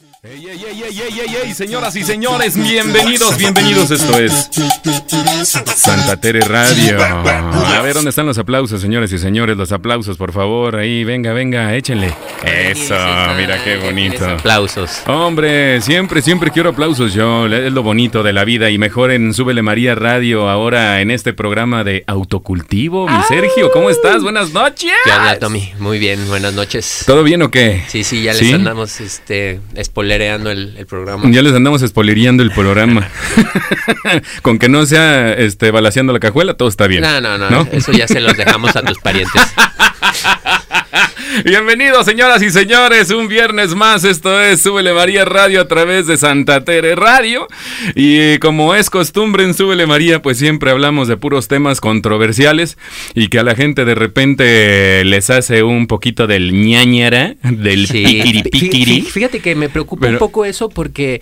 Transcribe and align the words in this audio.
to 0.00 0.07
Ey, 0.20 0.48
ey, 0.48 0.64
ey, 0.66 0.82
ey, 0.82 1.00
ey, 1.00 1.20
ey, 1.20 1.36
ey, 1.44 1.54
señoras 1.54 1.94
y 1.94 2.02
señores, 2.02 2.56
bienvenidos, 2.56 3.36
bienvenidos. 3.36 3.88
Esto 3.92 4.18
es 4.18 4.50
Santa 5.76 6.16
Tere 6.16 6.40
Radio. 6.40 7.00
A 7.00 7.80
ver, 7.82 7.94
¿dónde 7.94 8.10
están 8.10 8.26
los 8.26 8.36
aplausos, 8.36 8.80
señores 8.80 9.12
y 9.12 9.18
señores? 9.18 9.56
Los 9.56 9.70
aplausos, 9.70 10.16
por 10.16 10.32
favor. 10.32 10.74
Ahí, 10.74 11.04
venga, 11.04 11.32
venga, 11.32 11.72
échenle. 11.76 12.12
Eso, 12.42 12.96
mira 13.36 13.62
qué 13.62 13.76
bonito. 13.76 14.28
Aplausos. 14.28 15.02
Hombre, 15.06 15.80
siempre, 15.82 16.20
siempre 16.20 16.50
quiero 16.50 16.70
aplausos 16.70 17.14
yo. 17.14 17.46
Es 17.46 17.72
lo 17.72 17.84
bonito 17.84 18.24
de 18.24 18.32
la 18.32 18.44
vida. 18.44 18.70
Y 18.70 18.78
mejor 18.78 19.12
en 19.12 19.32
Súbele 19.32 19.62
María 19.62 19.94
Radio, 19.94 20.48
ahora 20.48 21.00
en 21.00 21.12
este 21.12 21.32
programa 21.32 21.84
de 21.84 22.02
autocultivo. 22.08 23.08
Mi 23.08 23.22
Sergio, 23.28 23.70
¿cómo 23.70 23.88
estás? 23.88 24.24
Buenas 24.24 24.52
noches. 24.52 24.90
¿Qué 25.04 25.12
onda, 25.12 25.38
Tommy? 25.38 25.72
Muy 25.78 26.00
bien, 26.00 26.26
buenas 26.26 26.54
noches. 26.54 27.04
¿Todo 27.06 27.22
bien 27.22 27.40
o 27.42 27.52
qué? 27.52 27.84
Sí, 27.86 28.02
sí, 28.02 28.24
ya 28.24 28.32
les 28.32 28.52
andamos 28.52 29.00
este, 29.00 29.60
spoilereando 30.08 30.50
el, 30.50 30.74
el, 30.78 30.86
programa. 30.86 31.30
Ya 31.30 31.42
les 31.42 31.52
andamos 31.52 31.82
spoilereando 31.82 32.42
el 32.42 32.50
programa. 32.50 33.08
Con 34.42 34.58
que 34.58 34.68
no 34.68 34.86
sea 34.86 35.34
este, 35.34 35.70
balaseando 35.70 36.12
la 36.12 36.20
cajuela, 36.20 36.54
todo 36.54 36.68
está 36.68 36.86
bien. 36.86 37.02
No, 37.02 37.20
no, 37.20 37.36
no, 37.36 37.50
¿no? 37.50 37.68
Eso 37.72 37.92
ya 37.92 38.08
se 38.08 38.20
los 38.20 38.36
dejamos 38.36 38.74
a 38.74 38.82
tus 38.82 38.98
parientes. 38.98 39.42
Bienvenidos, 41.44 42.04
señoras 42.04 42.42
y 42.42 42.50
señores, 42.50 43.10
un 43.10 43.28
viernes 43.28 43.74
más. 43.74 44.04
Esto 44.04 44.40
es 44.40 44.60
Súbele 44.60 44.92
María 44.92 45.24
Radio 45.24 45.60
a 45.60 45.68
través 45.68 46.06
de 46.06 46.16
Santa 46.16 46.64
Tere 46.64 46.94
Radio. 46.96 47.46
Y 47.94 48.38
como 48.38 48.74
es 48.74 48.90
costumbre 48.90 49.44
en 49.44 49.54
Súbele 49.54 49.86
María, 49.86 50.20
pues 50.20 50.38
siempre 50.38 50.70
hablamos 50.70 51.06
de 51.06 51.16
puros 51.16 51.46
temas 51.46 51.80
controversiales 51.80 52.76
y 53.14 53.28
que 53.28 53.38
a 53.38 53.42
la 53.42 53.54
gente 53.54 53.84
de 53.84 53.94
repente 53.94 55.04
les 55.04 55.30
hace 55.30 55.62
un 55.62 55.86
poquito 55.86 56.26
del 56.26 56.52
ñañara, 56.52 57.36
del 57.42 57.86
sí. 57.86 58.04
piquiri, 58.04 58.42
piquiri. 58.42 59.02
Fíjate 59.02 59.40
que 59.40 59.54
me 59.54 59.68
preocupa 59.68 60.02
Pero, 60.02 60.14
un 60.14 60.18
poco 60.18 60.44
eso 60.44 60.68
porque 60.68 61.20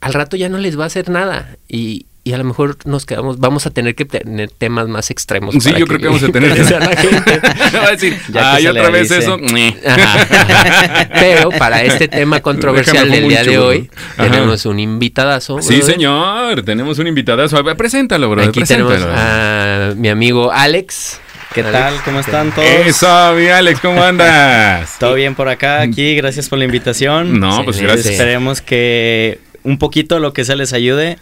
al 0.00 0.12
rato 0.12 0.36
ya 0.36 0.48
no 0.48 0.58
les 0.58 0.78
va 0.78 0.84
a 0.84 0.88
hacer 0.88 1.08
nada. 1.08 1.56
Y, 1.68 2.06
y 2.26 2.32
a 2.32 2.38
lo 2.38 2.42
mejor 2.42 2.76
nos 2.86 3.06
quedamos, 3.06 3.38
vamos 3.38 3.66
a 3.66 3.70
tener 3.70 3.94
que 3.94 4.04
tener 4.04 4.50
temas 4.50 4.88
más 4.88 5.12
extremos. 5.12 5.54
Sí, 5.60 5.70
yo 5.70 5.76
que, 5.76 5.84
creo 5.84 5.98
que 6.00 6.06
vamos 6.08 6.22
a 6.24 6.28
tener 6.32 6.54
que 6.54 6.62
la 6.64 6.96
gente. 6.96 7.40
no 7.72 7.78
va 7.78 7.86
a 7.86 7.90
decir, 7.92 8.20
ya 8.32 8.54
ay, 8.54 8.66
otra 8.66 8.90
vez 8.90 9.02
dice. 9.08 9.18
eso. 9.18 9.38
Pero 11.20 11.50
para 11.50 11.84
este 11.84 12.08
tema 12.08 12.40
controversial 12.40 13.08
del 13.12 13.28
día 13.28 13.44
de 13.44 13.58
hoy, 13.58 13.90
Ajá. 14.16 14.24
tenemos 14.24 14.66
un 14.66 14.80
invitadazo. 14.80 15.62
Sí, 15.62 15.82
señor, 15.82 16.64
tenemos 16.64 16.98
un 16.98 17.06
invitadazo. 17.06 17.58
A 17.58 17.62
ver, 17.62 17.76
preséntalo, 17.76 18.28
bro. 18.28 18.42
Aquí 18.42 18.58
preséntalo. 18.58 18.90
tenemos 18.90 19.14
a 19.16 19.92
mi 19.96 20.08
amigo 20.08 20.50
Alex. 20.50 21.20
¿Qué 21.54 21.60
Alex, 21.60 21.72
tal? 21.78 22.02
¿Cómo 22.04 22.18
están 22.18 22.50
todos? 22.50 22.66
Eso, 22.68 23.34
mi 23.36 23.46
Alex, 23.46 23.78
¿cómo 23.78 24.02
andas? 24.02 24.96
Todo 24.98 25.14
bien 25.14 25.36
por 25.36 25.48
acá, 25.48 25.80
aquí, 25.80 26.16
gracias 26.16 26.48
por 26.48 26.58
la 26.58 26.64
invitación. 26.64 27.38
No, 27.38 27.64
pues 27.64 27.80
gracias. 27.80 28.06
Esperemos 28.06 28.62
que 28.62 29.38
un 29.62 29.78
poquito 29.78 30.18
lo 30.18 30.32
que 30.32 30.44
se 30.44 30.56
les 30.56 30.72
ayude 30.72 31.18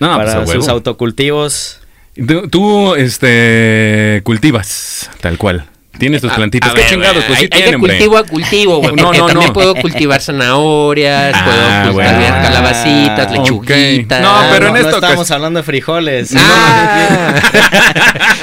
no, 0.00 0.16
para 0.16 0.44
pues 0.44 0.56
sus 0.56 0.68
autocultivos. 0.68 1.80
Tú, 2.14 2.48
tú, 2.48 2.94
este, 2.94 4.22
cultivas, 4.24 5.10
tal 5.20 5.36
cual. 5.36 5.66
Tienes 5.98 6.20
tus 6.20 6.32
plantitas. 6.32 6.70
A 6.70 6.74
¿Qué 6.74 6.80
ver, 6.82 6.90
chingados? 6.90 7.24
Pues 7.24 7.38
hay, 7.38 7.44
sí 7.46 7.50
hay 7.52 7.62
tienen, 7.62 7.72
de 7.80 7.88
cultivo 7.88 8.18
a 8.18 8.24
cultivo, 8.24 8.78
güey. 8.78 8.94
No, 8.96 9.12
no, 9.12 9.26
también 9.26 9.48
no. 9.48 9.52
puedo 9.52 9.74
cultivar 9.74 10.20
zanahorias, 10.20 11.32
Ah, 11.34 11.42
puedo 11.44 11.94
cultivar 11.94 12.14
bueno. 12.20 12.42
calabacitas, 12.42 13.26
Ok. 13.32 13.38
lechuguitas. 13.38 14.20
No, 14.22 14.34
pero 14.50 14.66
en 14.68 14.72
no, 14.74 14.78
esta 14.78 14.90
no 14.90 14.96
estamos 14.98 15.30
hablando 15.30 15.60
de 15.60 15.64
frijoles. 15.64 16.34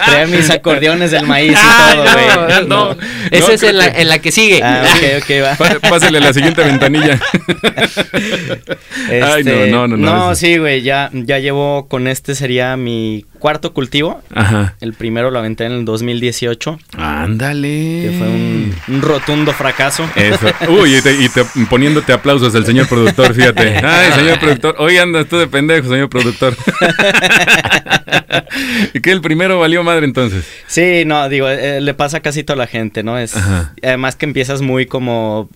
Ah. 0.06 0.26
Mis 0.30 0.50
acordeones 0.50 1.12
del 1.12 1.26
maíz 1.26 1.54
y 1.54 1.56
Ah, 1.58 1.92
todo, 1.96 2.04
no, 2.06 2.46
güey. 2.48 2.68
no. 2.68 2.92
Esa 3.32 3.48
No, 3.48 3.54
es 3.54 3.64
en 3.64 3.78
la, 3.78 3.92
que- 3.94 4.02
en 4.02 4.08
la 4.10 4.20
que 4.20 4.32
sigue. 4.32 4.62
Ah, 4.64 4.84
ok, 4.86 5.24
ok, 5.24 5.30
va. 5.44 5.56
Pá- 5.80 5.80
Pásale 5.90 6.18
a 6.18 6.22
la 6.22 6.34
siguiente 6.34 6.64
ventanilla. 6.64 7.20
Ay, 9.10 9.20
no, 9.22 9.36
Este, 9.38 9.68
no, 9.72 9.88
no, 9.88 9.98
no. 9.98 10.32
eso- 10.32 10.36
sí, 10.36 10.58
güey, 10.58 10.82
ya, 10.82 11.10
ya 11.14 11.40
llevo 11.40 11.88
con 11.88 12.08
este 12.08 12.36
sería 12.36 12.76
mi 12.78 13.26
cuarto 13.44 13.74
cultivo. 13.74 14.22
Ajá. 14.34 14.76
El 14.80 14.94
primero 14.94 15.30
lo 15.30 15.38
aventé 15.38 15.66
en 15.66 15.74
el 15.74 15.84
2018, 15.84 16.80
Ándale. 16.98 17.68
que 18.02 18.16
fue 18.18 18.28
un, 18.30 18.74
un 18.88 19.02
rotundo 19.02 19.52
fracaso. 19.52 20.10
Eso. 20.16 20.48
Uy, 20.70 20.96
y, 20.96 21.02
te- 21.02 21.22
y 21.22 21.28
te- 21.28 21.44
poniéndote 21.70 22.14
aplausos 22.14 22.56
el 22.56 22.66
señor 22.66 22.88
productor, 22.88 23.34
fíjate. 23.34 23.76
Ay, 23.86 24.14
señor 24.14 24.40
productor. 24.40 24.76
Hoy 24.80 24.96
andas 24.96 25.28
tú 25.28 25.38
de 25.38 25.48
pendejo, 25.48 25.90
señor 25.90 26.08
productor. 26.10 26.56
¿Y 28.94 29.02
que 29.02 29.12
el 29.12 29.20
primero 29.20 29.60
valió 29.60 29.84
madre 29.84 30.06
entonces? 30.06 30.46
Sí, 30.68 31.04
no, 31.06 31.28
digo, 31.28 31.50
eh, 31.50 31.82
le 31.82 31.94
pasa 31.94 32.18
a 32.18 32.20
casi 32.22 32.46
toda 32.46 32.56
la 32.56 32.68
gente, 32.68 33.04
¿no? 33.04 33.18
Es 33.18 33.36
Ajá. 33.36 33.74
además 33.84 34.16
que 34.16 34.26
empiezas 34.26 34.62
muy 34.62 34.86
como 34.86 35.50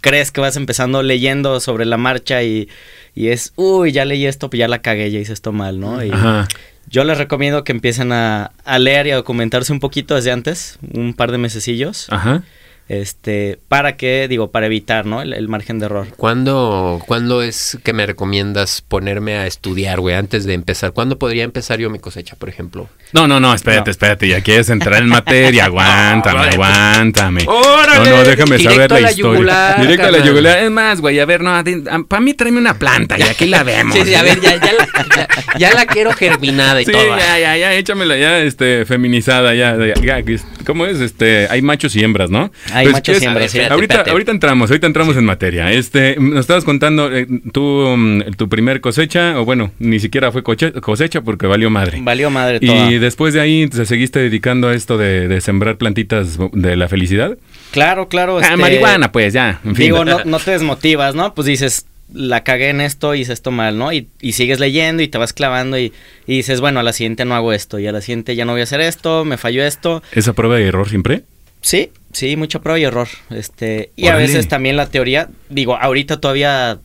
crees 0.00 0.30
que 0.30 0.40
vas 0.40 0.56
empezando 0.56 1.02
leyendo 1.02 1.60
sobre 1.60 1.84
la 1.84 1.98
marcha 1.98 2.42
y, 2.42 2.68
y 3.14 3.28
es, 3.28 3.52
uy, 3.56 3.92
ya 3.92 4.04
leí 4.06 4.24
esto, 4.26 4.48
pues 4.50 4.58
ya 4.60 4.68
la 4.68 4.80
cagué, 4.80 5.10
ya 5.10 5.18
hice 5.18 5.32
esto 5.34 5.52
mal, 5.52 5.78
¿no? 5.78 6.02
Y 6.02 6.10
Ajá. 6.10 6.48
Yo 6.88 7.04
les 7.04 7.18
recomiendo 7.18 7.64
que 7.64 7.72
empiecen 7.72 8.12
a, 8.12 8.52
leer 8.78 9.06
y 9.06 9.10
a 9.10 9.16
documentarse 9.16 9.72
un 9.72 9.80
poquito 9.80 10.14
desde 10.14 10.32
antes, 10.32 10.78
un 10.92 11.14
par 11.14 11.32
de 11.32 11.38
mesecillos, 11.38 12.06
Ajá. 12.10 12.42
Este, 12.88 13.58
para 13.68 13.96
que, 13.96 14.26
digo, 14.28 14.50
para 14.50 14.66
evitar, 14.66 15.06
¿no? 15.06 15.22
El, 15.22 15.32
el 15.32 15.48
margen 15.48 15.78
de 15.78 15.86
error. 15.86 16.06
¿Cuándo, 16.16 17.00
¿Cuándo 17.06 17.42
es 17.42 17.78
que 17.82 17.92
me 17.92 18.04
recomiendas 18.06 18.82
ponerme 18.82 19.36
a 19.36 19.46
estudiar, 19.46 20.00
güey, 20.00 20.14
antes 20.14 20.44
de 20.44 20.54
empezar? 20.54 20.92
¿Cuándo 20.92 21.18
podría 21.18 21.44
empezar 21.44 21.78
yo 21.78 21.88
mi 21.90 21.98
cosecha, 21.98 22.36
por 22.36 22.48
ejemplo? 22.48 22.88
No, 23.12 23.26
no, 23.26 23.40
no, 23.40 23.54
espérate, 23.54 23.86
No. 23.88 23.90
espérate. 23.90 24.28
Ya 24.28 24.40
quieres 24.42 24.68
entrar 24.70 25.00
en 25.02 25.08
materia. 25.08 25.64
Aguántame, 25.74 26.38
vale, 26.38 26.56
pues. 26.56 26.68
aguántame. 26.68 27.44
¡Órale! 27.46 28.10
No, 28.10 28.16
no, 28.16 28.24
déjame 28.24 28.56
Directo 28.58 28.70
saber 28.74 28.92
a 28.92 28.94
la, 28.96 29.00
la 29.00 29.10
historia. 29.10 29.32
yugular, 29.34 29.80
Directo 29.80 30.06
a 30.06 30.10
la 30.10 30.18
yugular. 30.24 30.58
Es 30.58 30.70
más, 30.70 31.00
güey, 31.00 31.20
a 31.20 31.24
ver, 31.24 31.40
no, 31.42 31.62
para 32.08 32.20
mí 32.20 32.34
tráeme 32.34 32.58
una 32.58 32.74
planta 32.78 33.18
y 33.18 33.22
aquí 33.22 33.46
la 33.46 33.62
vemos. 33.62 33.94
Sí, 33.94 34.02
sí, 34.04 34.14
a 34.14 34.22
ver, 34.22 34.40
ya, 34.40 34.56
ya, 34.56 34.72
la, 34.72 34.88
ya, 35.16 35.28
ya 35.58 35.74
la 35.74 35.86
quiero 35.86 36.12
germinada 36.12 36.82
y 36.82 36.84
Sí, 36.84 36.92
todo. 36.92 37.16
ya, 37.16 37.38
ya, 37.38 37.56
ya, 37.56 37.74
échamela 37.74 38.16
ya, 38.16 38.40
este, 38.40 38.84
feminizada, 38.84 39.54
ya, 39.54 39.76
ya, 39.76 39.94
ya, 40.02 40.22
que 40.22 40.34
es- 40.34 40.44
¿cómo 40.64 40.86
es? 40.86 41.00
Este, 41.00 41.46
hay 41.48 41.62
machos 41.62 41.94
y 41.96 42.02
hembras, 42.02 42.30
¿no? 42.30 42.50
Hay 42.72 42.86
Pues, 42.86 42.92
machos 42.94 43.22
y 43.22 43.26
hembras, 43.26 43.50
sí. 43.50 43.60
Ahorita, 43.60 43.74
Espérate, 43.94 44.10
ahorita 44.10 44.30
entramos, 44.32 44.70
ahorita 44.70 44.86
entramos 44.86 45.16
en 45.16 45.24
materia. 45.24 45.70
Este, 45.72 46.16
nos 46.18 46.40
estabas 46.40 46.64
contando, 46.64 47.14
eh, 47.14 47.26
tú, 47.52 47.94
mm, 47.96 48.32
tu 48.36 48.48
primer 48.48 48.80
cosecha, 48.80 49.38
o 49.40 49.44
bueno, 49.44 49.72
ni 49.78 50.00
siquiera 50.00 50.32
fue 50.32 50.42
cosecha 50.42 51.20
porque 51.22 51.46
valió 51.46 51.70
madre. 51.70 51.98
Valió 52.02 52.30
madre 52.30 52.60
toda. 52.60 52.90
Y 52.90 52.98
después 52.98 53.34
de 53.34 53.40
ahí 53.40 53.66
te 53.68 53.84
seguiste 53.86 54.18
dedicando 54.20 54.68
a 54.68 54.74
esto 54.74 54.98
de, 54.98 55.28
de 55.28 55.40
sembrar 55.40 55.76
plantitas 55.76 56.38
de 56.52 56.76
la 56.76 56.88
felicidad. 56.88 57.36
Claro, 57.70 58.08
claro. 58.08 58.38
Ah, 58.38 58.42
este, 58.42 58.56
marihuana, 58.56 59.12
pues 59.12 59.32
ya. 59.32 59.60
En 59.64 59.74
fin. 59.74 59.86
Digo, 59.86 60.04
no, 60.04 60.20
no 60.24 60.38
te 60.38 60.52
desmotivas, 60.52 61.14
¿no? 61.14 61.34
Pues 61.34 61.46
dices, 61.46 61.86
la 62.12 62.44
cagué 62.44 62.68
en 62.68 62.80
esto, 62.80 63.14
hice 63.14 63.32
esto 63.32 63.50
mal, 63.50 63.78
¿no? 63.78 63.92
Y, 63.92 64.08
y 64.20 64.32
sigues 64.32 64.60
leyendo 64.60 65.02
y 65.02 65.08
te 65.08 65.18
vas 65.18 65.32
clavando 65.32 65.78
y, 65.78 65.92
y 66.26 66.36
dices, 66.36 66.60
bueno, 66.60 66.80
a 66.80 66.82
la 66.82 66.92
siguiente 66.92 67.24
no 67.24 67.34
hago 67.34 67.52
esto 67.52 67.78
y 67.78 67.86
a 67.86 67.92
la 67.92 68.00
siguiente 68.00 68.36
ya 68.36 68.44
no 68.44 68.52
voy 68.52 68.60
a 68.60 68.64
hacer 68.64 68.80
esto, 68.80 69.24
me 69.24 69.36
falló 69.38 69.64
esto. 69.64 70.02
¿Esa 70.12 70.32
prueba 70.32 70.56
de 70.56 70.66
error 70.66 70.88
siempre? 70.88 71.22
Sí, 71.60 71.90
sí, 72.12 72.36
mucha 72.36 72.60
prueba 72.60 72.78
y 72.78 72.84
error. 72.84 73.08
Este, 73.30 73.90
y 73.96 74.08
a 74.08 74.16
veces 74.16 74.48
también 74.48 74.76
la 74.76 74.86
teoría, 74.90 75.28
digo, 75.48 75.76
ahorita 75.76 76.20
todavía 76.20 76.78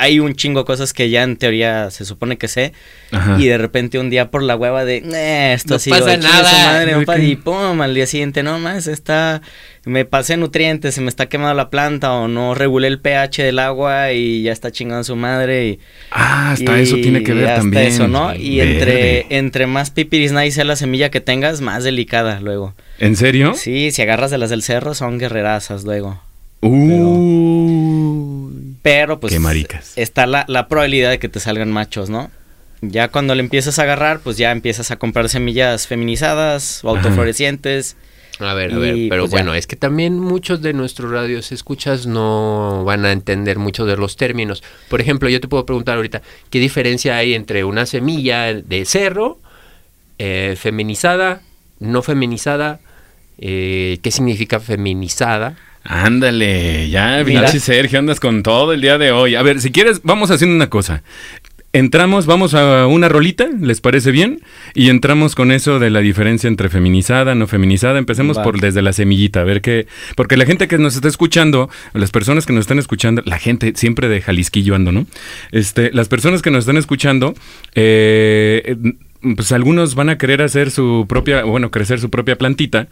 hay 0.00 0.20
un 0.20 0.34
chingo 0.36 0.60
de 0.60 0.64
cosas 0.66 0.92
que 0.92 1.10
ya 1.10 1.24
en 1.24 1.36
teoría 1.36 1.90
se 1.90 2.04
supone 2.04 2.38
que 2.38 2.46
sé 2.46 2.72
Ajá. 3.10 3.36
y 3.40 3.46
de 3.48 3.58
repente 3.58 3.98
un 3.98 4.10
día 4.10 4.30
por 4.30 4.44
la 4.44 4.54
hueva 4.54 4.84
de 4.84 4.98
"Eh, 4.98 5.52
esto 5.54 5.70
No 5.70 5.74
ha 5.76 5.78
sido 5.80 5.98
pasa 5.98 6.16
nada". 6.18 6.66
madre, 6.72 6.86
¿De 6.86 6.92
compa", 6.94 7.16
qué? 7.16 7.24
y 7.24 7.34
pum, 7.34 7.80
al 7.80 7.94
día 7.96 8.06
siguiente 8.06 8.44
no 8.44 8.60
más 8.60 8.86
está 8.86 9.42
me 9.88 10.04
pasé 10.04 10.36
nutrientes, 10.36 10.94
se 10.94 11.00
me 11.00 11.08
está 11.08 11.28
quemando 11.28 11.54
la 11.54 11.70
planta 11.70 12.12
o 12.12 12.28
no 12.28 12.54
regulé 12.54 12.88
el 12.88 13.00
pH 13.00 13.42
del 13.42 13.58
agua 13.58 14.12
y 14.12 14.42
ya 14.42 14.52
está 14.52 14.70
chingando 14.70 15.04
su 15.04 15.16
madre 15.16 15.66
y 15.66 15.78
Ah, 16.10 16.52
hasta 16.52 16.78
y 16.78 16.82
eso 16.82 16.96
tiene 16.96 17.22
que 17.22 17.34
ver 17.34 17.46
hasta 17.46 17.60
también. 17.62 17.84
eso, 17.84 18.08
¿no? 18.08 18.34
Y 18.34 18.58
Verde. 18.58 18.72
entre 18.72 19.26
entre 19.38 19.66
más 19.66 19.90
pipiris 19.90 20.32
nice 20.32 20.52
sea 20.52 20.64
la 20.64 20.76
semilla 20.76 21.10
que 21.10 21.20
tengas, 21.20 21.60
más 21.60 21.84
delicada 21.84 22.40
luego. 22.40 22.74
¿En 22.98 23.16
serio? 23.16 23.54
Sí, 23.54 23.90
si 23.90 24.02
agarras 24.02 24.30
de 24.30 24.38
las 24.38 24.50
del 24.50 24.62
cerro 24.62 24.94
son 24.94 25.18
guerrerazas 25.18 25.84
luego. 25.84 26.20
Uy. 26.60 28.76
Pero 28.82 29.20
pues 29.20 29.32
Qué 29.32 29.38
maricas. 29.40 29.92
está 29.96 30.26
la, 30.26 30.44
la 30.48 30.68
probabilidad 30.68 31.10
de 31.10 31.18
que 31.18 31.28
te 31.28 31.40
salgan 31.40 31.70
machos, 31.70 32.10
¿no? 32.10 32.30
Ya 32.80 33.08
cuando 33.08 33.34
le 33.34 33.40
empiezas 33.42 33.78
a 33.78 33.82
agarrar, 33.82 34.20
pues 34.20 34.36
ya 34.36 34.52
empiezas 34.52 34.90
a 34.90 34.96
comprar 34.96 35.28
semillas 35.28 35.86
feminizadas 35.88 36.80
o 36.84 36.94
Ajá. 36.94 37.02
A 38.40 38.54
ver, 38.54 38.72
a 38.72 38.78
ver, 38.78 38.94
pero 39.08 39.22
pues, 39.22 39.32
ya. 39.32 39.36
bueno, 39.36 39.54
es 39.54 39.66
que 39.66 39.76
también 39.76 40.18
muchos 40.18 40.62
de 40.62 40.72
nuestros 40.72 41.10
radios 41.10 41.50
escuchas 41.50 42.06
no 42.06 42.84
van 42.84 43.04
a 43.04 43.12
entender 43.12 43.58
muchos 43.58 43.86
de 43.86 43.96
los 43.96 44.16
términos. 44.16 44.62
Por 44.88 45.00
ejemplo, 45.00 45.28
yo 45.28 45.40
te 45.40 45.48
puedo 45.48 45.66
preguntar 45.66 45.96
ahorita, 45.96 46.22
¿qué 46.50 46.60
diferencia 46.60 47.16
hay 47.16 47.34
entre 47.34 47.64
una 47.64 47.84
semilla 47.86 48.54
de 48.54 48.84
cerro, 48.84 49.38
eh, 50.18 50.56
feminizada, 50.56 51.42
no 51.80 52.02
feminizada? 52.02 52.80
Eh, 53.38 53.98
¿Qué 54.02 54.10
significa 54.10 54.60
feminizada? 54.60 55.56
Ándale, 55.84 56.90
ya, 56.90 57.22
pinche 57.24 57.60
Sergio, 57.60 57.98
andas 57.98 58.20
con 58.20 58.42
todo 58.42 58.72
el 58.72 58.80
día 58.80 58.98
de 58.98 59.10
hoy. 59.10 59.34
A 59.34 59.42
ver, 59.42 59.60
si 59.60 59.72
quieres, 59.72 60.02
vamos 60.02 60.30
haciendo 60.30 60.54
una 60.54 60.68
cosa. 60.68 61.02
Entramos, 61.72 62.26
vamos 62.26 62.54
a 62.54 62.86
una 62.86 63.08
rolita, 63.08 63.48
¿les 63.60 63.80
parece 63.80 64.10
bien? 64.10 64.40
Y 64.74 64.88
entramos 64.88 65.34
con 65.34 65.52
eso 65.52 65.78
de 65.78 65.90
la 65.90 66.00
diferencia 66.00 66.48
entre 66.48 66.68
feminizada, 66.68 67.34
no 67.34 67.46
feminizada. 67.46 67.98
Empecemos 67.98 68.38
Va. 68.38 68.42
por 68.42 68.60
desde 68.60 68.82
la 68.82 68.92
semillita, 68.92 69.40
a 69.40 69.44
ver 69.44 69.60
qué. 69.60 69.86
Porque 70.16 70.36
la 70.36 70.46
gente 70.46 70.68
que 70.68 70.78
nos 70.78 70.94
está 70.94 71.08
escuchando, 71.08 71.68
las 71.92 72.10
personas 72.10 72.46
que 72.46 72.52
nos 72.52 72.62
están 72.62 72.78
escuchando, 72.78 73.22
la 73.24 73.38
gente 73.38 73.72
siempre 73.76 74.08
de 74.08 74.20
Jalisquillo 74.20 74.74
ando, 74.74 74.92
¿no? 74.92 75.06
Este, 75.52 75.90
las 75.92 76.08
personas 76.08 76.42
que 76.42 76.50
nos 76.50 76.60
están 76.60 76.76
escuchando, 76.76 77.34
eh, 77.74 78.76
pues 79.36 79.52
algunos 79.52 79.94
van 79.94 80.08
a 80.10 80.18
querer 80.18 80.42
hacer 80.42 80.70
su 80.70 81.06
propia, 81.08 81.44
bueno, 81.44 81.70
crecer 81.70 81.98
su 82.00 82.08
propia 82.10 82.36
plantita, 82.36 82.88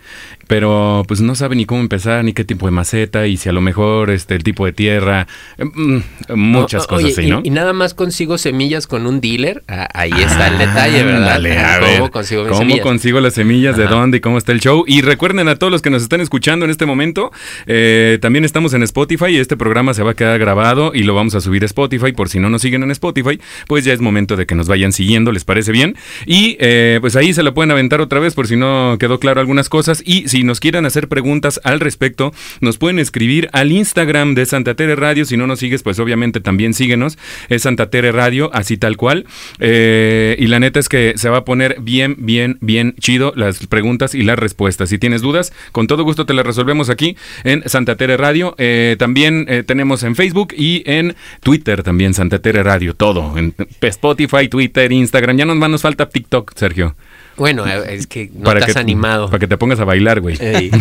pero 0.48 1.04
pues 1.06 1.20
no 1.20 1.34
saben 1.34 1.58
ni 1.58 1.66
cómo 1.66 1.80
empezar, 1.80 2.24
ni 2.24 2.32
qué 2.32 2.44
tipo 2.44 2.66
de 2.66 2.72
maceta, 2.72 3.26
y 3.26 3.36
si 3.36 3.48
a 3.48 3.52
lo 3.52 3.60
mejor 3.60 4.10
este 4.10 4.34
el 4.34 4.42
tipo 4.44 4.64
de 4.66 4.72
tierra, 4.72 5.26
eh, 5.58 5.64
mm, 5.64 5.98
muchas 6.34 6.84
O- 6.84 6.88
cosas 6.88 7.04
oye, 7.04 7.12
así, 7.12 7.22
y- 7.22 7.30
¿no? 7.30 7.40
Y, 7.44 7.50
nada 7.50 7.72
más 7.72 7.94
consigo 7.94 8.38
semillas 8.38 8.86
con 8.86 9.06
un 9.06 9.20
dealer. 9.20 9.62
Ah, 9.68 9.88
ahí 9.94 10.10
está 10.12 10.48
el 10.48 10.58
detalle, 10.58 11.02
¿verdad? 11.04 11.22
Ándale, 11.36 11.58
a 11.58 11.78
¿Cómo 11.80 12.02
ver, 12.02 12.10
consigo 12.10 12.42
mis 12.42 12.50
¿Cómo 12.50 12.60
semillas? 12.60 12.82
consigo 12.82 13.20
las 13.20 13.34
semillas? 13.34 13.76
¿De 13.76 13.84
Ajá. 13.84 13.94
dónde 13.94 14.18
y 14.18 14.20
cómo 14.20 14.38
está 14.38 14.52
el 14.52 14.60
show? 14.60 14.84
Y 14.86 15.02
recuerden 15.02 15.48
a 15.48 15.56
todos 15.56 15.70
los 15.72 15.82
que 15.82 15.90
nos 15.90 16.02
están 16.02 16.20
escuchando 16.20 16.64
en 16.64 16.70
este 16.70 16.86
momento, 16.86 17.30
eh, 17.66 18.18
también 18.20 18.44
estamos 18.44 18.74
en 18.74 18.82
Spotify 18.82 19.26
y 19.30 19.36
este 19.36 19.56
programa 19.56 19.94
se 19.94 20.02
va 20.02 20.10
a 20.12 20.14
quedar 20.14 20.38
grabado 20.38 20.92
y 20.94 21.02
lo 21.04 21.14
vamos 21.14 21.34
a 21.34 21.40
subir 21.40 21.62
a 21.62 21.66
Spotify. 21.66 22.12
Por 22.12 22.28
si 22.28 22.38
no 22.40 22.50
nos 22.50 22.62
siguen 22.62 22.82
en 22.82 22.90
Spotify, 22.90 23.40
pues 23.66 23.84
ya 23.84 23.92
es 23.92 24.00
momento 24.00 24.36
de 24.36 24.46
que 24.46 24.54
nos 24.54 24.68
vayan 24.68 24.92
siguiendo, 24.92 25.32
¿les 25.32 25.44
parece 25.44 25.72
bien? 25.72 25.96
Y 26.24 26.56
eh, 26.60 26.98
pues 27.00 27.16
ahí 27.16 27.32
se 27.34 27.42
la 27.42 27.52
pueden 27.52 27.70
aventar 27.70 28.00
otra 28.00 28.20
vez 28.20 28.34
por 28.34 28.46
si 28.46 28.56
no 28.56 28.96
quedó 28.98 29.18
claro 29.20 29.40
algunas 29.40 29.68
cosas. 29.68 30.02
Y 30.04 30.28
si 30.28 30.44
nos 30.44 30.60
quieren 30.60 30.86
hacer 30.86 31.08
preguntas 31.08 31.60
al 31.64 31.80
respecto, 31.80 32.32
nos 32.60 32.78
pueden 32.78 32.98
escribir 32.98 33.48
al 33.52 33.72
Instagram 33.72 34.34
de 34.34 34.46
Santa 34.46 34.74
Tere 34.74 34.96
Radio. 34.96 35.24
Si 35.24 35.36
no 35.36 35.46
nos 35.46 35.58
sigues, 35.58 35.82
pues 35.82 35.98
obviamente 35.98 36.40
también 36.40 36.74
síguenos. 36.74 37.18
Es 37.48 37.62
Santa 37.62 37.90
Tere 37.90 38.12
Radio, 38.12 38.50
así 38.54 38.76
tal 38.76 38.96
cual. 38.96 39.26
Eh, 39.58 40.36
y 40.38 40.46
la 40.46 40.60
neta 40.60 40.80
es 40.80 40.88
que 40.88 41.14
se 41.16 41.28
va 41.28 41.38
a 41.38 41.44
poner 41.44 41.76
bien, 41.80 42.16
bien, 42.18 42.58
bien 42.60 42.94
chido 42.98 43.32
las 43.36 43.66
preguntas 43.66 44.14
y 44.14 44.22
las 44.22 44.38
respuestas. 44.38 44.88
Si 44.88 44.98
tienes 44.98 45.22
dudas, 45.22 45.52
con 45.72 45.86
todo 45.86 46.04
gusto 46.04 46.26
te 46.26 46.34
las 46.34 46.46
resolvemos 46.46 46.90
aquí 46.90 47.16
en 47.44 47.68
Santa 47.68 47.96
Tere 47.96 48.16
Radio. 48.16 48.54
Eh, 48.58 48.96
también 48.98 49.46
tenemos 49.66 50.02
en 50.02 50.16
Facebook 50.16 50.54
y 50.56 50.82
en 50.86 51.14
Twitter 51.42 51.82
también 51.82 52.14
Santa 52.14 52.38
Tere 52.38 52.62
Radio. 52.62 52.94
Todo. 52.94 53.36
En 53.36 53.54
Spotify, 53.80 54.48
Twitter, 54.48 54.92
Instagram. 54.92 55.36
Ya 55.36 55.44
nos, 55.44 55.56
nos 55.56 55.82
falta 55.82 56.05
TikTok, 56.08 56.52
Sergio. 56.56 56.96
Bueno, 57.36 57.66
eh, 57.66 57.94
es 57.94 58.06
que 58.06 58.30
no 58.34 58.50
estás 58.52 58.74
que, 58.74 58.78
animado. 58.80 59.26
Para 59.26 59.38
que 59.40 59.46
te 59.46 59.58
pongas 59.58 59.78
a 59.80 59.84
bailar, 59.84 60.20
güey. 60.20 60.36
Ey. 60.40 60.70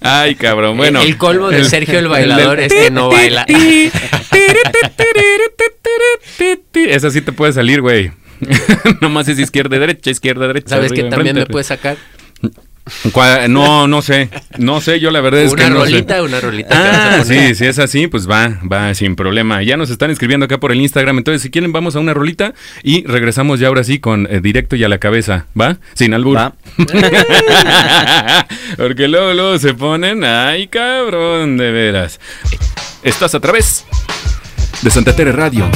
Ay, 0.00 0.34
cabrón. 0.36 0.76
Bueno. 0.76 1.00
el 1.02 1.16
colmo 1.16 1.48
de 1.50 1.58
el- 1.58 1.66
Sergio 1.66 1.98
el 1.98 2.08
bailador 2.08 2.60
es 2.60 2.72
que 2.72 2.90
no 2.90 3.08
baila. 3.12 3.44
Esa 6.74 7.10
sí 7.10 7.20
te 7.20 7.32
puede 7.32 7.52
salir, 7.52 7.80
güey. 7.80 8.12
Nomás 9.00 9.28
es 9.28 9.38
izquierda, 9.38 9.78
derecha, 9.78 10.10
izquierda, 10.10 10.46
derecha. 10.46 10.68
¿Sabes 10.70 10.92
que 10.92 11.04
también 11.04 11.36
me 11.36 11.46
puedes 11.46 11.68
sacar? 11.68 11.96
No, 13.48 13.86
no 13.88 14.02
sé. 14.02 14.28
No 14.58 14.80
sé, 14.80 15.00
yo 15.00 15.10
la 15.10 15.20
verdad 15.22 15.40
es 15.40 15.52
una 15.52 15.64
que 15.64 15.70
no 15.70 15.80
rolita, 15.80 16.14
sé. 16.16 16.22
una 16.22 16.40
rolita. 16.40 16.68
que 16.68 16.74
vas 16.74 16.98
a 16.98 17.14
Ah, 17.20 17.24
sí, 17.24 17.54
si 17.54 17.64
es 17.64 17.78
así, 17.78 18.06
pues 18.08 18.28
va, 18.28 18.60
va 18.70 18.92
sin 18.94 19.16
problema. 19.16 19.62
Ya 19.62 19.76
nos 19.76 19.90
están 19.90 20.10
escribiendo 20.10 20.44
acá 20.46 20.58
por 20.58 20.70
el 20.72 20.80
Instagram, 20.80 21.18
entonces 21.18 21.40
si 21.42 21.50
quieren 21.50 21.72
vamos 21.72 21.96
a 21.96 22.00
una 22.00 22.12
rolita 22.12 22.52
y 22.82 23.04
regresamos 23.06 23.58
ya 23.60 23.68
ahora 23.68 23.84
sí 23.84 23.98
con 24.00 24.26
eh, 24.30 24.40
directo 24.42 24.76
y 24.76 24.84
a 24.84 24.88
la 24.88 24.98
cabeza, 24.98 25.46
¿va? 25.58 25.78
Sin 25.94 26.12
albur. 26.14 26.36
Va. 26.36 26.54
Porque 28.76 29.08
luego, 29.08 29.32
luego 29.32 29.58
se 29.58 29.72
ponen, 29.74 30.24
ay 30.24 30.66
cabrón, 30.68 31.56
de 31.56 31.70
veras. 31.70 32.20
Estás 33.02 33.34
a 33.34 33.40
través 33.40 33.84
de 34.82 34.90
Santa 34.90 35.14
Tere 35.16 35.32
Radio. 35.32 35.70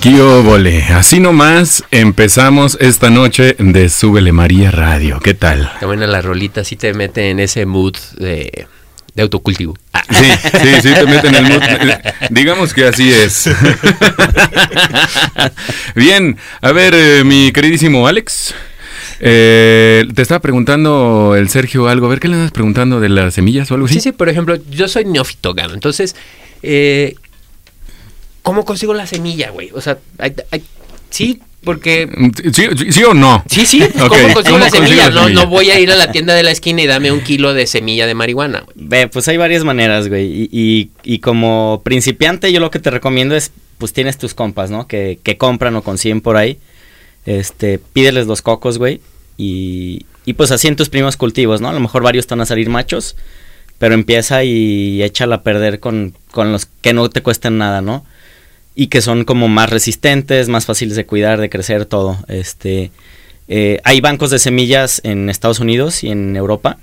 ¡Qué 0.00 0.20
óvole! 0.20 0.82
Así 0.84 1.18
nomás 1.18 1.82
empezamos 1.90 2.76
esta 2.80 3.10
noche 3.10 3.56
de 3.58 3.88
Súbele 3.88 4.32
María 4.32 4.70
Radio. 4.70 5.18
¿Qué 5.20 5.34
tal? 5.34 5.70
Qué 5.80 5.86
buena 5.86 6.06
la 6.06 6.22
rolita, 6.22 6.62
sí 6.64 6.76
te 6.76 6.94
mete 6.94 7.30
en 7.30 7.40
ese 7.40 7.66
mood 7.66 7.96
de, 8.16 8.66
de 9.14 9.22
autocultivo. 9.22 9.76
Ah, 9.92 10.02
Sí, 10.10 10.24
sí, 10.52 10.68
sí, 10.82 10.94
te 10.94 11.04
meten 11.04 11.34
en 11.34 11.46
el 11.46 11.52
mood. 11.52 11.62
Digamos 12.30 12.72
que 12.72 12.84
así 12.86 13.10
es. 13.10 13.50
Bien, 15.96 16.38
a 16.62 16.72
ver, 16.72 16.94
eh, 16.94 17.24
mi 17.24 17.50
queridísimo 17.52 18.06
Alex. 18.06 18.54
eh, 19.20 20.06
te 20.14 20.22
estaba 20.22 20.40
preguntando 20.40 21.34
el 21.36 21.48
Sergio 21.48 21.88
algo. 21.88 22.06
A 22.06 22.10
ver, 22.10 22.20
¿qué 22.20 22.28
le 22.28 22.34
andas 22.36 22.52
preguntando 22.52 23.00
de 23.00 23.08
las 23.08 23.34
semillas 23.34 23.70
o 23.70 23.74
algo 23.74 23.86
así? 23.86 23.94
Sí, 23.94 24.00
sí, 24.00 24.12
por 24.12 24.28
ejemplo, 24.28 24.56
yo 24.70 24.86
soy 24.88 25.04
neófito. 25.04 25.54
Entonces, 25.74 26.14
eh, 26.62 27.16
¿cómo 28.48 28.64
consigo 28.64 28.94
la 28.94 29.06
semilla, 29.06 29.50
güey? 29.50 29.70
O 29.74 29.80
sea, 29.80 29.98
hay- 30.18 30.34
hay- 30.50 30.62
sí, 31.10 31.40
porque... 31.64 32.08
¿Sí, 32.52 32.64
sí, 32.76 32.92
sí 32.92 33.04
o 33.04 33.12
no? 33.14 33.44
Sí, 33.48 33.66
sí, 33.66 33.80
¿cómo 33.80 34.08
consigo 34.08 34.42
¿cómo 34.44 34.58
la 34.58 34.64
consigo 34.70 34.84
semilla? 34.86 35.08
la 35.08 35.14
No, 35.14 35.22
semilla? 35.24 35.42
no 35.42 35.46
voy 35.50 35.70
a 35.70 35.78
ir 35.80 35.90
a 35.90 35.96
la 35.96 36.10
tienda 36.12 36.34
de 36.34 36.42
la 36.42 36.50
esquina 36.50 36.82
y 36.82 36.86
dame 36.86 37.12
un 37.12 37.20
kilo 37.22 37.52
de 37.52 37.66
semilla 37.66 38.06
de 38.06 38.14
marihuana, 38.14 38.60
güey. 38.60 38.74
Ve, 38.76 39.08
pues 39.08 39.28
hay 39.28 39.36
varias 39.36 39.64
maneras, 39.64 40.08
güey. 40.08 40.24
Y, 40.26 40.48
y- 40.52 40.90
y 41.04 41.18
como 41.18 41.82
principiante, 41.84 42.52
yo 42.52 42.60
lo 42.60 42.70
que 42.70 42.78
te 42.78 42.90
recomiendo 42.90 43.34
es, 43.36 43.50
pues 43.78 43.92
tienes 43.92 44.18
tus 44.18 44.34
compas, 44.34 44.70
¿no? 44.70 44.86
Que, 44.86 45.18
que 45.22 45.36
compran 45.36 45.76
o 45.76 45.82
consiguen 45.82 46.20
por 46.20 46.36
ahí. 46.36 46.58
Este, 47.26 47.78
pídeles 47.78 48.26
los 48.26 48.40
cocos, 48.42 48.78
güey. 48.78 49.00
Y, 49.36 50.06
y 50.24 50.32
pues 50.34 50.50
así 50.50 50.68
en 50.68 50.76
tus 50.76 50.88
primos 50.88 51.16
cultivos, 51.16 51.60
¿no? 51.60 51.68
A 51.68 51.72
lo 51.72 51.80
mejor 51.80 52.02
varios 52.02 52.26
te 52.26 52.34
van 52.34 52.40
a 52.40 52.46
salir 52.46 52.68
machos. 52.70 53.16
Pero 53.78 53.94
empieza 53.94 54.42
y 54.42 55.02
échala 55.04 55.36
a 55.36 55.42
perder 55.42 55.78
con, 55.78 56.12
con 56.32 56.50
los 56.50 56.66
que 56.66 56.92
no 56.92 57.08
te 57.10 57.22
cuesten 57.22 57.58
nada, 57.58 57.80
¿no? 57.80 58.04
Y 58.80 58.86
que 58.86 59.02
son 59.02 59.24
como 59.24 59.48
más 59.48 59.70
resistentes, 59.70 60.48
más 60.48 60.64
fáciles 60.64 60.94
de 60.94 61.04
cuidar, 61.04 61.40
de 61.40 61.50
crecer, 61.50 61.84
todo. 61.84 62.16
Este, 62.28 62.92
eh, 63.48 63.80
hay 63.82 64.00
bancos 64.00 64.30
de 64.30 64.38
semillas 64.38 65.00
en 65.02 65.28
Estados 65.30 65.58
Unidos 65.58 66.04
y 66.04 66.10
en 66.10 66.36
Europa. 66.36 66.78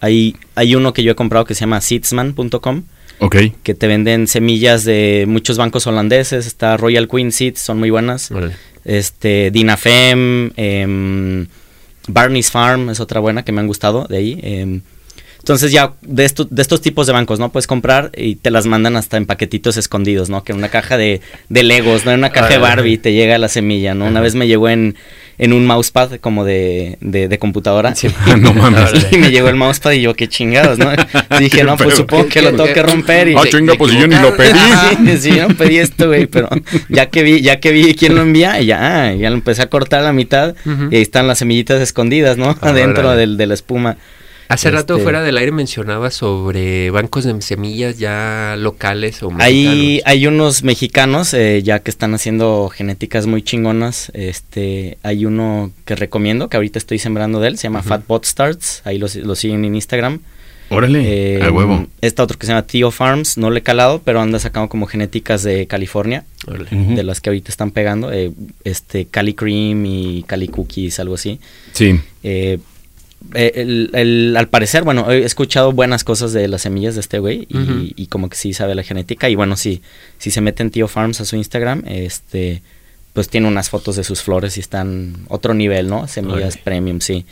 Hay, 0.00 0.34
hay 0.56 0.74
uno 0.74 0.92
que 0.92 1.04
yo 1.04 1.12
he 1.12 1.14
comprado 1.14 1.44
que 1.44 1.54
se 1.54 1.60
llama 1.60 1.80
seedsman.com, 1.80 2.82
Ok. 3.20 3.36
que 3.62 3.74
te 3.74 3.86
venden 3.86 4.26
semillas 4.26 4.84
de 4.84 5.24
muchos 5.28 5.56
bancos 5.56 5.86
holandeses. 5.86 6.48
Está 6.48 6.76
Royal 6.76 7.06
Queen 7.06 7.30
Seeds, 7.30 7.60
son 7.60 7.78
muy 7.78 7.90
buenas. 7.90 8.32
Órale. 8.32 8.56
Este, 8.84 9.52
Dinafem, 9.52 10.50
em, 10.56 11.46
Barney's 12.08 12.50
Farm 12.50 12.90
es 12.90 12.98
otra 12.98 13.20
buena 13.20 13.44
que 13.44 13.52
me 13.52 13.60
han 13.60 13.68
gustado 13.68 14.06
de 14.08 14.16
ahí. 14.16 14.40
em. 14.42 14.80
Entonces 15.46 15.70
ya 15.70 15.92
de, 16.02 16.24
esto- 16.24 16.48
de 16.50 16.60
estos 16.60 16.80
tipos 16.80 17.06
de 17.06 17.12
bancos, 17.12 17.38
¿no? 17.38 17.52
Puedes 17.52 17.68
comprar 17.68 18.10
y 18.16 18.34
te 18.34 18.50
las 18.50 18.66
mandan 18.66 18.96
hasta 18.96 19.16
en 19.16 19.26
paquetitos 19.26 19.76
escondidos, 19.76 20.28
¿no? 20.28 20.42
Que 20.42 20.50
en 20.50 20.58
una 20.58 20.70
caja 20.70 20.96
de, 20.96 21.20
de 21.48 21.62
Legos, 21.62 22.04
¿no? 22.04 22.10
En 22.10 22.18
una 22.18 22.30
caja 22.32 22.48
de 22.48 22.56
Ah. 22.56 22.58
Barbie 22.58 22.98
te 22.98 23.12
llega 23.12 23.38
la 23.38 23.46
semilla, 23.46 23.94
¿no? 23.94 24.06
Una 24.06 24.20
vez 24.20 24.34
me 24.34 24.48
llegó 24.48 24.68
en, 24.68 24.96
en 25.38 25.52
un 25.52 25.64
mousepad 25.64 26.14
como 26.20 26.44
de, 26.44 26.98
de, 27.00 27.28
de 27.28 27.38
computadora. 27.38 27.94
Sí. 27.94 28.08
No 28.40 28.52
mames. 28.54 29.06
Y 29.12 29.18
me 29.18 29.30
llegó 29.30 29.48
el 29.48 29.54
mousepad 29.54 29.92
y 29.92 30.00
yo, 30.00 30.14
qué 30.16 30.26
chingados, 30.28 30.78
¿no? 30.80 30.90
Dije, 31.38 31.62
no, 31.62 31.76
pues 31.76 31.94
supongo 31.94 32.26
que 32.26 32.42
lo 32.42 32.50
tengo 32.50 32.72
que 32.74 32.82
romper. 32.82 33.28
Y, 33.28 33.36
Ah, 33.36 33.42
chinga, 33.48 33.74
pues 33.76 33.92
yo 33.92 34.08
ni 34.08 34.16
lo 34.16 34.36
pedí. 34.36 34.58
Sí, 35.06 35.16
sí, 35.18 35.30
no 35.38 35.46
pedí 35.54 35.78
esto, 35.78 36.08
güey, 36.08 36.26
pero 36.26 36.48
ya 36.88 37.06
que 37.06 37.22
vi, 37.22 37.40
ya 37.40 37.60
que 37.60 37.70
vi 37.70 37.94
quién 37.94 38.16
lo 38.16 38.22
envía, 38.22 38.60
y 38.60 38.66
ya, 38.66 38.78
ah, 39.10 39.14
ya 39.14 39.30
lo 39.30 39.36
empecé 39.36 39.62
a 39.62 39.70
cortar 39.70 40.00
a 40.00 40.02
la 40.02 40.12
mitad 40.12 40.56
y 40.90 40.96
ahí 40.96 41.02
están 41.02 41.28
las 41.28 41.38
semillitas 41.38 41.80
escondidas, 41.80 42.36
¿no? 42.36 42.56
Adentro 42.62 43.14
del, 43.14 43.36
de 43.36 43.46
la 43.46 43.54
espuma. 43.54 43.96
Hace 44.48 44.70
rato 44.70 44.94
Este- 44.94 45.02
fuera 45.02 45.22
del 45.22 45.36
aire 45.38 45.50
mencionaba 45.52 46.10
sobre 46.10 46.90
bancos 46.90 47.24
de 47.24 47.40
semillas 47.42 47.98
ya 47.98 48.54
locales 48.58 49.22
o 49.22 49.30
Hay, 49.38 49.64
mexicanos. 49.64 50.02
hay 50.06 50.26
unos 50.26 50.62
mexicanos 50.62 51.34
eh, 51.34 51.62
ya 51.64 51.80
que 51.80 51.90
están 51.90 52.14
haciendo 52.14 52.68
genéticas 52.68 53.26
muy 53.26 53.42
chingonas. 53.42 54.10
Este, 54.14 54.98
hay 55.02 55.24
uno 55.26 55.72
que 55.84 55.96
recomiendo, 55.96 56.48
que 56.48 56.56
ahorita 56.56 56.78
estoy 56.78 56.98
sembrando 56.98 57.40
de 57.40 57.48
él, 57.48 57.58
se 57.58 57.64
llama 57.64 57.80
Ujú. 57.80 57.88
Fat 57.88 58.06
Bot 58.06 58.24
Starts, 58.24 58.82
ahí 58.84 58.98
lo, 58.98 59.06
lo 59.24 59.34
siguen 59.34 59.64
en 59.64 59.74
Instagram. 59.74 60.20
Órale, 60.68 61.36
Eh, 61.38 61.42
a 61.44 61.50
huevo. 61.52 61.86
Está 62.00 62.24
otro 62.24 62.36
que 62.38 62.44
se 62.46 62.50
llama 62.52 62.66
Theo 62.66 62.90
Farms, 62.90 63.38
no 63.38 63.50
le 63.50 63.60
he 63.60 63.62
calado, 63.62 64.02
pero 64.04 64.20
anda 64.20 64.40
sacando 64.40 64.68
como 64.68 64.86
genéticas 64.86 65.44
de 65.44 65.68
California. 65.68 66.24
Órale. 66.46 66.66
De 66.70 67.04
las 67.04 67.20
que 67.20 67.30
ahorita 67.30 67.50
están 67.50 67.70
pegando, 67.70 68.12
eh, 68.12 68.32
este 68.64 69.06
Cali 69.06 69.34
Cream 69.34 69.86
y 69.86 70.24
Cali 70.26 70.48
Cookies, 70.48 70.98
algo 70.98 71.14
así. 71.14 71.38
Sí. 71.72 72.00
Eh, 72.24 72.58
eh, 73.34 73.52
el- 73.56 73.90
el- 73.92 74.36
al 74.36 74.48
parecer, 74.48 74.82
bueno, 74.84 75.10
he 75.10 75.24
escuchado 75.24 75.72
buenas 75.72 76.04
cosas 76.04 76.32
de 76.32 76.48
las 76.48 76.62
semillas 76.62 76.94
de 76.94 77.00
este 77.00 77.18
güey 77.18 77.46
y, 77.96 78.06
como 78.06 78.28
que 78.28 78.36
sí 78.36 78.52
sabe 78.52 78.74
la 78.74 78.82
genética 78.82 79.28
y 79.28 79.34
bueno, 79.34 79.56
sí, 79.56 79.82
si 80.18 80.30
se 80.30 80.40
meten 80.40 80.70
Tío 80.70 80.86
Farms 80.88 81.20
a 81.20 81.24
su 81.24 81.36
Instagram, 81.36 81.82
este, 81.86 82.62
pues 83.12 83.28
tiene 83.28 83.48
unas 83.48 83.70
fotos 83.70 83.96
de 83.96 84.04
sus 84.04 84.22
flores 84.22 84.56
y 84.56 84.60
están 84.60 85.14
otro 85.28 85.54
nivel, 85.54 85.88
¿no? 85.88 86.06
Semillas 86.06 86.56
premium, 86.58 87.00
sí. 87.00 87.24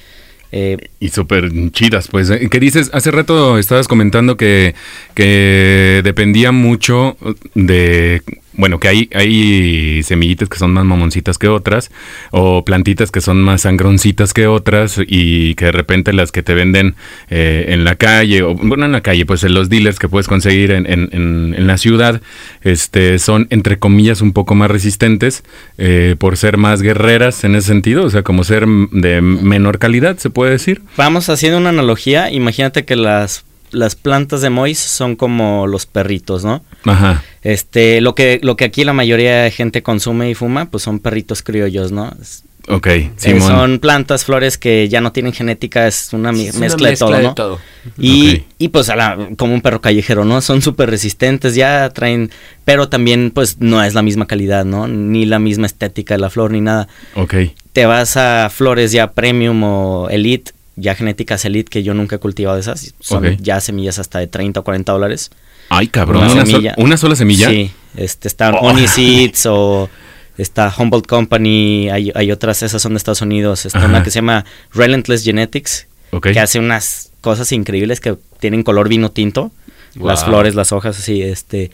Eh, 0.53 0.76
Y 1.00 1.09
súper 1.09 1.50
chidas, 1.73 2.07
pues. 2.09 2.31
¿eh? 2.31 2.49
¿Qué 2.49 2.61
dices? 2.61 2.88
Hace 2.93 3.11
rato 3.11 3.59
estabas 3.59 3.88
comentando 3.88 4.37
que, 4.37 4.75
que 5.14 6.00
dependía 6.05 6.53
mucho 6.53 7.17
de... 7.55 8.23
Bueno, 8.56 8.78
que 8.78 8.88
hay, 8.88 9.11
hay 9.14 10.02
semillitas 10.04 10.49
que 10.49 10.58
son 10.58 10.73
más 10.73 10.84
mamoncitas 10.84 11.38
que 11.38 11.49
otras, 11.49 11.90
o 12.30 12.64
plantitas 12.64 13.11
que 13.11 13.20
son 13.20 13.42
más 13.42 13.62
sangroncitas 13.62 14.32
que 14.32 14.46
otras, 14.46 15.00
y 15.06 15.54
que 15.56 15.66
de 15.66 15.73
repente 15.73 16.12
las 16.12 16.30
que 16.32 16.42
te 16.42 16.54
venden 16.54 16.94
eh, 17.30 17.66
en 17.68 17.84
la 17.84 17.96
calle, 17.96 18.42
o 18.42 18.54
bueno, 18.54 18.84
en 18.87 18.92
la 18.92 19.00
calle, 19.00 19.26
pues 19.26 19.42
en 19.44 19.54
los 19.54 19.68
dealers 19.68 19.99
que 19.99 20.08
puedes 20.08 20.28
conseguir 20.28 20.70
en, 20.70 20.87
en, 20.87 21.08
en- 21.12 21.54
en 21.56 21.66
la 21.66 21.78
ciudad, 21.78 22.20
este, 22.62 23.18
son 23.18 23.46
entre 23.50 23.78
comillas 23.78 24.20
un 24.20 24.32
poco 24.32 24.54
más 24.54 24.70
resistentes 24.70 25.42
eh, 25.78 26.14
por 26.18 26.37
ser 26.37 26.56
más 26.56 26.80
guerreras 26.82 27.44
en 27.44 27.54
ese 27.56 27.68
sentido, 27.68 28.04
o 28.04 28.11
sea, 28.11 28.23
como 28.23 28.44
ser 28.44 28.66
de 28.92 29.20
menor 29.20 29.78
calidad, 29.78 30.16
se 30.18 30.30
puede 30.30 30.52
decir. 30.52 30.82
Vamos 30.96 31.28
haciendo 31.28 31.58
una 31.58 31.70
analogía. 31.70 32.30
Imagínate 32.30 32.84
que 32.84 32.96
las, 32.96 33.44
las 33.75 33.95
plantas 33.97 34.40
de 34.40 34.50
Mois 34.50 34.78
son 34.78 35.16
como 35.16 35.66
los 35.66 35.85
perritos, 35.87 36.45
¿no? 36.45 36.62
Ajá. 36.85 37.23
Este, 37.43 38.00
lo 38.00 38.14
que, 38.14 38.40
lo 38.43 38.57
que 38.57 38.64
aquí 38.64 38.85
la 38.85 38.93
mayoría 38.95 39.43
de 39.43 39.50
gente 39.50 39.83
consume 39.83 40.31
y 40.31 40.35
fuma, 40.35 40.66
pues 40.71 40.83
son 40.83 40.99
perritos 41.00 41.43
criollos, 41.43 41.93
¿no? 41.93 42.14
Es- 42.21 42.45
Ok, 42.66 42.87
eh, 42.87 43.11
Simón. 43.16 43.43
son 43.43 43.78
plantas, 43.78 44.25
flores 44.25 44.57
que 44.57 44.88
ya 44.88 45.02
no 45.02 45.12
tienen 45.12 45.35
genética, 45.35 45.87
es 45.87 46.14
una, 46.14 46.33
mi- 46.33 46.47
Es 46.47 46.54
una 46.54 46.61
mezcla, 46.61 46.88
de 46.88 46.97
todo, 46.97 47.21
¿no? 47.21 47.35
todo. 47.35 47.59
Y, 47.99 48.37
Ok. 48.37 48.43
y 48.59 48.69
pues 48.69 48.88
a 48.88 48.97
la- 48.97 49.28
como 49.37 49.52
un 49.52 49.61
perro 49.61 49.83
callejero, 49.83 50.25
¿no? 50.25 50.40
Son 50.40 50.62
súper 50.62 50.88
resistentes, 50.88 51.54
ya 51.54 51.90
traen, 51.90 52.31
pero 52.64 52.88
también 52.88 53.33
pues 53.35 53.59
no 53.61 53.85
es 53.85 53.93
la 53.93 54.00
misma 54.00 54.26
calidad, 54.26 54.64
¿no? 54.64 54.88
Ni 54.88 55.26
la 55.26 55.38
misma 55.38 55.66
estética 55.66 56.14
de 56.14 56.21
la 56.23 56.31
flor, 56.31 56.52
ni 56.52 56.62
nada. 56.62 56.88
Ok. 57.16 57.35
Te 57.75 57.85
vas 57.85 58.16
a 58.16 58.49
flores 58.49 58.93
ya 58.93 59.11
premium 59.12 59.62
o 59.62 60.09
elite, 60.09 60.52
ya 60.76 60.95
genéticas 60.95 61.45
elite, 61.45 61.71
que 61.71 61.83
yo 61.83 61.95
nunca 61.95 62.16
he 62.16 62.19
cultivado 62.19 62.59
esas, 62.59 62.95
son 63.00 63.37
ya 63.38 63.61
semillas 63.61 63.99
hasta 63.99 64.19
de 64.19 64.26
30 64.26 64.61
o 64.61 64.64
40 64.64 64.93
dólares. 64.93 65.31
Ay, 65.69 65.88
cabrón, 65.88 66.25
Una 66.25 66.33
una, 66.33 66.47
sol-. 66.47 66.73
¿una 66.76 66.97
sola 66.97 67.16
semilla. 67.16 67.49
Sí, 67.49 67.71
este, 67.97 68.28
están 68.28 68.54
Oh. 68.54 68.69
Honey 68.69 68.87
Seeds 68.87 69.47
o 69.50 69.88
está 70.37 70.73
Humboldt 70.76 71.07
Company, 71.07 71.88
hay, 71.90 72.11
hay 72.14 72.33
otras, 72.33 72.62
esas 72.62 72.83
son 72.83 72.93
de 72.93 72.99
Estados 72.99 73.23
Unidos, 73.23 73.66
está 73.66 73.78
Ajá. 73.78 73.88
una 73.88 74.02
que 74.02 74.11
se 74.11 74.16
llama 74.16 74.45
Relentless 74.73 75.25
Genetics, 75.25 75.87
que 76.23 76.38
hace 76.40 76.59
unas 76.59 77.12
cosas 77.21 77.50
increíbles 77.52 78.00
que 78.00 78.16
tienen 78.40 78.62
color 78.62 78.88
vino 78.88 79.11
tinto, 79.11 79.52
las 79.95 80.25
flores, 80.25 80.54
las 80.54 80.73
hojas, 80.73 80.99
así, 80.99 81.23
este, 81.23 81.71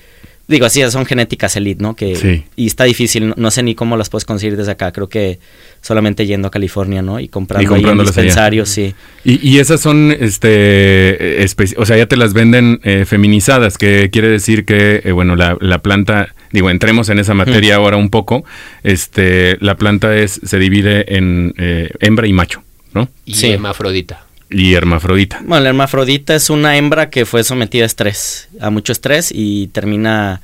digo, 0.50 0.66
así 0.66 0.82
son 0.90 1.06
genéticas 1.06 1.56
elite, 1.56 1.82
¿no? 1.82 1.96
Que, 1.96 2.16
Sí. 2.16 2.44
Y 2.56 2.66
está 2.66 2.84
difícil, 2.84 3.28
no, 3.28 3.34
no 3.38 3.50
sé 3.50 3.62
ni 3.62 3.74
cómo 3.74 3.96
las 3.96 4.10
puedes 4.10 4.24
conseguir 4.24 4.56
desde 4.58 4.72
acá, 4.72 4.92
creo 4.92 5.08
que 5.08 5.38
solamente 5.80 6.26
yendo 6.26 6.48
a 6.48 6.50
California, 6.50 7.00
¿no? 7.02 7.20
Y 7.20 7.28
comprando, 7.28 7.62
Y 7.62 7.64
ahí 7.64 7.68
en 7.68 7.76
comprándolas 7.76 8.12
allá. 8.18 8.24
dispensarios, 8.24 8.68
sí. 8.68 8.94
Y, 9.24 9.48
y 9.48 9.58
esas 9.60 9.80
son, 9.80 10.10
este, 10.10 11.42
espe- 11.44 11.74
o 11.78 11.86
sea, 11.86 11.96
ya 11.96 12.06
te 12.06 12.16
las 12.16 12.32
venden 12.32 12.80
eh, 12.84 13.04
feminizadas, 13.06 13.78
que 13.78 14.10
quiere 14.12 14.28
decir 14.28 14.64
que, 14.64 15.00
eh, 15.04 15.12
bueno, 15.12 15.36
la, 15.36 15.56
la 15.60 15.78
planta, 15.80 16.34
digo, 16.52 16.68
entremos 16.70 17.08
en 17.08 17.18
esa 17.18 17.34
materia 17.34 17.76
ahora 17.76 17.96
un 17.96 18.10
poco, 18.10 18.44
este, 18.82 19.56
la 19.60 19.76
planta 19.76 20.16
es, 20.16 20.40
se 20.44 20.58
divide 20.58 21.16
en 21.16 21.54
eh, 21.58 21.90
hembra 22.00 22.26
y 22.26 22.32
macho, 22.32 22.62
¿no? 22.92 23.08
Y 23.24 23.34
Sí. 23.34 23.50
hermafrodita. 23.52 24.26
Y 24.50 24.74
hermafrodita. 24.74 25.40
Bueno, 25.44 25.62
la 25.62 25.68
hermafrodita 25.70 26.34
es 26.34 26.50
una 26.50 26.76
hembra 26.76 27.08
que 27.08 27.24
fue 27.24 27.44
sometida 27.44 27.84
a 27.84 27.86
estrés, 27.86 28.48
a 28.60 28.70
mucho 28.70 28.92
estrés 28.92 29.30
y 29.34 29.68
termina 29.68 30.40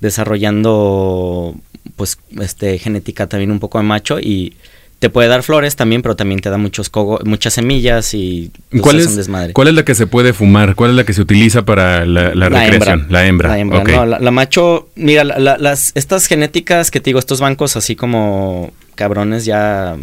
desarrollando 0.00 1.54
pues 1.96 2.18
este 2.40 2.78
genética 2.78 3.26
también 3.28 3.50
un 3.50 3.60
poco 3.60 3.78
de 3.78 3.84
macho 3.84 4.18
y 4.20 4.54
te 4.98 5.10
puede 5.10 5.28
dar 5.28 5.42
flores 5.42 5.76
también, 5.76 6.00
pero 6.02 6.16
también 6.16 6.40
te 6.40 6.48
da 6.50 6.56
muchos 6.58 6.90
cogo- 6.90 7.20
muchas 7.24 7.52
semillas 7.54 8.12
y 8.14 8.50
¿Cuál 8.80 8.98
es 9.00 9.06
un 9.08 9.16
desmadre. 9.16 9.52
¿Cuál 9.52 9.68
es 9.68 9.74
la 9.74 9.84
que 9.84 9.94
se 9.94 10.06
puede 10.06 10.32
fumar? 10.32 10.74
¿Cuál 10.74 10.90
es 10.90 10.96
la 10.96 11.04
que 11.04 11.12
se 11.12 11.20
utiliza 11.20 11.64
para 11.64 12.04
la, 12.06 12.34
la 12.34 12.48
recreación? 12.48 13.00
hembra. 13.00 13.12
La 13.20 13.26
hembra. 13.26 13.48
La 13.50 13.58
hembra, 13.58 13.82
no, 13.96 14.06
la, 14.06 14.18
la 14.20 14.30
macho, 14.30 14.88
mira, 14.96 15.22
la- 15.24 15.38
la- 15.38 15.58
las, 15.58 15.92
estas 15.94 16.26
genéticas 16.26 16.90
que 16.90 17.00
te 17.00 17.10
digo, 17.10 17.18
estos 17.18 17.40
bancos 17.40 17.76
así 17.76 17.94
como 17.94 18.72
cabrones 18.94 19.44
ya 19.44 19.96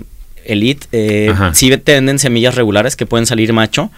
elite, 0.45 0.87
eh, 0.91 1.33
sí 1.53 1.69
venden 1.85 2.19
semillas 2.19 2.55
regulares 2.55 2.95
que 2.95 3.05
pueden 3.05 3.25
salir 3.25 3.53
macho. 3.53 3.91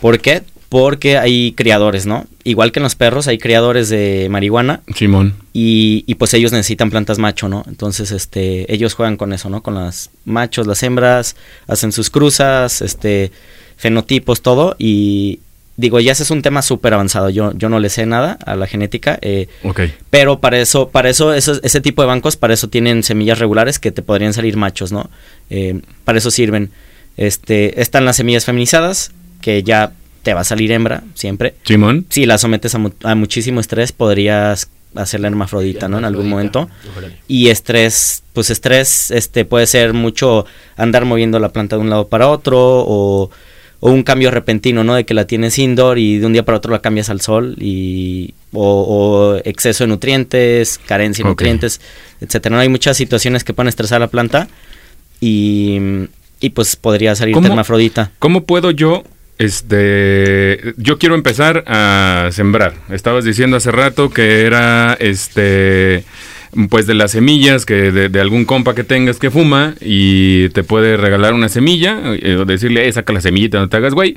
¿Por 0.00 0.20
qué? 0.20 0.42
Porque 0.68 1.16
hay 1.16 1.52
criadores, 1.52 2.04
¿no? 2.04 2.26
Igual 2.44 2.72
que 2.72 2.78
en 2.78 2.82
los 2.82 2.94
perros, 2.94 3.26
hay 3.26 3.38
criadores 3.38 3.88
de 3.88 4.28
marihuana 4.30 4.82
Simón. 4.94 5.34
y, 5.52 6.04
y, 6.06 6.14
pues 6.16 6.34
ellos 6.34 6.52
necesitan 6.52 6.90
plantas 6.90 7.18
macho, 7.18 7.48
¿no? 7.48 7.64
Entonces, 7.68 8.10
este, 8.10 8.72
ellos 8.72 8.94
juegan 8.94 9.16
con 9.16 9.32
eso, 9.32 9.48
¿no? 9.48 9.62
Con 9.62 9.74
las 9.74 10.10
machos, 10.26 10.66
las 10.66 10.82
hembras, 10.82 11.36
hacen 11.66 11.90
sus 11.90 12.10
cruzas, 12.10 12.82
este, 12.82 13.32
fenotipos, 13.76 14.42
todo. 14.42 14.76
Y 14.78 15.40
digo, 15.78 15.98
ya 16.00 16.12
ese 16.12 16.24
es 16.24 16.30
un 16.30 16.42
tema 16.42 16.60
súper 16.60 16.92
avanzado. 16.92 17.30
Yo, 17.30 17.52
yo 17.54 17.70
no 17.70 17.78
le 17.80 17.88
sé 17.88 18.04
nada 18.04 18.36
a 18.44 18.54
la 18.56 18.66
genética. 18.66 19.18
eh, 19.22 19.46
Ok. 19.64 19.80
pero 20.10 20.40
para 20.40 20.58
eso, 20.58 20.90
para 20.90 21.08
eso, 21.08 21.32
ese 21.32 21.80
tipo 21.80 22.02
de 22.02 22.08
bancos, 22.08 22.36
para 22.36 22.52
eso 22.52 22.68
tienen 22.68 23.02
semillas 23.02 23.38
regulares 23.38 23.78
que 23.78 23.90
te 23.92 24.02
podrían 24.02 24.34
salir 24.34 24.56
machos, 24.58 24.92
¿no? 24.92 25.08
Eh, 25.48 25.80
para 26.04 26.18
eso 26.18 26.30
sirven. 26.30 26.70
Este, 27.16 27.80
están 27.80 28.04
las 28.04 28.16
semillas 28.16 28.44
feminizadas, 28.44 29.12
que 29.40 29.62
ya 29.62 29.92
te 30.22 30.34
va 30.34 30.40
a 30.42 30.44
salir 30.44 30.70
hembra, 30.72 31.04
siempre. 31.14 31.54
Simón. 31.64 32.04
Si 32.10 32.26
la 32.26 32.38
sometes 32.38 32.74
a, 32.74 32.78
mu- 32.78 32.90
a 33.04 33.14
muchísimo 33.14 33.60
estrés, 33.60 33.92
podrías 33.92 34.68
hacerla 34.94 35.28
hermafrodita, 35.28 35.88
¿no? 35.88 35.98
En 35.98 36.04
algún 36.04 36.28
momento. 36.28 36.68
Y 37.28 37.48
estrés, 37.50 38.22
pues 38.32 38.50
estrés, 38.50 39.10
este, 39.10 39.44
puede 39.44 39.66
ser 39.66 39.92
mucho 39.92 40.44
andar 40.76 41.04
moviendo 41.04 41.38
la 41.38 41.50
planta 41.50 41.76
de 41.76 41.82
un 41.82 41.90
lado 41.90 42.08
para 42.08 42.28
otro 42.28 42.58
o, 42.58 43.30
o 43.80 43.90
un 43.90 44.02
cambio 44.02 44.30
repentino, 44.30 44.82
¿no? 44.82 44.94
De 44.94 45.04
que 45.04 45.14
la 45.14 45.26
tienes 45.26 45.58
indoor 45.58 45.98
y 45.98 46.18
de 46.18 46.26
un 46.26 46.32
día 46.32 46.44
para 46.44 46.58
otro 46.58 46.72
la 46.72 46.80
cambias 46.80 47.10
al 47.10 47.20
sol 47.20 47.54
y 47.58 48.34
o, 48.52 48.62
o 48.62 49.36
exceso 49.44 49.84
de 49.84 49.88
nutrientes, 49.88 50.80
carencia 50.86 51.24
de 51.24 51.30
nutrientes, 51.30 51.80
etcétera. 52.20 52.56
No 52.56 52.60
hay 52.62 52.68
muchas 52.68 52.96
situaciones 52.96 53.44
que 53.44 53.52
pueden 53.52 53.68
estresar 53.68 53.96
a 53.96 54.00
la 54.00 54.08
planta 54.08 54.48
y, 55.20 55.78
y 56.40 56.50
pues 56.50 56.76
podría 56.76 57.14
salir 57.14 57.34
¿Cómo? 57.34 57.46
hermafrodita. 57.46 58.10
¿Cómo 58.18 58.44
puedo 58.44 58.70
yo, 58.72 59.04
este, 59.38 60.74
yo 60.76 60.98
quiero 60.98 61.14
empezar 61.14 61.64
a 61.66 62.30
sembrar? 62.32 62.74
Estabas 62.90 63.24
diciendo 63.24 63.56
hace 63.56 63.70
rato 63.70 64.10
que 64.10 64.42
era, 64.42 64.96
este, 64.98 66.04
pues 66.70 66.86
de 66.86 66.94
las 66.94 67.12
semillas 67.12 67.66
que 67.66 67.92
de, 67.92 68.08
de 68.08 68.20
algún 68.20 68.44
compa 68.44 68.74
que 68.74 68.84
tengas 68.84 69.18
que 69.18 69.30
fuma 69.30 69.74
y 69.80 70.48
te 70.50 70.62
puede 70.64 70.96
regalar 70.96 71.34
una 71.34 71.48
semilla 71.48 71.98
eh, 72.20 72.36
o 72.36 72.44
decirle, 72.44 72.88
eh, 72.88 72.92
saca 72.92 73.12
la 73.12 73.20
semillita, 73.20 73.58
no 73.58 73.68
te 73.68 73.76
hagas 73.76 73.94
güey. 73.94 74.16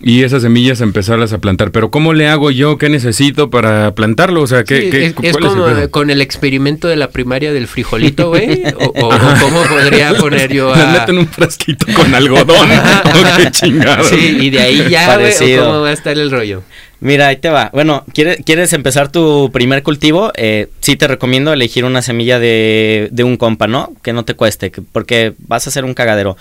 Y 0.00 0.22
esas 0.22 0.42
semillas 0.42 0.80
empezarlas 0.80 1.32
a 1.32 1.38
plantar. 1.38 1.72
Pero 1.72 1.90
¿cómo 1.90 2.14
le 2.14 2.28
hago 2.28 2.50
yo? 2.52 2.78
¿Qué 2.78 2.88
necesito 2.88 3.50
para 3.50 3.94
plantarlo? 3.96 4.42
O 4.42 4.46
sea, 4.46 4.62
¿qué, 4.64 4.82
Sí, 4.82 4.90
qué- 4.90 5.06
es, 5.06 5.12
cuál 5.14 5.26
es 5.26 5.34
el 5.36 5.48
como 5.48 5.64
pedo? 5.66 5.90
con 5.90 6.10
el 6.10 6.20
experimento 6.20 6.86
de 6.86 6.94
la 6.96 7.10
primaria 7.10 7.52
del 7.52 7.66
frijolito, 7.66 8.28
güey. 8.28 8.62
O, 8.78 8.84
o- 8.84 9.06
o 9.14 9.40
cómo 9.40 9.62
podría 9.64 10.14
poner 10.18 10.52
yo 10.52 10.72
Me 10.74 10.82
a... 10.82 10.86
meten 11.00 11.18
un 11.18 11.26
frasquito 11.26 11.86
con 11.94 12.14
algodón. 12.14 12.68
Oh, 13.04 13.36
qué 13.36 13.50
chingado. 13.50 14.04
Sí, 14.04 14.36
y 14.40 14.50
de 14.50 14.60
ahí 14.60 14.84
ya, 14.90 15.16
güey, 15.18 15.32
o 15.58 15.64
cómo 15.64 15.80
va 15.82 15.88
a 15.90 15.92
estar 15.92 16.16
el 16.18 16.30
rollo. 16.30 16.62
Mira, 17.00 17.28
ahí 17.28 17.36
te 17.36 17.48
va. 17.48 17.70
Bueno, 17.72 18.04
¿quieres, 18.12 18.38
¿quieres 18.44 18.72
empezar 18.72 19.12
tu 19.12 19.50
primer 19.52 19.82
cultivo? 19.84 20.32
Eh, 20.36 20.68
sí 20.80 20.96
te 20.96 21.06
recomiendo 21.06 21.52
elegir 21.52 21.84
una 21.84 22.02
semilla 22.02 22.38
de, 22.40 23.08
de 23.12 23.24
un 23.24 23.36
compa, 23.36 23.68
¿no? 23.68 23.92
Que 24.02 24.12
no 24.12 24.24
te 24.24 24.34
cueste, 24.34 24.70
que- 24.72 24.82
porque 24.82 25.34
vas 25.46 25.66
a 25.66 25.70
hacer 25.70 25.84
un 25.84 25.94
cagadero. 25.94 26.36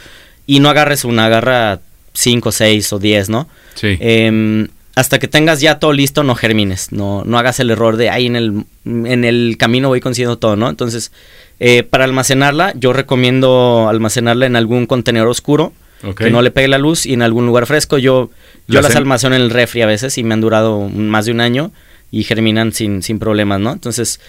Y 0.48 0.60
no 0.60 0.70
agarres 0.70 1.06
una, 1.06 1.26
agarra 1.28 1.80
5, 2.14 2.52
6 2.52 2.92
o 2.94 2.98
10, 3.00 3.30
¿no? 3.30 3.48
Sí. 3.76 3.98
Em, 4.00 4.68
hasta 4.96 5.20
que 5.20 5.28
tengas 5.28 5.62
ya 5.62 5.78
todo 5.78 5.94
listo, 5.94 6.24
no 6.24 6.34
germines. 6.34 6.92
No, 6.92 7.24
no 7.24 7.38
hagas 7.38 7.60
el 7.60 7.70
error 7.70 7.96
de 7.98 8.10
ahí 8.10 8.26
en 8.26 8.36
el, 8.36 8.64
en 8.86 9.26
el 9.26 9.58
camino 9.60 9.90
voy 9.90 10.00
consiguiendo 10.00 10.40
todo, 10.40 10.56
¿no? 10.56 10.70
Entonces, 10.70 11.12
eh, 11.60 11.84
para 11.84 12.06
almacenarla, 12.06 12.74
yo 12.76 12.94
recomiendo 12.94 13.88
almacenarla 13.90 14.48
en 14.48 14.56
algún 14.56 14.88
contenedor 14.88 15.28
oscuro. 15.28 15.72
Que 16.16 16.30
no 16.30 16.42
le 16.42 16.52
pegue 16.52 16.68
la 16.68 16.78
luz 16.78 17.06
y 17.06 17.14
en 17.14 17.22
algún 17.22 17.46
lugar 17.46 17.66
fresco. 17.66 17.98
Yo, 17.98 18.30
yo 18.68 18.76
Las 18.76 18.84
las 18.84 18.96
almaceno 18.96 19.36
en 19.36 19.42
el 19.42 19.50
refri 19.50 19.82
a 19.82 19.86
veces 19.86 20.18
y 20.18 20.24
me 20.24 20.34
han 20.34 20.42
durado 20.42 20.88
más 20.90 21.26
de 21.26 21.32
un 21.32 21.42
año 21.42 21.72
y 22.12 22.24
germinan 22.24 22.72
sin, 22.72 23.04
sin 23.04 23.20
problemas, 23.20 23.60
¿no? 23.60 23.72
Entonces, 23.74 24.20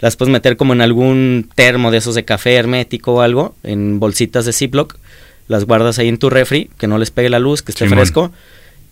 las 0.00 0.16
puedes 0.16 0.32
meter 0.32 0.56
como 0.56 0.72
en 0.72 0.80
algún 0.80 1.48
termo 1.54 1.90
de 1.90 1.98
esos 1.98 2.14
de 2.14 2.24
café 2.24 2.54
hermético 2.54 3.14
o 3.14 3.20
algo, 3.20 3.54
en 3.62 4.00
bolsitas 4.00 4.44
de 4.44 4.52
Ziploc. 4.52 4.96
Las 5.46 5.64
guardas 5.64 5.98
ahí 5.98 6.08
en 6.08 6.18
tu 6.18 6.30
refri, 6.30 6.70
que 6.78 6.88
no 6.88 6.98
les 6.98 7.10
pegue 7.10 7.30
la 7.30 7.38
luz, 7.38 7.62
que 7.62 7.72
esté 7.72 7.84
Simón. 7.84 7.98
fresco. 7.98 8.32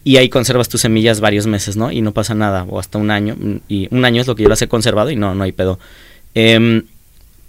Y 0.05 0.19
ahí 0.19 0.29
conservas 0.29 0.69
tus 0.69 0.83
semillas 0.83 1.21
varios 1.21 1.47
meses, 1.47 1.77
¿no? 1.77 1.91
Y 1.91 2.01
no 2.01 2.13
pasa 2.13 2.35
nada, 2.35 2.65
o 2.69 2.79
hasta 2.79 2.99
un 2.99 3.11
año. 3.11 3.37
Y 3.69 3.89
un 3.91 4.05
año 4.05 4.21
es 4.21 4.29
lo 4.29 4.37
que 4.37 4.45
yo 4.45 4.49
las 4.49 4.63
he 4.63 4.69
conservado 4.69 5.11
y 5.11 5.17
no, 5.17 5.35
no 5.35 5.43
hay 5.43 5.53
pedo. 5.53 5.81
Em, 6.35 6.85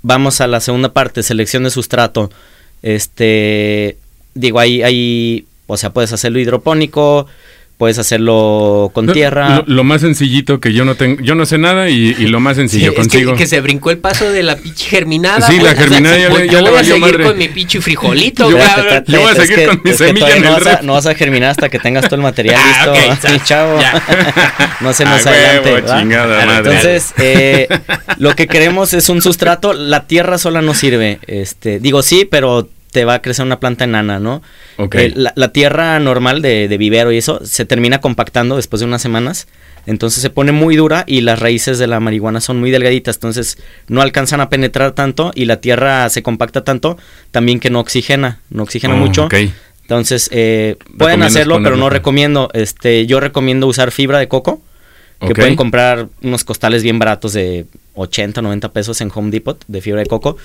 vamos 0.02 0.42
a 0.42 0.48
la 0.48 0.60
segunda 0.60 0.92
parte, 0.92 1.22
selección 1.22 1.64
de 1.64 1.70
sustrato. 1.70 2.32
Este, 2.82 3.98
digo, 4.38 4.60
ahí, 4.60 4.82
ahí, 4.84 5.46
o 5.68 5.78
sea, 5.78 5.92
puedes 5.92 6.14
hacerlo 6.14 6.40
hidropónico, 6.40 7.28
Puedes 7.78 8.00
hacerlo 8.00 8.90
con 8.92 9.06
tierra. 9.14 9.58
Lo, 9.68 9.76
lo 9.76 9.84
más 9.84 10.02
sencillito 10.02 10.60
que 10.60 10.74
yo 10.74 10.84
no 10.84 10.96
tengo, 10.96 11.22
yo 11.22 11.36
no 11.36 11.46
sé 11.46 11.60
nada 11.60 11.92
y, 11.92 12.16
y 12.18 12.26
lo 12.26 12.40
más 12.40 12.56
sencillo 12.58 12.88
Es 12.88 12.96
que, 12.96 13.02
contigo. 13.02 13.36
que 13.36 13.46
se 13.46 13.62
brincó 13.62 13.92
el 13.92 14.00
paso 14.00 14.32
de 14.32 14.42
la 14.42 14.56
pinche 14.56 14.90
germinada. 14.90 15.46
Sí, 15.46 15.60
la 15.60 15.76
germinada 15.76 16.18
ya 16.18 16.28
yo 16.32 16.44
ya 16.46 16.62
le 16.64 16.72
voy 16.72 16.80
a 16.80 16.84
seguir 16.84 17.00
madre. 17.02 17.24
con 17.26 17.38
mi 17.38 17.48
pinche 17.50 17.80
frijolito, 17.80 18.50
Yo- 18.50 18.58
cabrón. 18.58 19.04
yo 19.06 19.20
voy 19.22 19.30
a 19.30 19.32
Es 19.34 19.38
seguir 19.38 19.56
que- 19.58 19.66
con 19.68 19.82
mi 19.84 19.94
semilla 19.94 20.36
en 20.38 20.42
no 20.42 20.48
el 20.48 20.54
vas, 20.56 20.66
a, 20.66 20.72
ref. 20.78 20.82
no 20.86 20.94
vas 20.94 21.06
a 21.06 21.14
germinar 21.14 21.52
hasta 21.52 21.70
que 21.70 21.78
tengas 21.78 22.06
todo 22.06 22.16
el 22.16 22.22
material 22.24 22.60
Ah, 22.60 22.94
listo. 23.12 23.28
Sí, 23.28 23.40
chavo. 23.46 23.78
no 24.82 24.94
se 24.94 25.04
A 25.04 25.10
nos 25.12 25.24
huevo, 25.24 25.38
adelante. 25.38 25.82
¿va? 25.82 26.00
chingada 26.02 26.46
madre. 26.48 26.58
Entonces, 26.78 27.14
eh, 27.20 27.68
lo 28.18 28.36
que 28.36 28.48
queremos 28.48 28.96
es 28.96 29.08
un 29.10 29.22
sustrato. 29.22 29.74
La 29.74 30.08
tierra 30.08 30.40
sola 30.40 30.64
no 30.64 30.74
sirve. 30.74 31.20
Este, 31.28 31.80
digo 31.80 32.02
sí, 32.02 32.26
pero 32.26 32.68
te 32.92 33.06
va 33.06 33.16
a 33.16 33.22
crecer 33.22 33.46
una 33.46 33.60
planta 33.60 33.84
enana, 33.84 34.20
¿no? 34.20 34.42
Ok. 34.78 34.96
Eh, 34.96 35.14
la, 35.16 35.34
la 35.36 35.52
tierra 35.52 36.00
normal 36.00 36.42
de, 36.42 36.68
de 36.68 36.78
vivero 36.78 37.12
y 37.12 37.18
eso 37.18 37.40
se 37.46 37.66
termina 37.66 38.00
compactando 38.02 38.56
después 38.56 38.80
de 38.80 38.86
unas 38.86 39.02
semanas. 39.02 39.48
Entonces 39.86 40.22
se 40.22 40.30
pone 40.30 40.52
muy 40.52 40.76
dura 40.76 41.06
y 41.08 41.22
las 41.22 41.40
raíces 41.40 41.80
de 41.80 41.88
la 41.88 42.00
marihuana 42.02 42.42
son 42.42 42.60
muy 42.60 42.72
delgaditas. 42.72 43.16
Entonces 43.18 43.58
no 43.88 44.02
alcanzan 44.02 44.42
a 44.42 44.50
penetrar 44.50 44.92
tanto 44.92 45.32
y 45.34 45.46
la 45.46 45.62
tierra 45.62 46.10
se 46.10 46.24
compacta 46.24 46.64
tanto 46.66 46.98
también 47.32 47.60
que 47.62 47.70
no 47.70 47.80
oxigena. 47.80 48.40
No 48.50 48.64
oxigena 48.64 48.96
Oh, 48.96 48.98
mucho. 48.98 49.26
ok. 49.26 49.36
Entonces 49.84 50.30
eh, 50.34 50.76
pueden 50.80 50.98
¿Recomiendas 51.22 51.32
hacerlo, 51.36 51.60
pero 51.64 51.78
no 51.78 51.90
recomiendo. 51.90 52.50
Este, 52.54 53.06
yo 53.06 53.22
recomiendo 53.22 53.68
usar 53.68 53.92
fibra 53.92 54.20
de 54.20 54.28
coco. 54.28 54.62
Que 55.20 55.34
pueden 55.34 55.56
comprar 55.56 56.10
unos 56.22 56.44
costales 56.44 56.84
bien 56.84 57.00
baratos 57.00 57.34
de 57.34 57.66
80, 57.98 58.42
90 58.42 58.72
pesos 58.72 59.02
en 59.02 59.12
Home 59.14 59.32
Depot 59.32 59.64
de 59.68 59.82
fibra 59.82 60.02
de 60.02 60.08
coco. 60.08 60.38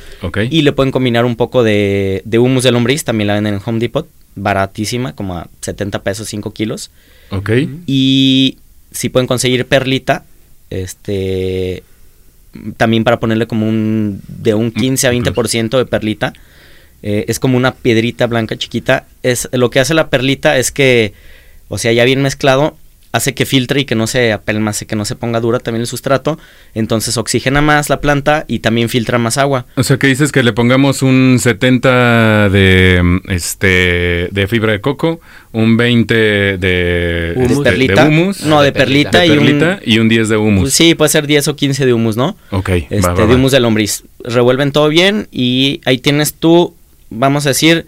Y 0.51 0.63
le 0.63 0.73
pueden 0.73 0.91
combinar 0.91 1.25
un 1.25 1.37
poco 1.37 1.63
de, 1.63 2.23
de 2.25 2.39
humus 2.39 2.65
de 2.65 2.73
lombriz, 2.73 3.05
también 3.05 3.29
la 3.29 3.35
venden 3.35 3.55
en 3.55 3.61
Home 3.65 3.79
Depot, 3.79 4.09
baratísima, 4.35 5.15
como 5.15 5.37
a 5.37 5.49
70 5.61 6.03
pesos 6.03 6.29
5 6.29 6.53
kilos. 6.53 6.91
Ok. 7.31 7.51
Y 7.87 8.59
si 8.91 9.09
pueden 9.09 9.27
conseguir 9.27 9.67
perlita, 9.67 10.25
este 10.71 11.83
también 12.77 13.05
para 13.05 13.19
ponerle 13.19 13.47
como 13.47 13.69
un 13.69 14.21
de 14.29 14.55
un 14.55 14.71
15 14.73 15.07
a 15.07 15.13
20% 15.13 15.79
de 15.79 15.87
perlita. 15.87 16.33
Eh, 17.03 17.25
es 17.29 17.41
como 17.41 17.57
una 17.57 17.75
piedrita 17.75 18.27
blanca 18.27 18.57
chiquita. 18.57 19.07
Es, 19.23 19.49
lo 19.53 19.71
que 19.71 19.81
hace 19.81 19.95
la 19.95 20.09
perlita 20.09 20.59
es 20.59 20.71
que, 20.71 21.15
o 21.69 21.79
sea, 21.79 21.93
ya 21.93 22.05
bien 22.05 22.23
mezclado, 22.23 22.77
hace 23.13 23.35
que 23.35 23.45
filtre 23.47 23.81
y 23.83 23.85
que 23.85 23.95
no 23.95 24.07
se 24.07 24.33
apelmace, 24.33 24.87
que 24.87 24.97
no 24.97 25.05
se 25.05 25.17
ponga 25.17 25.39
dura 25.41 25.59
también 25.59 25.83
el 25.83 25.87
sustrato. 25.87 26.39
Entonces 26.75 27.17
oxigena 27.19 27.61
más 27.61 27.91
la 27.91 28.01
planta 28.01 28.45
y 28.49 28.61
también 28.61 28.89
filtra 28.89 29.19
más 29.19 29.37
agua. 29.39 29.67
O 29.77 29.83
sea, 29.83 29.99
que 29.99 30.07
dices 30.07 30.33
que 30.33 30.43
le 30.43 30.53
pongamos 30.55 31.03
un 31.03 31.39
70 31.39 32.49
de 32.49 33.21
este 33.29 34.29
de 34.33 34.47
fibra 34.49 34.73
de 34.73 34.81
coco, 34.81 35.21
un 35.53 35.77
20 35.77 36.15
de, 36.59 37.35
Humus. 37.37 37.51
este, 37.53 37.63
perlita. 37.65 38.03
de 38.05 38.09
humus, 38.09 38.41
No, 38.47 38.61
de 38.61 38.67
De 38.67 38.73
perlita. 38.73 39.11
perlita, 39.11 39.77
de 39.77 39.83
y 39.85 39.93
un- 39.93 39.97
y 39.97 39.99
un 39.99 40.09
10 40.09 40.29
de 40.31 40.37
humus. 40.39 40.63
Pues 40.63 40.75
sí, 40.75 40.95
puede 40.95 41.11
ser 41.11 41.27
10 41.27 41.49
o 41.49 41.57
15 41.57 41.85
de 41.85 41.93
humus, 41.93 42.17
¿no? 42.17 42.37
ok, 42.51 42.69
Este, 42.71 43.01
va, 43.01 43.13
va, 43.15 43.27
de 43.27 43.35
humus 43.35 43.53
de 43.53 43.61
lombriz. 43.61 44.05
Revuelven 44.25 44.73
todo 44.73 44.89
bien 44.89 45.29
y 45.31 45.81
ahí 45.85 45.99
tienes 45.99 46.35
tú, 46.35 46.75
vamos 47.11 47.45
a 47.45 47.51
decir, 47.51 47.87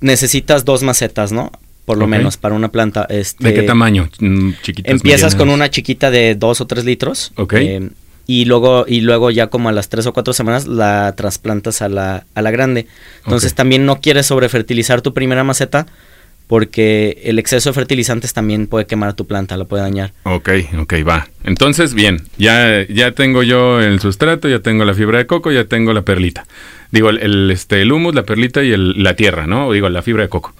necesitas 0.00 0.64
dos 0.64 0.82
macetas, 0.82 1.32
¿no? 1.32 1.50
Por 1.84 1.98
lo 1.98 2.06
menos 2.06 2.36
para 2.38 2.54
una 2.54 2.68
planta. 2.70 3.06
Este, 3.10 3.44
¿De 3.44 3.54
qué 3.54 3.62
tamaño? 3.62 4.08
Mm, 4.18 4.50
Chiquitas, 4.62 4.90
Empiezas 4.92 5.34
con 5.34 5.50
una 5.50 5.68
chiquita 5.70 6.10
de 6.10 6.34
2 6.34 6.60
o 6.62 6.66
3 6.66 6.84
litros. 6.84 7.32
Ok. 7.36 7.52
eh, 7.54 7.90
y 8.26 8.46
luego, 8.46 8.86
y 8.88 9.02
luego 9.02 9.30
ya 9.30 9.48
como 9.48 9.68
a 9.68 9.72
las 9.72 9.90
3 9.90 10.06
o 10.06 10.14
4 10.14 10.32
semanas 10.32 10.66
la 10.66 11.12
trasplantas 11.14 11.82
a 11.82 11.90
la, 11.90 12.24
a 12.34 12.40
la 12.40 12.50
grande. 12.50 12.86
Entonces 13.24 13.54
también 13.54 13.84
no 13.84 14.00
quieres 14.00 14.24
sobrefertilizar 14.26 15.02
tu 15.02 15.12
primera 15.12 15.44
maceta 15.44 15.86
porque 16.46 17.20
el 17.24 17.38
exceso 17.38 17.70
de 17.70 17.74
fertilizantes 17.74 18.32
también 18.34 18.66
puede 18.66 18.86
quemar 18.86 19.14
tu 19.14 19.26
planta, 19.26 19.56
la 19.56 19.64
puede 19.64 19.82
dañar. 19.82 20.12
Ok, 20.24 20.48
ok, 20.78 20.94
va. 21.06 21.28
Entonces, 21.44 21.94
bien, 21.94 22.22
ya, 22.36 22.86
ya 22.88 23.12
tengo 23.12 23.42
yo 23.42 23.80
el 23.80 24.00
sustrato, 24.00 24.48
ya 24.48 24.60
tengo 24.60 24.84
la 24.84 24.94
fibra 24.94 25.18
de 25.18 25.26
coco, 25.26 25.52
ya 25.52 25.64
tengo 25.64 25.92
la 25.92 26.02
perlita. 26.02 26.46
Digo, 26.90 27.10
el, 27.10 27.18
el, 27.18 27.50
este, 27.50 27.80
el 27.82 27.92
humus, 27.92 28.14
la 28.14 28.24
perlita 28.24 28.62
y 28.62 28.72
el- 28.72 29.02
la 29.02 29.16
tierra, 29.16 29.46
¿no? 29.46 29.68
O 29.68 29.72
digo, 29.72 29.88
la 29.88 30.02
fibra 30.02 30.22
de 30.22 30.28
coco. 30.28 30.54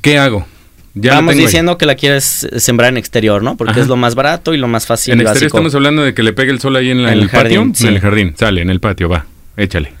¿Qué 0.00 0.18
hago? 0.18 0.46
Ya 0.94 1.14
Vamos 1.14 1.34
ahí. 1.34 1.40
diciendo 1.40 1.78
que 1.78 1.86
la 1.86 1.94
quieres 1.94 2.46
sembrar 2.58 2.90
en 2.90 2.98
exterior, 2.98 3.42
¿no? 3.42 3.56
Porque 3.56 3.72
Ajá. 3.72 3.80
es 3.80 3.86
lo 3.88 3.96
más 3.96 4.14
barato 4.14 4.52
y 4.52 4.58
lo 4.58 4.68
más 4.68 4.86
fácil 4.86 5.14
en 5.14 5.20
exterior 5.20 5.34
básico. 5.44 5.56
estamos 5.58 5.74
hablando 5.74 6.02
de 6.02 6.12
que 6.12 6.22
le 6.22 6.32
pegue 6.34 6.50
el 6.52 6.60
sol 6.60 6.76
ahí 6.76 6.90
en, 6.90 7.02
la- 7.02 7.12
En 7.12 7.18
el 7.20 7.28
patio. 7.30 7.38
jardín, 7.60 7.74
sí. 7.74 7.86
En 7.86 7.94
el 7.94 8.00
jardín, 8.00 8.34
sale, 8.38 8.60
en 8.62 8.68
el 8.70 8.78
patio, 8.80 9.08
va, 9.08 9.24
échale. 9.56 9.92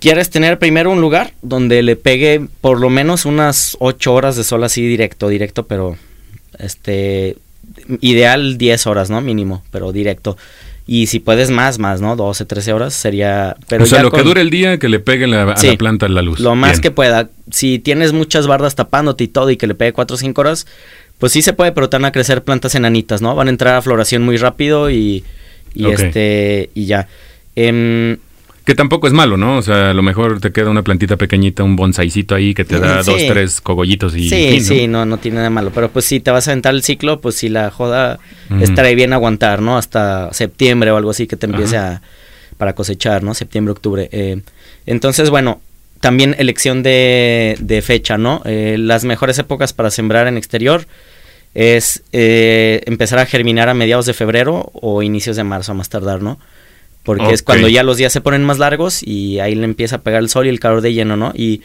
Quieres 0.00 0.30
tener 0.30 0.58
primero 0.58 0.90
un 0.90 1.02
lugar 1.02 1.34
donde 1.42 1.82
le 1.82 1.94
pegue 1.96 2.46
por 2.62 2.80
lo 2.80 2.88
menos 2.88 3.26
unas 3.26 3.76
8 3.80 4.14
horas 4.14 4.34
de 4.36 4.44
sol 4.44 4.64
así 4.64 4.80
directo, 4.86 5.28
directo, 5.28 5.66
pero 5.66 5.98
este 6.58 7.36
ideal 8.00 8.56
10 8.56 8.86
horas, 8.86 9.10
¿no? 9.10 9.20
Mínimo, 9.20 9.62
pero 9.70 9.92
directo. 9.92 10.38
Y 10.92 11.06
si 11.06 11.20
puedes 11.20 11.50
más, 11.52 11.78
más, 11.78 12.00
¿no? 12.00 12.16
12, 12.16 12.46
13 12.46 12.72
horas 12.72 12.94
sería... 12.94 13.54
Pero 13.68 13.84
o 13.84 13.86
sea, 13.86 13.98
ya 13.98 14.02
lo 14.02 14.10
que 14.10 14.24
dure 14.24 14.40
el 14.40 14.50
día 14.50 14.76
que 14.80 14.88
le 14.88 14.98
pegue 14.98 15.28
la- 15.28 15.42
a 15.52 15.62
la 15.62 15.76
planta 15.76 16.08
la 16.08 16.20
luz. 16.20 16.40
Lo 16.40 16.56
más 16.56 16.72
Bien. 16.72 16.80
que 16.82 16.90
pueda. 16.90 17.28
Si 17.52 17.78
tienes 17.78 18.12
muchas 18.12 18.48
bardas 18.48 18.74
tapándote 18.74 19.22
y 19.22 19.28
todo 19.28 19.50
y 19.52 19.56
que 19.56 19.68
le 19.68 19.76
pegue 19.76 19.92
4 19.92 20.14
o 20.16 20.18
5 20.18 20.40
horas, 20.40 20.66
pues 21.18 21.30
sí 21.30 21.42
se 21.42 21.52
puede, 21.52 21.70
pero 21.70 21.88
te 21.88 21.96
van 21.96 22.06
a 22.06 22.10
crecer 22.10 22.42
plantas 22.42 22.74
enanitas, 22.74 23.22
¿no? 23.22 23.36
Van 23.36 23.46
a 23.46 23.50
entrar 23.50 23.76
a 23.76 23.82
floración 23.82 24.24
muy 24.24 24.36
rápido 24.36 24.90
y, 24.90 25.22
y 25.76 25.86
este 25.90 26.70
y 26.74 26.86
ya. 26.86 27.06
Em, 27.54 28.16
Que 28.70 28.76
tampoco 28.76 29.08
es 29.08 29.12
malo, 29.12 29.36
¿no? 29.36 29.56
O 29.56 29.62
sea, 29.62 29.90
a 29.90 29.94
lo 29.94 30.00
mejor 30.00 30.38
te 30.40 30.52
queda 30.52 30.70
una 30.70 30.84
plantita 30.84 31.16
pequeñita, 31.16 31.64
un 31.64 31.74
bonsaicito 31.74 32.36
ahí 32.36 32.54
que 32.54 32.64
te 32.64 32.78
da 32.78 33.02
Sí. 33.02 33.10
dos, 33.10 33.20
tres 33.26 33.60
cogollitos 33.60 34.14
y 34.14 34.28
sí, 34.28 34.36
fin, 34.52 34.52
¿no? 34.58 34.60
sí, 34.64 34.86
no, 34.86 35.04
no 35.06 35.16
tiene 35.16 35.38
nada 35.38 35.50
malo. 35.50 35.72
Pero 35.74 35.90
pues 35.90 36.04
si 36.04 36.20
te 36.20 36.30
vas 36.30 36.46
a 36.46 36.52
aventar 36.52 36.72
el 36.76 36.84
ciclo, 36.84 37.20
pues 37.20 37.34
si 37.34 37.48
la 37.48 37.72
joda 37.72 38.20
Ujú. 38.48 38.62
estará 38.62 38.88
bien 38.90 39.12
aguantar, 39.12 39.60
¿no? 39.60 39.76
Hasta 39.76 40.32
septiembre 40.32 40.92
o 40.92 40.96
algo 40.96 41.10
así 41.10 41.26
que 41.26 41.34
te 41.34 41.46
empiece 41.46 41.78
a 41.78 42.00
para 42.58 42.76
cosechar, 42.76 43.24
¿no? 43.24 43.34
Septiembre, 43.34 43.72
octubre. 43.72 44.08
eh. 44.12 44.40
entonces, 44.86 45.30
bueno, 45.30 45.60
también 46.00 46.36
elección 46.38 46.84
de, 46.84 47.56
de 47.58 47.82
fecha, 47.82 48.18
¿no? 48.18 48.40
Eh, 48.44 48.76
las 48.78 49.02
mejores 49.04 49.36
épocas 49.40 49.72
para 49.72 49.90
sembrar 49.90 50.28
en 50.28 50.36
exterior 50.36 50.86
es 51.54 52.04
eh, 52.12 52.82
empezar 52.86 53.18
a 53.18 53.26
germinar 53.26 53.68
a 53.68 53.74
mediados 53.74 54.06
de 54.06 54.14
febrero 54.14 54.70
o 54.74 55.02
inicios 55.02 55.34
de 55.34 55.42
marzo 55.42 55.72
a 55.72 55.74
más 55.74 55.88
tardar, 55.88 56.22
¿no? 56.22 56.38
Porque 57.02 57.32
es 57.32 57.42
cuando 57.42 57.68
ya 57.68 57.82
los 57.82 57.96
días 57.96 58.12
se 58.12 58.20
ponen 58.20 58.44
más 58.44 58.58
largos 58.58 59.02
y 59.02 59.40
ahí 59.40 59.54
le 59.54 59.64
empieza 59.64 59.96
a 59.96 60.00
pegar 60.02 60.20
el 60.20 60.28
sol 60.28 60.46
y 60.46 60.50
el 60.50 60.60
calor 60.60 60.82
de 60.82 60.92
lleno, 60.92 61.16
¿no? 61.16 61.32
Y, 61.34 61.62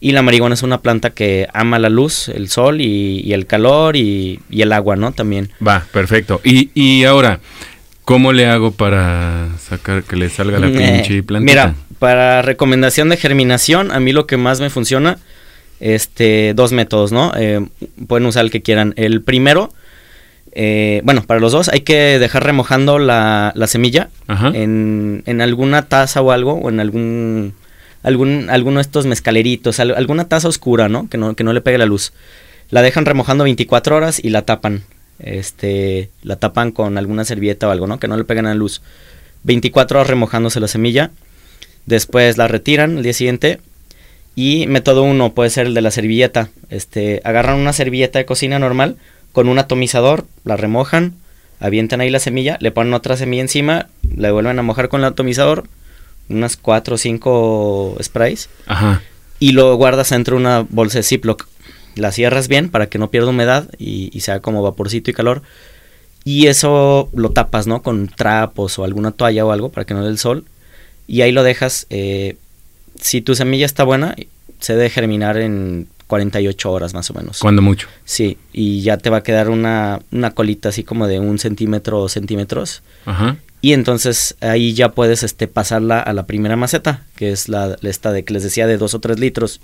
y 0.00 0.12
la 0.12 0.22
marihuana 0.22 0.54
es 0.54 0.62
una 0.62 0.80
planta 0.80 1.10
que 1.10 1.46
ama 1.52 1.78
la 1.78 1.90
luz, 1.90 2.28
el 2.28 2.48
sol 2.48 2.80
y, 2.80 3.20
y 3.20 3.34
el 3.34 3.46
calor 3.46 3.96
y, 3.96 4.40
y 4.48 4.62
el 4.62 4.72
agua, 4.72 4.96
¿no? 4.96 5.12
También. 5.12 5.50
Va, 5.66 5.86
perfecto. 5.92 6.40
Y, 6.44 6.70
y 6.74 7.04
ahora, 7.04 7.40
¿cómo 8.06 8.32
le 8.32 8.46
hago 8.46 8.70
para 8.70 9.48
sacar 9.58 10.02
que 10.02 10.16
le 10.16 10.30
salga 10.30 10.58
la 10.58 10.68
Eh, 10.68 10.70
pinche 10.70 11.22
plantita? 11.22 11.52
Mira, 11.52 11.74
para 11.98 12.40
recomendación 12.40 13.10
de 13.10 13.18
germinación, 13.18 13.92
a 13.92 14.00
mí 14.00 14.12
lo 14.12 14.26
que 14.26 14.38
más 14.38 14.60
me 14.60 14.70
funciona, 14.70 15.18
este, 15.78 16.54
dos 16.54 16.72
métodos, 16.72 17.12
¿no? 17.12 17.32
Eh, 17.36 17.60
pueden 18.08 18.26
usar 18.26 18.46
el 18.46 18.50
que 18.50 18.62
quieran. 18.62 18.94
El 18.96 19.20
primero, 19.20 19.72
eh, 20.52 21.00
bueno, 21.04 21.22
para 21.22 21.40
los 21.40 21.52
dos 21.52 21.68
hay 21.68 21.80
que 21.80 22.18
dejar 22.18 22.44
remojando 22.44 22.98
la, 22.98 23.52
la 23.54 23.66
semilla 23.66 24.08
en, 24.54 25.22
en 25.26 25.40
alguna 25.40 25.82
taza 25.82 26.20
o 26.22 26.30
algo, 26.32 26.54
o 26.54 26.68
en 26.68 26.80
algún, 26.80 27.54
algún 28.02 28.48
alguno 28.50 28.76
de 28.78 28.82
estos 28.82 29.06
mezcaleritos, 29.06 29.78
al- 29.80 29.94
alguna 29.94 30.28
taza 30.28 30.48
oscura, 30.48 30.88
¿no? 30.88 31.08
Que 31.08 31.18
no, 31.18 31.34
que 31.34 31.44
no 31.44 31.52
le 31.52 31.60
pegue 31.60 31.78
la 31.78 31.86
luz. 31.86 32.12
La 32.70 32.82
dejan 32.82 33.04
remojando 33.06 33.44
24 33.44 33.96
horas 33.96 34.20
y 34.22 34.30
la 34.30 34.42
tapan. 34.42 34.82
Este, 35.18 36.08
la 36.22 36.36
tapan 36.36 36.70
con 36.72 36.96
alguna 36.98 37.24
servilleta 37.24 37.68
o 37.68 37.70
algo, 37.70 37.86
¿no? 37.86 37.98
Que 37.98 38.08
no 38.08 38.16
le 38.16 38.24
peguen 38.24 38.46
a 38.46 38.50
la 38.50 38.54
luz. 38.54 38.80
24 39.44 39.98
horas 39.98 40.08
remojándose 40.10 40.60
la 40.60 40.68
semilla. 40.68 41.10
Después 41.86 42.38
la 42.38 42.48
retiran 42.48 42.96
el 42.98 43.02
día 43.02 43.12
siguiente. 43.12 43.60
Y 44.36 44.66
método 44.68 45.02
uno 45.02 45.32
puede 45.34 45.50
ser 45.50 45.66
el 45.66 45.74
de 45.74 45.80
la 45.82 45.90
servilleta. 45.90 46.48
Este, 46.70 47.20
agarran 47.24 47.58
una 47.58 47.72
servilleta 47.72 48.18
de 48.18 48.24
cocina 48.24 48.58
normal 48.58 48.96
con 49.32 49.48
un 49.48 49.58
atomizador, 49.58 50.26
la 50.44 50.56
remojan, 50.56 51.14
avientan 51.60 52.00
ahí 52.00 52.10
la 52.10 52.18
semilla, 52.20 52.56
le 52.60 52.70
ponen 52.70 52.94
otra 52.94 53.16
semilla 53.16 53.42
encima, 53.42 53.88
la 54.16 54.32
vuelven 54.32 54.58
a 54.58 54.62
mojar 54.62 54.88
con 54.88 55.00
el 55.00 55.06
atomizador, 55.06 55.64
unas 56.28 56.56
4 56.56 56.94
o 56.94 56.98
5 56.98 57.96
sprays, 58.02 58.48
Ajá. 58.66 59.02
y 59.38 59.52
lo 59.52 59.74
guardas 59.76 60.12
entre 60.12 60.34
una 60.34 60.66
bolsa 60.68 60.98
de 60.98 61.02
Ziploc. 61.04 61.46
La 61.96 62.12
cierras 62.12 62.46
bien 62.48 62.70
para 62.70 62.86
que 62.88 62.98
no 62.98 63.10
pierda 63.10 63.30
humedad 63.30 63.68
y, 63.76 64.10
y 64.16 64.20
sea 64.20 64.40
como 64.40 64.62
vaporcito 64.62 65.10
y 65.10 65.14
calor. 65.14 65.42
Y 66.22 66.46
eso 66.46 67.08
lo 67.14 67.30
tapas, 67.30 67.66
¿no? 67.66 67.82
Con 67.82 68.06
trapos 68.08 68.78
o 68.78 68.84
alguna 68.84 69.10
toalla 69.10 69.44
o 69.44 69.50
algo 69.50 69.70
para 69.70 69.84
que 69.84 69.94
no 69.94 70.04
dé 70.04 70.10
el 70.10 70.18
sol. 70.18 70.44
Y 71.08 71.22
ahí 71.22 71.32
lo 71.32 71.42
dejas. 71.42 71.86
eh, 71.90 72.36
si 73.00 73.22
tu 73.22 73.34
semilla 73.34 73.66
está 73.66 73.82
buena, 73.82 74.14
se 74.60 74.74
debe 74.76 74.88
germinar 74.90 75.36
en 75.38 75.88
48 76.10 76.70
horas 76.70 76.92
más 76.92 77.08
o 77.10 77.14
menos. 77.14 77.38
Cuando 77.38 77.62
mucho. 77.62 77.88
Sí, 78.04 78.36
y 78.52 78.82
ya 78.82 78.98
te 78.98 79.08
va 79.08 79.18
a 79.18 79.22
quedar 79.22 79.48
una, 79.48 80.00
una 80.12 80.32
colita 80.32 80.68
así 80.68 80.84
como 80.84 81.06
de 81.06 81.18
un 81.20 81.38
centímetro 81.38 82.00
o 82.00 82.08
centímetros. 82.10 82.82
Ajá. 83.06 83.36
Y 83.62 83.72
entonces 83.72 84.36
ahí 84.40 84.74
ya 84.74 84.90
puedes 84.92 85.22
este, 85.22 85.46
pasarla 85.46 86.00
a 86.00 86.12
la 86.12 86.26
primera 86.26 86.56
maceta, 86.56 87.04
que 87.16 87.30
es 87.32 87.48
la 87.48 87.76
esta 87.82 88.12
de 88.12 88.24
que 88.24 88.34
les 88.34 88.42
decía 88.42 88.66
de 88.66 88.76
dos 88.76 88.92
o 88.94 89.00
tres 89.00 89.18
litros. 89.18 89.60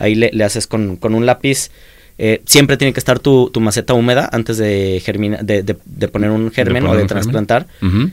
Ahí 0.00 0.14
le, 0.16 0.30
le 0.32 0.42
haces 0.44 0.66
con, 0.66 0.96
con 0.96 1.14
un 1.14 1.24
lápiz, 1.26 1.70
Eh, 2.16 2.42
siempre 2.46 2.76
tiene 2.76 2.92
que 2.92 3.00
estar 3.00 3.18
tu, 3.18 3.50
tu 3.50 3.60
maceta 3.60 3.92
húmeda 3.92 4.28
antes 4.32 4.56
de, 4.56 5.02
germina, 5.04 5.38
de, 5.42 5.64
de- 5.64 5.76
de 5.84 6.06
poner 6.08 6.30
un 6.30 6.52
germen 6.52 6.84
poner 6.84 6.96
o 6.96 7.00
de 7.00 7.06
trasplantar. 7.08 7.66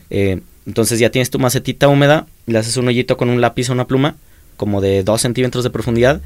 Eh, 0.10 0.40
entonces 0.66 0.98
ya 0.98 1.10
tienes 1.12 1.30
tu 1.30 1.38
macetita 1.38 1.88
húmeda, 1.88 2.26
le 2.48 2.58
haces 2.58 2.78
un 2.78 2.88
hoyito 2.88 3.16
con 3.16 3.30
un 3.30 3.42
lápiz 3.42 3.70
o 3.70 3.74
una 3.74 3.86
pluma, 3.86 4.16
como 4.58 4.82
de 4.82 5.04
2 5.04 5.22
centímetros 5.22 5.64
de 5.64 5.70
profundidad, 5.70 6.20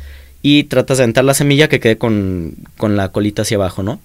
y 0.47 0.65
tratas 0.65 0.97
de 0.97 1.03
aventar 1.05 1.23
la 1.25 1.33
semilla 1.33 1.67
que 1.67 1.79
quede 1.79 1.97
con, 1.97 2.53
con 2.77 2.95
la 2.95 3.09
colita 3.09 3.41
hacia 3.41 3.57
abajo, 3.57 3.81
¿no? 3.81 3.99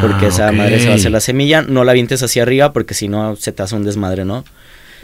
Porque 0.00 0.26
Ah, 0.26 0.28
esa 0.30 0.50
madre 0.52 0.80
se 0.80 0.88
va 0.88 0.94
a 0.94 0.96
hacer 0.96 1.12
la 1.12 1.20
semilla, 1.20 1.62
no 1.62 1.84
la 1.84 1.92
avientes 1.92 2.20
hacia 2.22 2.42
arriba 2.42 2.72
porque 2.72 2.94
si 2.94 3.06
no 3.06 3.36
se 3.36 3.52
te 3.52 3.62
hace 3.62 3.76
un 3.76 3.84
desmadre, 3.84 4.24
¿no? 4.24 4.44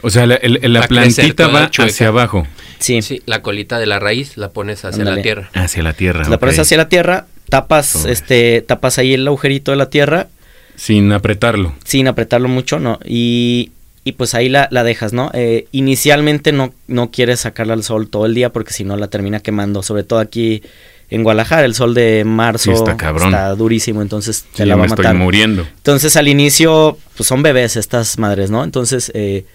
O 0.01 0.09
sea, 0.09 0.25
la, 0.27 0.35
el- 0.35 0.59
plantita 0.89 1.47
va 1.47 1.71
chueca. 1.71 1.89
hacia 1.91 2.07
abajo, 2.09 2.45
Sí, 2.79 3.01
Sí, 3.01 3.21
la 3.25 3.41
colita 3.41 3.79
de 3.79 3.85
la 3.85 3.99
raíz 3.99 4.35
la 4.35 4.49
pones 4.49 4.83
hacia 4.83 5.05
la 5.05 5.21
tierra. 5.21 5.49
hacia 5.53 5.81
la 5.81 5.93
tierra. 5.93 6.27
la 6.27 6.37
pones 6.37 6.59
hacia 6.59 6.75
la 6.75 6.89
tierra, 6.89 7.25
tapas, 7.49 8.03
este, 8.05 8.61
tapas 8.61 8.97
ahí 8.99 9.13
el 9.13 9.25
agujerito 9.27 9.71
de 9.71 9.77
la 9.77 9.89
tierra 9.89 10.27
Sin 10.75 11.11
apretarlo. 11.13 11.73
sin 11.85 12.09
apretarlo 12.09 12.49
mucho, 12.49 12.79
¿no? 12.79 12.99
Y, 13.05 13.71
y 14.05 14.13
pues 14.13 14.33
ahí 14.35 14.47
la, 14.47 14.69
la 14.71 14.83
dejas, 14.85 15.11
¿no? 15.11 15.31
Eh, 15.33 15.67
inicialmente 15.73 16.53
no, 16.53 16.73
no 16.87 17.11
quieres 17.11 17.41
sacarla 17.41 17.73
al 17.73 17.83
sol 17.83 18.07
todo 18.07 18.25
el 18.25 18.33
día 18.35 18.53
porque 18.53 18.71
si 18.71 18.83
no 18.85 18.95
la 18.95 19.07
termina 19.09 19.41
quemando, 19.41 19.83
sobre 19.83 20.03
todo 20.03 20.19
aquí 20.19 20.63
en 21.09 21.23
Guadalajara, 21.23 21.65
el 21.65 21.75
sol 21.75 21.93
de 21.93 22.23
marzo 22.25 22.63
Sí, 22.65 22.71
está 22.71 22.95
cabrón. 22.97 23.27
está 23.33 23.49
durísimo, 23.55 24.01
entonces 24.01 24.43
te 24.55 24.63
Sí, 24.63 24.69
la 24.69 24.75
va 24.77 24.83
a 24.83 24.85
estoy 24.87 25.03
matar. 25.05 25.15
muriendo. 25.17 25.63
Entonces 25.77 26.15
al 26.15 26.27
inicio, 26.27 26.97
pues 27.17 27.27
son 27.27 27.43
bebés 27.43 27.75
estas 27.75 28.17
madres, 28.17 28.49
¿no? 28.51 28.63
Entonces 28.63 29.11
eh, 29.15 29.45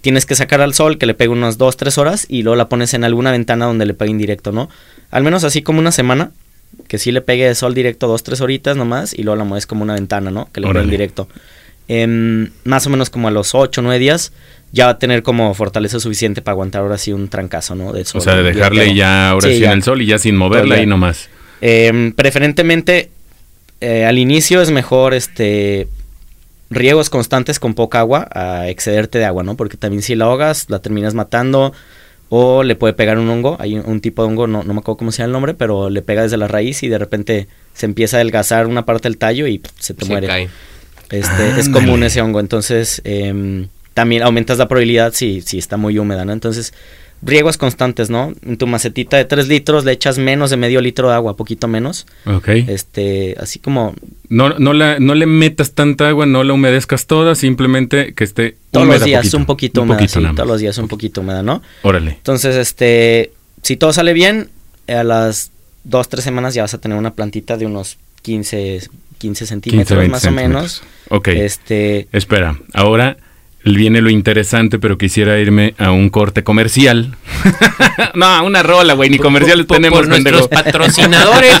tienes 0.00 0.26
que 0.26 0.34
sacar 0.34 0.60
al 0.62 0.74
sol 0.74 0.96
que 0.98 1.06
le 1.06 1.14
pegue 1.14 1.28
unas 1.30 1.56
2, 1.58 1.76
3 1.76 1.98
horas 1.98 2.26
y 2.28 2.42
luego 2.42 2.56
la 2.56 2.68
pones 2.68 2.94
en 2.94 3.04
alguna 3.04 3.30
ventana 3.30 3.66
donde 3.66 3.84
le 3.86 3.94
pegue 3.94 4.10
indirecto, 4.10 4.52
¿no? 4.52 4.68
Al 5.10 5.22
menos 5.22 5.44
así 5.44 5.62
como 5.62 5.80
una 5.80 5.92
semana, 5.92 6.30
que 6.88 6.98
sí 6.98 7.12
le 7.12 7.20
pegue 7.20 7.46
de 7.46 7.54
sol 7.54 7.74
directo 7.74 8.06
2, 8.08 8.22
3 8.22 8.40
horitas 8.40 8.76
nomás 8.76 9.12
y 9.12 9.22
luego 9.22 9.36
la 9.36 9.44
mueves 9.44 9.66
como 9.66 9.82
una 9.82 9.94
ventana, 9.94 10.30
¿no? 10.30 10.48
Que 10.52 10.60
le 10.60 10.66
pegue 10.66 10.78
Órale. 10.78 10.90
directo. 10.90 11.28
Em, 11.88 12.50
más 12.64 12.86
o 12.86 12.90
menos 12.90 13.08
como 13.10 13.28
a 13.28 13.30
los 13.30 13.54
8, 13.54 13.80
9 13.82 13.98
días 13.98 14.32
ya 14.72 14.84
va 14.84 14.90
a 14.92 14.98
tener 14.98 15.22
como 15.22 15.54
fortaleza 15.54 15.98
suficiente 15.98 16.42
para 16.42 16.52
aguantar 16.52 16.82
ahora 16.82 16.98
sí 16.98 17.12
un 17.14 17.28
trancazo, 17.28 17.74
¿no? 17.74 17.92
De 17.94 18.04
sol 18.04 18.20
O 18.20 18.24
sea, 18.24 18.34
de 18.34 18.42
día 18.42 18.52
dejarle 18.52 18.94
ya 18.94 19.30
ahora 19.30 19.48
Sí, 19.48 19.54
sí, 19.54 19.60
ya. 19.60 19.68
en 19.68 19.78
el 19.78 19.82
sol 19.82 20.02
y 20.02 20.06
ya 20.06 20.18
sin 20.18 20.36
moverla 20.36 20.74
ahí 20.74 20.84
nomás. 20.86 21.30
Em, 21.62 22.12
preferentemente 22.12 23.10
eh, 23.80 24.04
al 24.04 24.18
inicio 24.18 24.60
es 24.60 24.70
mejor 24.70 25.14
este 25.14 25.88
riegos 26.70 27.08
constantes 27.08 27.58
con 27.58 27.72
poca 27.72 28.00
agua 28.00 28.28
a 28.32 28.68
excederte 28.68 29.18
de 29.18 29.24
agua, 29.24 29.42
¿no? 29.42 29.56
Porque 29.56 29.78
también 29.78 30.02
si 30.02 30.14
la 30.14 30.26
ahogas 30.26 30.66
la 30.68 30.80
terminas 30.80 31.14
matando 31.14 31.72
o 32.28 32.62
le 32.62 32.76
puede 32.76 32.92
pegar 32.92 33.18
un 33.18 33.30
hongo, 33.30 33.56
hay 33.58 33.78
un, 33.78 33.88
un 33.88 34.00
tipo 34.02 34.20
de 34.22 34.28
hongo, 34.28 34.46
no, 34.46 34.62
no 34.62 34.74
me 34.74 34.80
acuerdo 34.80 34.98
cómo 34.98 35.10
se 35.12 35.18
llama 35.18 35.26
el 35.28 35.32
nombre, 35.32 35.54
pero 35.54 35.88
le 35.88 36.02
pega 36.02 36.22
desde 36.22 36.36
la 36.36 36.46
raíz 36.46 36.82
y 36.82 36.88
de 36.88 36.98
repente 36.98 37.48
se 37.72 37.86
empieza 37.86 38.16
a 38.16 38.20
adelgazar 38.20 38.66
una 38.66 38.84
parte 38.84 39.08
del 39.08 39.16
tallo 39.16 39.46
y 39.46 39.58
pff, 39.60 39.70
se 39.78 39.94
te 39.94 40.04
Se 40.04 40.10
muere. 40.10 40.26
cae. 40.26 40.48
Este, 41.10 41.58
es 41.58 41.68
común 41.68 42.02
ese 42.02 42.20
hongo, 42.20 42.40
entonces 42.40 43.00
em, 43.04 43.68
también 43.94 44.22
aumentas 44.22 44.58
la 44.58 44.68
probabilidad 44.68 45.12
si, 45.14 45.40
si 45.40 45.58
está 45.58 45.76
muy 45.76 45.98
húmeda, 45.98 46.24
¿no? 46.24 46.32
Entonces, 46.32 46.72
riegos 47.22 47.56
constantes, 47.56 48.10
¿no? 48.10 48.32
En 48.44 48.56
tu 48.58 48.66
macetita 48.66 49.16
de 49.16 49.24
3 49.24 49.48
litros 49.48 49.84
le 49.84 49.92
echas 49.92 50.18
menos 50.18 50.50
de 50.50 50.56
medio 50.56 50.80
litro 50.80 51.08
de 51.08 51.14
agua, 51.14 51.36
poquito 51.36 51.66
menos. 51.66 52.06
Ok. 52.26 52.48
Este, 52.48 53.34
así 53.40 53.58
como 53.58 53.94
No, 54.28 54.50
no, 54.58 54.72
la, 54.72 54.98
no 55.00 55.14
le 55.14 55.26
metas 55.26 55.72
tanta 55.72 56.08
agua, 56.08 56.26
no 56.26 56.44
la 56.44 56.52
humedezcas 56.52 57.06
toda, 57.06 57.34
simplemente 57.34 58.14
que 58.14 58.24
esté 58.24 58.56
todos 58.70 58.86
los 58.86 59.04
días 59.04 59.22
poquito. 59.22 59.36
un 59.36 59.46
poquito 59.46 59.80
Un 59.80 59.88
húmeda, 59.88 59.98
poquito 59.98 60.20
sí, 60.20 60.34
todos 60.36 60.48
los 60.48 60.60
días 60.60 60.78
un 60.78 60.88
poquito 60.88 61.20
húmeda, 61.20 61.42
¿no? 61.42 61.62
Órale. 61.82 62.12
Entonces, 62.12 62.56
este, 62.56 63.32
si 63.62 63.76
todo 63.76 63.92
sale 63.92 64.12
bien, 64.12 64.50
a 64.86 65.02
las 65.02 65.50
2, 65.84 66.08
3 66.08 66.22
semanas 66.24 66.54
ya 66.54 66.62
vas 66.62 66.74
a 66.74 66.80
tener 66.80 66.96
una 66.96 67.14
plantita 67.14 67.56
de 67.56 67.66
unos 67.66 67.98
15, 68.22 68.88
15 69.18 69.46
centímetros 69.46 69.86
15, 69.88 69.94
20 69.96 70.10
más 70.12 70.24
o 70.24 70.30
menos. 70.30 70.82
Ok. 71.10 71.28
Este, 71.28 72.08
Espera, 72.12 72.56
ahora 72.74 73.16
viene 73.64 74.00
lo 74.00 74.08
interesante, 74.10 74.78
pero 74.78 74.96
quisiera 74.96 75.38
irme 75.38 75.74
a 75.78 75.90
un 75.90 76.08
corte 76.10 76.42
comercial. 76.44 77.16
no, 78.14 78.26
a 78.26 78.42
una 78.42 78.62
rola, 78.62 78.94
güey, 78.94 79.10
ni 79.10 79.18
comerciales 79.18 79.66
Por- 79.66 79.76
tenemos, 79.76 79.98
por 79.98 80.08
nuestros 80.08 80.48
pendejo. 80.48 80.64
patrocinadores. 80.64 81.54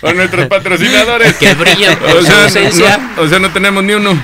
Por 0.00 0.14
nuestros 0.16 0.46
patrocinadores. 0.48 1.32
Que 1.34 1.54
brillan 1.54 1.96
o 2.02 2.22
sea, 2.22 2.44
ausencia. 2.44 2.98
no, 3.16 3.22
o 3.22 3.28
sea, 3.28 3.38
no 3.38 3.50
tenemos 3.50 3.82
ni 3.82 3.94
uno. 3.94 4.10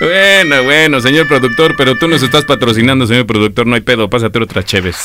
bueno, 0.00 0.62
bueno, 0.64 1.00
señor 1.02 1.28
productor, 1.28 1.74
pero 1.76 1.96
tú 1.98 2.08
nos 2.08 2.22
estás 2.22 2.46
patrocinando, 2.46 3.06
señor 3.06 3.26
productor, 3.26 3.66
no 3.66 3.74
hay 3.74 3.82
pedo, 3.82 4.08
pásate 4.08 4.38
otras 4.38 4.64
cheves. 4.64 4.96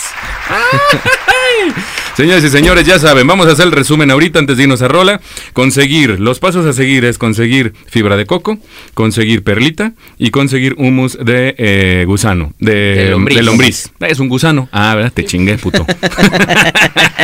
Señores 2.15 2.43
y 2.45 2.49
señores, 2.49 2.85
ya 2.85 2.97
saben, 2.99 3.27
vamos 3.27 3.47
a 3.47 3.51
hacer 3.51 3.65
el 3.65 3.71
resumen 3.71 4.09
ahorita 4.11 4.39
antes 4.39 4.57
de 4.57 4.63
irnos 4.63 4.81
a 4.81 4.87
rola. 4.87 5.19
Conseguir, 5.53 6.19
los 6.19 6.39
pasos 6.39 6.65
a 6.65 6.73
seguir 6.73 7.03
es 7.05 7.17
conseguir 7.17 7.73
fibra 7.87 8.15
de 8.17 8.25
coco, 8.25 8.57
conseguir 8.93 9.43
perlita 9.43 9.93
y 10.17 10.31
conseguir 10.31 10.75
humus 10.77 11.17
de 11.21 11.55
eh, 11.57 12.03
gusano, 12.07 12.53
de, 12.59 12.73
De 12.73 13.09
lombriz. 13.11 13.35
de 13.37 13.43
lombriz. 13.43 13.91
Es 13.99 14.19
un 14.19 14.29
gusano. 14.29 14.69
Ah, 14.71 14.95
¿verdad? 14.95 15.11
Te 15.13 15.25
chingué, 15.25 15.57
puto. 15.57 15.85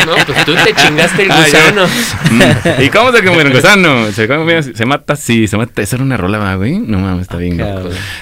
No, 0.05 0.15
pues 0.25 0.45
tú 0.45 0.55
te 0.55 0.73
chingaste 0.73 1.23
el 1.23 1.31
Ah, 1.31 1.43
gusano. 1.45 1.85
Mm. 2.31 2.81
¿Y 2.83 2.89
cómo 2.89 3.11
se 3.11 3.23
come 3.23 3.43
el 3.43 3.53
gusano? 3.53 4.11
¿Se, 4.11 4.27
come- 4.27 4.63
se 4.63 4.85
mata? 4.85 5.15
Sí, 5.15 5.47
se 5.47 5.57
mata. 5.57 5.81
Esa 5.81 5.95
era 5.97 6.03
una 6.03 6.17
rola, 6.17 6.39
¿va, 6.39 6.55
güey. 6.55 6.79
No 6.79 6.97
mames, 6.97 7.23
está 7.23 7.37
bien. 7.37 7.63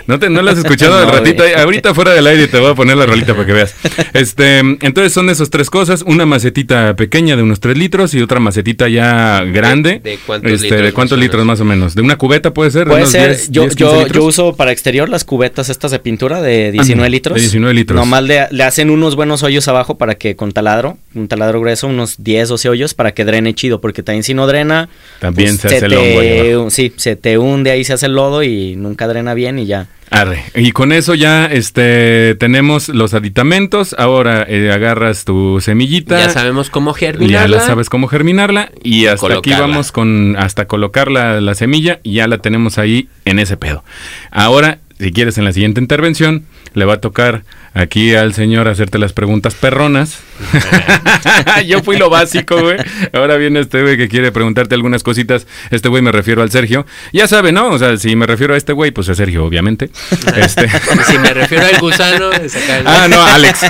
¿No, 0.07 0.19
te, 0.19 0.29
¿No 0.29 0.41
la 0.41 0.51
has 0.51 0.57
escuchado 0.57 0.97
al 0.99 1.05
No, 1.07 1.13
ratito? 1.13 1.43
Ahorita 1.57 1.93
fuera 1.93 2.11
del 2.11 2.27
aire 2.27 2.47
te 2.47 2.59
voy 2.59 2.71
a 2.71 2.75
poner 2.75 2.97
la 2.97 3.05
rolita 3.05 3.33
para 3.33 3.45
que 3.45 3.53
veas. 3.53 3.75
Este, 4.13 4.59
entonces 4.59 5.13
son 5.13 5.29
esas 5.29 5.49
tres 5.49 5.69
cosas. 5.69 6.03
Una 6.09 6.25
macetita 6.25 6.95
pequeña 6.95 7.35
de 7.35 7.43
unos 7.43 7.59
3 7.59 7.77
litros 7.77 8.15
y 8.15 8.21
otra 8.21 8.39
macetita 8.39 8.87
ya 8.89 9.43
grande. 9.43 10.01
¿De- 10.03 10.11
de 10.11 10.19
cuántos 10.25 10.51
Este, 10.51 10.65
litros 10.65 10.81
¿De 10.81 10.91
cuántos 10.93 11.17
más 11.17 11.21
o 11.21 11.23
litros 11.23 11.45
más 11.45 11.59
o 11.61 11.65
menos? 11.65 11.93
¿De 11.93 12.01
una 12.01 12.17
cubeta 12.17 12.51
puede 12.51 12.71
ser? 12.71 12.85
¿De 12.85 12.89
Puede 12.89 13.01
unos 13.03 13.11
ser, 13.11 13.27
10, 13.29 13.51
yo, 13.51 13.61
10, 13.61 13.75
15 13.75 13.99
yo, 13.99 14.07
yo 14.07 14.23
uso 14.25 14.55
para 14.55 14.71
exterior 14.71 15.07
las 15.07 15.23
cubetas 15.23 15.69
estas 15.69 15.91
de 15.91 15.99
pintura 15.99 16.41
de 16.41 16.71
19 16.71 16.93
Ándale, 16.93 17.09
litros. 17.11 17.35
de 17.35 17.41
19 17.41 17.73
litros. 17.75 17.95
Nomás 17.99 18.23
le, 18.23 18.47
le 18.49 18.63
hacen 18.63 18.89
unos 18.89 19.15
buenos 19.15 19.43
hoyos 19.43 19.67
abajo 19.67 19.99
para 19.99 20.15
que 20.15 20.35
con 20.35 20.51
taladro, 20.51 20.97
un 21.13 21.27
taladro 21.27 21.59
grueso, 21.61 21.85
unos 21.85 22.15
10, 22.23 22.49
12 22.49 22.69
hoyos 22.69 22.93
para 22.95 23.13
que 23.13 23.23
drene 23.23 23.53
chido, 23.53 23.79
porque 23.79 24.01
también 24.01 24.23
si 24.23 24.33
no 24.33 24.47
drena, 24.47 24.89
También 25.19 25.57
pues, 25.59 25.61
se 25.71 25.77
hace 25.77 25.85
el 25.85 25.93
hongo 25.93 26.19
ahí 26.21 26.27
te, 26.65 26.71
sí, 26.71 26.93
se 26.95 27.15
te 27.17 27.37
hunde 27.37 27.69
ahí, 27.69 27.83
se 27.83 27.93
hace 27.93 28.07
el 28.07 28.13
lodo 28.13 28.41
y 28.41 28.75
nunca 28.75 29.07
drena 29.07 29.35
bien 29.35 29.59
y 29.59 29.67
ya. 29.67 29.87
Arre. 30.11 30.43
Y 30.55 30.71
con 30.71 30.91
eso 30.91 31.13
ya 31.13 31.45
este, 31.45 32.35
tenemos 32.39 32.89
los 32.89 33.13
aditamentos. 33.13 33.95
Ahora 33.97 34.43
eh, 34.47 34.71
agarras 34.71 35.23
tu 35.25 35.61
semillita. 35.61 36.17
Ya 36.17 36.29
sabemos 36.29 36.69
cómo 36.69 36.93
Ya 36.93 36.99
germinarla. 36.99 37.57
la 37.57 37.63
sabes 37.63 37.89
cómo 37.89 38.07
germinarla 38.07 38.71
y 38.83 39.05
hasta 39.05 39.33
aquí 39.37 39.51
vamos 39.51 39.91
con 39.91 40.35
hasta 40.37 40.65
colocar 40.65 41.11
la, 41.11 41.41
la 41.41 41.53
semilla 41.55 41.99
y 42.03 42.13
ya 42.15 42.27
la 42.27 42.39
tenemos 42.39 42.77
ahí 42.77 43.07
en 43.25 43.39
ese 43.39 43.55
pedo. 43.57 43.83
Ahora, 44.31 44.79
si 44.99 45.11
quieres 45.11 45.37
en 45.37 45.45
la 45.45 45.53
siguiente 45.53 45.79
intervención, 45.79 46.45
le 46.73 46.85
va 46.85 46.95
a 46.95 47.01
tocar 47.01 47.43
aquí 47.73 48.15
al 48.15 48.33
señor 48.33 48.67
hacerte 48.67 48.97
las 48.99 49.13
preguntas 49.13 49.55
perronas. 49.55 50.19
Yo 51.67 51.81
fui 51.83 51.97
lo 51.97 52.09
básico, 52.09 52.59
güey. 52.61 52.77
Ahora 53.13 53.35
viene 53.37 53.59
este 53.59 53.81
güey 53.81 53.97
que 53.97 54.07
quiere 54.07 54.31
preguntarte 54.31 54.75
algunas 54.75 55.03
cositas. 55.03 55.45
Este 55.69 55.89
güey 55.89 56.01
me 56.01 56.11
refiero 56.11 56.41
al 56.41 56.49
Sergio. 56.51 56.85
Ya 57.11 57.27
sabe, 57.27 57.51
¿no? 57.51 57.67
O 57.69 57.77
sea, 57.79 57.97
si 57.97 58.15
me 58.15 58.25
refiero 58.25 58.53
a 58.53 58.57
este 58.57 58.73
güey, 58.73 58.91
pues 58.91 59.09
a 59.09 59.15
Sergio, 59.15 59.45
obviamente. 59.45 59.89
Este... 60.35 60.69
Si 61.07 61.17
me 61.17 61.33
refiero 61.33 61.65
al 61.65 61.79
gusano, 61.79 62.31
es 62.31 62.55
acá 62.55 62.77
el- 62.79 62.87
Ah, 62.87 63.07
no, 63.09 63.21
Alex. 63.21 63.59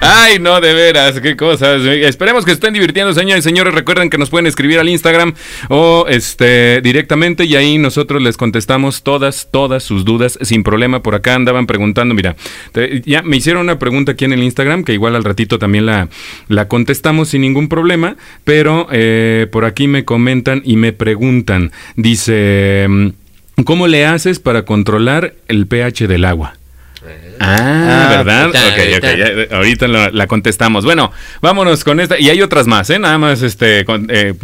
Ay, 0.00 0.38
no, 0.38 0.60
de 0.60 0.74
veras, 0.74 1.20
qué 1.20 1.36
cosas. 1.36 1.82
Esperemos 1.82 2.44
que 2.44 2.52
estén 2.52 2.74
divirtiendo, 2.74 3.12
señores 3.14 3.44
y 3.44 3.48
señores. 3.48 3.74
Recuerden 3.74 4.10
que 4.10 4.18
nos 4.18 4.30
pueden 4.30 4.46
escribir 4.46 4.78
al 4.78 4.88
Instagram 4.88 5.34
o 5.68 6.06
este 6.08 6.80
directamente 6.82 7.44
y 7.44 7.56
ahí 7.56 7.78
nosotros 7.78 8.20
les 8.22 8.36
contestamos 8.36 9.02
todas, 9.02 9.48
todas 9.50 9.82
sus 9.82 10.04
dudas 10.04 10.38
sin 10.42 10.62
problema. 10.62 10.83
Por 11.02 11.14
acá 11.14 11.34
andaban 11.34 11.66
preguntando, 11.66 12.14
mira, 12.14 12.36
te- 12.72 13.02
ya 13.04 13.22
me 13.22 13.36
hicieron 13.36 13.62
una 13.62 13.78
pregunta 13.78 14.12
aquí 14.12 14.24
en 14.24 14.32
el 14.32 14.42
Instagram 14.42 14.84
que 14.84 14.92
igual 14.94 15.14
al 15.16 15.24
ratito 15.24 15.58
también 15.58 15.86
la, 15.86 16.08
la 16.48 16.68
contestamos 16.68 17.28
sin 17.28 17.40
ningún 17.42 17.68
problema, 17.68 18.16
pero 18.44 18.86
eh, 18.92 19.46
por 19.50 19.64
aquí 19.64 19.88
me 19.88 20.04
comentan 20.04 20.62
y 20.64 20.76
me 20.76 20.92
preguntan, 20.92 21.72
dice, 21.96 22.86
mm, 22.88 23.08
¿cómo 23.64 23.86
le 23.86 24.06
haces 24.06 24.38
para 24.38 24.64
controlar 24.64 25.34
el 25.48 25.66
pH 25.66 26.06
del 26.06 26.24
agua? 26.24 26.54
Ah, 27.40 28.06
Ah, 28.06 28.08
¿verdad? 28.22 28.42
ahorita, 28.44 28.58
Ok, 28.66 28.74
ok, 28.98 29.04
ahorita. 29.04 29.16
ya, 29.50 29.56
ahorita 29.56 29.88
la, 29.88 30.10
la 30.10 30.26
contestamos. 30.26 30.84
Bueno, 30.84 31.10
vámonos 31.40 31.84
con 31.84 32.00
esta. 32.00 32.18
Y 32.18 32.28
hay 32.30 32.40
otras 32.42 32.66
más, 32.66 32.88
¿eh? 32.90 32.98
Nada 32.98 33.18
más, 33.18 33.42
este, 33.42 33.84
con- 33.84 34.06
eh, 34.10 34.34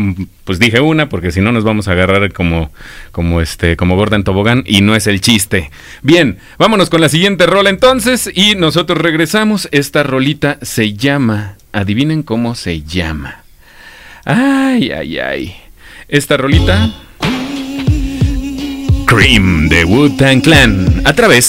pues 0.44 0.58
dije 0.58 0.80
una, 0.80 1.08
porque 1.08 1.30
si 1.32 1.40
no 1.40 1.52
nos 1.52 1.64
vamos 1.64 1.88
a 1.88 1.92
agarrar 1.92 2.32
como, 2.32 2.72
como 3.12 3.40
este, 3.40 3.76
como 3.76 3.96
gorda 3.96 4.16
en 4.16 4.24
tobogán, 4.24 4.64
y 4.66 4.80
no 4.80 4.94
es 4.96 5.06
el 5.06 5.20
chiste. 5.20 5.70
Bien, 6.02 6.38
vámonos 6.58 6.90
con 6.90 7.00
la 7.00 7.08
siguiente 7.08 7.46
rola 7.46 7.70
entonces, 7.70 8.30
y 8.34 8.54
nosotros 8.56 8.98
regresamos. 9.00 9.68
Esta 9.72 10.02
rolita 10.02 10.58
se 10.62 10.94
llama, 10.94 11.56
adivinen 11.72 12.22
cómo 12.22 12.54
se 12.54 12.82
llama. 12.82 13.42
Ay, 14.24 14.90
ay, 14.90 15.18
ay. 15.18 15.54
Esta 16.08 16.36
rolita... 16.36 16.90
Cream 19.06 19.68
de 19.68 19.84
Wu-Tang 19.84 20.40
Clan, 20.40 21.02
a 21.04 21.12
través 21.14 21.48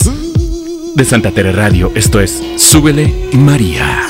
de 0.96 1.06
Santa 1.06 1.32
Tere 1.32 1.52
Radio. 1.52 1.92
Esto 1.96 2.20
es 2.20 2.42
Súbele 2.58 3.14
María. 3.34 4.08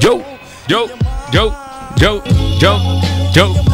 Yo, 0.00 0.20
yo, 0.68 0.86
yo, 1.32 1.54
yo, 1.96 2.22
yo, 2.56 2.78
yo. 3.32 3.72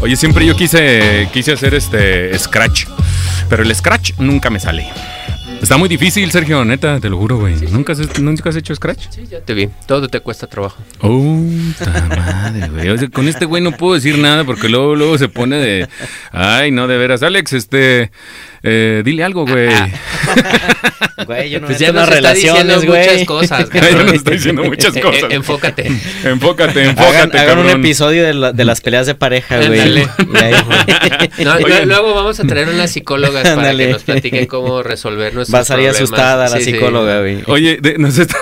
Oye, 0.00 0.16
siempre 0.16 0.46
yo 0.46 0.54
quise, 0.54 1.28
quise 1.32 1.52
hacer 1.52 1.74
este 1.74 2.38
Scratch, 2.38 2.86
pero 3.48 3.64
el 3.64 3.74
Scratch 3.74 4.12
nunca 4.18 4.48
me 4.48 4.60
sale. 4.60 4.86
Está 5.60 5.76
muy 5.76 5.88
difícil, 5.88 6.30
Sergio, 6.30 6.64
neta, 6.64 7.00
te 7.00 7.10
lo 7.10 7.18
juro, 7.18 7.38
güey. 7.38 7.56
¿Nunca, 7.72 7.92
has, 7.92 8.20
¿Nunca 8.20 8.48
has 8.48 8.56
hecho 8.56 8.72
Scratch? 8.74 9.08
Sí, 9.10 9.24
ya 9.28 9.40
te 9.40 9.54
vi. 9.54 9.68
Todo 9.86 10.08
te 10.08 10.20
cuesta 10.20 10.46
trabajo. 10.46 10.80
Oh, 11.00 11.18
madre, 12.08 12.68
güey. 12.68 12.88
O 12.90 12.96
sea, 12.96 13.08
con 13.08 13.26
este 13.26 13.44
güey 13.44 13.60
no 13.60 13.72
puedo 13.72 13.94
decir 13.94 14.18
nada 14.18 14.44
porque 14.44 14.68
luego, 14.68 14.94
luego 14.94 15.18
se 15.18 15.28
pone 15.28 15.56
de. 15.56 15.88
Ay, 16.30 16.70
no, 16.70 16.86
de 16.86 16.96
veras. 16.96 17.24
Alex, 17.24 17.52
este. 17.54 18.12
Eh, 18.62 19.02
dile 19.04 19.24
algo, 19.24 19.46
güey. 19.46 19.68
Güey, 21.26 21.50
yo 21.50 21.60
no 21.60 21.66
Pues 21.66 21.78
ya 21.80 21.88
diciendo 21.88 22.06
relaciones, 22.06 22.84
güey. 22.86 23.06
muchas 23.08 23.24
cosas. 23.26 23.68
Ya 23.74 23.90
nos 23.90 24.12
está 24.12 24.30
diciendo 24.30 24.62
muchas 24.64 24.94
Eh, 24.96 25.00
cosas. 25.00 25.24
eh, 25.24 25.26
enfócate. 25.30 25.86
Enfócate, 26.24 26.80
Hagan, 26.80 26.90
enfócate, 26.90 27.38
hagan 27.38 27.58
un 27.58 27.70
episodio 27.70 28.22
de, 28.24 28.34
la- 28.34 28.52
de 28.52 28.64
las 28.64 28.80
peleas 28.80 29.06
de 29.06 29.14
pareja, 29.16 29.56
güey. 29.66 30.04
No, 31.44 31.58
luego 31.86 32.14
vamos 32.14 32.38
a 32.40 32.44
traer 32.44 32.68
unas 32.68 32.90
psicólogas 32.92 33.48
para 33.50 33.76
que 33.76 33.88
nos 33.88 34.02
platiquen 34.04 34.46
cómo 34.46 34.82
resolver 34.82 35.34
nuestros 35.34 35.54
Va 35.54 35.60
a 35.60 35.64
salir 35.64 35.88
problemas. 35.88 36.10
asustada 36.12 36.48
la 36.48 36.56
Sí, 36.58 36.64
sí. 36.64 36.72
psicóloga, 36.72 37.18
güey. 37.20 37.42
Oye, 37.46 37.78
de- 37.80 37.98
nos 37.98 38.16
está. 38.16 38.36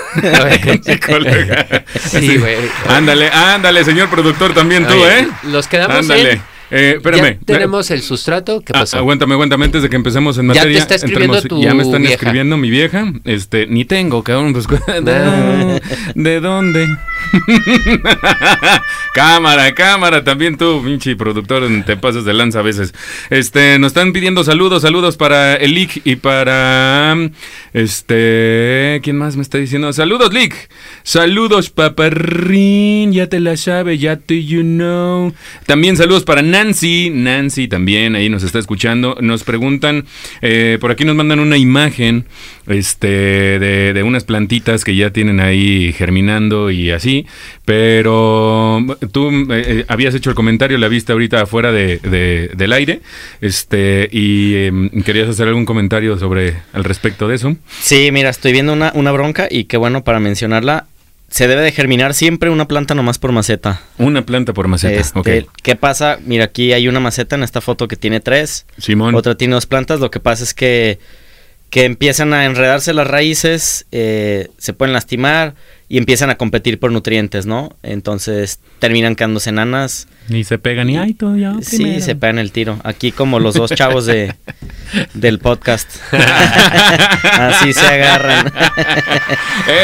psicóloga. 0.84 1.66
Sí, 2.10 2.36
güey. 2.36 2.56
Ándale, 2.88 3.28
ándale, 3.30 3.84
señor 3.84 4.08
productor, 4.10 4.52
también 4.54 4.86
tú, 4.86 4.94
¿eh? 5.04 5.28
Los 5.44 5.66
quedamos 5.66 5.96
Ándale. 5.98 6.32
en... 6.32 6.55
Eh, 6.70 6.94
espérame. 6.96 7.38
Ya 7.40 7.54
tenemos 7.54 7.90
el 7.90 8.02
sustrato. 8.02 8.60
¿Qué 8.60 8.72
Ah, 8.74 8.80
pasó? 8.80 8.98
aguántame, 8.98 9.34
aguántame 9.34 9.64
antes 9.66 9.82
de 9.82 9.88
que 9.88 9.96
empecemos 9.96 10.36
en 10.38 10.48
Ya 10.48 10.52
te 10.54 10.58
materia. 10.60 10.78
está 10.78 10.94
escribiendo 10.96 11.36
entremos- 11.38 11.48
tu 11.48 11.62
ya 11.62 11.74
me 11.74 11.82
están 11.84 12.02
vieja. 12.02 12.14
escribiendo 12.14 12.56
mi 12.56 12.70
vieja. 12.70 13.12
Este, 13.24 13.66
ni 13.66 13.84
tengo, 13.84 14.22
cabrón. 14.22 14.52
Pues, 14.52 14.66
Ah. 15.06 15.78
¿De 16.14 16.40
dónde? 16.40 16.88
cámara, 19.14 19.74
cámara, 19.74 20.22
también 20.24 20.56
tú, 20.56 20.82
pinche 20.84 21.16
productor, 21.16 21.64
te 21.84 21.96
pasas 21.96 22.24
de 22.24 22.34
lanza 22.34 22.60
a 22.60 22.62
veces. 22.62 22.94
Este, 23.30 23.78
nos 23.78 23.88
están 23.90 24.12
pidiendo 24.12 24.44
saludos, 24.44 24.82
saludos 24.82 25.16
para 25.16 25.54
el 25.56 25.74
Lick 25.74 26.02
y 26.04 26.16
para 26.16 27.16
este, 27.72 29.00
¿quién 29.02 29.16
más 29.18 29.36
me 29.36 29.42
está 29.42 29.58
diciendo? 29.58 29.92
Saludos, 29.92 30.32
Lick. 30.32 30.54
Saludos, 31.02 31.70
paparrín, 31.70 33.12
ya 33.12 33.28
te 33.28 33.40
la 33.40 33.56
sabe, 33.56 33.98
ya 33.98 34.16
te 34.16 34.44
you 34.44 34.62
know. 34.62 35.32
También 35.66 35.96
saludos 35.96 36.24
para 36.24 36.42
Nancy, 36.56 37.10
Nancy 37.12 37.68
también 37.68 38.14
ahí 38.14 38.30
nos 38.30 38.42
está 38.42 38.58
escuchando. 38.58 39.18
Nos 39.20 39.44
preguntan, 39.44 40.06
eh, 40.40 40.78
por 40.80 40.90
aquí 40.90 41.04
nos 41.04 41.14
mandan 41.14 41.38
una 41.38 41.58
imagen, 41.58 42.24
este, 42.66 43.06
de, 43.58 43.92
de 43.92 44.02
unas 44.02 44.24
plantitas 44.24 44.82
que 44.82 44.96
ya 44.96 45.10
tienen 45.10 45.38
ahí 45.40 45.92
germinando 45.92 46.70
y 46.70 46.90
así, 46.92 47.26
pero 47.66 48.84
tú 49.12 49.28
eh, 49.30 49.44
eh, 49.66 49.84
habías 49.88 50.14
hecho 50.14 50.30
el 50.30 50.36
comentario, 50.36 50.78
la 50.78 50.88
viste 50.88 51.12
ahorita 51.12 51.42
afuera 51.42 51.72
de, 51.72 51.98
de- 51.98 52.50
del 52.56 52.72
aire, 52.72 53.00
este, 53.42 54.08
y 54.10 54.54
em, 54.54 54.88
querías 55.02 55.28
hacer 55.28 55.48
algún 55.48 55.66
comentario 55.66 56.18
sobre 56.18 56.54
al 56.72 56.84
respecto 56.84 57.28
de 57.28 57.34
eso. 57.36 57.54
Sí, 57.80 58.08
mira, 58.12 58.30
estoy 58.30 58.52
viendo 58.52 58.72
una, 58.72 58.92
una 58.94 59.12
bronca 59.12 59.46
y 59.50 59.64
qué 59.64 59.76
bueno 59.76 60.04
para 60.04 60.20
mencionarla. 60.20 60.86
Se 61.28 61.48
debe 61.48 61.62
de 61.62 61.72
germinar 61.72 62.14
siempre 62.14 62.50
una 62.50 62.68
planta 62.68 62.94
nomás 62.94 63.18
por 63.18 63.32
maceta. 63.32 63.80
Una 63.98 64.24
planta 64.24 64.52
por 64.52 64.68
maceta, 64.68 65.00
Este, 65.00 65.18
ok. 65.18 65.50
¿Qué 65.62 65.76
pasa? 65.76 66.18
Mira, 66.24 66.44
aquí 66.44 66.72
hay 66.72 66.86
una 66.88 67.00
maceta 67.00 67.36
en 67.36 67.42
esta 67.42 67.60
foto 67.60 67.88
que 67.88 67.96
tiene 67.96 68.20
tres, 68.20 68.64
Simón. 68.78 69.14
otra 69.14 69.36
tiene 69.36 69.54
dos 69.54 69.66
plantas. 69.66 69.98
Lo 70.00 70.10
que 70.10 70.20
pasa 70.20 70.44
es 70.44 70.54
que, 70.54 70.98
que 71.68 71.84
empiezan 71.84 72.32
a 72.32 72.44
enredarse 72.44 72.94
las 72.94 73.06
raíces, 73.08 73.86
eh, 73.90 74.48
se 74.56 74.72
pueden 74.72 74.92
lastimar 74.92 75.54
y 75.88 75.98
empiezan 75.98 76.30
a 76.30 76.36
competir 76.36 76.80
por 76.80 76.90
nutrientes, 76.90 77.46
¿no? 77.46 77.76
Entonces 77.84 78.58
terminan 78.80 79.14
quedándose 79.14 79.50
enanas. 79.50 80.08
Y 80.28 80.42
se 80.42 80.58
pegan 80.58 80.90
y 80.90 80.96
ay, 80.96 81.14
todo 81.14 81.36
ya. 81.36 81.54
Sí, 81.62 81.76
primero". 81.76 82.04
se 82.04 82.16
pegan 82.16 82.38
el 82.38 82.50
tiro. 82.50 82.80
Aquí 82.82 83.12
como 83.12 83.38
los 83.38 83.54
dos 83.54 83.70
chavos 83.70 84.04
de, 84.04 84.34
del 85.14 85.38
podcast. 85.38 85.88
Así 86.12 87.72
se 87.72 87.86
agarran. 87.86 88.52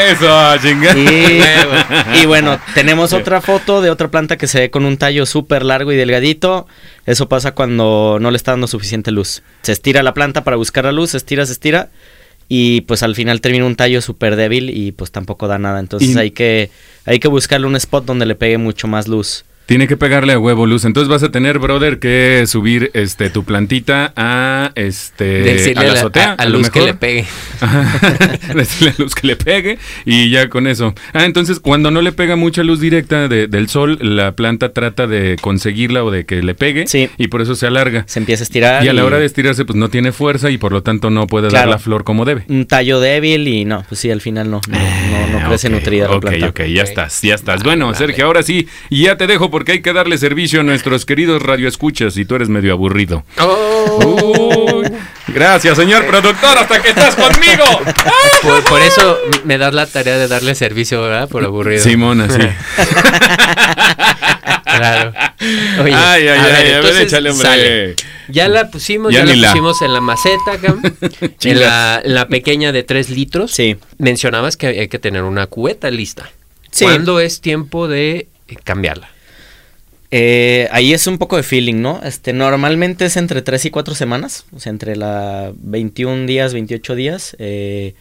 Eso, 0.09 0.57
chingada. 0.61 0.99
Y, 0.99 1.41
y 2.21 2.25
bueno, 2.25 2.59
tenemos 2.73 3.13
otra 3.13 3.39
foto 3.39 3.81
de 3.81 3.89
otra 3.89 4.09
planta 4.11 4.37
que 4.37 4.47
se 4.47 4.59
ve 4.59 4.69
con 4.69 4.83
un 4.83 4.97
tallo 4.97 5.25
súper 5.25 5.63
largo 5.63 5.93
y 5.93 5.95
delgadito. 5.95 6.67
Eso 7.05 7.29
pasa 7.29 7.53
cuando 7.53 8.17
no 8.19 8.29
le 8.29 8.35
está 8.35 8.51
dando 8.51 8.67
suficiente 8.67 9.11
luz. 9.11 9.41
Se 9.61 9.71
estira 9.71 10.03
la 10.03 10.13
planta 10.13 10.43
para 10.43 10.57
buscar 10.57 10.83
la 10.83 10.91
luz, 10.91 11.11
se 11.11 11.17
estira, 11.17 11.45
se 11.45 11.53
estira. 11.53 11.89
Y 12.55 12.81
pues 12.81 13.01
al 13.01 13.15
final 13.15 13.41
termina 13.41 13.65
un 13.65 13.75
tallo 13.75 13.99
súper 13.99 14.35
débil 14.35 14.69
y 14.69 14.91
pues 14.91 15.09
tampoco 15.11 15.47
da 15.47 15.57
nada. 15.57 15.79
Entonces 15.79 16.09
Y- 16.11 16.19
hay 16.19 16.29
que, 16.29 16.69
hay 17.03 17.17
que 17.17 17.27
buscarle 17.27 17.65
un 17.65 17.75
spot 17.75 18.05
donde 18.05 18.27
le 18.27 18.35
pegue 18.35 18.59
mucho 18.59 18.87
más 18.87 19.07
luz. 19.07 19.43
Tiene 19.65 19.87
que 19.87 19.95
pegarle 19.97 20.33
a 20.33 20.39
huevo 20.39 20.65
luz. 20.65 20.83
Entonces 20.85 21.07
vas 21.09 21.23
a 21.23 21.31
tener, 21.31 21.57
brother, 21.57 21.97
que 21.99 22.43
subir 22.47 22.91
este 22.93 23.29
tu 23.29 23.43
plantita 23.45 24.11
a 24.17 24.71
este 24.75 25.23
Decirle 25.23 25.85
a 25.85 25.87
la 25.87 25.93
azotea. 25.93 26.33
a- 26.37 26.45
Luz 26.45 26.69
que 26.69 26.79
mejor. 26.79 26.93
le 26.93 26.99
pegue. 26.99 27.25
Decirle 28.55 28.89
a 28.97 29.01
luz 29.01 29.15
que 29.15 29.27
le 29.27 29.35
pegue 29.35 29.79
y 30.05 30.29
ya 30.29 30.49
con 30.49 30.67
eso. 30.67 30.93
Ah, 31.13 31.25
entonces 31.25 31.59
cuando 31.59 31.91
no 31.91 32.01
le 32.01 32.11
pega 32.11 32.35
mucha 32.35 32.63
luz 32.63 32.79
directa 32.79 33.27
de- 33.27 33.47
del 33.47 33.69
sol, 33.69 33.97
la 34.01 34.33
planta 34.33 34.73
trata 34.73 35.07
de 35.07 35.37
conseguirla 35.39 36.03
o 36.03 36.11
de 36.11 36.25
que 36.25 36.41
le 36.41 36.55
pegue 36.55 36.85
Sí. 36.87 37.09
y 37.17 37.27
por 37.27 37.41
eso 37.41 37.55
se 37.55 37.65
alarga. 37.67 38.03
Se 38.07 38.19
empieza 38.19 38.43
a 38.43 38.45
estirar. 38.45 38.83
Y 38.83 38.89
a 38.89 38.93
la 38.93 39.05
hora 39.05 39.17
de 39.17 39.25
estirarse, 39.25 39.65
pues 39.65 39.77
no 39.77 39.89
tiene 39.89 40.11
fuerza 40.11 40.49
y 40.49 40.57
por 40.57 40.71
lo 40.71 40.83
tanto 40.83 41.09
no 41.09 41.25
puede 41.27 41.49
dar 41.49 41.67
la 41.67 41.79
flor 41.79 42.03
como 42.03 42.25
debe. 42.25 42.43
Un 42.49 42.65
tallo 42.65 42.99
débil 42.99 43.47
y 43.47 43.65
no, 43.65 43.83
pues 43.87 43.99
sí, 44.01 44.11
al 44.11 44.21
final 44.21 44.51
no, 44.51 44.59
no, 44.69 44.77
no, 44.77 45.39
no 45.39 45.47
crece 45.47 45.67
Ah, 45.67 45.69
ok, 45.71 45.75
nutrida 45.75 46.07
la 46.09 46.15
Ok, 46.17 46.21
planta. 46.21 46.47
ok, 46.49 46.59
ya 46.67 46.81
Ok. 46.83 46.89
estás, 46.89 47.21
ya 47.21 47.35
estás. 47.35 47.63
Bueno, 47.63 47.85
Vale. 47.87 47.97
Sergio, 47.97 48.25
ahora 48.25 48.43
sí, 48.43 48.67
ya 48.89 49.15
te 49.17 49.27
dejo 49.27 49.49
porque 49.49 49.62
hay 49.71 49.81
que 49.81 49.93
darle 49.93 50.17
servicio 50.17 50.59
a 50.59 50.63
nuestros 50.63 51.05
queridos 51.05 51.41
radioescuchas 51.41 52.17
y 52.17 52.25
tú 52.25 52.35
eres 52.35 52.49
medio 52.49 52.73
aburrido. 52.73 53.23
Oh. 53.39 54.81
Uy, 54.83 54.87
gracias, 55.29 55.77
señor 55.77 56.05
productor, 56.05 56.57
hasta 56.57 56.81
que 56.81 56.89
estás 56.89 57.15
conmigo. 57.15 57.63
Por, 58.41 58.63
por 58.65 58.81
eso 58.81 59.17
me 59.45 59.57
das 59.57 59.73
la 59.73 59.87
tarea 59.87 60.17
de 60.17 60.27
darle 60.27 60.55
servicio, 60.55 61.01
¿verdad? 61.01 61.29
Por 61.29 61.43
aburrido. 61.43 61.81
Simona, 61.83 62.27
sí. 62.29 62.41
Claro. 64.63 65.13
Oye, 65.83 65.93
ay, 65.93 65.95
ay, 66.27 66.27
a 66.27 66.33
ay, 66.33 66.41
ver, 66.41 66.55
a 66.55 66.63
ver, 66.63 66.75
entonces, 66.77 67.01
échale, 67.03 67.29
hombre. 67.29 67.47
sale. 67.47 67.95
Ya 68.29 68.47
la 68.47 68.69
pusimos, 68.71 69.13
Ya 69.13 69.23
la 69.23 69.35
la. 69.35 69.49
pusimos 69.49 69.81
en 69.83 69.93
la 69.93 70.01
maceta, 70.01 70.57
cam, 70.59 70.81
en, 71.43 71.59
la, 71.59 72.01
en 72.03 72.15
la 72.15 72.27
pequeña 72.27 72.71
de 72.71 72.81
3 72.83 73.09
litros. 73.11 73.51
Sí. 73.51 73.77
Mencionabas 73.99 74.57
que 74.57 74.67
hay 74.67 74.87
que 74.87 74.97
tener 74.99 75.23
una 75.23 75.45
cubeta 75.47 75.91
lista. 75.91 76.29
Sí. 76.71 76.85
¿Cuándo 76.85 77.19
es 77.19 77.39
tiempo 77.41 77.87
de 77.87 78.27
cambiarla? 78.63 79.09
Eh, 80.15 80.67
ahí 80.71 80.93
es 80.93 81.07
un 81.07 81.17
poco 81.17 81.37
de 81.37 81.41
feeling, 81.41 81.81
¿no? 81.81 81.99
Este, 82.03 82.33
normalmente 82.33 83.05
es 83.05 83.17
entre 83.17 83.41
3 83.41 83.65
y 83.65 83.69
4 83.71 83.95
semanas, 83.95 84.45
o 84.55 84.59
sea, 84.59 84.69
entre 84.69 84.95
la 84.95 85.51
21 85.55 86.27
días, 86.27 86.53
28 86.53 86.93
días, 86.93 87.35
eh, 87.39 87.95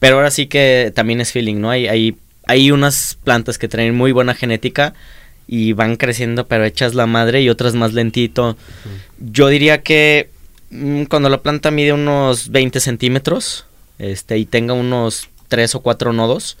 pero 0.00 0.16
ahora 0.16 0.32
sí 0.32 0.48
que 0.48 0.90
también 0.92 1.20
es 1.20 1.30
feeling, 1.30 1.60
¿no? 1.60 1.70
Hay, 1.70 1.86
hay, 1.86 2.16
hay 2.48 2.72
unas 2.72 3.16
plantas 3.22 3.58
que 3.58 3.68
traen 3.68 3.94
muy 3.94 4.10
buena 4.10 4.34
genética 4.34 4.92
y 5.46 5.72
van 5.72 5.94
creciendo, 5.94 6.48
pero 6.48 6.64
hechas 6.64 6.94
la 6.96 7.06
madre 7.06 7.42
y 7.42 7.48
otras 7.48 7.74
más 7.74 7.92
lentito. 7.92 8.56
Yo 9.20 9.46
diría 9.46 9.82
que 9.82 10.30
mm, 10.70 11.04
cuando 11.04 11.28
la 11.28 11.42
planta 11.42 11.70
mide 11.70 11.92
unos 11.92 12.48
20 12.48 12.80
centímetros, 12.80 13.66
este, 14.00 14.36
y 14.36 14.46
tenga 14.46 14.74
unos 14.74 15.28
3 15.46 15.76
o 15.76 15.80
4 15.80 16.12
nodos, 16.12 16.58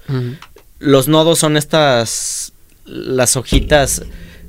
los 0.78 1.08
nodos 1.08 1.40
son 1.40 1.56
estas, 1.56 2.52
las 2.84 3.36
hojitas, 3.36 4.04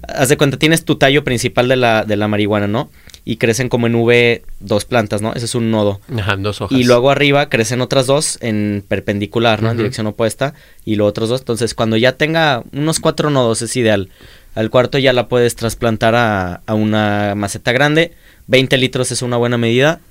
haz 0.08 0.30
de 0.30 0.38
cuenta, 0.38 0.58
tienes 0.58 0.86
tu 0.86 0.96
tallo 0.96 1.24
principal 1.24 1.68
de 1.68 1.76
la, 1.76 2.04
de 2.06 2.16
la 2.16 2.28
marihuana, 2.28 2.68
¿no? 2.68 2.90
Y 3.26 3.38
crecen 3.38 3.70
como 3.70 3.88
en 3.88 3.96
V 3.96 4.44
dos 4.60 4.86
plantas, 4.86 5.22
¿no? 5.22 5.34
Ese 5.34 5.46
es 5.46 5.56
un 5.56 5.72
nodo. 5.72 6.02
Ajá, 6.18 6.36
dos 6.36 6.62
hojas. 6.62 6.78
Y 6.78 6.84
luego 6.84 7.10
arriba 7.10 7.50
crecen 7.50 7.82
otras 7.82 8.06
dos 8.08 8.38
en 8.42 8.84
perpendicular, 8.88 9.62
¿no? 9.62 9.72
En 9.72 9.78
dirección 9.78 10.08
opuesta. 10.08 10.54
Y 10.84 10.96
los 10.96 11.08
otros 11.08 11.30
dos. 11.30 11.42
Entonces, 11.42 11.74
cuando 11.74 11.96
ya 11.96 12.14
tenga 12.14 12.64
unos 12.74 13.00
cuatro 13.00 13.30
nodos 13.30 13.62
es 13.62 13.76
ideal. 13.78 14.10
Al 14.56 14.70
cuarto 14.70 14.98
ya 14.98 15.14
la 15.14 15.28
puedes 15.30 15.56
trasplantar 15.56 16.16
a, 16.16 16.62
a 16.66 16.74
una 16.74 17.34
maceta 17.36 17.72
grande. 17.72 18.12
20 18.48 18.78
litros 18.78 19.12
es 19.12 19.22
una 19.22 19.38
buena 19.38 19.58
medida. 19.58 20.02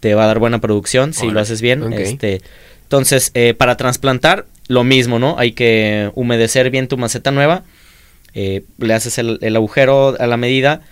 Te 0.00 0.14
va 0.14 0.24
a 0.24 0.26
dar 0.28 0.38
buena 0.38 0.60
producción 0.60 1.12
si 1.14 1.30
lo 1.30 1.40
haces 1.40 1.60
bien. 1.60 1.92
Este, 1.92 2.42
entonces, 2.84 3.30
eh, 3.34 3.54
para 3.54 3.76
trasplantar, 3.76 4.46
lo 4.68 4.84
mismo, 4.84 5.18
¿no? 5.18 5.36
Hay 5.38 5.52
que 5.52 6.10
humedecer 6.14 6.70
bien 6.70 6.88
tu 6.88 6.96
maceta 6.96 7.30
nueva. 7.30 7.64
Eh, 8.34 8.64
le 8.78 8.94
haces 8.94 9.18
el, 9.18 9.38
el 9.42 9.56
agujero 9.56 10.16
a 10.18 10.26
la 10.26 10.36
medida 10.36 10.82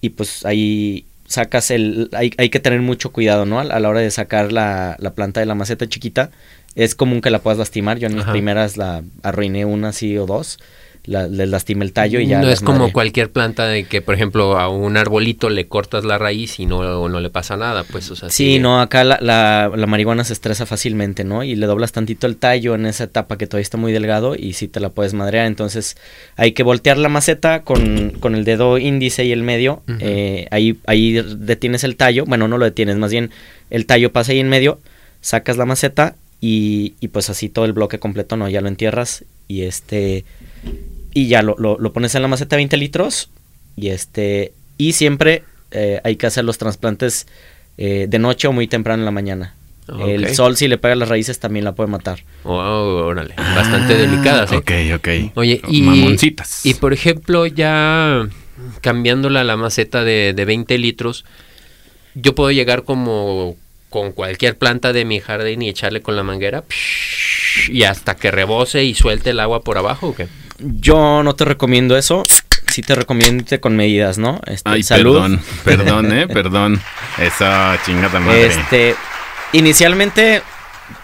y 0.00 0.10
pues 0.10 0.44
ahí 0.44 1.06
sacas 1.26 1.70
el... 1.70 2.08
Hay, 2.12 2.32
hay 2.38 2.48
que 2.50 2.60
tener 2.60 2.80
mucho 2.80 3.12
cuidado, 3.12 3.46
¿no? 3.46 3.58
A, 3.60 3.62
a 3.62 3.80
la 3.80 3.88
hora 3.88 4.00
de 4.00 4.10
sacar 4.10 4.52
la, 4.52 4.96
la 4.98 5.14
planta 5.14 5.40
de 5.40 5.46
la 5.46 5.54
maceta 5.54 5.88
chiquita. 5.88 6.30
Es 6.74 6.94
común 6.94 7.20
que 7.20 7.30
la 7.30 7.40
puedas 7.40 7.58
lastimar. 7.58 7.98
Yo 7.98 8.06
en 8.08 8.14
mis 8.14 8.22
Ajá. 8.24 8.32
primeras 8.32 8.76
la 8.76 9.02
arruiné 9.22 9.64
una 9.64 9.88
así 9.88 10.16
o 10.18 10.26
dos. 10.26 10.58
La- 11.04 11.26
les 11.28 11.48
lastima 11.48 11.84
el 11.84 11.92
tallo 11.92 12.20
y 12.20 12.26
ya. 12.26 12.40
no 12.40 12.48
es 12.50 12.60
como 12.60 12.80
madre. 12.80 12.92
cualquier 12.92 13.30
planta 13.30 13.66
de 13.66 13.84
que, 13.84 14.02
por 14.02 14.14
ejemplo, 14.14 14.58
a 14.58 14.68
un 14.68 14.96
arbolito 14.96 15.48
le 15.50 15.66
cortas 15.66 16.04
la 16.04 16.18
raíz 16.18 16.60
y 16.60 16.66
no, 16.66 17.08
no 17.08 17.20
le 17.20 17.30
pasa 17.30 17.56
nada, 17.56 17.84
pues, 17.84 18.10
o 18.10 18.16
sea, 18.16 18.28
Sí, 18.30 18.44
sigue- 18.44 18.60
no, 18.60 18.80
acá 18.80 19.02
la, 19.04 19.18
la, 19.20 19.70
la 19.74 19.86
marihuana 19.86 20.24
se 20.24 20.32
estresa 20.32 20.66
fácilmente, 20.66 21.24
¿no? 21.24 21.42
Y 21.44 21.56
le 21.56 21.66
doblas 21.66 21.92
tantito 21.92 22.26
el 22.26 22.36
tallo 22.36 22.74
en 22.74 22.86
esa 22.86 23.04
etapa 23.04 23.38
que 23.38 23.46
todavía 23.46 23.62
está 23.62 23.76
muy 23.78 23.92
delgado 23.92 24.34
y 24.36 24.52
sí 24.52 24.68
te 24.68 24.80
la 24.80 24.90
puedes 24.90 25.14
madrear. 25.14 25.46
Entonces 25.46 25.96
hay 26.36 26.52
que 26.52 26.62
voltear 26.62 26.98
la 26.98 27.08
maceta 27.08 27.62
con, 27.62 28.10
con 28.20 28.34
el 28.34 28.44
dedo 28.44 28.78
índice 28.78 29.24
y 29.24 29.32
el 29.32 29.42
medio. 29.42 29.82
Eh, 30.00 30.46
ahí, 30.50 30.78
ahí 30.86 31.12
detienes 31.36 31.82
el 31.84 31.96
tallo. 31.96 32.24
Bueno, 32.26 32.46
no 32.48 32.58
lo 32.58 32.64
detienes, 32.64 32.96
más 32.96 33.10
bien 33.10 33.30
el 33.70 33.86
tallo 33.86 34.12
pasa 34.12 34.32
ahí 34.32 34.38
en 34.40 34.48
medio, 34.48 34.80
sacas 35.20 35.56
la 35.56 35.64
maceta 35.66 36.14
y, 36.40 36.94
y 37.00 37.08
pues 37.08 37.30
así 37.30 37.48
todo 37.48 37.64
el 37.64 37.72
bloque 37.72 37.98
completo, 37.98 38.36
¿no? 38.36 38.48
Ya 38.48 38.60
lo 38.60 38.68
entierras 38.68 39.24
y 39.48 39.62
este... 39.62 40.24
Y 41.12 41.28
ya 41.28 41.42
lo, 41.42 41.56
lo, 41.58 41.78
lo 41.78 41.92
pones 41.92 42.14
en 42.14 42.22
la 42.22 42.28
maceta 42.28 42.56
20 42.56 42.76
litros 42.76 43.30
y 43.76 43.88
este... 43.88 44.52
Y 44.78 44.92
siempre 44.92 45.44
eh, 45.72 46.00
hay 46.04 46.16
que 46.16 46.26
hacer 46.26 46.44
los 46.44 46.58
trasplantes 46.58 47.26
eh, 47.76 48.06
de 48.08 48.18
noche 48.18 48.48
o 48.48 48.52
muy 48.52 48.66
temprano 48.66 49.02
en 49.02 49.04
la 49.04 49.10
mañana. 49.10 49.54
El 49.98 50.34
sol 50.34 50.56
si 50.56 50.68
le 50.68 50.78
pega 50.78 50.92
a 50.92 50.96
las 50.96 51.08
raíces 51.08 51.40
también 51.40 51.64
la 51.64 51.72
puede 51.72 51.90
matar. 51.90 52.22
Wow, 52.44 53.06
órale, 53.06 53.34
bastante 53.36 53.96
delicadas, 53.96 54.52
¿eh? 54.52 54.56
Ok, 54.56 54.70
ok. 54.94 55.32
Oye, 55.34 55.60
y, 55.68 55.82
Mamoncitas. 55.82 56.64
y 56.64 56.74
por 56.74 56.92
ejemplo, 56.92 57.44
ya 57.46 58.28
cambiándola 58.82 59.40
a 59.40 59.44
la 59.44 59.56
maceta 59.56 60.04
de, 60.04 60.32
de 60.34 60.44
20 60.44 60.78
litros, 60.78 61.24
yo 62.14 62.36
puedo 62.36 62.52
llegar 62.52 62.84
como 62.84 63.56
con 63.88 64.12
cualquier 64.12 64.56
planta 64.56 64.92
de 64.92 65.04
mi 65.04 65.18
jardín 65.18 65.62
y 65.62 65.68
echarle 65.68 66.00
con 66.00 66.14
la 66.14 66.22
manguera 66.22 66.62
psh, 66.68 67.70
y 67.70 67.82
hasta 67.82 68.14
que 68.14 68.30
rebose 68.30 68.84
y 68.84 68.94
suelte 68.94 69.30
el 69.30 69.40
agua 69.40 69.62
por 69.64 69.76
abajo, 69.76 70.08
¿o 70.08 70.14
qué? 70.14 70.28
Yo 70.62 71.22
no 71.22 71.34
te 71.34 71.44
recomiendo 71.44 71.96
eso. 71.96 72.24
Sí 72.72 72.82
te 72.82 72.94
recomiendo 72.94 73.42
irte 73.42 73.60
con 73.60 73.76
medidas, 73.76 74.18
¿no? 74.18 74.40
Este, 74.46 74.68
Ay, 74.70 74.82
salud. 74.82 75.14
perdón, 75.14 75.40
perdón, 75.64 76.12
eh, 76.12 76.28
perdón. 76.28 76.80
Esa 77.18 77.78
chingada 77.84 78.20
madre. 78.20 78.46
Este, 78.46 78.94
inicialmente, 79.52 80.42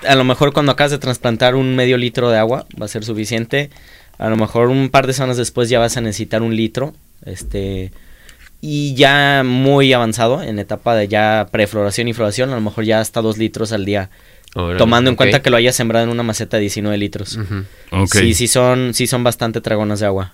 a 0.06 0.14
lo 0.14 0.24
mejor 0.24 0.52
cuando 0.52 0.72
acabas 0.72 0.92
de 0.92 0.98
trasplantar 0.98 1.54
un 1.54 1.74
medio 1.74 1.96
litro 1.96 2.30
de 2.30 2.38
agua 2.38 2.66
va 2.80 2.86
a 2.86 2.88
ser 2.88 3.04
suficiente. 3.04 3.70
A 4.18 4.28
lo 4.28 4.36
mejor 4.36 4.68
un 4.68 4.88
par 4.88 5.06
de 5.06 5.12
semanas 5.12 5.36
después 5.36 5.68
ya 5.68 5.78
vas 5.78 5.96
a 5.96 6.00
necesitar 6.00 6.42
un 6.42 6.54
litro. 6.54 6.94
Este, 7.24 7.92
y 8.60 8.94
ya 8.94 9.42
muy 9.44 9.92
avanzado, 9.92 10.42
en 10.42 10.58
etapa 10.58 10.94
de 10.94 11.08
ya 11.08 11.48
prefloración 11.50 12.08
y 12.08 12.12
floración, 12.14 12.50
a 12.50 12.54
lo 12.54 12.60
mejor 12.60 12.84
ya 12.84 13.00
hasta 13.00 13.20
dos 13.20 13.38
litros 13.38 13.72
al 13.72 13.84
día. 13.84 14.10
Órale, 14.58 14.78
tomando 14.78 15.10
en 15.10 15.16
cuenta 15.16 15.42
que 15.42 15.50
lo 15.50 15.56
hayas 15.58 15.76
sembrado 15.76 16.04
en 16.04 16.10
una 16.10 16.22
maceta 16.22 16.56
de 16.56 16.62
19 16.62 16.96
litros. 16.98 17.38
Sí, 18.10 18.34
sí 18.34 18.48
son, 18.48 18.94
sí 18.94 19.06
son 19.06 19.22
bastante 19.22 19.60
dragonas 19.60 20.00
de 20.00 20.06
agua. 20.06 20.32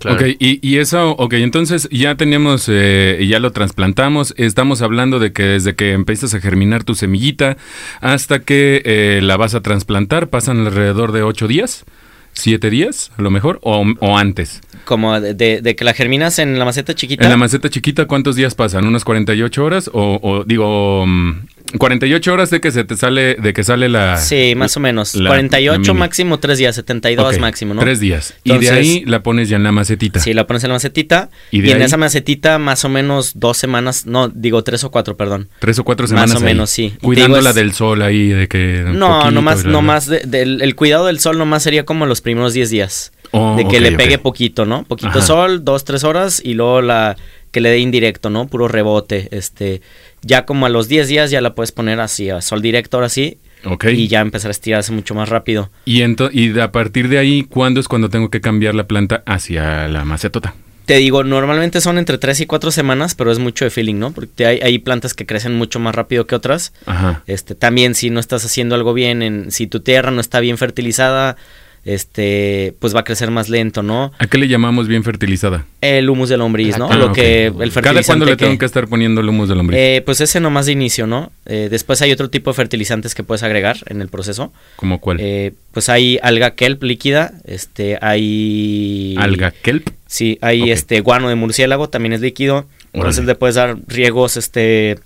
claro. 0.00 0.16
Ok, 0.16 0.36
y, 0.40 0.58
y 0.68 0.78
eso, 0.78 1.10
ok, 1.12 1.34
entonces 1.34 1.88
ya 1.92 2.14
teníamos, 2.16 2.66
eh, 2.68 3.24
ya 3.28 3.38
lo 3.38 3.52
trasplantamos, 3.52 4.34
estamos 4.36 4.82
hablando 4.82 5.18
de 5.20 5.32
que 5.32 5.44
desde 5.44 5.74
que 5.76 5.92
empiezas 5.92 6.34
a 6.34 6.40
germinar 6.40 6.82
tu 6.82 6.94
semillita 6.94 7.56
hasta 8.00 8.40
que 8.40 8.82
eh, 8.84 9.20
la 9.22 9.36
vas 9.36 9.54
a 9.54 9.60
trasplantar, 9.60 10.28
pasan 10.28 10.66
alrededor 10.66 11.12
de 11.12 11.22
ocho 11.22 11.46
días, 11.46 11.84
siete 12.32 12.70
días, 12.70 13.12
a 13.18 13.22
lo 13.22 13.30
mejor, 13.30 13.60
o, 13.62 13.84
o 14.00 14.16
antes. 14.18 14.60
Como 14.86 15.20
de, 15.20 15.34
de- 15.34 15.60
de 15.60 15.76
que 15.76 15.84
la 15.84 15.92
germinas 15.94 16.38
en 16.40 16.58
la 16.58 16.64
maceta 16.64 16.94
chiquita. 16.94 17.22
En 17.24 17.30
la 17.30 17.36
maceta 17.36 17.68
chiquita, 17.68 18.06
¿cuántos 18.06 18.34
días 18.34 18.54
pasan? 18.56 18.86
¿Unas 18.86 19.04
48 19.04 19.62
horas? 19.64 19.90
O, 19.92 20.18
o 20.22 20.42
digo, 20.44 21.04
mm, 21.06 21.40
48 21.78 22.32
horas 22.32 22.50
de 22.50 22.60
que 22.60 22.70
se 22.70 22.84
te 22.84 22.96
sale, 22.96 23.34
de 23.36 23.52
que 23.52 23.64
sale 23.64 23.88
la... 23.88 24.16
Sí, 24.16 24.54
más 24.56 24.76
o 24.76 24.80
menos. 24.80 25.14
la- 25.14 25.30
48 25.30 25.92
la 25.94 25.98
máximo, 25.98 26.38
3 26.38 26.58
días, 26.58 26.74
72 26.76 27.34
Ok, 27.34 27.40
máximo, 27.40 27.74
¿no? 27.74 27.80
Tres 27.80 28.00
días. 28.00 28.34
y 28.44 28.56
de 28.58 28.70
ahí 28.70 29.04
la 29.06 29.22
pones 29.22 29.48
ya 29.48 29.56
en 29.56 29.62
la 29.64 29.72
macetita. 29.72 30.20
Sí, 30.20 30.34
la 30.34 30.46
pones 30.46 30.64
en 30.64 30.68
la 30.70 30.74
macetita. 30.74 31.30
¿Y 31.50 31.58
Y, 31.58 31.60
de 31.62 31.72
en 31.72 31.82
esa 31.82 31.96
macetita 31.96 32.58
más 32.58 32.84
o 32.84 32.88
menos 32.88 33.32
dos 33.38 33.56
semanas, 33.58 34.06
no, 34.06 34.28
digo 34.28 34.62
tres 34.64 34.84
o 34.84 34.90
cuatro, 34.90 35.16
perdón. 35.16 35.48
Tres 35.58 35.78
o 35.78 35.84
cuatro 35.84 36.04
Más 36.04 36.10
semanas. 36.10 36.34
o 36.36 36.38
ahí, 36.38 36.44
menos, 36.44 36.70
sí. 36.70 36.94
Cuidándola 37.02 37.50
es- 37.50 37.56
del 37.56 37.72
sol 37.72 38.02
ahí, 38.02 38.28
de 38.28 38.48
que... 38.48 38.84
No, 38.86 39.08
poquito 39.20 39.30
no 39.32 39.42
más, 39.42 39.60
y 39.60 39.64
la- 39.66 39.70
no 39.72 39.82
más, 39.82 40.06
de- 40.06 40.20
del- 40.26 40.60
el 40.62 40.74
cuidado 40.76 41.06
del 41.06 41.18
sol 41.20 41.38
nomás 41.38 41.62
sería 41.62 41.84
como 41.84 42.06
los 42.06 42.20
primeros 42.20 42.52
10 42.54 42.70
días. 42.70 43.12
Oh, 43.34 43.56
de 43.56 43.66
que 43.66 43.80
le 43.80 43.92
pegue 43.92 44.18
poquito, 44.18 44.66
¿no? 44.66 44.84
Poquito 44.84 45.08
Ajá. 45.08 45.22
sol, 45.22 45.64
dos, 45.64 45.84
tres 45.84 46.04
horas 46.04 46.42
y 46.44 46.52
luego 46.52 46.82
la 46.82 47.16
que 47.52 47.60
le 47.60 47.70
dé 47.70 47.78
indirecto, 47.78 48.28
¿no? 48.30 48.48
Puro 48.48 48.66
rebote, 48.66 49.28
este, 49.30 49.80
ya 50.22 50.44
como 50.44 50.66
a 50.66 50.68
los 50.68 50.88
10 50.88 51.06
días 51.06 51.30
ya 51.30 51.40
la 51.40 51.54
puedes 51.54 51.70
poner 51.70 52.00
así, 52.00 52.28
a 52.30 52.40
sol 52.40 52.60
directo 52.62 52.96
ahora 52.96 53.08
sí, 53.08 53.38
Ok. 53.64 53.84
y 53.92 54.08
ya 54.08 54.20
empezar 54.20 54.48
a 54.48 54.52
estirarse 54.52 54.90
mucho 54.90 55.14
más 55.14 55.28
rápido. 55.28 55.70
Y, 55.84 56.02
y 56.02 56.48
de- 56.48 56.62
a 56.62 56.72
partir 56.72 57.08
de 57.08 57.18
ahí, 57.18 57.44
¿cuándo 57.44 57.78
es 57.78 57.86
cuando 57.86 58.08
tengo 58.10 58.28
que 58.30 58.40
cambiar 58.40 58.74
la 58.74 58.88
planta 58.88 59.22
hacia 59.26 59.86
la 59.88 60.04
macetota? 60.04 60.54
Te 60.86 60.96
digo, 60.96 61.22
normalmente 61.22 61.80
son 61.80 61.96
entre 61.96 62.18
3 62.18 62.40
y 62.40 62.46
4 62.46 62.72
semanas, 62.72 63.14
pero 63.14 63.30
es 63.30 63.38
mucho 63.38 63.64
de 63.64 63.70
feeling, 63.70 64.00
¿no? 64.00 64.10
Porque 64.10 64.46
hay, 64.46 64.58
hay 64.60 64.78
plantas 64.80 65.14
que 65.14 65.26
crecen 65.26 65.54
mucho 65.54 65.78
más 65.78 65.94
rápido 65.94 66.26
que 66.26 66.34
otras. 66.34 66.72
Ajá. 66.86 67.22
Este, 67.28 67.54
también 67.54 67.94
si 67.94 68.10
no 68.10 68.18
estás 68.18 68.44
haciendo 68.44 68.74
algo 68.74 68.92
bien, 68.92 69.22
en, 69.22 69.52
si 69.52 69.68
tu 69.68 69.78
tierra 69.78 70.10
no 70.10 70.20
está 70.20 70.40
bien 70.40 70.58
fertilizada, 70.58 71.36
este, 71.84 72.74
pues 72.78 72.94
va 72.94 73.00
a 73.00 73.04
crecer 73.04 73.30
más 73.30 73.48
lento, 73.48 73.82
¿no? 73.82 74.12
¿A 74.18 74.26
qué 74.26 74.38
le 74.38 74.48
llamamos 74.48 74.88
bien 74.88 75.02
fertilizada? 75.04 75.66
El 75.80 76.08
humus 76.08 76.28
de 76.28 76.36
lombriz, 76.36 76.78
¿no? 76.78 76.88
Ah, 76.90 76.96
Lo 76.96 77.12
que 77.12 77.46
el 77.46 77.52
¿Cada 77.54 77.70
fertilizante 77.70 78.06
cuándo 78.06 78.24
le 78.26 78.32
que- 78.32 78.44
tengo 78.44 78.58
que 78.58 78.64
estar 78.66 78.86
poniendo 78.88 79.20
el 79.20 79.28
humus 79.28 79.48
del 79.48 79.58
hombre? 79.60 79.96
Eh, 79.96 80.00
pues 80.02 80.20
ese 80.20 80.40
nomás 80.40 80.66
de 80.66 80.72
inicio, 80.72 81.06
¿no? 81.06 81.32
Eh, 81.46 81.68
después 81.70 82.00
hay 82.02 82.12
otro 82.12 82.30
tipo 82.30 82.50
de 82.50 82.54
fertilizantes 82.54 83.14
que 83.14 83.22
puedes 83.24 83.42
agregar 83.42 83.76
en 83.86 84.00
el 84.00 84.08
proceso. 84.08 84.52
¿Cómo 84.76 85.00
cuál? 85.00 85.18
Eh, 85.20 85.52
pues 85.72 85.88
hay 85.88 86.18
alga 86.22 86.52
kelp 86.52 86.82
líquida, 86.84 87.32
este, 87.44 87.98
hay... 88.00 89.14
¿Alga 89.18 89.50
kelp? 89.50 89.88
Sí, 90.06 90.38
hay 90.42 90.70
este 90.70 91.00
guano 91.00 91.28
de 91.28 91.34
murciélago, 91.34 91.88
también 91.88 92.12
es 92.12 92.20
líquido. 92.20 92.66
Entonces 92.92 93.20
Órale. 93.20 93.32
le 93.32 93.34
puedes 93.36 93.54
dar 93.56 93.76
riegos, 93.88 94.36
este, 94.36 94.98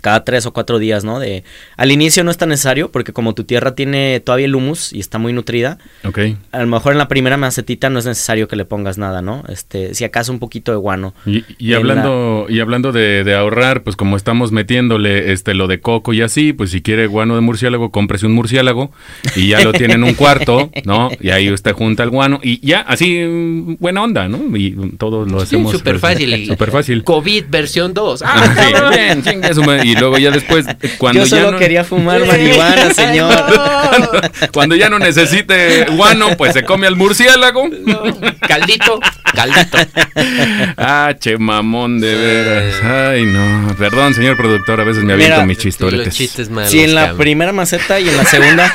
cada 0.00 0.24
tres 0.24 0.46
o 0.46 0.52
cuatro 0.52 0.78
días, 0.78 1.04
¿no? 1.04 1.18
De, 1.18 1.44
al 1.76 1.90
inicio 1.92 2.24
no 2.24 2.30
es 2.30 2.36
tan 2.36 2.50
necesario 2.50 2.90
porque 2.92 3.12
como 3.12 3.34
tu 3.34 3.44
tierra 3.44 3.74
tiene 3.74 4.20
todavía 4.20 4.46
el 4.46 4.54
humus 4.54 4.92
y 4.92 5.00
está 5.00 5.18
muy 5.18 5.32
nutrida, 5.32 5.78
Ok. 6.04 6.18
a 6.52 6.60
lo 6.60 6.66
mejor 6.66 6.92
en 6.92 6.98
la 6.98 7.08
primera 7.08 7.36
macetita 7.36 7.90
no 7.90 7.98
es 7.98 8.04
necesario 8.06 8.48
que 8.48 8.56
le 8.56 8.64
pongas 8.64 8.98
nada, 8.98 9.22
¿no? 9.22 9.44
Este, 9.48 9.94
si 9.94 10.04
acaso 10.04 10.32
un 10.32 10.38
poquito 10.38 10.72
de 10.72 10.78
guano. 10.78 11.14
Y, 11.26 11.44
y 11.58 11.74
hablando, 11.74 12.46
y 12.48 12.60
hablando 12.60 12.92
de, 12.92 13.24
de 13.24 13.34
ahorrar, 13.34 13.82
pues 13.82 13.96
como 13.96 14.16
estamos 14.16 14.52
metiéndole 14.52 15.32
este 15.32 15.54
lo 15.54 15.66
de 15.66 15.80
coco 15.80 16.12
y 16.12 16.20
así, 16.22 16.52
pues 16.52 16.70
si 16.70 16.82
quiere 16.82 17.06
guano 17.06 17.34
de 17.34 17.40
murciélago, 17.40 17.90
cómprese 17.90 18.26
un 18.26 18.32
murciélago 18.32 18.92
y 19.36 19.48
ya 19.48 19.60
lo 19.62 19.72
tiene 19.72 19.94
en 19.94 20.04
un 20.04 20.14
cuarto, 20.14 20.70
¿no? 20.84 21.10
Y 21.20 21.30
ahí 21.30 21.50
usted 21.50 21.72
junta 21.72 22.02
el 22.02 22.10
guano 22.10 22.40
y 22.42 22.64
ya, 22.66 22.80
así, 22.80 23.20
mm, 23.24 23.76
buena 23.80 24.02
onda, 24.02 24.28
¿no? 24.28 24.56
Y 24.56 24.72
todo 24.98 25.24
lo 25.24 25.38
Sí, 25.40 25.44
hacemos. 25.44 25.72
súper 25.72 25.98
fácil. 25.98 26.46
Súper 26.46 26.70
fácil. 26.72 27.04
COVID 27.04 27.44
versión 27.48 27.94
2. 27.94 28.22
Ah, 28.36 28.54
sí, 28.56 28.96
bien. 28.96 29.22
Y 29.84 29.94
luego 29.96 30.18
ya 30.18 30.30
después, 30.30 30.66
cuando 30.98 31.24
Yo 31.24 31.36
ya 31.36 31.50
no- 31.50 31.58
quería 31.58 31.84
fumar 31.84 32.24
marihuana, 32.26 32.92
señor. 32.92 33.34
Cuando 34.52 34.74
ya 34.76 34.88
no 34.88 34.98
necesite 34.98 35.84
guano, 35.92 36.36
pues 36.36 36.52
se 36.52 36.64
come 36.64 36.86
al 36.86 36.96
murciélago. 36.96 37.68
Caldito, 38.40 39.00
caldito. 39.34 39.78
Ah, 40.76 41.14
che 41.18 41.36
mamón 41.38 42.00
de 42.00 42.14
veras. 42.14 42.74
Ay, 42.82 43.24
no. 43.26 43.74
Perdón, 43.76 44.14
señor 44.14 44.36
productor, 44.36 44.80
a 44.80 44.84
veces 44.84 45.04
me 45.04 45.12
aviento 45.12 45.34
Mira, 45.36 45.46
mis 45.46 45.56
Los 45.58 45.62
chistoretes. 45.64 46.14
chistes 46.14 46.50
malos. 46.50 46.70
Si 46.70 46.80
en 46.82 46.94
la 46.94 47.02
cabrón. 47.02 47.18
primera 47.18 47.52
maceta 47.52 48.00
y 48.00 48.08
en 48.08 48.16
la 48.16 48.24
segunda. 48.24 48.72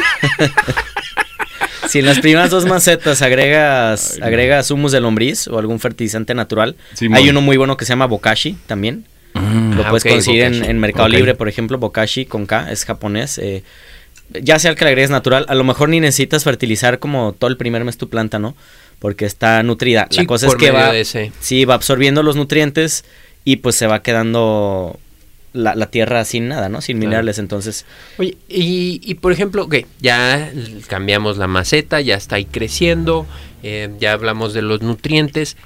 si 1.88 2.00
en 2.00 2.06
las 2.06 2.20
primeras 2.20 2.50
dos 2.50 2.66
macetas 2.66 3.22
agregas, 3.22 4.20
agregas 4.22 4.70
humus 4.72 4.92
de 4.92 5.00
lombriz 5.02 5.48
o 5.48 5.58
algún 5.60 5.80
fertilizante 5.80 6.34
natural, 6.36 6.76
Simón. 6.94 7.18
hay 7.18 7.30
uno 7.30 7.42
muy 7.42 7.58
bueno 7.58 7.78
que 7.78 7.86
se 7.86 7.90
llama 7.94 8.06
Bokashi 8.06 8.58
también. 8.68 9.06
Ah, 9.34 9.72
Lo 9.76 9.86
Ah, 9.86 9.90
puedes 9.90 10.04
conseguir 10.04 10.44
en, 10.44 10.80
Mercado. 10.80 11.08
Libre, 11.08 11.36
por 11.36 11.48
ejemplo, 11.50 11.78
Bokashi 11.78 12.26
con 12.26 12.46
K, 12.46 12.72
es 12.72 12.86
japonés. 12.86 13.38
eh, 13.38 13.64
ya 14.32 14.60
sea 14.60 14.70
el 14.72 14.78
que 14.78 14.86
le 14.86 14.90
agregues 14.92 15.10
natural, 15.10 15.46
a 15.50 15.56
lo 15.56 15.64
mejor 15.64 15.90
ni 15.90 16.00
necesitas 16.00 16.44
fertilizar 16.44 17.00
como 17.00 17.34
todo 17.34 17.50
el 17.50 17.58
primer 17.58 17.84
mes 17.84 17.98
tu 17.98 18.10
planta, 18.10 18.38
¿no? 18.38 18.56
Porque 19.00 19.26
está 19.26 19.64
nutrida. 19.64 20.08
Sí, 20.12 20.18
la 20.22 20.26
cosa 20.28 20.48
es 20.48 20.56
que 20.56 20.70
va, 20.72 20.92
sí, 21.40 21.66
va 21.66 21.74
absorbiendo 21.74 22.22
los 22.22 22.36
nutrientes 22.36 23.06
y 23.44 23.56
pues 23.58 23.76
se 23.76 23.88
va 23.88 24.04
quedando 24.04 25.00
la, 25.54 25.74
la 25.74 25.88
tierra 25.88 26.26
sin 26.26 26.48
nada, 26.48 26.70
¿no? 26.70 26.80
Sin 26.82 26.98
Claro. 26.98 27.08
minerales. 27.10 27.40
Entonces, 27.40 27.86
Oye, 28.20 28.38
y, 28.48 29.02
y 29.04 29.16
por 29.16 29.32
ejemplo, 29.32 29.64
ok, 29.64 29.78
ya 30.00 30.52
cambiamos 30.88 31.38
la 31.38 31.48
maceta, 31.48 32.00
ya 32.02 32.14
está 32.16 32.36
ahí 32.36 32.46
creciendo, 32.46 33.26
eh, 33.64 33.90
ya 34.00 34.12
hablamos 34.14 34.54
de 34.54 34.62
los 34.62 34.84
nutrientes. 34.84 35.58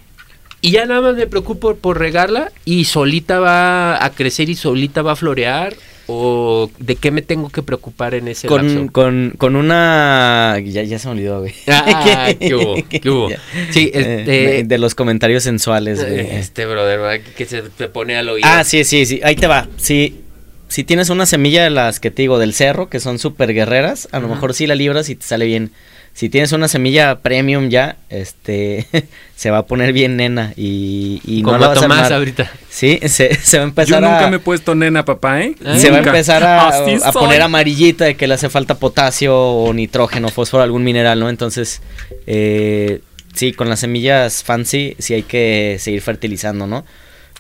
Y 0.64 0.72
ya 0.72 0.86
nada 0.86 1.02
más 1.02 1.18
me 1.18 1.28
preocupo 1.28 1.76
por 1.76 2.00
regarla 2.00 2.50
y 2.64 2.86
solita 2.86 3.42
va 3.42 4.02
a 4.02 4.10
crecer 4.12 4.50
y 4.50 4.56
solita 4.56 5.02
va 5.02 5.12
a 5.12 5.16
florear. 5.18 5.76
¿O 6.08 6.72
de 6.80 6.96
qué 6.96 7.12
me 7.12 7.22
tengo 7.22 7.50
que 7.50 7.62
preocupar 7.64 8.14
en 8.14 8.30
ese 8.30 8.48
con, 8.48 8.66
lapso? 8.66 8.94
con, 8.94 9.34
con 9.38 9.58
una... 9.58 10.58
Ya, 10.64 10.84
ya 10.84 11.00
se 11.00 11.08
me 11.10 11.16
olvidó, 11.16 11.42
güey. 11.42 11.54
Ah, 11.68 12.30
¿qué 12.40 12.56
hubo? 12.56 12.76
¿Qué 12.88 13.10
hubo? 13.10 13.28
Sí, 13.72 13.92
Eh, 13.94 14.20
este, 14.20 14.32
de, 14.32 14.64
de 14.64 14.78
los 14.78 14.96
comentarios 14.96 15.44
sensuales, 15.44 16.00
güey. 16.02 16.20
este 16.32 16.66
brother, 16.66 17.00
¿verdad? 17.00 17.26
que 17.36 17.46
se 17.46 17.62
te 17.64 17.90
pone 17.90 18.16
al 18.16 18.30
oído. 18.30 18.48
Ah, 18.50 18.64
sí, 18.64 18.86
sí, 18.86 19.06
sí. 19.06 19.20
Ahí 19.22 19.36
te 19.36 19.48
va. 19.48 19.68
Si, 19.76 20.22
si 20.70 20.86
tienes 20.86 21.10
una 21.10 21.26
semilla 21.26 21.66
de 21.66 21.72
las 21.72 22.00
que 22.00 22.10
te 22.10 22.22
digo 22.22 22.40
del 22.40 22.54
cerro, 22.54 22.88
que 22.88 23.02
son 23.02 23.20
súper 23.20 23.54
guerreras, 23.54 24.08
a 24.14 24.22
lo 24.22 24.30
mejor 24.30 24.54
sí 24.54 24.66
la 24.66 24.76
libras 24.76 25.10
y 25.10 25.16
te 25.16 25.26
sale 25.26 25.46
bien. 25.46 25.72
Si 26.14 26.30
tienes 26.30 26.52
una 26.52 26.68
semilla 26.68 27.20
premium 27.20 27.70
ya, 27.70 27.96
este, 28.10 28.88
se 29.36 29.50
va 29.50 29.60
a 29.60 29.66
poner 29.66 29.94
bien 29.94 30.16
nena 30.16 30.54
y, 30.56 31.22
y 31.26 31.42
no 31.42 31.48
Como 31.50 31.58
la 31.60 31.68
vas 31.70 31.78
a 31.78 31.82
Tomás 31.82 31.98
armar. 32.00 32.14
ahorita. 32.14 32.52
Sí, 32.70 33.00
se, 33.08 33.34
se 33.36 33.58
va 33.58 33.64
a 33.64 33.66
Yo 33.66 33.70
empezar 33.70 34.02
nunca 34.02 34.28
a... 34.28 34.30
me 34.30 34.36
he 34.38 34.40
puesto 34.40 34.76
nena, 34.76 35.06
papá, 35.06 35.42
¿eh? 35.42 35.56
Se 35.78 35.90
va 35.90 35.98
a 35.98 36.00
Nunca. 36.00 36.10
empezar 36.12 36.44
a, 36.44 36.68
a 37.06 37.12
poner 37.12 37.42
amarillita 37.42 38.06
de 38.06 38.16
que 38.16 38.28
le 38.28 38.36
hace 38.36 38.50
falta 38.50 38.76
potasio 38.76 39.36
o 39.36 39.74
nitrógeno, 39.74 40.30
fósforo, 40.30 40.62
algún 40.64 40.84
mineral, 40.84 41.20
¿no? 41.20 41.30
Entonces, 41.30 41.82
eh, 42.28 43.02
sí, 43.34 43.52
con 43.54 43.70
las 43.70 43.80
semillas 43.80 44.44
fancy 44.44 44.96
sí 45.00 45.14
hay 45.16 45.24
que 45.24 45.78
seguir 45.80 46.02
fertilizando, 46.02 46.68
¿no? 46.68 46.82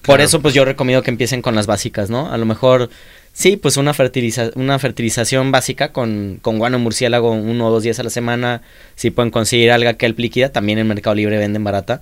Por 0.01 0.15
Claro. 0.17 0.24
eso, 0.24 0.41
pues 0.41 0.53
yo 0.53 0.65
recomiendo 0.65 1.01
que 1.01 1.11
empiecen 1.11 1.41
con 1.41 1.55
las 1.55 1.65
básicas, 1.65 2.09
¿no? 2.09 2.30
A 2.32 2.38
lo 2.38 2.45
mejor, 2.45 2.89
sí, 3.34 3.57
pues 3.57 3.77
una, 3.77 3.93
fertiliza 3.93 4.51
una 4.55 4.79
fertilización 4.79 5.51
básica 5.51 5.91
con, 5.91 6.39
con 6.41 6.57
guano 6.59 6.79
murciélago 6.79 7.31
uno 7.31 7.67
o 7.67 7.71
dos 7.71 7.84
días 7.84 7.99
a 7.99 8.03
la 8.03 8.09
semana. 8.09 8.61
Si 8.95 9.11
pueden 9.11 9.31
conseguir 9.31 9.71
alga 9.71 9.95
kelp 9.95 10.19
líquida, 10.19 10.49
también 10.49 10.79
en 10.79 10.88
Mercado 10.88 11.15
Libre 11.15 11.38
venden 11.38 11.63
barata. 11.63 12.01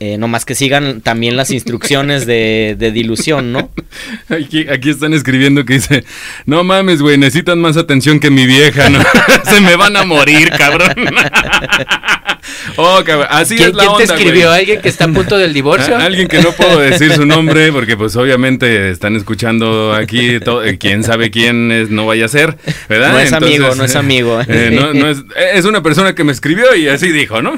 Eh, 0.00 0.18
no 0.18 0.28
más 0.28 0.44
que 0.44 0.54
sigan 0.54 1.00
también 1.00 1.36
las 1.36 1.50
instrucciones 1.50 2.26
de, 2.26 2.76
de 2.78 2.92
dilución, 2.92 3.52
¿no? 3.52 3.70
Aquí, 4.28 4.66
aquí 4.68 4.90
están 4.90 5.14
escribiendo 5.14 5.64
que 5.64 5.74
dice, 5.74 6.04
no 6.44 6.64
mames, 6.64 7.00
güey, 7.00 7.16
necesitan 7.16 7.60
más 7.60 7.76
atención 7.76 8.20
que 8.20 8.30
mi 8.30 8.46
vieja, 8.46 8.90
¿no? 8.90 9.00
Se 9.44 9.60
me 9.60 9.76
van 9.76 9.96
a 9.96 10.04
morir, 10.04 10.50
cabrón. 10.50 10.94
oh, 12.76 13.02
cabrón, 13.04 13.26
así 13.30 13.56
¿Quién, 13.56 13.70
es 13.70 13.74
la 13.74 13.84
quién 13.86 13.96
te 13.98 14.04
escribió? 14.04 14.48
güey. 14.48 14.58
¿Alguien 14.60 14.80
que 14.80 14.88
está 14.88 15.04
a 15.04 15.08
punto 15.08 15.36
del 15.38 15.52
divorcio? 15.60 15.96
Alguien 15.96 16.28
que 16.28 16.40
no 16.40 16.52
puedo 16.52 16.78
decir 16.80 17.12
su 17.12 17.24
nombre 17.26 17.72
porque 17.72 17.96
pues 17.96 18.16
obviamente 18.16 18.90
están 18.90 19.16
escuchando 19.16 19.92
aquí, 19.94 20.38
eh, 20.40 20.76
quién 20.78 21.04
sabe 21.04 21.30
quién 21.30 21.72
es, 21.72 21.90
no 21.90 22.06
vaya 22.06 22.24
a 22.26 22.28
ser, 22.28 22.56
¿verdad? 22.88 23.12
No 23.12 23.18
es 23.20 23.32
amigo, 23.32 23.74
no 23.74 23.84
es 23.84 23.96
amigo. 23.96 24.40
eh, 24.48 24.70
no- 24.72 24.92
no 24.94 25.08
es, 25.08 25.18
es 25.54 25.64
una 25.64 25.82
persona 25.82 26.14
que 26.14 26.24
me 26.24 26.32
escribió 26.32 26.74
y 26.74 26.88
así 26.88 27.10
dijo, 27.12 27.42
¿no? 27.42 27.54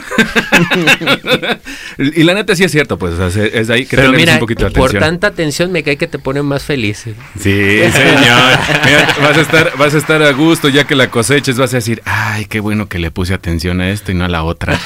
y 1.99 2.23
la 2.23 2.35
neta 2.35 2.55
sí 2.57 2.65
es 2.65 2.73
cierto, 2.73 2.99
pues 2.99 3.15
o 3.15 3.31
sea, 3.31 3.45
es 3.45 3.71
ahí 3.71 3.87
que 3.87 3.97
Pero 3.97 4.13
mira, 4.13 4.35
un 4.35 4.39
poquito 4.41 4.65
de 4.65 4.71
por 4.71 4.89
atención. 4.91 5.01
tanta 5.03 5.27
atención 5.29 5.73
me 5.73 5.83
cae 5.83 5.97
que 5.97 6.07
te 6.07 6.19
pone 6.19 6.43
más 6.43 6.63
feliz. 6.65 6.99
Sí, 6.99 7.13
señor. 7.43 8.59
Mira, 8.85 9.17
vas 9.23 9.37
a 9.37 9.41
estar, 9.41 9.73
vas 9.77 9.95
a 9.95 9.99
estar 9.99 10.23
a 10.23 10.33
gusto 10.33 10.69
ya 10.69 10.85
que 10.85 10.95
la 10.95 11.11
coseches, 11.11 11.57
vas 11.59 11.73
a 11.75 11.77
decir, 11.79 12.03
ay, 12.05 12.47
qué 12.47 12.61
bueno 12.61 12.89
que 12.89 12.99
le 12.99 13.11
puse 13.11 13.35
atención 13.35 13.81
a 13.81 13.91
esto 13.91 14.13
y 14.13 14.15
no 14.15 14.25
a 14.25 14.29
la 14.29 14.43
otra. 14.43 14.78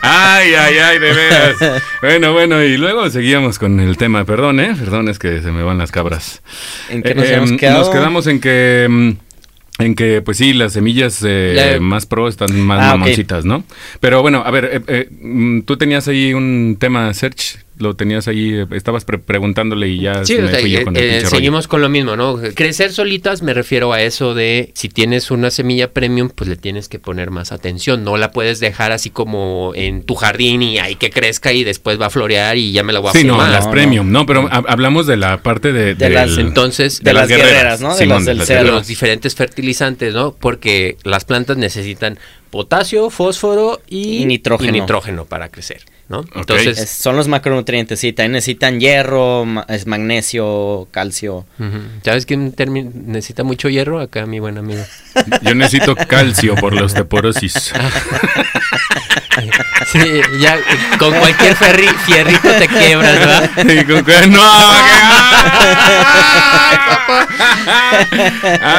Ay, 0.00 0.54
ay, 0.54 0.78
ay, 0.78 0.98
de 0.98 1.12
veras. 1.12 1.56
Bueno, 2.00 2.32
bueno, 2.32 2.62
y 2.62 2.76
luego 2.76 3.08
seguíamos 3.10 3.58
con 3.58 3.80
el 3.80 3.96
tema. 3.96 4.24
Perdón, 4.24 4.60
¿eh? 4.60 4.74
Perdón, 4.78 5.08
es 5.08 5.18
que 5.18 5.40
se 5.42 5.50
me 5.52 5.62
van 5.62 5.78
las 5.78 5.90
cabras. 5.90 6.42
¿En 6.88 7.02
qué 7.02 7.14
nos 7.14 7.24
Eh, 7.26 7.34
hemos 7.34 7.50
em, 7.50 7.56
quedado? 7.58 7.78
Nos 7.80 7.90
quedamos 7.90 8.26
en 8.26 8.40
que... 8.40 8.86
mm, 8.88 9.10
En 9.80 9.94
que, 9.94 10.22
pues 10.22 10.38
sí, 10.38 10.54
las 10.54 10.72
semillas 10.72 11.22
eh, 11.24 11.52
La- 11.74 11.80
más 11.80 12.04
pro 12.06 12.26
están 12.28 12.50
más 12.62 12.80
Ah, 12.82 12.96
mamoncitas, 12.96 13.44
¿no? 13.44 13.62
Pero 14.00 14.22
bueno, 14.22 14.42
a 14.44 14.50
ver, 14.50 14.64
eh, 14.72 14.80
eh, 14.88 15.08
mm, 15.20 15.60
tú 15.62 15.76
tenías 15.76 16.08
ahí 16.08 16.34
un 16.34 16.76
tema, 16.80 17.14
Search, 17.14 17.58
lo 17.78 17.94
tenías 17.94 18.28
ahí, 18.28 18.54
eh, 18.54 18.66
estabas 18.72 19.04
pre- 19.04 19.18
preguntándole 19.18 19.88
y 19.88 20.00
ya 20.00 20.24
Sí, 20.24 20.34
se 20.34 20.40
o 20.40 20.44
me 20.44 20.50
sea, 20.50 20.60
fui 20.60 20.70
yo 20.70 20.80
eh, 20.80 20.84
con 20.84 20.96
el 20.96 21.02
eh, 21.02 21.16
rollo. 21.20 21.28
seguimos 21.30 21.68
con 21.68 21.80
lo 21.80 21.88
mismo, 21.88 22.16
¿no? 22.16 22.38
Crecer 22.54 22.92
solitas 22.92 23.42
me 23.42 23.54
refiero 23.54 23.92
a 23.92 24.02
eso 24.02 24.34
de 24.34 24.70
si 24.74 24.88
tienes 24.88 25.30
una 25.30 25.50
semilla 25.50 25.92
premium, 25.92 26.30
pues 26.34 26.48
le 26.48 26.56
tienes 26.56 26.88
que 26.88 26.98
poner 26.98 27.30
más 27.30 27.52
atención. 27.52 28.04
No 28.04 28.16
la 28.16 28.30
puedes 28.32 28.60
dejar 28.60 28.92
así 28.92 29.10
como 29.10 29.72
en 29.74 30.02
tu 30.02 30.14
jardín 30.14 30.62
y 30.62 30.78
ahí 30.78 30.96
que 30.96 31.10
crezca 31.10 31.52
y 31.52 31.64
después 31.64 32.00
va 32.00 32.06
a 32.06 32.10
florear 32.10 32.56
y 32.56 32.72
ya 32.72 32.82
me 32.82 32.92
la 32.92 33.00
voy 33.00 33.10
a 33.10 33.12
Sí, 33.12 33.24
no, 33.24 33.36
las 33.46 33.66
No, 33.66 33.70
premium, 33.70 34.10
no, 34.12 34.26
pero 34.26 34.48
ha- 34.50 34.64
hablamos 34.68 35.06
de 35.06 35.16
la 35.16 35.42
parte 35.42 35.72
de, 35.72 35.94
De 35.94 36.10
las- 36.10 36.36
entonces, 36.38 37.02
de 37.02 37.12
las 37.12 37.28
guerreras, 37.28 37.80
¿no? 37.80 37.96
De 37.96 38.06
las 38.06 38.24
del 38.24 38.38
los 38.66 38.86
diferentes 38.86 39.34
fertilizantes, 39.34 40.14
¿no? 40.14 40.34
Porque 40.38 40.96
las 41.04 41.24
plantas 41.24 41.56
necesitan 41.56 42.18
potasio, 42.50 43.10
fósforo 43.10 43.80
y, 43.88 44.22
Y 44.22 44.24
nitrógeno. 44.26 44.76
y 44.76 44.80
nitrógeno 44.80 45.24
para 45.26 45.48
crecer, 45.48 45.82
¿no? 46.08 46.24
Entonces, 46.34 46.78
Es- 46.78 46.90
son 46.90 47.16
los 47.16 47.28
macronutrientes, 47.28 48.00
sí, 48.00 48.12
también 48.12 48.32
necesitan 48.32 48.80
hierro, 48.80 49.44
ma- 49.44 49.66
es 49.68 49.86
magnesio, 49.86 50.88
calcio. 50.90 51.44
ujú. 51.58 51.78
¿sabes 52.04 52.24
quién 52.26 52.54
necesita 53.06 53.44
mucho 53.44 53.68
hierro? 53.68 54.00
Acá 54.00 54.24
mi 54.26 54.40
buen 54.40 54.56
amigo. 54.58 54.82
Yo 55.42 55.54
necesito 55.54 55.94
calcio 55.96 56.54
por 56.56 56.72
la 56.74 56.84
osteoporosis. 56.84 57.72
Sí, 59.92 60.20
ya 60.40 60.56
eh, 60.56 60.60
con 60.98 61.14
cualquier 61.14 61.54
ferri- 61.56 61.94
fierrito 62.04 62.48
te 62.58 62.68
quiebras, 62.68 63.18
¿verdad? 63.18 63.50
Y 63.66 63.84
con 63.84 64.04
que- 64.04 64.26
¡No! 64.28 64.42
¡Ay, 66.60 66.76
papá! 66.88 67.28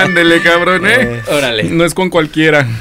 Ándele, 0.04 0.42
cabrón, 0.42 0.86
¿eh? 0.88 1.22
Órale. 1.28 1.64
No 1.64 1.86
es 1.86 1.94
con 1.94 2.10
cualquiera. 2.10 2.68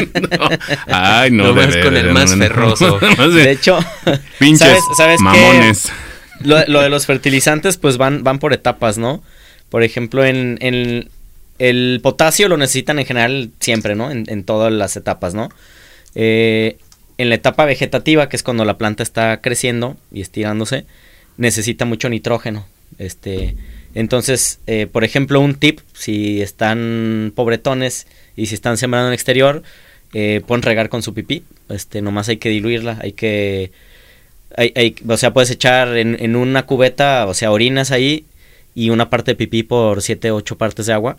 No. 0.00 0.48
Ay, 0.88 1.30
no. 1.30 1.44
No 1.44 1.54
vas 1.54 1.76
con 1.76 1.96
el 1.96 2.10
más 2.12 2.34
ferroso. 2.34 2.98
De 3.32 3.50
hecho, 3.50 3.78
Pinches 4.38 4.66
¿sabes, 4.68 4.84
sabes 4.96 5.18
qué? 5.18 5.22
mamones. 5.24 5.92
Lo, 6.40 6.64
lo 6.66 6.80
de 6.80 6.88
los 6.88 7.06
fertilizantes, 7.06 7.76
pues 7.76 7.96
van, 7.98 8.22
van 8.24 8.38
por 8.38 8.52
etapas, 8.52 8.96
¿no? 8.98 9.22
Por 9.68 9.82
ejemplo, 9.82 10.24
en, 10.24 10.58
en 10.60 11.08
el 11.58 12.00
potasio 12.02 12.48
lo 12.48 12.56
necesitan 12.56 12.98
en 12.98 13.06
general 13.06 13.50
siempre, 13.60 13.94
¿no? 13.94 14.10
En, 14.10 14.24
en 14.28 14.44
todas 14.44 14.72
las 14.72 14.96
etapas, 14.96 15.34
¿no? 15.34 15.50
Eh, 16.14 16.78
en 17.18 17.28
la 17.28 17.34
etapa 17.34 17.64
vegetativa, 17.64 18.28
que 18.28 18.36
es 18.36 18.42
cuando 18.42 18.64
la 18.64 18.78
planta 18.78 19.02
está 19.02 19.40
creciendo 19.40 19.96
y 20.12 20.20
estirándose, 20.22 20.86
necesita 21.36 21.84
mucho 21.84 22.08
nitrógeno. 22.08 22.66
Este, 22.98 23.56
entonces, 23.94 24.60
eh, 24.66 24.86
por 24.90 25.04
ejemplo, 25.04 25.40
un 25.40 25.54
tip, 25.54 25.80
si 25.92 26.40
están 26.40 27.32
pobretones 27.34 28.06
y 28.36 28.46
si 28.46 28.54
están 28.54 28.78
sembrando 28.78 29.08
en 29.08 29.14
exterior, 29.14 29.62
eh, 30.14 30.40
pueden 30.46 30.62
regar 30.62 30.88
con 30.88 31.02
su 31.02 31.12
pipí. 31.14 31.44
Este, 31.68 32.00
nomás 32.00 32.28
hay 32.28 32.38
que 32.38 32.48
diluirla, 32.48 32.98
hay 33.02 33.12
que 33.12 33.70
o 35.08 35.16
sea, 35.16 35.32
puedes 35.32 35.50
echar 35.50 35.96
en, 35.96 36.16
en 36.20 36.34
una 36.34 36.66
cubeta, 36.66 37.26
o 37.26 37.34
sea, 37.34 37.52
orinas 37.52 37.92
ahí 37.92 38.24
y 38.74 38.90
una 38.90 39.10
parte 39.10 39.32
de 39.32 39.36
pipí 39.36 39.62
por 39.62 40.02
7, 40.02 40.30
8 40.30 40.58
partes 40.58 40.86
de 40.86 40.92
agua. 40.92 41.18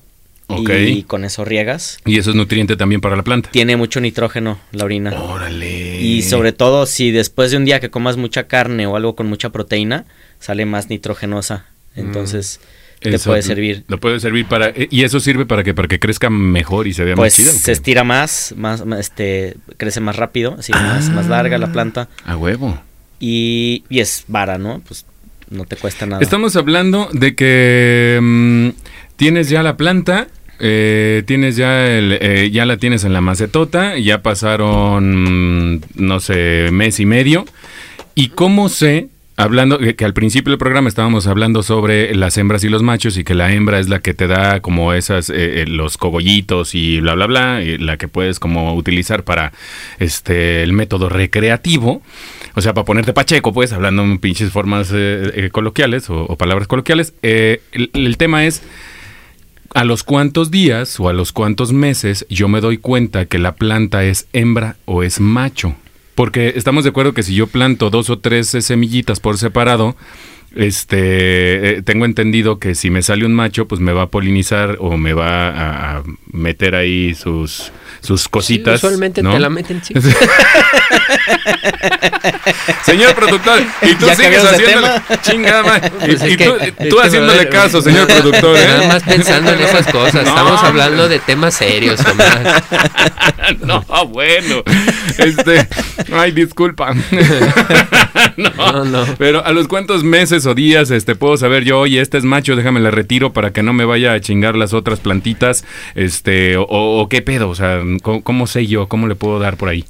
Y 0.59 1.03
con 1.03 1.23
eso 1.25 1.45
riegas. 1.45 1.99
Y 2.05 2.17
eso 2.17 2.29
es 2.31 2.35
nutriente 2.35 2.75
también 2.75 3.01
para 3.01 3.15
la 3.15 3.23
planta. 3.23 3.49
Tiene 3.51 3.77
mucho 3.77 3.99
nitrógeno 4.01 4.59
la 4.71 4.85
orina. 4.85 5.11
Órale. 5.11 6.01
Y 6.01 6.21
sobre 6.23 6.51
todo 6.51 6.85
si 6.85 7.11
después 7.11 7.51
de 7.51 7.57
un 7.57 7.65
día 7.65 7.79
que 7.79 7.89
comas 7.89 8.17
mucha 8.17 8.47
carne 8.47 8.87
o 8.87 8.95
algo 8.95 9.15
con 9.15 9.27
mucha 9.27 9.49
proteína, 9.49 10.05
sale 10.39 10.65
más 10.65 10.89
nitrogenosa. 10.89 11.65
Entonces 11.95 12.59
te 12.99 13.09
Eso 13.15 13.31
puede 13.31 13.41
servir. 13.41 13.83
Lo 13.87 13.99
puede 13.99 14.19
servir 14.19 14.45
para. 14.45 14.69
eh, 14.69 14.87
Y 14.91 15.03
eso 15.03 15.19
sirve 15.19 15.45
para 15.45 15.63
que, 15.63 15.73
para 15.73 15.87
que 15.87 15.99
crezca 15.99 16.29
mejor 16.29 16.87
y 16.87 16.93
se 16.93 17.03
vea 17.03 17.15
Pues 17.15 17.33
más 17.33 17.45
chida. 17.47 17.51
¿o 17.51 17.59
se 17.59 17.71
estira 17.71 18.03
más, 18.03 18.53
más, 18.57 18.83
este, 18.99 19.55
crece 19.77 19.99
más 20.01 20.15
rápido, 20.17 20.55
así 20.59 20.71
más, 20.71 21.09
más 21.09 21.27
larga 21.27 21.57
la 21.57 21.71
planta. 21.71 22.09
A 22.25 22.37
huevo. 22.37 22.79
Y, 23.19 23.83
y 23.89 23.99
es 23.99 24.23
vara, 24.27 24.57
¿no? 24.57 24.81
Pues 24.87 25.05
no 25.49 25.65
te 25.65 25.75
cuesta 25.75 26.05
nada. 26.05 26.21
Estamos 26.21 26.55
hablando 26.55 27.09
de 27.11 27.35
que 27.35 28.19
mm, 28.21 28.69
tienes 29.15 29.49
ya 29.49 29.63
la 29.63 29.77
planta, 29.77 30.27
eh, 30.61 31.23
tienes 31.25 31.55
ya 31.55 31.87
el, 31.87 32.17
eh, 32.21 32.49
ya 32.51 32.65
la 32.65 32.77
tienes 32.77 33.03
en 33.03 33.13
la 33.13 33.21
macetota, 33.21 33.97
ya 33.97 34.21
pasaron, 34.21 35.75
mm, 35.75 35.81
no 35.95 36.19
sé, 36.19 36.69
mes 36.71 36.99
y 36.99 37.05
medio. 37.05 37.45
¿Y 38.15 38.29
cómo 38.29 38.69
sé? 38.69 39.09
Hablando, 39.37 39.79
que, 39.79 40.05
al 40.05 40.13
principio 40.13 40.51
del 40.51 40.59
programa 40.59 40.87
estábamos 40.87 41.25
hablando 41.25 41.63
sobre 41.63 42.13
las 42.13 42.37
hembras 42.37 42.63
y 42.63 42.69
los 42.69 42.83
machos 42.83 43.17
y 43.17 43.23
que 43.23 43.33
la 43.33 43.51
hembra 43.51 43.79
es 43.79 43.89
la 43.89 43.99
que 43.99 44.13
te 44.13 44.27
da 44.27 44.59
como 44.59 44.93
esas, 44.93 45.31
eh, 45.31 45.61
eh, 45.61 45.65
los 45.67 45.97
cogollitos 45.97 46.75
y 46.75 46.99
bla, 46.99 47.15
bla, 47.15 47.25
bla, 47.25 47.63
y 47.63 47.79
la 47.79 47.97
que 47.97 48.07
puedes 48.07 48.39
como 48.39 48.75
utilizar 48.75 49.23
para 49.23 49.51
este, 49.97 50.61
el 50.61 50.73
método 50.73 51.09
recreativo. 51.09 52.03
O 52.53 52.61
sea, 52.61 52.73
para 52.73 52.85
ponerte 52.85 53.13
pacheco, 53.13 53.51
pues, 53.51 53.73
hablando 53.73 54.03
en 54.03 54.19
pinches 54.19 54.51
formas 54.51 54.91
eh, 54.93 55.31
eh, 55.33 55.49
coloquiales 55.51 56.09
o, 56.09 56.25
o 56.25 56.35
palabras 56.35 56.67
coloquiales. 56.67 57.15
El 57.23 58.17
tema 58.17 58.45
es 58.45 58.61
a 59.73 59.83
los 59.83 60.03
cuántos 60.03 60.51
días 60.51 60.99
o 60.99 61.09
a 61.09 61.13
los 61.13 61.31
cuántos 61.31 61.71
meses 61.71 62.25
yo 62.29 62.47
me 62.47 62.61
doy 62.61 62.77
cuenta 62.77 63.25
que 63.25 63.39
la 63.39 63.55
planta 63.55 64.03
es 64.03 64.27
hembra 64.33 64.75
o 64.85 65.03
es 65.03 65.19
macho. 65.19 65.75
Porque 66.15 66.53
estamos 66.55 66.83
de 66.83 66.89
acuerdo 66.89 67.13
que 67.13 67.23
si 67.23 67.33
yo 67.33 67.47
planto 67.47 67.89
dos 67.89 68.09
o 68.09 68.19
tres 68.19 68.49
semillitas 68.49 69.19
por 69.19 69.37
separado, 69.37 69.95
este, 70.55 71.77
eh, 71.77 71.81
tengo 71.83 72.05
entendido 72.05 72.59
que 72.59 72.75
si 72.75 72.89
me 72.89 73.01
sale 73.01 73.25
un 73.25 73.33
macho, 73.33 73.67
pues 73.67 73.79
me 73.81 73.93
va 73.93 74.03
a 74.03 74.07
polinizar 74.07 74.77
o 74.79 74.97
me 74.97 75.13
va 75.13 75.47
a, 75.49 75.97
a 75.97 76.03
meter 76.31 76.75
ahí 76.75 77.15
sus, 77.15 77.71
sus 78.01 78.27
cositas. 78.27 78.79
Sí, 78.81 78.85
usualmente 78.87 79.21
¿no? 79.23 79.31
te 79.33 79.39
la 79.39 79.49
meten, 79.49 79.81
sí. 79.83 79.93
Señor 82.83 83.13
productor, 83.15 83.59
y 83.81 83.95
tú 83.95 84.05
Ya 84.07 84.15
sigues 84.15 84.43
haciéndole 84.43 84.89
chingada. 85.21 85.77
Y, 85.77 85.89
Pues 86.11 86.21
es 86.21 86.33
y 86.33 86.37
que- 86.37 86.45
tú, 86.45 86.55
es 86.59 86.89
tú 86.89 86.95
que, 86.97 87.01
haciéndole 87.07 87.49
caso, 87.49 87.81
señor 87.81 88.07
productor, 88.07 88.57
¿eh? 88.57 88.65
Nada 88.67 88.87
más 88.87 89.03
pensando 89.03 89.51
en 89.53 89.61
esas 89.61 89.87
cosas. 89.87 90.13
No, 90.23 90.29
Estamos 90.29 90.63
hablando 90.63 91.07
de 91.09 91.19
temas 91.19 91.53
serios, 91.55 91.99
Tomás. 92.03 92.63
no, 93.61 93.83
bueno. 94.07 94.63
Este, 95.17 95.67
ay, 96.13 96.31
disculpa. 96.31 96.93
no, 98.37 98.49
No, 98.57 98.85
no. 98.85 99.05
Pero 99.17 99.45
a 99.45 99.51
los 99.51 99.67
cuántos 99.67 100.03
meses 100.03 100.40
meses 100.41 100.47
o 100.47 100.55
días 100.55 100.91
este 100.91 101.15
puedo 101.15 101.37
saber 101.37 101.63
yo, 101.63 101.79
oye, 101.79 102.01
este 102.01 102.17
es 102.17 102.23
macho, 102.23 102.55
déjame 102.55 102.79
la 102.79 102.91
retiro 102.91 103.33
para 103.33 103.51
que 103.51 103.63
no 103.63 103.73
me 103.73 103.85
vaya 103.85 104.13
a 104.13 104.19
chingar 104.19 104.55
las 104.55 104.73
otras 104.73 104.99
plantitas? 104.99 105.63
Este, 105.95 106.57
o, 106.57 106.65
o 106.67 107.09
qué 107.09 107.21
pedo, 107.21 107.49
o 107.49 107.55
sea, 107.55 107.81
¿cómo, 108.01 108.23
¿cómo, 108.23 108.47
sé 108.47 108.65
yo? 108.65 108.87
¿Cómo 108.87 109.07
le 109.07 109.15
puedo 109.15 109.39
dar 109.39 109.57
por 109.57 109.69
ahí? 109.69 109.85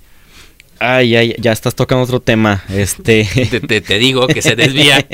Ay, 0.79 1.15
ay, 1.15 1.35
ya 1.37 1.51
estás 1.51 1.75
tocando 1.75 2.03
otro 2.05 2.21
tema. 2.21 2.63
Este. 2.73 3.29
Te, 3.67 3.81
te, 3.81 3.99
digo 3.99 4.25
que 4.25 4.41
se 4.41 4.55
desvía. 4.55 4.97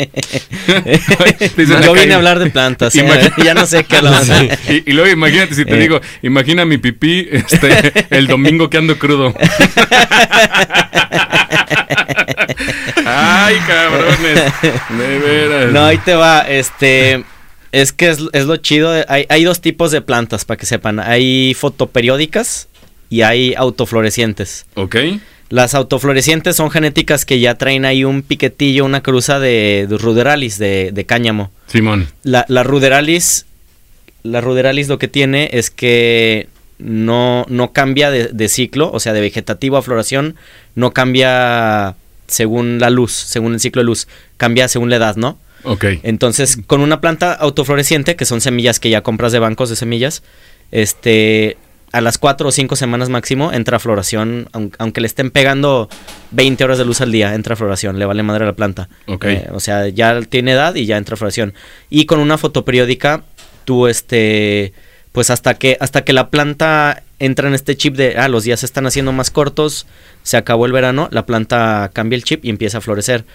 yo 1.83 1.93
vine 1.93 2.13
a 2.13 2.15
hablar 2.15 2.39
de 2.39 2.49
plantas. 2.49 2.95
¿eh? 2.95 3.05
ya 3.43 3.53
no 3.53 3.65
sé 3.65 3.83
qué 3.83 3.97
hablar. 3.97 4.23
Y, 4.69 4.93
luego 4.93 5.09
imagínate 5.11 5.55
si 5.55 5.65
te 5.65 5.75
eh. 5.75 5.79
digo, 5.79 5.99
imagina 6.21 6.63
mi 6.63 6.77
pipí 6.77 7.27
este, 7.29 7.91
el 8.11 8.27
domingo 8.27 8.69
que 8.69 8.77
ando 8.77 8.97
crudo. 8.97 9.33
Ay, 13.08 13.55
cabrones. 13.68 14.53
De 14.97 15.20
veras. 15.20 15.72
No, 15.72 15.86
ahí 15.86 15.97
te 15.99 16.16
va. 16.16 16.41
Este. 16.41 17.24
Es 17.72 17.91
que 17.91 18.10
es, 18.10 18.20
es 18.34 18.45
lo 18.45 18.58
chido. 18.58 18.91
Hay, 19.08 19.26
hay 19.30 19.43
dos 19.43 19.62
tipos 19.62 19.91
de 19.91 20.01
plantas, 20.01 20.45
para 20.45 20.58
que 20.58 20.66
sepan. 20.66 20.99
Hay 20.99 21.53
fotoperiódicas 21.53 22.70
y 23.10 23.22
hay 23.22 23.53
autoflorecientes. 23.55 24.66
Ok. 24.76 24.95
Las 25.49 25.76
autoflorecientes 25.76 26.58
son 26.58 26.72
genéticas 26.72 27.26
que 27.26 27.39
ya 27.39 27.55
traen 27.55 27.86
ahí 27.86 28.03
un 28.03 28.22
piquetillo, 28.22 28.84
una 28.84 29.01
cruza 29.01 29.39
de, 29.39 29.88
ruderalis, 29.89 30.58
de, 30.58 31.05
cáñamo. 31.08 31.51
Simón. 31.68 32.08
La, 32.24 32.45
la, 32.49 32.64
ruderalis, 32.64 33.45
la 34.24 34.41
ruderalis 34.41 34.89
lo 34.89 34.99
que 34.99 35.08
tiene 35.08 35.49
es 35.53 35.70
que 35.70 36.49
no, 36.80 37.45
no 37.47 37.72
cambia 37.72 38.12
de, 38.12 38.49
ciclo, 38.49 38.91
o 38.91 38.99
sea, 38.99 39.14
de 39.14 39.22
vegetativo 39.22 39.78
a 39.78 39.82
floración, 39.82 40.36
no 40.76 40.91
cambia 40.91 41.95
según 42.28 42.80
la 42.80 42.89
luz, 42.89 43.11
según 43.11 43.53
el 43.53 43.59
ciclo 43.59 43.82
de 43.82 43.86
luz, 43.86 44.07
cambia 44.38 44.67
según 44.67 44.89
la 44.89 44.97
edad, 44.97 45.15
¿no? 45.15 45.38
Ok. 45.63 45.86
Entonces, 46.03 46.59
con 46.67 46.82
una 46.82 47.01
planta 47.01 47.34
autofloreciente, 47.34 48.15
que 48.15 48.25
son 48.25 48.41
semillas 48.41 48.80
que 48.80 48.89
ya 48.89 49.01
compras 49.01 49.32
de 49.32 49.39
bancos 49.39 49.69
de 49.69 49.75
semillas, 49.75 50.23
este, 50.71 51.57
a 51.91 52.01
las 52.01 52.17
4 52.17 52.49
o 52.49 52.51
5 52.51 52.75
semanas 52.75 53.09
máximo 53.09 53.53
entra 53.53 53.80
floración, 53.80 54.49
aunque 54.78 55.01
le 55.01 55.07
estén 55.07 55.32
pegando 55.32 55.89
20 56.32 56.63
horas 56.63 56.78
de 56.78 56.86
luz 56.86 57.01
al 57.01 57.11
día, 57.11 57.34
entra 57.34 57.55
floración, 57.55 57.97
le 57.97 58.05
vale 58.05 58.23
madre 58.23 58.43
a 58.43 58.47
la 58.47 58.55
planta. 58.55 58.89
Eh, 59.07 59.47
o 59.51 59.59
sea, 59.59 59.88
ya 59.88 60.21
tiene 60.21 60.51
edad 60.51 60.75
y 60.75 60.86
ya 60.86 60.97
entra 60.97 61.15
floración. 61.15 61.53
Y 61.89 62.05
con 62.05 62.19
una 62.19 62.38
fotoperiódica, 62.38 63.23
tú 63.65 63.88
este, 63.88 64.73
pues 65.11 65.30
hasta 65.30 65.55
que, 65.55 65.78
hasta 65.80 66.03
que 66.03 66.13
la 66.13 66.30
planta 66.30 67.03
entra 67.20 67.47
en 67.47 67.53
este 67.53 67.76
chip 67.76 67.95
de, 67.95 68.18
ah, 68.18 68.28
los 68.28 68.43
días 68.43 68.59
se 68.59 68.65
están 68.65 68.86
haciendo 68.86 69.11
más 69.11 69.32
cortos, 69.32 69.88
se 70.24 70.38
acabó 70.38 70.65
el 70.65 70.72
verano, 70.72 71.07
la 71.11 71.26
planta 71.26 71.89
cambia 71.93 72.15
el 72.15 72.24
chip 72.24 72.45
y 72.45 72.49
empieza 72.49 72.78
a 72.78 72.82
florecer. 72.82 73.26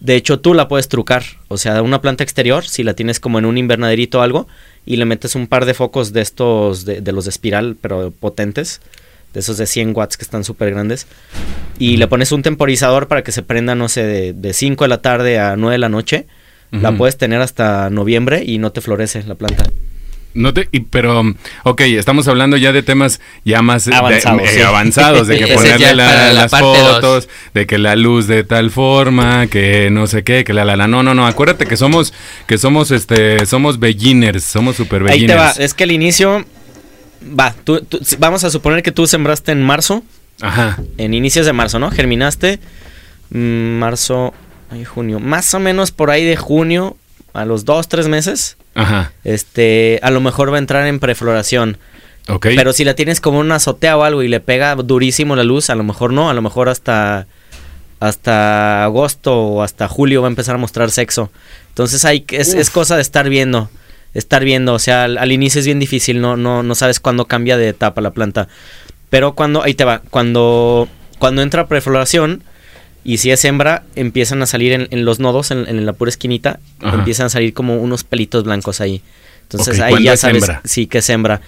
De 0.00 0.16
hecho, 0.16 0.40
tú 0.40 0.54
la 0.54 0.68
puedes 0.68 0.88
trucar. 0.88 1.22
O 1.48 1.56
sea, 1.56 1.80
una 1.82 2.02
planta 2.02 2.24
exterior, 2.24 2.66
si 2.66 2.82
la 2.82 2.94
tienes 2.94 3.20
como 3.20 3.38
en 3.38 3.46
un 3.46 3.56
invernaderito 3.56 4.18
o 4.18 4.22
algo, 4.22 4.46
y 4.84 4.96
le 4.96 5.04
metes 5.04 5.34
un 5.34 5.46
par 5.46 5.64
de 5.64 5.74
focos 5.74 6.12
de 6.12 6.20
estos, 6.20 6.84
de, 6.84 7.00
los 7.12 7.24
de 7.24 7.30
espiral, 7.30 7.76
pero 7.80 8.10
potentes, 8.10 8.80
de 9.32 9.40
esos 9.40 9.56
de 9.56 9.66
100 9.66 9.96
watts 9.96 10.16
que 10.16 10.24
están 10.24 10.44
súper 10.44 10.70
grandes, 10.72 11.06
y 11.78 11.96
le 11.96 12.06
pones 12.06 12.32
un 12.32 12.42
temporizador 12.42 13.08
para 13.08 13.22
que 13.22 13.32
se 13.32 13.42
prenda, 13.42 13.74
no 13.74 13.88
sé, 13.88 14.34
de, 14.34 14.52
5 14.52 14.84
de 14.84 14.88
la 14.88 15.00
tarde 15.00 15.38
a 15.38 15.56
9 15.56 15.72
de 15.72 15.78
la 15.78 15.88
noche, 15.88 16.26
la 16.70 16.90
puedes 16.90 17.16
tener 17.16 17.40
hasta 17.40 17.88
noviembre 17.88 18.42
y 18.44 18.58
no 18.58 18.72
te 18.72 18.80
florece 18.80 19.22
la 19.22 19.36
planta. 19.36 19.64
No 20.34 20.52
te, 20.52 20.68
pero, 20.90 21.22
ok, 21.62 21.80
estamos 21.82 22.26
hablando 22.26 22.56
ya 22.56 22.72
de 22.72 22.82
temas 22.82 23.20
ya 23.44 23.62
más 23.62 23.86
avanzados, 23.86 25.28
de, 25.28 25.38
que 25.38 25.46
ponerle 25.54 25.94
las 25.94 26.50
fotos, 26.50 27.28
de 27.54 27.66
que 27.68 27.78
la 27.78 27.94
luz 27.94 28.26
de 28.26 28.42
tal 28.42 28.72
forma, 28.72 29.46
que 29.46 29.90
no 29.90 30.08
sé 30.08 30.24
qué, 30.24 30.42
que 30.42 30.52
la 30.52 30.64
la 30.64 30.74
la. 30.74 30.88
No, 30.88 31.04
no, 31.04 31.14
no, 31.14 31.28
acuérdate 31.28 31.66
que 31.66 31.76
somos, 31.76 32.12
que 32.48 32.58
somos, 32.58 32.90
este, 32.90 33.46
somos 33.46 33.78
beginners, 33.78 34.42
somos 34.42 34.74
super 34.74 35.04
beginners. 35.04 35.22
Ahí 35.22 35.52
te 35.54 35.60
va, 35.60 35.64
es 35.64 35.72
que 35.72 35.84
el 35.84 35.92
inicio, 35.92 36.44
va, 37.22 37.54
tú, 37.62 37.86
vamos 38.18 38.42
a 38.42 38.50
suponer 38.50 38.82
que 38.82 38.90
tú 38.90 39.06
sembraste 39.06 39.52
en 39.52 39.62
marzo. 39.62 40.02
Ajá. 40.40 40.80
En 40.98 41.14
inicios 41.14 41.46
de 41.46 41.52
marzo, 41.52 41.78
¿no? 41.78 41.92
Germinaste, 41.92 42.58
mm, 43.30 43.78
marzo, 43.78 44.34
junio, 44.84 45.20
más 45.20 45.54
o 45.54 45.60
menos 45.60 45.92
por 45.92 46.10
ahí 46.10 46.24
de 46.24 46.34
junio, 46.34 46.96
a 47.32 47.44
los 47.44 47.64
dos, 47.64 47.86
tres 47.86 48.08
meses 48.08 48.56
Ajá. 48.74 49.12
Este, 49.24 50.00
a 50.02 50.10
lo 50.10 50.20
mejor 50.20 50.52
va 50.52 50.56
a 50.56 50.58
entrar 50.58 50.86
en 50.86 51.00
prefloración. 51.00 51.78
Ok. 52.28 52.46
Pero 52.56 52.72
si 52.72 52.84
la 52.84 52.94
tienes 52.94 53.20
como 53.20 53.38
una 53.38 53.56
azotea 53.56 53.96
o 53.96 54.02
algo 54.02 54.22
y 54.22 54.28
le 54.28 54.40
pega 54.40 54.74
durísimo 54.76 55.36
la 55.36 55.44
luz, 55.44 55.70
a 55.70 55.74
lo 55.74 55.84
mejor 55.84 56.12
no, 56.12 56.30
a 56.30 56.34
lo 56.34 56.42
mejor 56.42 56.68
hasta 56.68 57.26
hasta 58.00 58.84
agosto 58.84 59.34
o 59.34 59.62
hasta 59.62 59.88
julio 59.88 60.20
va 60.20 60.28
a 60.28 60.30
empezar 60.30 60.54
a 60.54 60.58
mostrar 60.58 60.90
sexo. 60.90 61.30
Entonces 61.68 62.04
hay 62.04 62.24
es, 62.30 62.54
es 62.54 62.70
cosa 62.70 62.96
de 62.96 63.02
estar 63.02 63.28
viendo, 63.28 63.70
estar 64.14 64.44
viendo, 64.44 64.74
o 64.74 64.78
sea, 64.78 65.04
al, 65.04 65.32
inicio 65.32 65.60
es 65.60 65.66
bien 65.66 65.78
difícil, 65.78 66.20
no 66.20 66.36
no 66.36 66.62
no 66.62 66.74
sabes 66.74 67.00
cuándo 67.00 67.26
cambia 67.26 67.56
de 67.56 67.68
etapa 67.68 68.00
la 68.00 68.12
planta. 68.12 68.48
Pero 69.10 69.34
cuando 69.34 69.62
ahí 69.62 69.74
te 69.74 69.84
va, 69.84 70.02
cuando 70.10 70.88
cuando 71.18 71.42
entra 71.42 71.68
prefloración, 71.68 72.42
y 73.04 73.18
si 73.18 73.30
es 73.30 73.44
hembra, 73.44 73.84
empiezan 73.96 74.42
a 74.42 74.46
salir 74.46 74.72
en, 74.72 75.04
los 75.04 75.20
nodos, 75.20 75.50
en, 75.50 75.86
la 75.86 75.92
pura 75.92 76.08
esquinita, 76.08 76.58
empiezan 76.80 77.26
a 77.26 77.28
salir 77.28 77.52
como 77.52 77.76
unos 77.76 78.02
pelitos 78.02 78.44
blancos 78.44 78.80
ahí. 78.80 79.02
Entonces 79.42 79.78
ahí 79.80 80.02
ya 80.02 80.16
sabes, 80.16 80.44
sí, 80.64 80.86
que 80.86 80.98
es 80.98 81.10
hembra. 81.10 81.42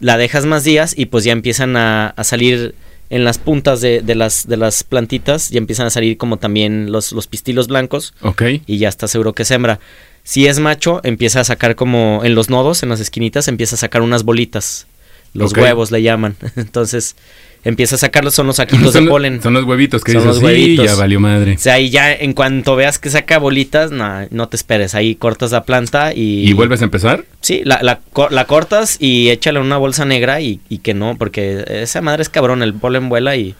La 0.00 0.16
dejas 0.16 0.46
más 0.46 0.64
días 0.64 0.94
y 0.96 1.06
pues 1.06 1.24
ya 1.24 1.32
empiezan 1.32 1.76
a, 1.76 2.14
salir 2.22 2.74
en 3.10 3.24
las 3.24 3.36
puntas 3.36 3.82
de, 3.82 4.02
las, 4.14 4.48
de 4.48 4.56
las 4.56 4.84
plantitas, 4.84 5.50
ya 5.50 5.58
empiezan 5.58 5.86
a 5.86 5.90
salir 5.90 6.16
como 6.16 6.38
también 6.38 6.90
los, 6.90 7.12
los 7.12 7.26
pistilos 7.26 7.68
blancos. 7.68 8.14
Ok. 8.22 8.42
Y 8.66 8.78
ya 8.78 8.88
está 8.88 9.06
seguro 9.06 9.34
que 9.34 9.42
es 9.42 9.50
hembra. 9.50 9.80
Si 10.24 10.46
es 10.46 10.60
macho, 10.60 11.00
empieza 11.04 11.40
a 11.40 11.44
sacar 11.44 11.74
como 11.76 12.22
en 12.24 12.34
los 12.34 12.48
nodos, 12.48 12.82
en 12.82 12.88
las 12.88 13.00
esquinitas, 13.00 13.48
empieza 13.48 13.74
a 13.74 13.78
sacar 13.78 14.02
unas 14.02 14.22
bolitas. 14.22 14.86
Los 15.34 15.52
huevos 15.52 15.90
le 15.90 16.02
llaman. 16.02 16.36
Entonces, 16.56 17.16
empieza 17.64 17.94
a 17.94 17.98
sacarlos, 17.98 18.34
son 18.34 18.46
los 18.46 18.56
saquitos 18.56 18.92
de 18.92 19.02
polen. 19.02 19.42
Son 19.42 19.54
los 19.54 19.64
huevitos 19.64 20.02
que 20.04 20.12
son 20.12 20.26
los 20.26 20.42
huevitos. 20.42 20.84
ya 20.84 20.94
valió 20.94 21.20
madre. 21.20 21.54
O 21.54 21.58
sea, 21.58 21.74
ahí 21.74 21.90
ya 21.90 22.12
en 22.12 22.32
cuanto 22.32 22.76
veas 22.76 22.98
que 22.98 23.10
saca 23.10 23.38
bolitas, 23.38 23.90
no, 23.90 24.26
no 24.30 24.48
te 24.48 24.56
esperes, 24.56 24.94
ahí 24.94 25.14
cortas 25.14 25.52
la 25.52 25.64
planta 25.64 26.12
y... 26.14 26.48
¿Y 26.48 26.52
vuelves 26.52 26.82
a 26.82 26.84
empezar? 26.84 27.24
Sí, 27.40 27.62
la, 27.64 27.80
la, 27.82 28.00
la 28.30 28.44
cortas 28.46 28.96
y 29.00 29.30
échale 29.30 29.60
una 29.60 29.78
bolsa 29.78 30.04
negra 30.04 30.40
y, 30.40 30.60
y 30.68 30.78
que 30.78 30.94
no, 30.94 31.16
porque 31.16 31.64
esa 31.68 32.00
madre 32.00 32.22
es 32.22 32.28
cabrón, 32.28 32.62
el 32.62 32.74
polen 32.74 33.08
vuela 33.08 33.36
y... 33.36 33.54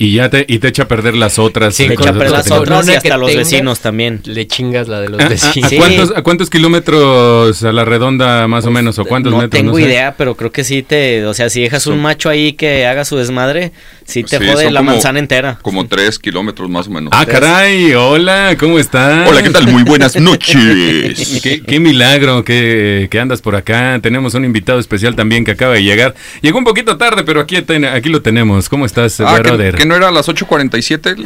Y 0.00 0.12
ya 0.12 0.30
te, 0.30 0.44
y 0.46 0.60
te 0.60 0.68
echa 0.68 0.84
a 0.84 0.88
perder 0.88 1.16
las 1.16 1.40
otras. 1.40 1.74
Sí, 1.74 1.84
echa 1.84 2.10
a 2.10 2.12
perder 2.12 2.30
las 2.30 2.50
otras 2.52 2.88
y 2.88 2.92
hasta 2.92 3.16
los 3.16 3.34
vecinos 3.34 3.80
también. 3.80 4.20
Le 4.24 4.46
chingas 4.46 4.86
la 4.86 5.00
de 5.00 5.08
los 5.08 5.20
ah, 5.20 5.28
vecinos. 5.28 5.72
¿A, 5.72 5.76
cuántos, 5.76 6.12
¿A, 6.16 6.22
cuántos, 6.22 6.50
kilómetros 6.50 7.64
a 7.64 7.72
la 7.72 7.84
redonda 7.84 8.46
más 8.46 8.64
o 8.64 8.70
menos? 8.70 8.96
¿O 9.00 9.04
cuántos 9.04 9.32
no 9.32 9.38
metros? 9.38 9.58
Tengo 9.58 9.72
no 9.72 9.76
tengo 9.76 9.88
idea, 9.88 10.14
pero 10.16 10.36
creo 10.36 10.52
que 10.52 10.62
sí 10.62 10.84
te... 10.84 11.26
O 11.26 11.34
sea, 11.34 11.50
si 11.50 11.62
dejas 11.62 11.88
un 11.88 12.00
macho 12.00 12.30
ahí 12.30 12.52
que 12.52 12.86
haga 12.86 13.04
su 13.04 13.16
desmadre, 13.16 13.72
sí 14.04 14.22
te 14.22 14.38
jode 14.38 14.70
la 14.70 14.82
manzana 14.82 15.18
entera. 15.18 15.58
Como 15.62 15.88
tres 15.88 16.20
kilómetros 16.20 16.70
más 16.70 16.86
o 16.86 16.90
menos. 16.90 17.12
Ah, 17.12 17.26
caray, 17.26 17.92
hola, 17.94 18.56
¿cómo 18.56 18.78
estás? 18.78 19.28
Hola, 19.28 19.42
¿qué 19.42 19.50
tal? 19.50 19.66
Muy 19.66 19.82
buenas 19.82 20.14
noches. 20.20 21.40
qué, 21.42 21.60
qué, 21.60 21.80
milagro 21.80 22.44
que, 22.44 23.08
que, 23.10 23.18
andas 23.18 23.42
por 23.42 23.56
acá. 23.56 23.98
Tenemos 24.00 24.34
un 24.34 24.44
invitado 24.44 24.78
especial 24.78 25.16
también 25.16 25.44
que 25.44 25.50
acaba 25.50 25.74
de 25.74 25.82
llegar. 25.82 26.14
Llegó 26.40 26.58
un 26.58 26.64
poquito 26.64 26.96
tarde, 26.96 27.24
pero 27.24 27.40
aquí, 27.40 27.56
aquí 27.56 28.08
lo 28.10 28.22
tenemos. 28.22 28.68
¿Cómo 28.68 28.86
estás, 28.86 29.18
ah, 29.20 29.40
brother? 29.40 29.87
No 29.88 29.96
era 29.96 30.08
a 30.08 30.10
las 30.10 30.28
8.47 30.28 31.16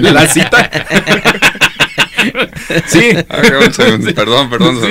la 0.00 0.26
cita. 0.28 0.70
Sí. 2.86 3.10
Ah, 3.28 3.42
perdón, 4.14 4.48
perdón. 4.48 4.78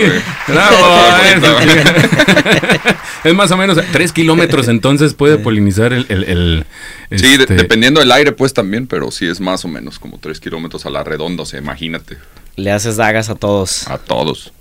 es, 3.24 3.34
más 3.34 3.50
o 3.50 3.58
menos 3.58 3.80
tres 3.92 4.14
kilómetros 4.14 4.68
entonces 4.68 5.16
puede 5.16 5.40
polinizar 5.40 5.94
el... 5.94 6.06
el, 6.10 6.64
sí, 7.10 7.38
este 7.40 7.56
dependiendo 7.56 8.02
del 8.02 8.12
aire 8.12 8.34
pues 8.34 8.54
también, 8.54 8.86
pero 8.86 9.10
sí 9.10 9.26
es 9.26 9.40
más 9.40 9.66
o 9.66 9.68
menos 9.68 9.98
como 9.98 10.20
tres 10.20 10.40
kilómetros 10.40 10.86
a 10.86 10.92
la 10.92 11.04
redonda, 11.04 11.42
o 11.42 11.46
sea, 11.48 11.60
imagínate. 11.60 12.20
Le 12.56 12.72
haces 12.72 12.98
dagas 12.98 13.30
a 13.30 13.36
todos. 13.36 13.88
A 13.88 13.98
todos. 13.98 14.54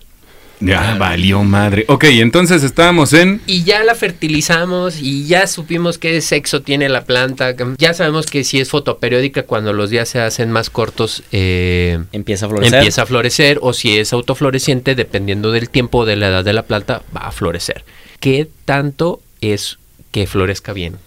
Ya 0.65 0.95
valió 0.95 1.43
madre. 1.43 1.85
Ok, 1.89 2.05
entonces 2.05 2.63
estábamos 2.63 3.13
en... 3.13 3.41
Y 3.47 3.65
ya 3.65 3.83
la 3.83 3.95
fertilizamos 3.95 5.01
y 5.01 5.27
ya 5.27 5.47
supimos 5.47 5.99
qué 5.99 6.21
sexo 6.21 6.63
tiene 6.63 6.89
la 6.89 7.05
planta. 7.05 7.55
Ya 7.79 7.95
sabemos 7.95 8.27
que 8.27 8.45
si 8.45 8.61
es 8.61 8.71
fotoperiódica, 8.71 9.43
cuando 9.43 9.73
los 9.73 9.91
días 9.91 10.09
se 10.09 10.21
hacen 10.21 10.53
más 10.53 10.71
cortos, 10.71 11.25
eh, 11.33 11.99
empieza 12.13 12.47
a 12.47 12.49
florecer. 12.49 12.75
Empieza 12.79 13.03
a 13.03 13.07
florecer. 13.07 13.59
O 13.61 13.73
si 13.73 13.99
es 13.99 14.13
autofloreciente, 14.13 14.95
dependiendo 14.95 15.51
del 15.51 15.69
tiempo 15.69 15.99
o 15.99 16.05
de 16.05 16.17
la 16.17 16.29
edad 16.29 16.45
de 16.45 16.53
la 16.53 16.63
planta, 16.63 17.03
va 17.15 17.23
a 17.23 17.33
florecer. 17.33 17.85
¿Qué 18.21 18.49
tanto 18.65 19.21
es 19.41 19.79
que 20.13 20.27
florezca 20.27 20.73
bien? 20.73 20.99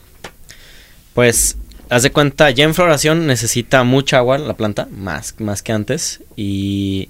Pues 1.14 1.58
haz 1.90 2.04
de 2.04 2.12
cuenta, 2.12 2.52
ya 2.52 2.66
en 2.66 2.74
floración 2.74 3.26
necesita 3.26 3.84
mucha 3.84 4.18
agua 4.18 4.38
la 4.38 4.56
planta, 4.56 4.90
más, 4.92 5.36
más 5.40 5.62
que 5.62 5.72
antes. 5.72 6.22
Y 6.36 7.08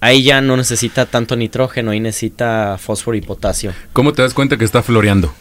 ahí 0.00 0.22
ya 0.22 0.40
no 0.40 0.56
necesita 0.56 1.06
tanto 1.06 1.36
nitrógeno, 1.36 1.90
ahí 1.90 2.00
necesita 2.00 2.78
fósforo 2.78 3.16
y 3.16 3.20
potasio. 3.20 3.72
¿Cómo 3.92 4.12
te 4.12 4.22
das 4.22 4.34
cuenta 4.34 4.56
que 4.56 4.64
está 4.64 4.82
floreando? 4.82 5.34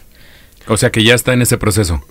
O 0.68 0.78
sea 0.78 0.92
que 0.92 1.04
ya 1.04 1.14
está 1.14 1.34
en 1.34 1.42
ese 1.42 1.58
proceso. 1.58 2.04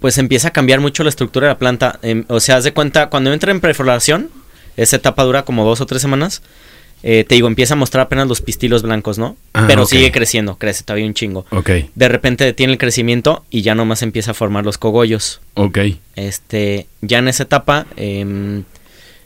Pues 0.00 0.16
empieza 0.18 0.48
a 0.48 0.50
cambiar 0.52 0.80
mucho 0.80 1.02
la 1.02 1.10
estructura 1.10 1.48
de 1.48 1.54
la 1.54 1.58
planta. 1.58 1.98
Em, 2.02 2.24
o 2.28 2.40
sea, 2.40 2.56
haz 2.56 2.64
de 2.64 2.72
cuenta, 2.72 3.10
cuando 3.10 3.32
entra 3.32 3.50
en 3.50 3.60
prefloración, 3.60 4.30
esa 4.76 4.96
etapa 4.96 5.24
dura 5.24 5.44
como 5.44 5.64
dos 5.64 5.80
o 5.80 5.86
tres 5.86 6.00
semanas. 6.00 6.42
Eh, 7.02 7.24
te 7.26 7.34
digo, 7.34 7.48
empieza 7.48 7.74
a 7.74 7.76
mostrar 7.78 8.06
apenas 8.06 8.28
los 8.28 8.42
pistilos 8.42 8.82
blancos, 8.82 9.18
¿no? 9.18 9.36
Ah, 9.54 9.64
Pero 9.66 9.86
sigue 9.86 10.12
creciendo, 10.12 10.56
crece 10.58 10.84
todavía 10.84 11.06
un 11.06 11.14
chingo. 11.14 11.46
Ok, 11.50 11.70
De 11.94 12.08
repente 12.08 12.44
detiene 12.44 12.74
el 12.74 12.78
crecimiento 12.78 13.44
y 13.50 13.62
ya 13.62 13.74
nomás 13.74 14.02
empieza 14.02 14.32
a 14.32 14.34
formar 14.34 14.64
los 14.64 14.76
cogollos. 14.76 15.40
ok. 15.54 15.78
Este, 16.16 16.86
ya 17.00 17.18
en 17.18 17.28
esa 17.28 17.44
etapa, 17.44 17.86
em, 17.96 18.64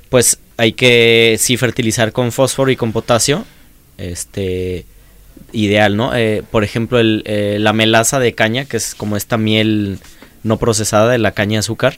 pues 0.08 0.38
hay 0.56 0.72
que 0.72 1.36
sí 1.38 1.56
fertilizar 1.56 2.12
con 2.12 2.32
fósforo 2.32 2.70
y 2.70 2.76
con 2.76 2.92
potasio. 2.92 3.44
Este, 3.98 4.86
ideal, 5.52 5.96
¿no? 5.96 6.14
Eh, 6.14 6.42
por 6.50 6.64
ejemplo, 6.64 6.98
el, 6.98 7.22
eh, 7.26 7.58
la 7.60 7.72
melaza 7.72 8.18
de 8.18 8.34
caña, 8.34 8.64
que 8.64 8.76
es 8.76 8.94
como 8.94 9.16
esta 9.16 9.36
miel 9.38 9.98
no 10.42 10.58
procesada 10.58 11.10
de 11.10 11.18
la 11.18 11.32
caña 11.32 11.52
de 11.52 11.58
azúcar, 11.60 11.96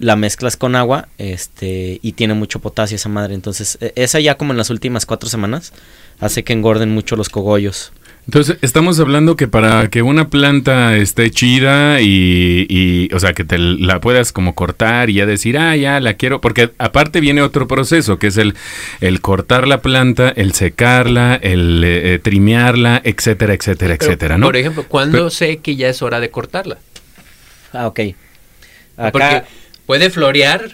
la 0.00 0.14
mezclas 0.14 0.56
con 0.58 0.76
agua, 0.76 1.08
este, 1.16 1.98
y 2.02 2.12
tiene 2.12 2.34
mucho 2.34 2.58
potasio 2.60 2.96
esa 2.96 3.08
madre. 3.08 3.34
Entonces, 3.34 3.78
e- 3.80 3.92
esa 3.96 4.20
ya 4.20 4.34
como 4.34 4.52
en 4.52 4.58
las 4.58 4.68
últimas 4.70 5.06
cuatro 5.06 5.30
semanas 5.30 5.72
hace 6.18 6.44
que 6.44 6.52
engorden 6.52 6.90
mucho 6.90 7.16
los 7.16 7.30
cogollos. 7.30 7.92
Entonces, 8.26 8.58
estamos 8.62 9.00
hablando 9.00 9.34
que 9.34 9.48
para 9.48 9.88
que 9.88 10.02
una 10.02 10.28
planta 10.28 10.96
esté 10.96 11.30
chida 11.30 12.00
y, 12.00 12.64
y, 12.68 13.12
o 13.12 13.18
sea, 13.18 13.32
que 13.32 13.44
te 13.44 13.58
la 13.58 14.00
puedas 14.00 14.32
como 14.32 14.54
cortar 14.54 15.10
y 15.10 15.14
ya 15.14 15.26
decir, 15.26 15.58
ah, 15.58 15.74
ya 15.76 15.98
la 15.98 16.14
quiero, 16.14 16.40
porque 16.40 16.70
aparte 16.78 17.20
viene 17.20 17.42
otro 17.42 17.66
proceso, 17.66 18.18
que 18.20 18.28
es 18.28 18.36
el, 18.36 18.54
el 19.00 19.20
cortar 19.20 19.66
la 19.66 19.80
planta, 19.82 20.28
el 20.28 20.52
secarla, 20.54 21.34
el 21.42 21.82
eh, 21.84 22.20
trimearla, 22.22 23.00
etcétera, 23.04 23.54
etcétera, 23.54 23.96
Pero, 23.98 24.10
etcétera, 24.10 24.38
¿no? 24.38 24.46
Por 24.46 24.56
ejemplo, 24.56 24.84
¿cuándo 24.86 25.12
Pero- 25.18 25.30
sé 25.30 25.56
que 25.56 25.74
ya 25.74 25.88
es 25.88 26.00
hora 26.02 26.20
de 26.20 26.30
cortarla? 26.30 26.78
Ah, 27.72 27.88
ok. 27.88 28.00
Porque 28.96 29.24
Acá, 29.24 29.44
puede 29.86 30.10
florear 30.10 30.70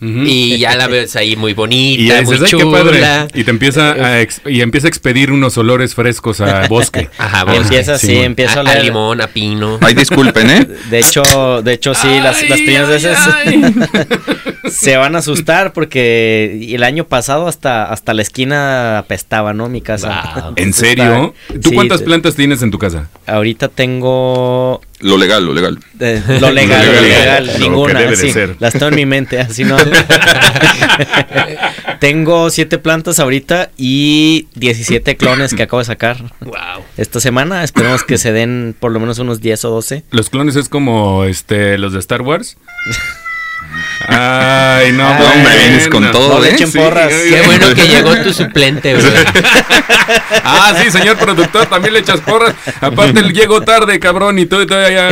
Y 0.00 0.58
ya 0.58 0.76
la 0.76 0.86
ves 0.86 1.16
ahí 1.16 1.34
muy 1.36 1.50
Y 1.52 1.54
bonita, 1.54 2.20
dices, 2.20 2.26
muy 2.26 2.34
"Ay, 2.36 2.40
qué 2.42 2.46
chula. 2.58 2.78
padre". 2.78 3.00
Y 3.34 3.44
te 3.44 3.50
empieza 3.50 3.92
a 3.92 4.20
ex- 4.20 4.40
y 4.46 4.60
empieza 4.60 4.86
a 4.86 4.90
expedir 4.90 5.32
unos 5.32 5.58
olores 5.58 5.94
frescos 5.94 6.40
a 6.40 6.68
bosque. 6.68 7.08
Ajá, 7.18 7.44
bosque. 7.44 7.60
empieza 7.62 7.94
así, 7.94 8.06
Simón. 8.08 8.24
empieza 8.24 8.52
a 8.52 8.56
a, 8.56 8.58
a 8.58 8.72
oler. 8.72 8.84
limón, 8.84 9.20
a 9.20 9.26
pino. 9.26 9.78
Ay, 9.80 9.94
disculpen, 9.94 10.50
¿eh? 10.50 10.68
De 10.90 10.98
hecho, 11.00 11.62
de 11.62 11.72
hecho 11.72 11.94
sí, 11.94 12.08
las, 12.22 12.48
las 12.48 12.60
primeras 12.60 12.88
ay, 12.88 12.92
veces 12.94 13.18
ay. 13.34 14.70
se 14.70 14.96
van 14.96 15.14
a 15.16 15.18
asustar 15.18 15.72
porque 15.72 16.68
el 16.74 16.82
año 16.84 17.04
pasado 17.04 17.48
hasta, 17.48 17.84
hasta 17.92 18.14
la 18.14 18.22
esquina 18.22 18.98
apestaba, 18.98 19.52
¿no? 19.54 19.68
Mi 19.68 19.80
casa. 19.80 20.22
Wow. 20.44 20.52
¿En 20.56 20.72
serio? 20.72 21.34
¿Tú 21.62 21.70
sí, 21.70 21.74
cuántas 21.74 22.02
plantas 22.02 22.34
tienes 22.34 22.62
en 22.62 22.70
tu 22.70 22.78
casa? 22.78 23.08
Ahorita 23.26 23.68
tengo 23.68 24.80
Lo 25.00 25.16
legal, 25.16 25.46
lo 25.46 25.54
legal. 25.54 25.78
eh, 26.00 26.20
lo 26.40 26.50
legal, 26.50 26.84
Lo 26.86 26.92
lo 26.92 27.00
legal, 27.00 27.02
legal, 27.02 27.46
lo 27.46 27.52
que 27.52 27.58
ninguna. 27.60 28.00
de 28.02 28.16
ser. 28.16 28.56
Las 28.58 28.72
tengo 28.72 28.88
en 28.88 28.94
mi 28.96 29.06
mente, 29.06 29.38
así 29.38 29.62
no. 29.64 29.76
tengo 32.00 32.50
siete 32.50 32.78
plantas 32.78 33.18
ahorita 33.20 33.70
y 33.76 34.48
17 34.54 35.16
clones 35.16 35.54
que 35.54 35.62
acabo 35.62 35.78
de 35.80 35.84
sacar 35.84 36.18
Wow. 36.40 36.84
esta 36.96 37.20
semana. 37.20 37.64
Esperemos 37.64 38.04
que 38.04 38.18
se 38.18 38.32
den 38.32 38.74
por 38.78 38.92
lo 38.92 39.00
menos 39.00 39.18
unos 39.18 39.40
10 39.40 39.64
o 39.66 39.70
12. 39.70 40.04
Los 40.10 40.30
clones 40.30 40.56
es 40.56 40.68
como 40.68 41.24
este 41.24 41.78
los 41.78 41.92
de 41.92 41.98
Star 42.00 42.22
Wars. 42.22 42.56
Ay, 44.06 44.92
no, 44.92 45.08
Ah, 45.08 45.16
No, 45.18 45.24
hombre, 45.26 45.42
bueno. 45.42 45.58
vienes 45.58 45.88
con 45.88 46.10
todo, 46.12 46.34
No 46.34 46.40
le 46.40 46.50
¿eh? 46.50 46.54
echen 46.54 46.72
porras. 46.72 47.06
oye. 47.12 47.30
Qué 47.30 47.40
bueno 47.42 47.74
que 47.74 47.88
llegó 47.88 48.16
tu 48.18 48.32
suplente, 48.32 48.94
güey. 48.94 49.06
Ah, 50.44 50.72
sí, 50.82 50.90
señor 50.90 51.16
productor, 51.18 51.66
también 51.66 51.92
le 51.94 52.00
echas 52.00 52.20
porras. 52.20 52.54
Aparte, 52.80 53.22
llegó 53.32 53.60
tarde, 53.62 53.98
cabrón, 54.00 54.38
y 54.38 54.46
todo 54.46 54.62
y 54.62 54.66
todavía. 54.66 55.08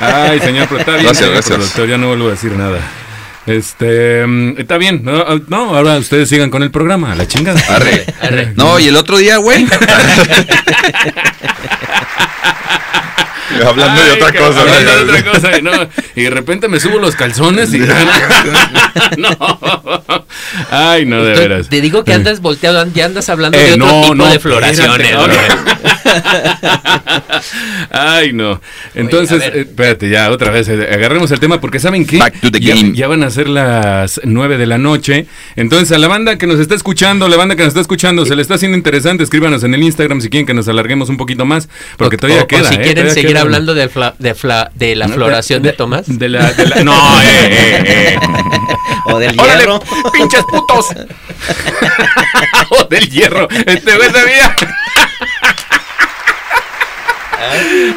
Ay, 0.00 0.40
señor, 0.40 0.66
pero 0.68 0.80
está 0.80 0.92
bien, 0.92 1.04
Gracias, 1.04 1.18
señor 1.18 1.32
gracias. 1.34 1.56
productor, 1.56 1.88
ya 1.88 1.98
no 1.98 2.08
vuelvo 2.08 2.28
a 2.28 2.30
decir 2.30 2.52
nada. 2.52 2.78
Este, 3.46 4.24
mm, 4.26 4.54
está 4.58 4.78
bien, 4.78 5.02
no, 5.04 5.22
no, 5.48 5.76
ahora 5.76 5.98
ustedes 5.98 6.30
sigan 6.30 6.48
con 6.48 6.62
el 6.62 6.70
programa, 6.70 7.12
a 7.12 7.14
la 7.14 7.28
chingada. 7.28 7.60
Arre. 7.68 8.06
Arre. 8.22 8.52
No, 8.56 8.78
y 8.78 8.88
el 8.88 8.96
otro 8.96 9.18
día, 9.18 9.36
güey. 9.36 9.66
Hablando 13.66 14.02
de 14.04 14.12
otra 14.12 14.32
cosa. 14.32 14.60
hablando 14.60 14.90
de 14.96 15.02
otra 15.20 15.24
cosa, 15.32 15.60
no, 15.60 15.70
y 16.16 16.22
de 16.22 16.30
repente 16.30 16.68
me 16.68 16.80
subo 16.80 16.98
los 16.98 17.14
calzones 17.16 17.72
y. 17.74 17.78
no. 19.18 19.28
Ay, 20.70 21.04
no, 21.06 21.22
de 21.22 21.32
veras. 21.38 21.68
Te 21.68 21.80
digo 21.80 22.04
que 22.04 22.12
andas 22.14 22.40
volteado, 22.40 22.84
ya 22.94 23.04
andas 23.06 23.28
hablando 23.28 23.58
Eh, 23.58 23.62
de 23.64 23.72
otro 23.74 23.86
no, 23.86 24.02
tipo 24.02 24.14
no, 24.14 24.26
de 24.30 24.38
floraciones. 24.38 25.10
espérate. 25.10 25.54
Ay, 27.90 28.32
no. 28.32 28.60
Entonces, 28.94 29.42
Oye, 29.42 29.58
eh, 29.58 29.60
espérate, 29.62 30.08
ya 30.08 30.30
otra 30.30 30.50
vez, 30.50 30.68
eh, 30.68 30.88
agarremos 30.92 31.30
el 31.30 31.40
tema 31.40 31.60
porque 31.60 31.78
¿saben 31.80 32.06
qué? 32.06 32.18
Back 32.18 32.40
to 32.40 32.50
the 32.50 32.60
ya, 32.60 32.74
game. 32.74 32.92
ya 32.94 33.08
van 33.08 33.22
a 33.22 33.30
ser 33.30 33.48
las 33.48 34.20
nueve 34.24 34.56
de 34.58 34.66
la 34.66 34.78
noche. 34.78 35.26
Entonces, 35.56 35.92
a 35.92 35.98
la 35.98 36.08
banda 36.08 36.36
que 36.38 36.46
nos 36.46 36.60
está 36.60 36.74
escuchando, 36.74 37.28
la 37.28 37.36
banda 37.36 37.56
que 37.56 37.62
nos 37.62 37.68
está 37.68 37.80
escuchando, 37.80 38.24
se 38.26 38.34
le 38.36 38.42
está 38.42 38.54
haciendo 38.54 38.76
interesante, 38.76 39.22
escríbanos 39.24 39.64
en 39.64 39.74
el 39.74 39.82
Instagram 39.82 40.20
si 40.20 40.30
quieren 40.30 40.46
que 40.46 40.54
nos 40.54 40.68
alarguemos 40.68 41.08
un 41.08 41.16
poquito 41.16 41.44
más, 41.44 41.68
porque 41.96 42.16
O- 42.16 42.18
todavía 42.18 42.42
o- 42.42 42.44
o 42.44 42.48
queda. 42.48 42.68
si 42.68 42.74
eh, 42.74 42.78
quieren 42.82 43.04
todavía 43.04 43.14
seguir 43.40 43.54
hablando 43.54 43.74
de, 43.74 43.90
fla- 43.90 44.14
de, 44.18 44.34
fla- 44.34 44.70
de 44.74 44.94
la 44.96 45.08
floración 45.08 45.62
de, 45.62 45.72
Tomás. 45.72 46.04
De 46.06 46.28
la, 46.28 46.52
de 46.52 46.66
la- 46.66 46.84
no, 46.84 47.20
eh, 47.22 47.26
eh, 47.50 47.82
eh. 47.86 48.18
O 49.06 49.18
del 49.18 49.38
¡Órale, 49.38 49.58
hierro. 49.64 49.80
pinches 50.12 50.42
putos! 50.44 50.86
¡Oh, 52.70 52.84
del 52.84 53.08
hierro! 53.10 53.48
Este 53.50 53.96
güey 53.96 54.10
sabía. 54.10 54.56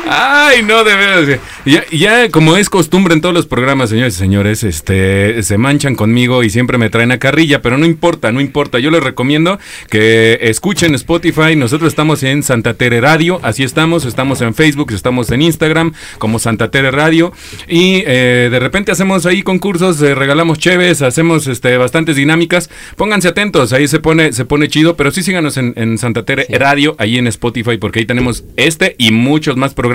Ay, 0.05 0.63
no, 0.63 0.83
de 0.83 0.95
veras. 0.95 1.39
Ya, 1.65 1.83
ya, 1.91 2.29
como 2.29 2.55
es 2.55 2.69
costumbre 2.69 3.13
en 3.13 3.21
todos 3.21 3.35
los 3.35 3.45
programas, 3.45 3.89
señores 3.89 4.15
y 4.15 4.17
señores, 4.17 4.63
este, 4.63 5.43
se 5.43 5.57
manchan 5.57 5.95
conmigo 5.95 6.43
y 6.43 6.49
siempre 6.49 6.77
me 6.77 6.89
traen 6.89 7.11
a 7.11 7.19
carrilla, 7.19 7.61
pero 7.61 7.77
no 7.77 7.85
importa, 7.85 8.31
no 8.31 8.39
importa. 8.39 8.79
Yo 8.79 8.89
les 8.91 9.03
recomiendo 9.03 9.59
que 9.89 10.37
escuchen 10.41 10.95
Spotify. 10.95 11.55
Nosotros 11.55 11.89
estamos 11.89 12.23
en 12.23 12.43
Santa 12.43 12.75
Tere 12.75 13.01
Radio, 13.01 13.39
así 13.43 13.63
estamos. 13.63 14.05
Estamos 14.05 14.41
en 14.41 14.53
Facebook, 14.53 14.91
estamos 14.93 15.31
en 15.31 15.41
Instagram 15.41 15.93
como 16.19 16.39
Santa 16.39 16.71
Tere 16.71 16.91
Radio. 16.91 17.33
Y 17.67 18.03
eh, 18.05 18.47
de 18.49 18.59
repente 18.59 18.91
hacemos 18.91 19.25
ahí 19.25 19.43
concursos, 19.43 20.01
eh, 20.01 20.15
regalamos 20.15 20.59
cheves, 20.59 21.01
hacemos 21.01 21.47
este, 21.47 21.77
bastantes 21.77 22.15
dinámicas. 22.15 22.69
Pónganse 22.95 23.29
atentos, 23.29 23.73
ahí 23.73 23.87
se 23.87 23.99
pone, 23.99 24.31
se 24.31 24.45
pone 24.45 24.69
chido, 24.69 24.95
pero 24.95 25.11
sí 25.11 25.23
síganos 25.23 25.57
en, 25.57 25.73
en 25.75 25.97
Santa 25.97 26.23
Tere 26.23 26.47
Radio, 26.57 26.95
ahí 26.97 27.17
en 27.17 27.27
Spotify, 27.27 27.77
porque 27.77 27.99
ahí 27.99 28.05
tenemos 28.05 28.45
este 28.55 28.95
y 28.97 29.11
muchos 29.11 29.57
más 29.57 29.73
programas 29.73 29.86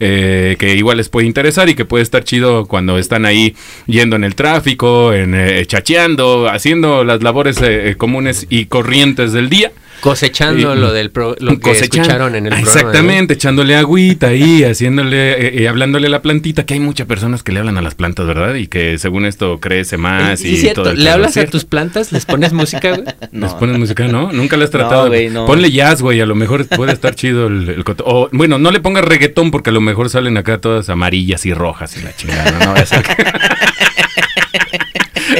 eh, 0.00 0.56
que 0.58 0.74
igual 0.74 0.96
les 0.96 1.08
puede 1.08 1.26
interesar 1.26 1.68
y 1.68 1.74
que 1.74 1.84
puede 1.84 2.02
estar 2.02 2.24
chido 2.24 2.66
cuando 2.66 2.98
están 2.98 3.26
ahí 3.26 3.54
yendo 3.86 4.16
en 4.16 4.24
el 4.24 4.34
tráfico, 4.34 5.12
en 5.12 5.34
eh, 5.34 5.64
chacheando, 5.66 6.48
haciendo 6.48 7.04
las 7.04 7.22
labores 7.22 7.60
eh, 7.60 7.90
eh, 7.90 7.94
comunes 7.96 8.46
y 8.50 8.66
corrientes 8.66 9.32
del 9.32 9.48
día. 9.48 9.72
Cosechando 10.02 10.74
lo 10.74 10.92
del 10.92 11.10
pro- 11.10 11.36
lo 11.38 11.52
que 11.60 11.70
Cosechan- 11.70 12.00
escucharon 12.02 12.34
en 12.34 12.46
el 12.46 12.52
programa. 12.54 12.70
Exactamente, 12.80 13.34
echándole 13.34 13.76
agüita 13.76 14.26
ahí, 14.26 14.64
haciéndole, 14.70 15.32
eh, 15.32 15.62
eh, 15.62 15.68
hablándole 15.68 16.08
a 16.08 16.10
la 16.10 16.20
plantita, 16.22 16.66
que 16.66 16.74
hay 16.74 16.80
muchas 16.80 17.06
personas 17.06 17.42
que 17.44 17.52
le 17.52 17.60
hablan 17.60 17.78
a 17.78 17.82
las 17.82 17.94
plantas, 17.94 18.26
¿verdad? 18.26 18.54
Y 18.56 18.66
que 18.66 18.98
según 18.98 19.24
esto 19.26 19.60
crece 19.60 19.96
¿no? 19.96 20.02
más 20.02 20.40
Sí, 20.40 20.48
y 20.50 20.54
es 20.54 20.60
cierto. 20.60 20.82
todo 20.82 20.94
¿Le 20.94 21.08
hablas 21.08 21.36
a 21.36 21.46
tus 21.46 21.64
plantas? 21.64 22.10
¿Les 22.10 22.26
pones 22.26 22.52
música, 22.52 22.90
güey? 22.90 23.04
¿Les 23.32 23.52
pones 23.54 23.78
música, 23.78 24.08
no? 24.08 24.32
Nunca 24.32 24.56
le 24.56 24.64
has 24.64 24.70
No, 24.72 24.78
tratado. 24.80 25.06
güey, 25.06 25.30
no. 25.30 25.46
Ponle 25.46 25.70
jazz, 25.70 26.02
güey, 26.02 26.20
a 26.20 26.26
lo 26.26 26.34
mejor 26.34 26.66
puede 26.66 26.92
estar 26.92 27.14
chido 27.14 27.46
el, 27.46 27.68
el 27.68 27.84
coto- 27.84 28.02
O, 28.04 28.28
bueno, 28.32 28.58
no 28.58 28.72
le 28.72 28.80
pongas 28.80 29.04
reggaetón 29.04 29.50
porque 29.52 29.70
a 29.70 29.72
lo 29.72 29.80
mejor 29.80 30.10
salen 30.10 30.36
acá 30.36 30.58
todas 30.58 30.88
amarillas 30.88 31.46
y 31.46 31.54
rojas 31.54 31.96
y 31.96 32.02
la 32.02 32.14
chingada, 32.16 32.50
¿no? 32.66 32.74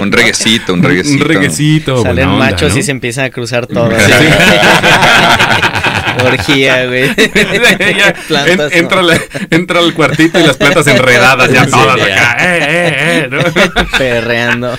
Un 0.01 0.13
reguecito, 0.13 0.73
un 0.75 0.83
reguecito. 0.83 1.25
Un 1.25 1.29
reguecito. 1.29 2.03
Salen 2.03 2.29
onda, 2.29 2.51
machos 2.51 2.73
¿no? 2.73 2.79
y 2.79 2.83
se 2.83 2.91
empiezan 2.93 3.25
a 3.27 3.31
cruzar 3.31 3.67
todas. 3.67 4.03
Sí. 4.03 4.13
Orgía, 6.25 6.87
güey. 6.87 7.13
Plantas, 8.29 8.73
entra, 8.73 9.03
¿no? 9.03 9.09
la- 9.09 9.21
entra 9.51 9.81
al 9.81 9.93
cuartito 9.95 10.39
y 10.39 10.43
las 10.45 10.57
plantas 10.57 10.87
enredadas 10.87 11.51
ya 11.51 11.65
Sí, 11.65 11.71
todas 11.71 11.97
ya. 11.97 12.05
acá. 12.05 12.37
Eh, 12.39 12.59
eh, 12.69 13.25
eh, 13.25 13.29
¿no? 13.31 13.43
Perreando. 13.99 14.77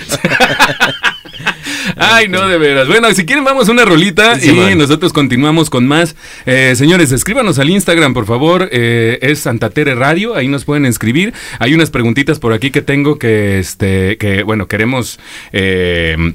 Ay, 1.96 2.28
no, 2.28 2.46
de 2.48 2.58
veras. 2.58 2.88
Bueno, 2.88 3.12
si 3.14 3.24
quieren 3.24 3.44
vamos 3.44 3.68
a 3.68 3.72
una 3.72 3.84
rolita 3.84 4.38
Sí, 4.38 4.50
y 4.50 4.52
man. 4.52 4.78
nosotros 4.78 5.12
continuamos 5.12 5.70
con 5.70 5.86
más. 5.86 6.16
Eh, 6.46 6.74
señores, 6.76 7.12
escríbanos 7.12 7.58
al 7.58 7.70
Instagram, 7.70 8.14
por 8.14 8.26
favor. 8.26 8.68
Eh, 8.72 9.18
es 9.22 9.40
Santa 9.40 9.70
Tere 9.70 9.94
Radio, 9.94 10.34
ahí 10.34 10.48
nos 10.48 10.64
pueden 10.64 10.86
escribir. 10.86 11.32
Hay 11.58 11.74
unas 11.74 11.90
preguntitas 11.90 12.38
por 12.38 12.52
aquí 12.52 12.70
que 12.70 12.82
tengo 12.82 13.18
que, 13.18 13.58
este, 13.58 14.16
que 14.18 14.42
bueno, 14.42 14.66
queremos... 14.68 15.18
eh, 15.52 16.34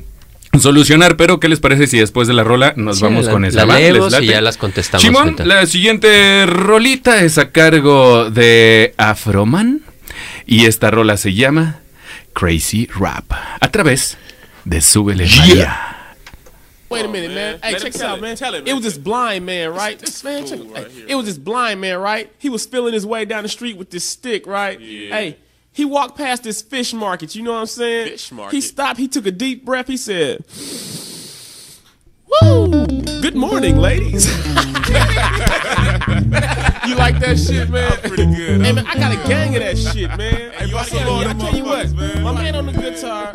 Solucionar, 0.60 1.16
pero 1.16 1.40
¿qué 1.40 1.48
les 1.48 1.60
parece 1.60 1.86
si 1.86 2.00
después 2.00 2.28
de 2.28 2.34
la 2.34 2.44
rola 2.44 2.74
nos 2.76 2.98
Sí, 2.98 3.04
vamos 3.04 3.26
la- 3.28 3.32
con 3.32 3.46
esa? 3.46 3.58
la 3.58 3.66
¿Va? 3.66 3.76
¿Les 3.80 3.94
leemos 3.94 4.20
y 4.20 4.26
ya 4.26 4.42
las 4.42 4.58
contestamos 4.58 5.04
Simón, 5.04 5.36
la 5.44 5.68
siguiente 5.68 6.48
rolita 6.48 7.24
es 7.24 7.38
a 7.38 7.52
cargo 7.52 8.32
de 8.32 8.96
Afroman 8.98 9.82
y 10.48 10.66
esta 10.66 10.90
rola 10.90 11.18
se 11.18 11.36
llama 11.36 11.82
Crazy 12.34 12.90
Rap 13.00 13.32
a 13.62 13.70
través 13.72 14.18
de 14.70 14.82
Súbele 14.82 15.26
María. 15.26 15.96
Wait 16.90 17.06
a 17.06 17.08
minute, 17.08 17.32
man. 17.32 17.60
Oh, 17.62 17.68
hey, 17.68 17.74
check 17.74 17.94
this 17.94 18.02
out, 18.02 18.20
man. 18.20 18.36
Tell 18.36 18.54
it 18.56 18.68
It 18.68 18.74
was 18.74 18.84
this 18.84 18.98
blind 18.98 19.46
man, 19.46 19.72
right? 19.74 19.98
This 20.00 20.24
man, 20.24 20.46
check, 20.46 20.60
right 20.64 20.88
hey, 20.90 21.06
it 21.10 21.16
was 21.16 21.26
this 21.26 21.38
blind 21.38 21.82
man, 21.82 22.00
right? 22.00 22.32
He 22.40 22.50
was 22.50 22.66
feeling 22.66 22.94
his 22.94 23.06
way 23.06 23.26
down 23.26 23.44
the 23.44 23.50
street 23.50 23.78
with 23.78 23.92
this 23.92 24.04
stick, 24.04 24.48
right? 24.48 24.80
Yeah. 24.80 25.16
Hey, 25.16 25.38
he 25.72 25.86
walked 25.86 26.18
past 26.18 26.44
this 26.44 26.62
fish 26.62 26.94
market. 26.94 27.36
You 27.36 27.44
know 27.44 27.54
what 27.54 27.60
I'm 27.60 27.66
saying? 27.68 28.10
Fish 28.10 28.32
market. 28.32 28.56
He 28.56 28.62
stopped. 28.62 29.00
He 29.00 29.08
took 29.08 29.26
a 29.28 29.32
deep 29.32 29.66
breath. 29.66 29.88
He 29.88 29.98
said, 29.98 30.44
"Woo! 32.42 32.88
Good 33.22 33.36
morning, 33.36 33.78
ladies." 33.78 34.26
you 34.90 34.96
like 36.96 37.20
that 37.20 37.38
shit, 37.38 37.70
man? 37.70 37.92
I'm 37.92 38.00
Pretty 38.00 38.26
good. 38.26 38.62
Hey 38.62 38.72
man, 38.72 38.86
I 38.88 38.96
got 38.96 39.12
a 39.14 39.28
gang 39.28 39.56
of 39.56 39.62
that 39.62 39.78
shit, 39.78 40.10
man. 40.18 40.52
Hey, 40.52 40.72
bust 40.72 40.94
I 40.94 40.98
a 40.98 41.00
tell 41.00 41.12
load 41.14 41.24
you, 41.24 41.30
I 41.30 41.34
tell 41.34 41.56
you 41.56 41.64
what, 41.64 41.92
man. 41.94 42.24
my 42.24 42.34
man 42.34 42.56
on 42.56 42.66
the 42.66 42.72
guitar, 42.74 43.32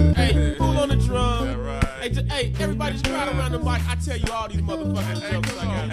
Hey, 2.45 2.53
crowd 3.03 3.28
around 3.34 3.53
the 3.53 3.59
mic. 3.59 3.80
I 3.88 3.97
tell 4.05 4.18
you 4.18 4.30
all 4.30 4.49
these 4.49 4.61
motherfucking 4.61 5.32
jokes 5.32 5.51
I 5.59 5.64
got. 5.64 5.90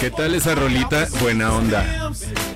¿Qué 0.00 0.10
tal 0.10 0.34
esa 0.34 0.54
rolita? 0.54 1.08
Buena 1.20 1.52
onda. 1.52 2.12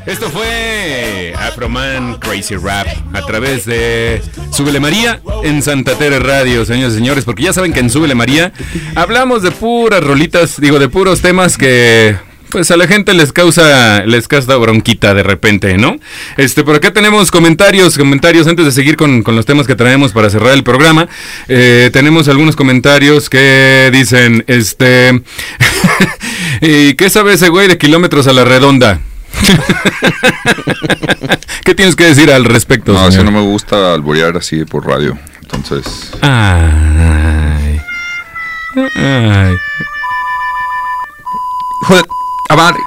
Esto 0.07 0.31
fue 0.31 1.35
Afroman 1.37 2.19
Crazy 2.21 2.55
Rap 2.57 2.87
a 3.13 3.23
través 3.27 3.65
de 3.65 4.23
Súbele 4.53 4.79
María 4.79 5.21
en 5.43 5.61
Santa 5.63 5.97
Tere 5.97 6.21
Radio, 6.21 6.65
señores 6.65 6.95
y 6.95 6.97
señores, 6.99 7.25
porque 7.25 7.43
ya 7.43 7.53
saben 7.53 7.73
que 7.73 7.81
en 7.81 7.91
Súbele 7.91 8.15
María 8.15 8.53
hablamos 8.95 9.43
de 9.43 9.51
puras 9.51 10.05
rolitas, 10.05 10.61
digo, 10.61 10.79
de 10.79 10.89
puros 10.89 11.21
temas 11.21 11.59
que 11.59 12.17
pues 12.51 12.71
a 12.71 12.77
la 12.77 12.87
gente 12.87 13.15
les 13.15 13.33
causa 13.33 14.05
les 14.07 14.29
causa 14.29 14.57
bronquita 14.57 15.15
de 15.15 15.23
repente, 15.23 15.77
¿no? 15.77 15.97
Este, 16.37 16.65
por 16.65 16.77
acá 16.77 16.93
tenemos 16.93 17.31
comentarios, 17.31 17.99
comentarios 17.99 18.47
antes 18.47 18.65
de 18.65 18.73
seguir 18.73 18.97
con, 18.97 19.23
con 19.23 19.37
los 19.37 19.47
temas 19.47 19.67
que 19.67 19.75
traemos 19.75 20.13
para 20.13 20.31
cerrar 20.31 20.55
el 20.55 20.65
programa. 20.65 21.09
Eh, 21.49 21.91
tenemos 21.93 22.29
algunos 22.29 22.57
comentarios 22.57 23.29
que 23.31 23.91
dicen, 23.93 24.45
este, 24.47 25.23
¿y 26.61 26.95
qué 26.95 27.11
sabe 27.11 27.35
ese 27.35 27.49
güey 27.49 27.69
de 27.69 27.79
kilómetros 27.79 28.27
a 28.27 28.33
la 28.33 28.45
redonda? 28.45 29.01
¿Qué 31.65 31.75
tienes 31.75 31.97
que 31.97 32.05
decir 32.05 32.31
al 32.31 32.45
respecto? 32.45 32.93
No, 32.93 33.11
señor? 33.11 33.27
no 33.27 33.33
me 33.33 33.41
gusta 33.43 33.93
alborear 33.93 34.37
así 34.37 34.65
por 34.65 34.87
radio. 34.87 35.19
Entonces, 35.43 36.11
Ay. 36.21 37.81
Ay. 38.97 39.55
hijo 41.83 41.97
madre, 42.57 42.79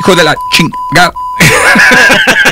hijo 0.00 0.14
de 0.16 0.24
la 0.24 0.34
chingada. 0.52 1.12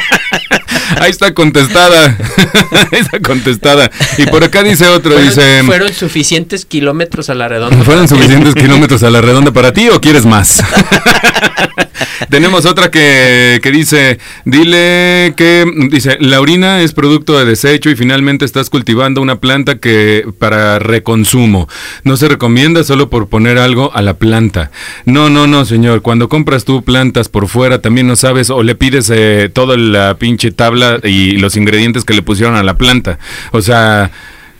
Ahí 1.00 1.10
está 1.10 1.34
contestada. 1.34 2.16
Ahí 2.92 3.00
está 3.00 3.20
contestada. 3.20 3.90
Y 4.18 4.26
por 4.26 4.44
acá 4.44 4.62
dice 4.62 4.86
otro, 4.88 5.12
¿Fueron, 5.12 5.28
dice... 5.28 5.62
fueron 5.64 5.92
suficientes 5.92 6.64
kilómetros 6.64 7.30
a 7.30 7.34
la 7.34 7.48
redonda. 7.48 7.82
¿Fueron 7.84 8.08
suficientes 8.08 8.54
kilómetros 8.54 9.02
a 9.02 9.10
la 9.10 9.20
redonda 9.20 9.52
para 9.52 9.72
ti 9.72 9.88
o 9.88 10.00
quieres 10.00 10.26
más? 10.26 10.62
Tenemos 12.30 12.64
otra 12.64 12.90
que, 12.90 13.60
que 13.62 13.70
dice, 13.70 14.18
dile 14.44 15.34
que, 15.36 15.64
dice, 15.90 16.16
la 16.20 16.40
orina 16.40 16.80
es 16.80 16.92
producto 16.92 17.38
de 17.38 17.44
desecho 17.44 17.90
y 17.90 17.96
finalmente 17.96 18.44
estás 18.44 18.70
cultivando 18.70 19.20
una 19.20 19.40
planta 19.40 19.78
que 19.78 20.26
para 20.38 20.78
reconsumo. 20.78 21.68
No 22.02 22.16
se 22.16 22.28
recomienda 22.28 22.82
solo 22.84 23.10
por 23.10 23.28
poner 23.28 23.58
algo 23.58 23.92
a 23.94 24.02
la 24.02 24.14
planta. 24.14 24.70
No, 25.04 25.30
no, 25.30 25.46
no, 25.46 25.64
señor. 25.64 26.02
Cuando 26.02 26.28
compras 26.28 26.64
tú 26.64 26.82
plantas 26.82 27.28
por 27.28 27.48
fuera, 27.48 27.80
también 27.80 28.06
no 28.06 28.16
sabes 28.16 28.50
o 28.50 28.62
le 28.62 28.74
pides 28.74 29.10
eh, 29.14 29.50
toda 29.52 29.76
la 29.76 30.16
pinche 30.24 30.52
tabla 30.52 31.00
y 31.04 31.32
los 31.32 31.54
ingredientes 31.54 32.06
que 32.06 32.14
le 32.14 32.22
pusieron 32.22 32.56
a 32.56 32.62
la 32.62 32.78
planta. 32.78 33.18
O 33.52 33.60
sea... 33.60 34.10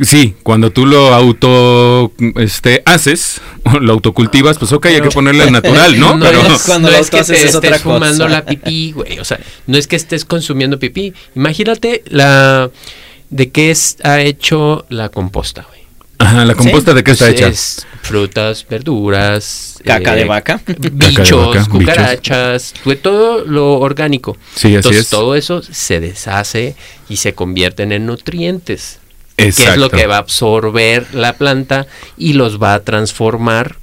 Sí, 0.01 0.35
cuando 0.43 0.73
tú 0.73 0.87
lo 0.87 1.15
auto 1.15 2.12
este 2.35 2.83
haces, 2.85 3.41
lo 3.81 3.93
autocultivas, 3.93 4.59
pues 4.59 4.73
ok, 4.73 4.87
hay 4.87 5.01
que 5.01 5.11
ponerle 5.11 5.45
al 5.45 5.53
natural, 5.53 5.99
¿no? 6.01 6.17
No, 6.17 6.27
Pero 6.27 6.41
es, 6.41 6.62
Cuando 6.65 6.89
no 6.89 6.97
lo 6.97 7.01
es 7.01 7.11
que 7.11 7.23
te 7.23 7.45
es 7.45 7.55
otra 7.55 7.71
estés 7.77 7.83
fumando 7.83 8.25
cosa. 8.25 8.29
la 8.29 8.45
pipí, 8.45 8.91
güey. 8.91 9.21
O 9.21 9.25
sea, 9.25 9.39
no 9.69 9.79
es 9.79 9.87
que 9.87 9.95
estés 9.95 10.25
consumiendo 10.25 10.81
pipí. 10.81 11.15
Imagínate 11.37 12.03
la 12.09 12.71
de 13.31 13.51
qué 13.53 13.71
está 13.71 14.21
hecho 14.21 14.85
la 14.89 15.11
composta, 15.11 15.65
güey. 15.71 15.84
Ajá, 16.19 16.45
la 16.45 16.55
composta 16.55 16.95
de 16.95 17.03
qué 17.05 17.11
está 17.12 17.27
Pues 17.27 17.37
hecha? 17.37 17.49
Es 17.49 17.87
frutas, 18.03 18.67
verduras, 18.69 19.79
Caca 19.85 20.15
eh, 20.15 20.17
de 20.21 20.25
vaca. 20.25 20.61
bichos, 20.67 21.49
vaca, 21.49 21.67
cucarachas, 21.71 22.75
todo 23.03 23.45
lo 23.45 23.79
orgánico. 23.81 24.37
Sí, 24.55 24.69
así 24.69 24.75
Entonces 24.77 25.03
es. 25.03 25.09
todo 25.11 25.35
eso 25.35 25.62
se 25.62 26.01
deshace 26.01 26.77
y 27.09 27.17
se 27.17 27.35
convierten 27.35 27.93
en 27.93 28.07
nutrientes. 28.07 29.01
Exacto. 29.37 29.65
que 29.65 29.71
es 29.73 29.79
lo 29.79 29.91
que 29.91 30.07
va 30.07 30.15
a 30.17 30.19
absorber 30.19 31.07
la 31.12 31.33
planta 31.33 31.89
y 32.17 32.35
los 32.35 32.62
va 32.62 32.75
a 32.75 32.81
transformar 32.85 33.77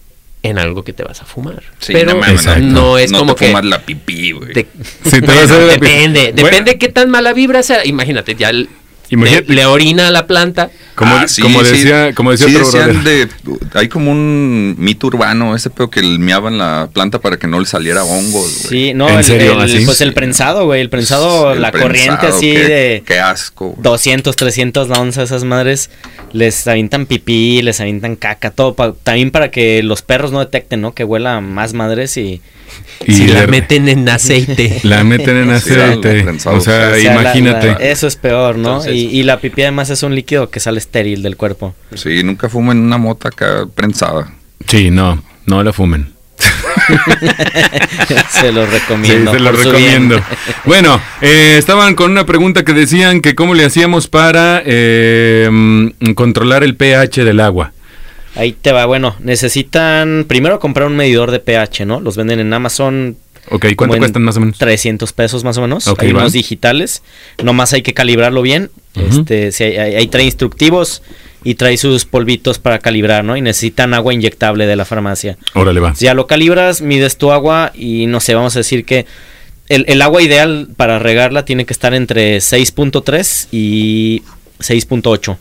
en 0.44 0.58
algo 0.58 0.84
que 0.86 0.94
te 0.94 1.04
vas 1.04 1.22
a 1.22 1.26
fumar. 1.26 1.62
Sí, 1.80 1.92
Pero 1.92 2.14
no, 2.14 2.22
no 2.62 2.98
es 2.98 3.12
no 3.12 3.20
como 3.20 3.36
te 3.36 3.40
que 3.46 3.48
fumas 3.50 3.66
la 3.66 3.80
pipí, 3.82 4.32
güey. 4.32 4.54
te- 4.54 4.68
Sí, 5.04 5.20
te 5.20 5.28
vas 5.28 5.52
a 5.52 5.58
ver 5.58 5.68
la 5.68 5.74
pi- 5.80 5.80
depende, 5.88 6.32
Bueno, 6.32 6.48
depende 6.50 6.78
qué 6.78 6.88
tan 6.88 7.10
mala 7.10 7.34
vibra 7.34 7.64
sea. 7.64 7.86
Imagínate, 7.86 8.34
ya 8.36 8.50
el- 8.50 8.70
le, 9.12 9.42
le 9.48 9.66
orina 9.66 10.08
a 10.08 10.12
la 10.12 10.28
planta. 10.28 10.70
Como, 10.96 11.16
Ah, 11.16 11.28
sí, 11.28 11.42
como 11.42 11.64
sí. 11.64 11.72
decía, 11.72 12.14
como 12.14 12.32
decía 12.32 12.48
Sí 12.48 12.56
otro 12.56 12.66
decían 12.72 13.04
de, 13.04 13.28
hay 13.74 13.88
como 13.88 14.12
un 14.12 14.76
mito 14.78 15.08
urbano, 15.08 15.56
ese 15.56 15.70
pedo 15.70 15.90
que 15.90 16.02
meaban 16.04 16.58
la 16.58 16.90
planta 16.94 17.20
para 17.20 17.38
que 17.38 17.48
no 17.48 17.60
le 17.60 17.66
saliera 17.66 18.04
hongos, 18.04 18.34
güey. 18.34 18.70
Sí, 18.70 18.94
no, 18.94 19.10
¿En 19.10 19.18
el, 19.20 19.24
serio, 19.24 19.54
el- 19.54 19.62
así? 19.62 19.86
pues 19.86 20.02
el 20.02 20.14
prensado, 20.14 20.66
güey, 20.66 20.82
el 20.82 20.90
prensado, 20.90 21.54
El 21.54 21.62
la 21.62 21.72
prensado, 21.72 21.88
corriente 21.92 22.28
así 22.28 22.52
qué- 22.54 22.68
de 22.68 23.04
Qué 23.06 23.20
asco. 23.20 23.76
200, 23.80 24.36
300 24.36 24.90
onzas 24.92 25.30
esas 25.30 25.44
madres, 25.44 25.90
les 26.34 26.68
avientan 26.68 27.06
pipí, 27.06 27.62
les 27.62 27.80
avientan 27.82 28.16
caca, 28.16 28.52
todo, 28.52 28.76
pa- 28.76 28.94
también 29.04 29.32
para 29.32 29.50
que 29.50 29.82
los 29.84 30.02
perros 30.04 30.32
no 30.32 30.40
detecten, 30.40 30.82
¿no? 30.82 30.94
Que 30.94 31.04
huela 31.04 31.42
más 31.42 31.74
madres 31.74 32.16
y... 32.18 32.42
Y 33.06 33.14
si 33.14 33.28
la 33.28 33.48
meten 33.48 33.90
en 33.90 34.08
aceite. 34.10 34.80
la 34.84 35.04
meten 35.04 35.38
en 35.38 35.60
Sí, 35.60 35.72
aceite. 35.74 36.24
los 36.24 36.36
o 36.36 36.40
sea, 36.40 36.54
o 36.54 36.62
sea, 36.62 36.90
la- 36.92 37.00
imagínate. 37.00 37.68
la- 37.68 37.74
eso 37.78 38.08
es 38.08 38.16
peor, 38.16 38.58
¿no? 38.58 38.78
Entonces- 38.78 38.94
y, 38.94 39.08
y 39.08 39.24
la 39.24 39.40
pipí 39.40 39.62
además 39.64 39.90
es 39.90 40.04
un 40.04 40.14
líquido 40.16 40.50
que 40.50 40.60
sale 40.60 40.78
estéril 40.78 41.24
del 41.24 41.36
cuerpo. 41.38 41.74
Sí, 41.96 42.24
nunca 42.24 42.48
fumen 42.50 42.78
una 42.80 42.98
mota 42.98 43.30
acá 43.30 43.66
prensada. 43.74 44.32
Sí, 44.68 44.92
no, 44.92 45.24
no 45.48 45.64
la 45.64 45.74
fumen. 45.74 46.14
se 48.30 48.52
los 48.52 48.68
Sí, 48.70 48.76
recomiendo. 48.80 49.32
se 49.32 49.40
lo 49.40 49.52
por 49.52 49.60
su 49.60 49.72
recomiendo. 49.72 50.16
bien. 50.16 50.24
Bueno, 50.66 51.02
eh, 51.22 51.56
estaban 51.58 51.96
con 51.96 52.12
una 52.12 52.26
pregunta 52.26 52.64
que 52.64 52.74
decían 52.74 53.22
que 53.22 53.36
cómo 53.36 53.54
le 53.56 53.66
hacíamos 53.66 54.08
para 54.08 54.62
eh, 54.66 55.50
mm, 55.52 56.12
controlar 56.14 56.64
el 56.64 56.76
pH 56.76 57.24
del 57.26 57.40
agua. 57.40 57.74
Ahí 58.36 58.54
te 58.54 58.72
va, 58.72 58.86
bueno, 58.86 59.16
necesitan 59.20 60.26
primero 60.28 60.60
comprar 60.60 60.88
un 60.88 60.96
medidor 60.96 61.32
de 61.32 61.40
pH, 61.40 61.86
¿no? 61.86 62.00
Los 62.00 62.16
venden 62.18 62.40
en 62.40 62.54
Amazon 62.54 63.18
Ok, 63.50 63.66
¿cuánto 63.76 63.98
cuestan 63.98 64.22
más 64.24 64.38
o 64.38 64.40
menos? 64.40 64.58
300 64.58 65.12
pesos 65.14 65.44
más 65.44 65.58
o 65.58 65.62
menos. 65.62 65.88
Ok, 65.88 66.04
hay 66.04 66.12
unos 66.12 66.32
digitales. 66.34 67.02
Nomás 67.44 67.74
hay 67.74 67.82
que 67.82 67.94
calibrarlo 67.94 68.42
bien. 68.42 68.70
Ujú. 68.96 69.20
Este, 69.22 69.52
si 69.52 69.64
hay, 69.66 69.78
hay- 69.78 69.96
ahí 69.96 70.08
trae 70.08 70.24
instructivos 70.26 71.02
y 71.44 71.56
trae 71.56 71.76
sus 71.78 72.06
polvitos 72.06 72.60
para 72.60 72.80
calibrar, 72.80 73.24
¿no? 73.26 73.36
Y 73.36 73.42
necesitan 73.42 73.94
agua 73.96 74.14
inyectable 74.14 74.68
de 74.68 74.76
la 74.76 74.86
farmacia. 74.86 75.38
Órale, 75.56 75.80
va. 75.80 75.96
Si 75.96 76.06
ya 76.06 76.14
lo 76.14 76.28
calibras, 76.28 76.82
mides 76.82 77.18
tu 77.18 77.32
agua 77.32 77.72
y 77.74 78.06
no 78.06 78.20
sé, 78.20 78.36
vamos 78.36 78.56
a 78.56 78.60
decir 78.60 78.86
que 78.86 79.08
el, 79.70 79.86
el 79.88 80.02
agua 80.04 80.22
ideal 80.22 80.68
para 80.78 81.00
regarla 81.00 81.44
tiene 81.44 81.66
que 81.66 81.74
estar 81.74 81.94
entre 81.96 82.38
6.3 82.38 83.48
y 83.52 84.22
6.8. 84.60 85.38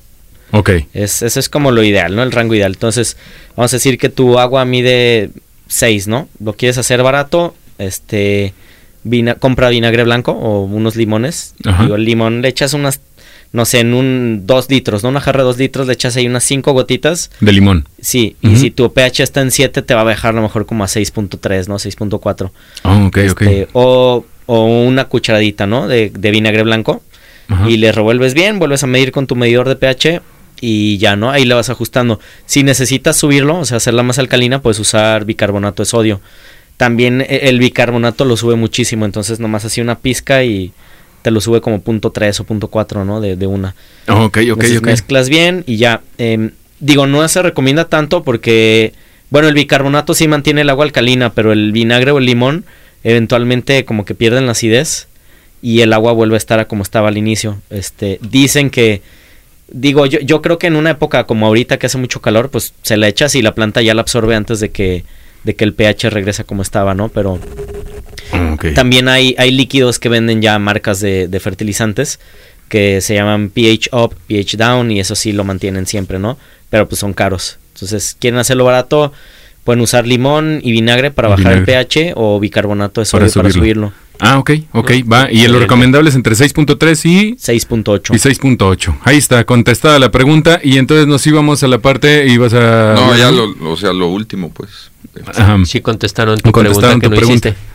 Ok. 0.52 0.70
Es, 0.94 1.22
ese 1.22 1.40
es 1.40 1.48
como 1.48 1.70
lo 1.70 1.82
ideal, 1.82 2.14
¿no? 2.16 2.22
El 2.22 2.32
rango 2.32 2.54
ideal. 2.54 2.72
Entonces, 2.72 3.16
vamos 3.56 3.72
a 3.72 3.76
decir 3.76 3.98
que 3.98 4.08
tu 4.08 4.38
agua 4.38 4.64
mide 4.64 5.30
6, 5.68 6.08
¿no? 6.08 6.28
Lo 6.42 6.54
quieres 6.54 6.78
hacer 6.78 7.02
barato, 7.02 7.54
este, 7.78 8.52
vina- 9.04 9.34
compra 9.36 9.68
vinagre 9.68 10.04
blanco 10.04 10.32
o 10.32 10.64
unos 10.64 10.96
limones. 10.96 11.54
Ajá. 11.64 11.84
Digo, 11.84 11.94
el 11.96 12.04
limón 12.04 12.42
le 12.42 12.48
echas 12.48 12.74
unas, 12.74 13.00
no 13.52 13.64
sé, 13.64 13.80
en 13.80 13.94
un 13.94 14.42
2 14.46 14.70
litros, 14.70 15.02
¿no? 15.02 15.08
Una 15.08 15.20
jarra 15.20 15.38
de 15.40 15.44
2 15.44 15.58
litros, 15.58 15.86
le 15.86 15.92
echas 15.92 16.16
ahí 16.16 16.26
unas 16.26 16.44
5 16.44 16.72
gotitas. 16.72 17.30
De 17.40 17.52
limón. 17.52 17.86
Sí, 18.00 18.36
y 18.42 18.56
si 18.56 18.70
tu 18.70 18.92
pH 18.92 19.22
está 19.22 19.40
en 19.42 19.50
7, 19.50 19.82
te 19.82 19.94
va 19.94 20.00
a 20.02 20.04
bajar 20.04 20.32
a 20.32 20.36
lo 20.36 20.42
mejor 20.42 20.66
como 20.66 20.84
a 20.84 20.86
6.3, 20.88 21.68
¿no? 21.68 21.76
6.4. 21.76 22.50
Oh, 22.84 23.06
ok, 23.06 23.18
ok. 23.30 23.42
Este, 23.42 23.68
o, 23.72 24.24
o 24.46 24.64
una 24.66 25.04
cucharadita, 25.06 25.66
¿no? 25.66 25.86
De, 25.88 26.10
de 26.10 26.30
vinagre 26.30 26.62
blanco 26.64 27.02
Ajá. 27.48 27.68
y 27.70 27.76
le 27.76 27.90
revuelves 27.92 28.34
bien, 28.34 28.58
vuelves 28.58 28.82
a 28.84 28.86
medir 28.86 29.10
con 29.12 29.26
tu 29.26 29.34
medidor 29.36 29.68
de 29.68 29.76
pH 29.76 30.20
y 30.60 30.98
ya, 30.98 31.16
¿no? 31.16 31.30
Ahí 31.30 31.44
le 31.44 31.54
vas 31.54 31.70
ajustando. 31.70 32.20
Si 32.46 32.62
necesitas 32.62 33.16
subirlo, 33.16 33.58
o 33.60 33.64
sea, 33.64 33.78
hacerla 33.78 34.02
más 34.02 34.18
alcalina, 34.18 34.60
puedes 34.62 34.78
usar 34.78 35.24
bicarbonato 35.24 35.82
de 35.82 35.86
sodio. 35.86 36.20
También 36.76 37.20
e- 37.22 37.48
el 37.48 37.58
bicarbonato 37.58 38.24
lo 38.24 38.36
sube 38.36 38.56
muchísimo, 38.56 39.04
entonces 39.04 39.40
nomás 39.40 39.64
así 39.64 39.80
una 39.80 39.98
pizca 39.98 40.44
y 40.44 40.72
te 41.22 41.30
lo 41.30 41.40
sube 41.40 41.60
como 41.60 41.80
punto 41.82 42.12
.3 42.12 42.40
o 42.40 42.44
punto 42.44 42.70
.4, 42.70 43.04
¿no? 43.04 43.20
De, 43.20 43.36
de 43.36 43.46
una. 43.46 43.74
Oh, 44.08 44.24
ok, 44.24 44.36
ok, 44.36 44.36
Entonces 44.38 44.78
ok. 44.78 44.86
mezclas 44.86 45.28
bien 45.28 45.64
y 45.66 45.76
ya. 45.76 46.00
Em, 46.18 46.50
digo, 46.78 47.06
no 47.06 47.26
se 47.28 47.42
recomienda 47.42 47.86
tanto 47.88 48.22
porque, 48.22 48.94
bueno, 49.28 49.48
el 49.48 49.54
bicarbonato 49.54 50.14
sí 50.14 50.28
mantiene 50.28 50.62
el 50.62 50.70
agua 50.70 50.84
alcalina, 50.84 51.32
pero 51.34 51.52
el 51.52 51.72
vinagre 51.72 52.10
o 52.12 52.18
el 52.18 52.24
limón 52.26 52.64
eventualmente 53.04 53.84
como 53.84 54.04
que 54.04 54.14
pierden 54.14 54.46
la 54.46 54.52
acidez 54.52 55.08
y 55.62 55.80
el 55.80 55.92
agua 55.92 56.12
vuelve 56.12 56.36
a 56.36 56.38
estar 56.38 56.58
a 56.60 56.66
como 56.68 56.82
estaba 56.82 57.08
al 57.08 57.18
inicio. 57.18 57.60
Este, 57.70 58.18
dicen 58.22 58.70
que, 58.70 59.02
digo, 59.72 60.06
yo, 60.06 60.20
yo 60.20 60.42
creo 60.42 60.58
que 60.58 60.66
en 60.66 60.76
una 60.76 60.90
época 60.90 61.24
como 61.24 61.46
ahorita 61.46 61.78
que 61.78 61.86
hace 61.86 61.98
mucho 61.98 62.20
calor, 62.20 62.50
pues 62.50 62.74
se 62.82 62.96
la 62.96 63.08
echas 63.08 63.34
y 63.34 63.42
la 63.42 63.54
planta 63.54 63.82
ya 63.82 63.94
la 63.94 64.02
absorbe 64.02 64.34
antes 64.34 64.60
de 64.60 64.70
que, 64.70 65.04
de 65.44 65.54
que 65.54 65.64
el 65.64 65.74
pH 65.74 66.10
regrese 66.10 66.44
como 66.44 66.62
estaba, 66.62 66.94
¿no? 66.94 67.08
Pero 67.08 67.38
Ok. 68.52 68.66
También 68.74 69.08
hay, 69.08 69.34
hay 69.38 69.50
líquidos 69.50 69.98
que 69.98 70.08
venden 70.08 70.42
ya 70.42 70.58
marcas 70.58 71.00
de, 71.00 71.28
de 71.28 71.40
fertilizantes 71.40 72.20
que 72.68 73.00
se 73.00 73.14
llaman 73.14 73.50
pH 73.50 73.88
up, 73.92 74.14
pH 74.28 74.56
down 74.56 74.90
y 74.92 75.00
eso 75.00 75.16
sí 75.16 75.32
lo 75.32 75.42
mantienen 75.44 75.86
siempre, 75.86 76.18
¿no? 76.18 76.38
Pero 76.70 76.88
pues 76.88 77.00
son 77.00 77.12
caros. 77.12 77.58
Entonces, 77.74 78.16
quieren 78.18 78.38
hacerlo 78.38 78.64
barato, 78.64 79.12
pueden 79.64 79.80
usar 79.80 80.06
limón 80.06 80.60
y 80.62 80.70
vinagre 80.70 81.10
para 81.10 81.28
bajar 81.28 81.54
Vinagre. 81.54 81.74
el 81.80 81.86
pH 81.86 82.12
o 82.14 82.38
bicarbonato 82.38 83.00
de 83.00 83.06
sodio 83.06 83.22
para, 83.32 83.50
subirlo. 83.50 83.52
subirlo. 83.52 83.92
Ah, 84.20 84.38
ok, 84.38 84.50
ok, 84.72 84.90
va. 85.10 85.30
Y 85.30 85.46
lo 85.48 85.58
recomendable 85.58 86.10
es 86.10 86.14
entre 86.16 86.34
6.3 86.34 87.04
y... 87.08 87.34
6.8. 87.36 88.14
Y 88.14 88.18
6.8. 88.18 88.98
Ahí 89.04 89.16
está, 89.16 89.44
contestada 89.44 89.98
la 89.98 90.10
pregunta. 90.10 90.60
Y 90.62 90.78
entonces 90.78 91.06
nos 91.06 91.26
íbamos 91.26 91.62
a 91.62 91.68
la 91.68 91.78
parte 91.78 92.26
y 92.26 92.36
vas 92.36 92.52
a... 92.52 92.94
No, 92.94 93.16
ya 93.16 93.30
lo, 93.30 93.54
o 93.70 93.76
sea, 93.76 93.92
lo 93.92 94.08
último, 94.08 94.50
pues. 94.50 94.90
Ajá. 95.34 95.58
Sí 95.64 95.80
contestaron 95.80 96.38
tu 96.38 96.52
Contestaron 96.52 97.00
pregunta 97.00 97.00
que 97.00 97.06
tu 97.06 97.10
no 97.10 97.16
pregunta. 97.16 97.48
hiciste. 97.48 97.70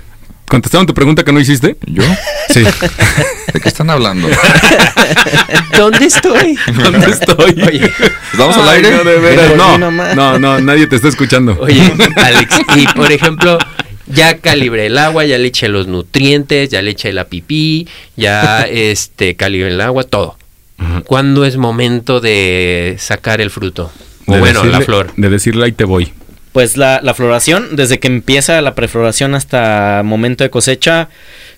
¿Contestaron 0.47 0.85
tu 0.85 0.93
pregunta 0.93 1.23
que 1.23 1.31
no 1.33 1.39
hiciste? 1.39 1.75
¿Yo? 1.87 2.03
Sí. 2.49 2.61
¿De 3.53 3.59
qué 3.59 3.67
están 3.69 3.89
hablando? 3.89 4.27
¿Dónde 5.77 6.05
estoy? 6.05 6.57
¿Dónde 6.83 7.07
estoy? 7.09 7.63
Oye, 7.67 7.91
¿Estamos 8.31 8.55
al 8.57 8.69
Ay, 8.69 8.75
aire? 8.77 8.91
No, 8.97 9.03
de 9.03 9.19
veras, 9.19 9.45
Pero 9.47 9.57
no, 9.57 9.73
sí 9.73 9.79
nomás. 9.79 10.15
no, 10.15 10.39
no, 10.39 10.59
nadie 10.61 10.87
te 10.87 10.95
está 10.97 11.07
escuchando. 11.07 11.57
Oye, 11.59 11.91
Alex, 12.15 12.55
y 12.75 12.87
por 12.87 13.11
ejemplo, 13.11 13.57
ya 14.07 14.37
calibré 14.37 14.87
el 14.87 14.97
agua, 14.97 15.25
ya 15.25 15.37
le 15.37 15.47
eché 15.47 15.67
los 15.67 15.87
nutrientes, 15.87 16.69
ya 16.69 16.81
le 16.81 16.91
eché 16.91 17.11
la 17.13 17.25
pipí, 17.25 17.87
ya 18.15 18.61
este 18.69 19.35
calibré 19.35 19.69
el 19.71 19.81
agua, 19.81 20.03
todo. 20.03 20.37
¿Cuándo 21.05 21.45
es 21.45 21.55
momento 21.57 22.19
de 22.19 22.95
sacar 22.99 23.39
el 23.41 23.49
fruto? 23.49 23.91
O 24.27 24.33
De 24.33 24.39
bueno, 24.39 24.63
la 24.65 24.81
flor. 24.81 25.13
De 25.15 25.29
decirle 25.29 25.65
ahí 25.65 25.71
te 25.71 25.85
voy. 25.85 26.11
Pues 26.51 26.77
la, 26.77 26.99
la 27.01 27.13
floración, 27.13 27.75
desde 27.75 27.99
que 27.99 28.07
empieza 28.07 28.61
la 28.61 28.75
prefloración 28.75 29.35
hasta 29.35 30.01
momento 30.05 30.43
de 30.43 30.49
cosecha, 30.49 31.09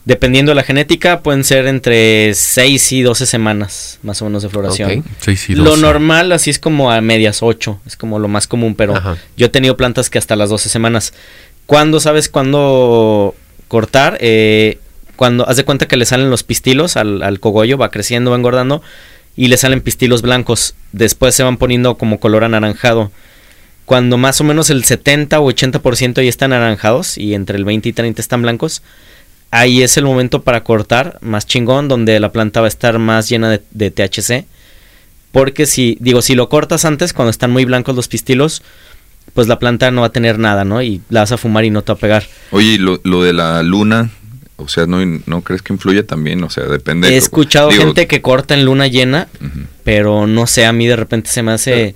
dependiendo 0.05 0.51
de 0.51 0.55
la 0.55 0.63
genética, 0.63 1.21
pueden 1.21 1.43
ser 1.43 1.67
entre 1.67 2.33
6 2.33 2.91
y 2.93 3.01
12 3.03 3.25
semanas, 3.27 3.99
más 4.03 4.21
o 4.21 4.25
menos 4.25 4.41
de 4.43 4.49
floración. 4.49 5.03
Y 5.47 5.55
Lo 5.55 5.65
doce. 5.71 5.81
normal 5.81 6.31
así 6.31 6.49
es 6.49 6.57
como 6.59 6.91
a 6.91 6.99
medias 7.01 7.43
8, 7.43 7.79
es 7.85 7.95
como 7.95 8.17
lo 8.19 8.27
más 8.27 8.47
común, 8.47 8.73
pero 8.75 8.95
Ajá. 8.95 9.17
yo 9.35 9.47
he 9.47 9.49
tenido 9.49 9.77
plantas 9.77 10.09
que 10.09 10.17
hasta 10.17 10.35
las 10.35 10.49
12 10.49 10.69
semanas. 10.69 11.13
¿Cuándo 11.67 11.99
sabes 11.99 12.29
cuándo 12.29 13.35
cortar? 13.67 14.17
Eh, 14.21 14.79
cuando 15.17 15.47
haz 15.49 15.57
de 15.57 15.65
cuenta 15.65 15.87
que 15.87 15.97
le 15.97 16.05
salen 16.05 16.29
los 16.29 16.43
pistilos 16.43 16.95
al, 16.95 17.39
cogollo, 17.41 17.77
va 17.77 17.91
creciendo, 17.91 18.31
va 18.31 18.37
engordando 18.37 18.81
y 19.35 19.49
le 19.49 19.57
salen 19.57 19.81
pistilos 19.81 20.21
blancos. 20.21 20.75
Después 20.93 21.35
se 21.35 21.43
van 21.43 21.57
poniendo 21.57 21.97
como 21.97 22.21
color 22.21 22.45
anaranjado. 22.45 23.11
Cuando 23.83 24.17
más 24.17 24.39
o 24.39 24.45
menos 24.45 24.69
el 24.69 24.85
70 24.85 25.39
o 25.41 25.51
80% 25.51 26.23
ya 26.23 26.29
están 26.29 26.53
anaranjados 26.53 27.17
y 27.17 27.33
entre 27.33 27.57
el 27.57 27.65
20 27.65 27.89
y 27.89 27.93
30 27.93 28.21
están 28.21 28.43
blancos, 28.43 28.81
ahí 29.51 29.81
es 29.81 29.97
el 29.97 30.05
momento 30.05 30.43
para 30.43 30.63
cortar 30.63 31.17
más 31.21 31.45
chingón, 31.45 31.89
donde 31.89 32.17
la 32.21 32.31
planta 32.31 32.61
va 32.61 32.67
a 32.67 32.69
estar 32.69 32.97
más 32.97 33.27
llena 33.27 33.49
de, 33.49 33.61
de 33.71 33.91
THC. 33.91 34.45
Porque 35.33 35.65
si, 35.65 35.97
digo, 35.99 36.21
si 36.21 36.33
lo 36.33 36.47
cortas 36.47 36.85
antes, 36.85 37.11
cuando 37.11 37.31
están 37.31 37.51
muy 37.51 37.65
blancos 37.65 37.95
los 37.95 38.07
pistilos, 38.07 38.63
pues 39.33 39.47
la 39.47 39.59
planta 39.59 39.91
no 39.91 40.01
va 40.01 40.07
a 40.07 40.11
tener 40.11 40.39
nada, 40.39 40.65
¿no? 40.65 40.81
Y 40.81 41.01
la 41.09 41.21
vas 41.21 41.31
a 41.31 41.37
fumar 41.37 41.65
y 41.65 41.69
no 41.69 41.81
te 41.83 41.91
va 41.91 41.97
a 41.97 41.99
pegar. 41.99 42.23
Oye, 42.51 42.73
¿y 42.73 42.77
lo, 42.77 42.99
lo 43.03 43.23
de 43.23 43.33
la 43.33 43.61
luna, 43.63 44.09
o 44.55 44.67
sea, 44.67 44.87
¿no, 44.87 44.97
¿no 45.25 45.41
crees 45.41 45.61
que 45.61 45.73
influye 45.73 46.03
también? 46.03 46.43
O 46.43 46.49
sea, 46.49 46.63
depende. 46.65 47.09
He 47.09 47.17
escuchado 47.17 47.69
digo, 47.69 47.83
gente 47.83 48.07
que 48.07 48.21
corta 48.21 48.53
en 48.55 48.65
luna 48.65 48.87
llena, 48.87 49.27
pero 49.83 50.25
no 50.27 50.47
sé, 50.47 50.65
a 50.65 50.73
mí 50.73 50.87
de 50.87 50.95
repente 50.95 51.29
se 51.29 51.43
me 51.43 51.51
hace 51.51 51.93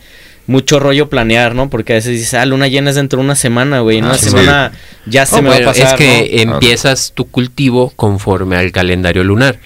mucho 0.48 0.80
rollo 0.80 1.08
planear, 1.10 1.56
¿no? 1.56 1.70
Porque 1.70 1.94
a 1.94 1.96
veces 1.96 2.12
dices, 2.14 2.34
ah, 2.34 2.46
luna 2.46 2.68
llena 2.68 2.90
es 2.90 2.96
dentro 2.98 3.20
de 3.20 3.26
una 3.26 3.36
semana, 3.36 3.80
güey. 3.80 4.00
En 4.00 4.06
Ah, 4.06 4.10
una 4.10 4.18
sí. 4.18 4.26
semana 4.30 4.72
ya 5.06 5.26
se 5.26 5.36
Oh, 5.38 5.42
me 5.42 5.50
bueno, 5.50 5.66
va 5.66 5.72
a 5.72 5.74
pasar, 5.74 6.00
es 6.02 6.08
que 6.30 6.46
¿no? 6.46 6.54
empiezas 6.54 7.14
tu 7.16 7.26
cultivo 7.30 7.92
conforme 7.96 8.58
al 8.58 8.72
calendario 8.72 9.24
lunar. 9.24 9.60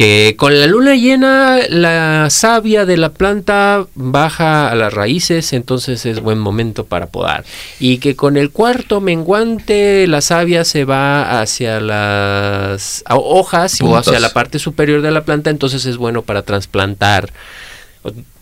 Que 0.00 0.34
con 0.38 0.58
la 0.58 0.66
luna 0.66 0.94
llena 0.94 1.58
la 1.68 2.30
savia 2.30 2.86
de 2.86 2.96
la 2.96 3.10
planta 3.10 3.84
baja 3.94 4.70
a 4.70 4.74
las 4.74 4.94
raíces, 4.94 5.52
entonces 5.52 6.06
es 6.06 6.20
buen 6.20 6.38
momento 6.38 6.86
para 6.86 7.08
podar. 7.08 7.44
Y 7.80 7.98
que 7.98 8.16
con 8.16 8.38
el 8.38 8.48
cuarto 8.50 9.02
menguante 9.02 10.06
la 10.06 10.22
savia 10.22 10.64
se 10.64 10.86
va 10.86 11.42
hacia 11.42 11.80
las 11.80 13.04
hojas 13.10 13.78
o 13.82 13.94
hacia 13.94 14.18
la 14.20 14.32
parte 14.32 14.58
superior 14.58 15.02
de 15.02 15.10
la 15.10 15.22
planta, 15.24 15.50
entonces 15.50 15.84
es 15.84 15.98
bueno 15.98 16.22
para 16.22 16.44
trasplantar. 16.44 17.30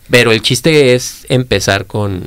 Pero 0.09 0.31
el 0.31 0.41
chiste 0.41 0.95
es 0.95 1.25
empezar 1.27 1.87
con, 1.87 2.23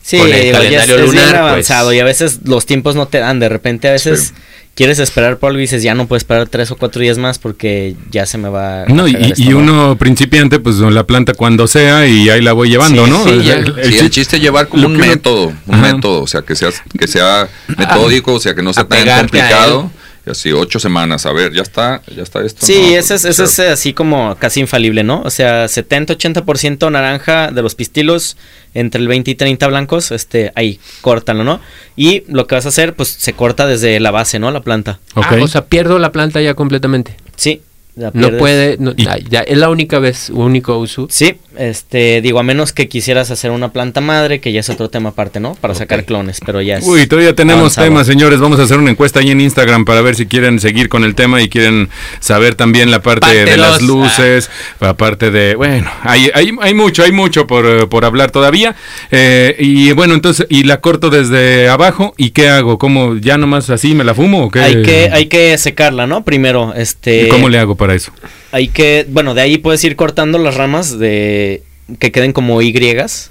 Sí, 0.00 0.16
con 0.16 0.32
el 0.32 0.40
digo, 0.44 0.44
ya 0.44 0.48
es, 0.48 0.64
calendario 0.64 0.94
es 0.96 1.10
bien 1.10 1.14
lunar. 1.14 1.28
pues. 1.28 1.40
avanzado 1.40 1.92
y 1.92 1.98
a 1.98 2.04
veces 2.04 2.40
los 2.44 2.64
tiempos 2.64 2.94
no 2.94 3.06
te 3.06 3.18
dan. 3.18 3.38
De 3.38 3.50
repente 3.50 3.88
a 3.88 3.92
veces. 3.92 4.32
Quieres 4.74 4.98
esperar 4.98 5.36
por 5.38 5.48
algo 5.50 5.58
y 5.58 5.62
dices, 5.62 5.82
ya 5.82 5.94
no 5.94 6.06
puedo 6.06 6.16
esperar 6.16 6.48
tres 6.48 6.70
o 6.70 6.76
cuatro 6.76 7.02
días 7.02 7.18
más 7.18 7.38
porque 7.38 7.94
ya 8.10 8.24
se 8.26 8.38
me 8.38 8.48
va 8.48 8.82
a 8.82 8.86
No, 8.86 9.06
y, 9.06 9.32
y 9.36 9.52
uno 9.52 9.96
principiante, 9.98 10.58
pues 10.60 10.76
la 10.76 11.04
planta 11.06 11.34
cuando 11.34 11.66
sea 11.66 12.06
y 12.06 12.30
ahí 12.30 12.40
la 12.40 12.52
voy 12.54 12.70
llevando, 12.70 13.04
Sí, 13.04 13.10
¿no? 13.10 13.24
sí, 13.24 13.30
El- 13.30 13.42
ya. 13.44 13.54
el- 13.56 13.78
el 13.78 13.92
Sí, 13.92 13.98
el 13.98 14.10
chiste- 14.10 14.36
es 14.36 14.42
llevar 14.42 14.68
como 14.68 14.86
un 14.86 14.96
método, 14.96 15.52
un 15.66 15.74
Ajá. 15.74 15.92
método, 15.94 16.22
o 16.22 16.26
sea, 16.26 16.42
que 16.42 16.56
sea, 16.56 16.70
que 16.98 17.06
sea 17.06 17.48
metódico, 17.76 18.32
o 18.34 18.40
sea, 18.40 18.54
que 18.54 18.62
no 18.62 18.72
sea 18.72 18.84
tan 18.84 19.06
complicado. 19.20 19.90
Y 20.24 20.30
así, 20.30 20.52
ocho 20.52 20.78
semanas, 20.78 21.26
a 21.26 21.32
ver, 21.32 21.52
ya 21.52 21.62
está, 21.62 22.00
ya 22.14 22.22
está 22.22 22.44
esto. 22.44 22.64
Sí, 22.64 22.92
¿no? 22.92 22.98
ese 22.98 23.14
es, 23.16 23.24
ese 23.24 23.44
es 23.44 23.58
así 23.58 23.92
como 23.92 24.36
casi 24.36 24.60
infalible, 24.60 25.02
¿no? 25.02 25.20
O 25.24 25.30
sea, 25.30 25.66
70-80% 25.66 26.90
naranja 26.92 27.50
de 27.50 27.60
los 27.60 27.74
pistilos, 27.74 28.36
entre 28.74 29.00
el 29.00 29.08
20 29.08 29.32
y 29.32 29.34
30 29.34 29.66
blancos, 29.66 30.12
este, 30.12 30.52
ahí, 30.54 30.78
córtalo, 31.00 31.42
¿no? 31.42 31.60
Y 31.96 32.22
lo 32.28 32.46
que 32.46 32.54
vas 32.54 32.66
a 32.66 32.68
hacer, 32.68 32.94
pues 32.94 33.08
se 33.08 33.32
corta 33.32 33.66
desde 33.66 33.98
la 33.98 34.12
base, 34.12 34.38
¿no? 34.38 34.50
La 34.52 34.60
planta. 34.60 35.00
Ok. 35.14 35.26
Ah, 35.28 35.38
o 35.42 35.48
sea, 35.48 35.66
pierdo 35.66 35.98
la 35.98 36.12
planta 36.12 36.40
ya 36.40 36.54
completamente. 36.54 37.16
Sí. 37.36 37.62
La 37.94 38.10
No 38.14 38.30
puede, 38.38 38.76
no, 38.78 38.92
Y- 38.96 39.04
ya, 39.04 39.18
ya 39.18 39.40
es 39.40 39.58
la 39.58 39.68
única 39.68 39.98
vez, 39.98 40.30
único 40.30 40.78
uso. 40.78 41.06
Sí, 41.10 41.34
este, 41.58 42.22
digo, 42.22 42.38
a 42.38 42.42
menos 42.42 42.72
que 42.72 42.88
quisieras 42.88 43.30
hacer 43.30 43.50
una 43.50 43.70
planta 43.70 44.00
madre, 44.00 44.40
que 44.40 44.50
ya 44.50 44.60
es 44.60 44.70
otro 44.70 44.88
tema 44.88 45.10
aparte, 45.10 45.40
¿no? 45.40 45.54
Para 45.56 45.74
sacar 45.74 46.04
clones, 46.04 46.40
pero 46.44 46.62
ya 46.62 46.78
es. 46.78 46.86
Uy, 46.86 47.06
todavía 47.06 47.34
tenemos 47.34 47.74
temas, 47.74 48.06
señores. 48.06 48.40
Vamos 48.40 48.58
a 48.60 48.62
hacer 48.62 48.78
una 48.78 48.90
encuesta 48.90 49.20
ahí 49.20 49.30
en 49.30 49.42
Instagram 49.42 49.84
para 49.84 50.00
ver 50.00 50.14
si 50.14 50.26
quieren 50.26 50.58
seguir 50.58 50.88
con 50.88 51.04
el 51.04 51.14
tema 51.14 51.42
y 51.42 51.50
quieren 51.50 51.90
saber 52.20 52.54
también 52.54 52.90
la 52.90 53.02
parte 53.02 53.44
de 53.44 53.56
las 53.58 53.82
luces, 53.82 54.50
aparte 54.80 55.30
de, 55.30 55.54
bueno, 55.54 55.90
hay, 56.02 56.30
hay, 56.34 56.50
hay 56.60 56.74
mucho, 56.74 57.02
hay 57.02 57.12
mucho 57.12 57.46
por, 57.46 57.66
eh, 57.66 57.86
por 57.86 58.06
hablar 58.06 58.30
todavía. 58.30 58.74
Eh, 59.10 59.54
y 59.58 59.92
bueno, 59.92 60.14
entonces, 60.14 60.46
y 60.48 60.64
la 60.64 60.80
corto 60.80 61.10
desde 61.10 61.68
abajo, 61.68 62.14
¿y 62.16 62.30
qué 62.30 62.48
hago? 62.48 62.78
¿Cómo, 62.78 63.16
ya 63.16 63.36
nomás 63.36 63.68
así 63.68 63.94
me 63.94 64.04
la 64.04 64.14
fumo 64.14 64.44
o 64.44 64.50
qué? 64.50 64.60
Hay 64.60 64.82
que, 64.82 65.10
hay 65.12 65.26
que 65.26 65.58
secarla, 65.58 66.06
¿no? 66.06 66.24
Primero, 66.24 66.72
este. 66.74 67.26
¿Y 67.26 67.28
¿Cómo 67.28 67.50
le 67.50 67.58
hago 67.58 67.76
para 67.82 67.94
eso? 67.94 68.12
Hay 68.52 68.68
que, 68.68 69.06
bueno, 69.08 69.34
de 69.34 69.40
ahí 69.42 69.58
puedes 69.58 69.82
ir 69.84 69.96
cortando 69.96 70.38
las 70.38 70.54
ramas 70.56 70.98
de 70.98 71.62
que 71.98 72.12
queden 72.12 72.32
como 72.32 72.62
Y, 72.62 72.72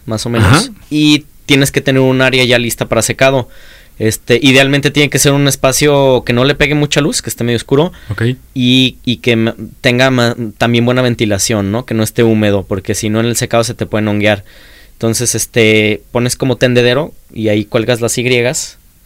más 0.05 0.25
o 0.25 0.29
menos. 0.29 0.47
Ajá. 0.47 0.63
Y 0.89 1.25
tienes 1.45 1.71
que 1.71 1.81
tener 1.81 2.01
un 2.01 2.21
área 2.21 2.43
ya 2.45 2.59
lista 2.59 2.87
para 2.87 3.01
secado. 3.01 3.47
Este, 3.99 4.39
idealmente 4.41 4.89
tiene 4.89 5.09
que 5.09 5.19
ser 5.19 5.31
un 5.31 5.47
espacio 5.47 6.23
que 6.25 6.33
no 6.33 6.43
le 6.43 6.55
pegue 6.55 6.73
mucha 6.75 7.01
luz, 7.01 7.21
que 7.21 7.29
esté 7.29 7.43
medio 7.43 7.57
oscuro 7.57 7.91
Ok. 8.09 8.23
y, 8.55 8.97
y 9.05 9.17
que 9.17 9.53
tenga 9.81 10.35
también 10.57 10.85
buena 10.85 11.01
ventilación, 11.03 11.71
¿no? 11.71 11.85
Que 11.85 11.93
no 11.93 12.01
esté 12.03 12.23
húmedo, 12.23 12.63
porque 12.67 12.95
si 12.95 13.09
no 13.09 13.19
en 13.19 13.27
el 13.27 13.35
secado 13.35 13.63
se 13.63 13.73
te 13.75 13.85
pueden 13.85 14.07
honguear. 14.07 14.43
Entonces, 14.93 15.33
este, 15.35 16.01
pones 16.11 16.35
como 16.35 16.55
tendedero 16.57 17.13
y 17.33 17.49
ahí 17.49 17.65
cuelgas 17.65 18.01
las 18.01 18.17
Y. 18.17 18.25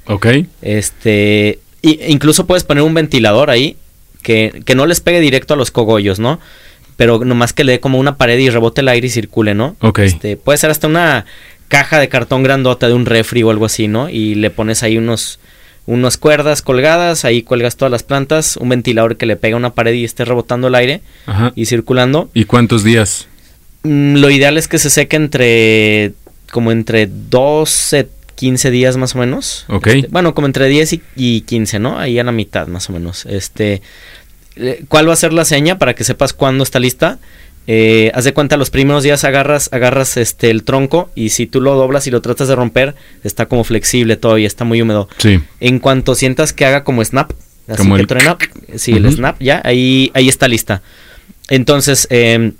Ok. 0.07 0.27
Este, 0.61 1.59
y- 1.81 1.99
incluso 2.07 2.45
puedes 2.47 2.63
poner 2.63 2.83
un 2.83 2.93
ventilador 2.93 3.49
ahí 3.49 3.75
que, 4.25 4.63
que 4.65 4.73
no 4.73 4.87
les 4.87 5.01
pegue 5.01 5.19
directo 5.19 5.53
a 5.53 5.57
los 5.57 5.69
cogollos, 5.69 6.19
¿no? 6.19 6.39
Pero 6.97 7.23
nomás 7.23 7.53
que 7.53 7.63
le 7.63 7.73
dé 7.73 7.79
como 7.79 7.99
una 7.99 8.17
pared 8.17 8.39
y 8.39 8.49
rebote 8.49 8.81
el 8.81 8.87
aire 8.87 9.05
y 9.05 9.11
circule, 9.11 9.53
¿no? 9.53 9.75
Ok. 9.81 9.99
Este, 9.99 10.35
puede 10.35 10.57
ser 10.57 10.71
hasta 10.71 10.87
una 10.87 11.25
caja 11.67 11.99
de 11.99 12.09
cartón 12.09 12.41
grandota 12.41 12.87
de 12.87 12.95
un 12.95 13.05
refri 13.05 13.43
o 13.43 13.51
algo 13.51 13.65
así, 13.65 13.87
¿no? 13.87 14.09
Y 14.09 14.33
le 14.33 14.49
pones 14.49 14.81
ahí 14.81 14.97
unos 14.97 15.39
unas 15.85 16.17
cuerdas 16.17 16.63
colgadas, 16.63 17.23
ahí 17.25 17.43
cuelgas 17.43 17.75
todas 17.75 17.91
las 17.91 18.01
plantas, 18.01 18.57
un 18.57 18.69
ventilador 18.69 19.17
que 19.17 19.27
le 19.27 19.35
pega 19.35 19.53
a 19.53 19.59
una 19.59 19.75
pared 19.75 19.93
y 19.93 20.03
esté 20.03 20.25
rebotando 20.25 20.69
el 20.69 20.73
aire 20.73 21.01
Ajá. 21.27 21.53
y 21.55 21.67
circulando. 21.67 22.31
¿Y 22.33 22.45
cuántos 22.45 22.83
días? 22.83 23.27
Mm, 23.83 24.15
lo 24.15 24.31
ideal 24.31 24.57
es 24.57 24.67
que 24.67 24.79
se 24.79 24.89
seque 24.89 25.15
entre 25.15 26.13
como 26.51 26.71
entre 26.71 27.07
12, 27.07 28.07
15 28.35 28.71
días 28.71 28.97
más 28.97 29.15
o 29.15 29.19
menos. 29.19 29.65
Ok. 29.69 29.87
Este, 29.87 30.07
bueno, 30.09 30.33
como 30.35 30.47
entre 30.47 30.67
10 30.67 30.93
y, 30.93 31.01
y 31.15 31.41
15, 31.41 31.79
¿no? 31.79 31.97
Ahí 31.99 32.19
a 32.19 32.23
la 32.23 32.31
mitad 32.31 32.67
más 32.67 32.89
o 32.89 32.93
menos. 32.93 33.25
Este, 33.25 33.81
¿cuál 34.87 35.07
va 35.09 35.13
a 35.13 35.17
ser 35.17 35.33
la 35.33 35.45
seña 35.45 35.77
para 35.77 35.95
que 35.95 36.03
sepas 36.03 36.33
cuándo 36.33 36.63
está 36.63 36.79
lista? 36.79 37.19
Eh, 37.67 38.11
haz 38.13 38.25
de 38.25 38.33
cuenta, 38.33 38.57
los 38.57 38.69
primeros 38.69 39.01
días 39.03 39.23
agarras, 39.23 39.69
agarras 39.73 40.17
este 40.17 40.51
el 40.51 40.63
tronco 40.63 41.09
y 41.15 41.29
si 41.29 41.47
tú 41.47 41.61
lo 41.61 41.73
doblas 41.75 42.05
y 42.05 42.11
lo 42.11 42.21
tratas 42.21 42.47
de 42.47 42.55
romper, 42.55 42.93
está 43.23 43.47
como 43.47 43.63
flexible 43.63 44.17
todavía, 44.17 44.45
está 44.45 44.65
muy 44.65 44.81
húmedo. 44.81 45.09
Sí. 45.17 45.39
En 45.59 45.79
cuanto 45.79 46.13
sientas 46.13 46.53
que 46.53 46.65
haga 46.65 46.83
como 46.83 47.03
snap, 47.03 47.31
así 47.67 47.77
Como 47.79 47.95
que 47.95 48.01
el- 48.01 48.07
truena, 48.07 48.37
sí, 48.75 48.91
el 48.91 49.11
snap, 49.11 49.37
ya, 49.41 49.61
ahí, 49.65 50.11
ahí 50.13 50.29
está 50.29 50.47
lista. 50.47 50.83
Entonces, 51.49 52.07
eh, 52.11 52.51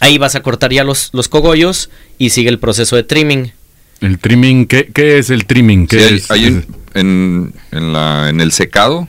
ahí 0.00 0.18
vas 0.18 0.34
a 0.34 0.42
cortar 0.42 0.72
ya 0.72 0.82
los, 0.82 1.10
los 1.12 1.28
cogollos 1.28 1.90
y 2.18 2.30
sigue 2.30 2.48
el 2.48 2.58
proceso 2.58 2.96
de 2.96 3.04
trimming. 3.04 3.52
El 4.00 4.18
trimming, 4.18 4.66
¿qué, 4.66 4.90
qué 4.92 5.18
es 5.18 5.30
el 5.30 5.46
trimming? 5.46 5.82
Sí, 5.82 5.96
¿Qué 5.96 6.04
hay, 6.04 6.14
es? 6.14 6.30
hay 6.30 6.46
un- 6.46 6.66
en, 6.94 7.54
en, 7.70 7.92
la, 7.92 8.28
en 8.30 8.40
el 8.40 8.50
secado 8.52 9.06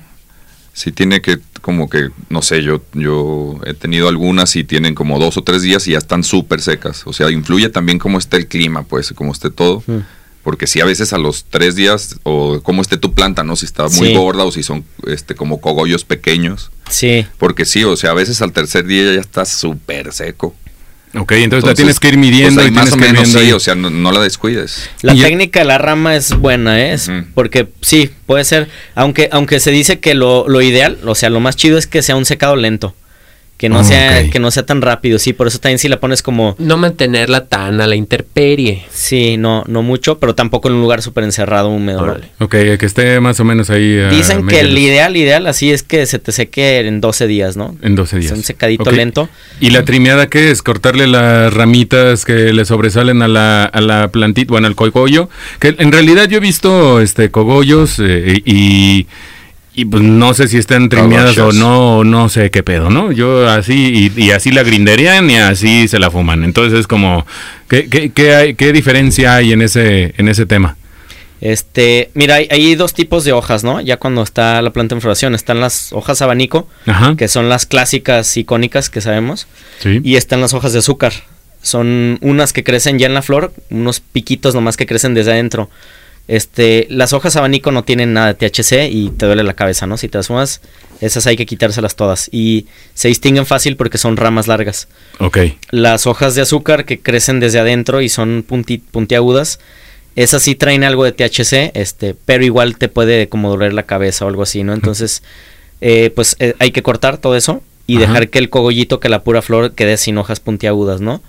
Sí 0.74 0.92
tiene 0.94 1.22
que, 1.22 1.38
como 1.62 1.89
que, 1.89 2.10
no 2.30 2.42
sé, 2.42 2.64
yo, 2.64 2.82
yo 2.94 3.60
he 3.66 3.74
tenido 3.74 4.08
algunas 4.08 4.56
y 4.56 4.64
tienen 4.64 4.96
como 4.96 5.20
dos 5.20 5.36
o 5.38 5.44
tres 5.44 5.62
días 5.64 5.86
y 5.88 5.92
ya 5.92 5.98
están 5.98 6.24
súper 6.24 6.62
secas. 6.62 7.04
O 7.06 7.12
sea, 7.14 7.30
influye 7.30 7.68
también 7.70 8.00
cómo 8.00 8.18
esté 8.18 8.38
el 8.38 8.48
clima, 8.48 8.84
pues, 8.84 9.12
cómo 9.14 9.34
esté 9.34 9.50
todo. 9.52 9.84
Porque 10.44 10.66
si 10.68 10.80
a 10.80 10.86
veces 10.86 11.12
a 11.12 11.18
los 11.18 11.44
tres 11.44 11.76
días, 11.76 12.16
o 12.24 12.62
cómo 12.64 12.82
esté 12.82 12.96
tu 12.98 13.14
planta, 13.14 13.44
¿no? 13.44 13.58
Si 13.58 13.66
está 13.66 13.89
muy 13.89 14.08
Sí. 14.08 14.16
gorda 14.16 14.46
o 14.46 14.52
si 14.52 14.64
son 14.64 14.86
este 15.06 15.36
como 15.36 15.60
cogollos 15.60 16.06
pequeños. 16.06 16.72
Sí, 16.89 17.28
Porque 17.38 17.66
sí, 17.66 17.84
o 17.84 17.96
sea, 17.98 18.12
a 18.12 18.16
veces 18.16 18.42
al 18.42 18.54
tercer 18.54 18.86
día 18.86 19.14
ya 19.14 19.20
está 19.20 19.44
súper 19.46 20.14
seco. 20.14 20.56
Ok, 21.14 21.34
entonces, 21.34 21.34
la 21.34 21.43
Entonces, 21.43 21.76
tienes 21.76 21.99
que 21.99 22.07
ir 22.07 22.18
midiendo 22.18 22.62
pues, 22.62 22.68
y 22.70 22.72
más 22.72 22.93
o 22.93 22.95
menos 22.97 23.28
sí, 23.30 23.38
ahí. 23.38 23.51
o 23.51 23.59
sea, 23.59 23.76
no, 23.76 23.89
no 23.89 24.12
la 24.14 24.22
descuides. 24.22 24.89
La 25.01 25.14
Y 25.14 25.22
técnica 25.22 25.59
de 25.59 25.66
la 25.66 25.78
rama 25.78 26.16
es 26.16 26.34
buena, 26.38 26.80
¿eh? 26.80 26.95
Porque 27.34 27.68
sí, 27.82 28.09
puede 28.26 28.45
ser, 28.45 28.70
aunque, 28.95 29.28
aunque 29.32 29.59
se 29.59 29.72
dice 29.72 29.99
que 29.99 30.14
lo, 30.14 30.47
lo 30.47 30.62
ideal, 30.62 30.97
o 31.05 31.14
sea, 31.16 31.30
lo 31.30 31.41
más 31.41 31.57
chido 31.57 31.78
es 31.78 31.86
que 31.86 32.01
sea 32.01 32.16
un 32.16 32.24
secado 32.26 32.55
lento, 32.55 32.95
que 33.62 33.70
no, 33.70 33.82
Ah, 33.82 33.84
sea, 33.84 34.28
que 34.32 34.39
no 34.39 34.49
sea 34.49 34.66
tan 34.66 34.82
rápido, 34.82 35.20
sí, 35.20 35.34
por 35.34 35.45
eso 35.45 35.59
también 35.59 35.78
si 35.78 35.88
la 35.88 35.99
pones 35.99 36.24
como, 36.24 36.55
No 36.57 36.78
mantenerla 36.78 37.45
tan 37.45 37.80
a 37.80 37.86
la 37.86 37.95
intemperie. 37.95 38.86
sí, 38.91 39.38
no, 39.38 39.64
no 39.68 39.84
mucho, 39.84 40.18
pero 40.18 40.34
tampoco 40.34 40.68
en 40.68 40.74
un 40.74 40.82
lugar 40.82 41.03
súper 41.03 41.26
encerrado, 41.26 41.70
húmedo. 41.70 42.18
Ok, 42.39 42.49
que 42.49 42.86
esté 42.88 43.20
más 43.20 43.39
o 43.39 43.43
menos 43.43 43.70
ahí. 43.70 43.99
a 43.99 44.09
Dicen 44.09 44.47
que 44.47 44.62
el 44.62 44.76
ideal, 44.76 45.16
ideal 45.16 45.45
así 45.45 45.72
es 45.72 45.84
que 45.84 46.07
se 46.07 46.18
te 46.18 46.32
seque 46.32 46.80
en 46.80 47.01
12 47.01 47.28
días, 47.28 47.55
¿no? 47.55 47.78
En 47.84 47.93
12 47.93 48.18
días. 48.18 48.32
Es 48.32 48.38
un 48.39 48.43
secadito 48.43 48.89
lento. 48.89 49.30
¿Y 49.59 49.70
la 49.70 49.86
trimeada 49.86 50.28
qué 50.28 50.49
es? 50.49 50.64
Cortarle 50.64 51.05
las 51.05 51.53
ramitas 51.53 52.26
que 52.26 52.53
le 52.53 52.66
sobresalen 52.66 53.22
a 53.22 53.28
la, 53.28 53.66
a 53.66 53.80
la 53.80 54.07
plantita, 54.07 54.53
bueno, 54.53 54.66
al 54.66 54.76
cogollo. 54.76 55.30
Que 55.59 55.76
en 55.78 55.91
realidad 55.91 56.28
yo 56.28 56.38
he 56.38 56.41
visto 56.41 56.99
este 56.99 57.30
cogollos 57.30 57.99
eh, 57.99 58.41
y, 58.43 59.05
y 59.74 59.86
pues 59.86 60.03
no 60.03 60.34
sé 60.34 60.47
si 60.47 60.57
están 60.57 60.89
trimeadas 60.89 61.38
o 61.38 61.51
no, 61.53 61.99
o 61.99 62.03
no 62.03 62.28
sé 62.28 62.51
qué 62.51 62.61
pedo, 62.61 62.89
¿no? 62.89 63.11
Yo 63.11 63.47
así, 63.49 64.11
y, 64.15 64.22
y 64.22 64.32
así 64.32 64.51
la 64.51 64.63
grinderían 64.63 65.30
y 65.30 65.38
así 65.38 65.88
se 65.88 65.97
la 65.99 66.11
fuman. 66.11 66.43
Entonces 66.43 66.80
es 66.80 66.88
como, 66.88 67.26
¿qué, 67.69 67.88
qué, 67.88 68.11
qué, 68.11 68.36
hay, 68.36 68.55
qué 68.55 68.74
diferencia 68.74 69.36
hay 69.36 69.53
en 69.53 69.61
ese, 69.61 70.13
en 70.17 70.28
ese 70.28 70.45
tema? 70.45 70.76
Este, 71.39 72.11
mira, 72.13 72.36
hay, 72.36 72.47
hay 72.51 72.76
dos 72.76 72.93
tipos 72.93 73.24
de 73.24 73.32
hojas, 73.32 73.63
¿no? 73.63 73.82
Ya 73.82 73.97
cuando 73.97 74.22
está 74.22 74.61
la 74.61 74.72
planta 74.72 74.93
en 74.93 75.01
floración, 75.01 75.34
están 75.34 75.59
las 75.59 75.91
hojas 75.93 76.22
abanico, 76.22 76.67
Ajá. 76.86 77.15
que 77.17 77.28
son 77.28 77.49
las 77.49 77.65
clásicas 77.65 78.36
icónicas 78.38 78.89
que 78.89 79.01
sabemos. 79.01 79.47
Sí. 79.80 80.01
Y 80.03 80.17
están 80.17 80.41
las 80.41 80.53
hojas 80.53 80.74
de 80.74 80.80
azúcar. 80.80 81.13
Son 81.63 82.17
unas 82.22 82.53
que 82.53 82.63
crecen 82.63 82.99
ya 82.99 83.07
en 83.07 83.13
la 83.13 83.22
flor, 83.22 83.53
unos 83.69 84.01
piquitos 84.01 84.53
nomás 84.53 84.78
que 84.78 84.86
crecen 84.86 85.13
desde 85.13 85.32
adentro. 85.32 85.69
Este, 86.28 86.88
las 86.89 87.11
hojas 87.13 87.36
abanico 87.36 87.72
no 87.72 87.84
tienen 87.84 88.13
nada 88.13 88.34
de 88.34 88.49
THC 88.49 88.89
y 88.89 89.09
te 89.09 89.26
duele 89.26 89.43
la 89.43 89.53
cabeza, 89.53 89.86
¿no? 89.88 89.97
Si 89.97 90.07
te 90.07 90.17
las 90.17 90.28
fumas, 90.28 90.61
esas 91.01 91.28
hay 91.28 91.36
que 91.36 91.45
quitárselas 91.45 91.95
todas. 91.95 92.30
Y 92.32 92.67
se 92.93 93.07
distinguen 93.09 93.45
fácil 93.45 93.76
porque 93.76 93.97
son 93.97 94.15
ramas 94.17 94.47
largas. 94.47 94.88
Ok. 95.19 95.38
Las 95.72 96.07
hojas 96.07 96.36
de 96.36 96.41
azúcar 96.41 96.86
que 96.86 96.99
crecen 96.99 97.39
desde 97.39 97.59
adentro 97.59 98.01
y 98.01 98.07
son 98.09 98.45
punti- 98.47 98.80
puntiagudas, 98.80 99.59
esas 100.15 100.43
sí 100.43 100.55
traen 100.55 100.84
algo 100.84 101.03
de 101.03 101.11
THC, 101.11 101.72
este, 101.74 102.15
pero 102.26 102.45
igual 102.45 102.78
te 102.78 102.88
puede 102.88 103.28
como 103.28 103.49
doler 103.49 103.74
la 103.74 103.84
cabeza 103.84 104.24
o 104.26 104.28
algo 104.30 104.43
así, 104.43 104.63
¿no? 104.63 104.74
Entonces, 104.74 105.24
eh, 105.82 106.11
pues 106.15 106.36
eh, 106.39 106.53
hay 106.59 106.72
que 106.72 106.84
cortar 106.84 107.17
todo 107.17 107.36
eso 107.36 107.61
y 107.88 107.97
Ajá. 107.97 108.05
dejar 108.07 108.30
que 108.30 108.39
el 108.39 108.49
cogollito, 108.49 108.99
que 108.99 109.09
la 109.09 109.24
pura 109.24 109.41
flor 109.41 109.74
quede 109.74 109.97
sin 109.97 110.17
hojas 110.17 110.39
puntiagudas, 110.39 111.01
¿no? 111.01 111.22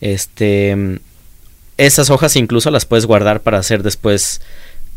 Este, 0.00 0.98
esas 1.76 2.10
hojas 2.10 2.36
incluso 2.36 2.70
las 2.70 2.86
puedes 2.86 3.06
guardar 3.06 3.40
para 3.40 3.58
hacer 3.58 3.82
después 3.82 4.40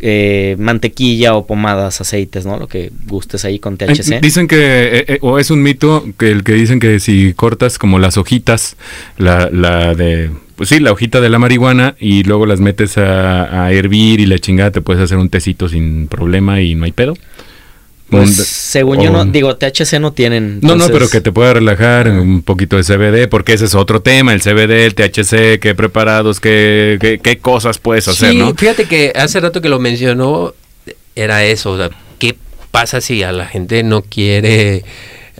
eh, 0.01 0.55
mantequilla 0.57 1.35
o 1.35 1.45
pomadas, 1.45 1.99
aceites, 1.99 2.45
¿no? 2.45 2.57
Lo 2.57 2.67
que 2.67 2.91
gustes 3.05 3.43
ahí 3.43 3.59
con 3.59 3.77
THC. 3.77 4.21
Dicen 4.21 4.47
que, 4.47 4.55
eh, 4.57 5.05
eh, 5.07 5.17
o 5.21 5.39
es 5.39 5.51
un 5.51 5.61
mito, 5.61 6.05
que 6.17 6.31
el 6.31 6.43
que 6.43 6.53
dicen 6.53 6.79
que 6.79 7.01
si 7.01 7.33
cortas 7.33 7.77
como 7.77 7.99
las 7.99 8.15
hojitas, 8.17 8.77
la, 9.17 9.49
la 9.51 9.95
de, 9.95 10.31
pues 10.55 10.69
sí, 10.69 10.79
la 10.79 10.93
hojita 10.93 11.19
de 11.19 11.29
la 11.29 11.37
marihuana 11.37 11.95
y 11.99 12.23
luego 12.23 12.45
las 12.45 12.61
metes 12.61 12.97
a, 12.97 13.65
a 13.65 13.73
hervir 13.73 14.21
y 14.21 14.25
la 14.25 14.39
chingada, 14.39 14.71
te 14.71 14.81
puedes 14.81 15.03
hacer 15.03 15.17
un 15.17 15.29
tecito 15.29 15.67
sin 15.67 16.07
problema 16.07 16.61
y 16.61 16.75
no 16.75 16.85
hay 16.85 16.93
pedo. 16.93 17.15
Pues, 18.09 18.29
Un- 18.39 18.45
según 18.45 19.01
yo 19.01 19.11
no, 19.11 19.23
digo, 19.25 19.55
THC 19.55 19.99
no 19.99 20.13
tienen. 20.13 20.59
No, 20.61 20.75
no, 20.75 20.87
pero 20.87 21.07
que 21.09 21.21
te 21.21 21.31
pueda 21.31 21.53
relajar 21.53 22.09
un 22.09 22.41
poquito 22.41 22.75
de 22.77 22.83
CBD, 22.83 23.27
porque 23.29 23.53
ese 23.53 23.65
es 23.65 23.75
otro 23.75 24.01
tema, 24.01 24.33
el 24.33 24.41
CBD, 24.41 24.85
el 24.85 24.95
THC, 24.95 25.59
qué 25.59 25.75
preparados, 25.75 26.39
qué, 26.39 26.97
qué, 26.99 27.19
qué 27.19 27.37
cosas 27.37 27.77
puedes 27.77 28.07
hacer, 28.07 28.31
sí, 28.31 28.37
¿no? 28.37 28.53
fíjate 28.55 28.85
que 28.85 29.13
hace 29.15 29.39
rato 29.39 29.61
que 29.61 29.69
lo 29.69 29.79
mencionó, 29.79 30.53
era 31.15 31.43
eso, 31.43 31.71
o 31.71 31.77
sea, 31.77 31.89
¿qué 32.17 32.35
pasa 32.71 32.99
si 33.01 33.21
a 33.23 33.31
la 33.31 33.45
gente 33.45 33.83
no 33.83 34.01
quiere 34.01 34.83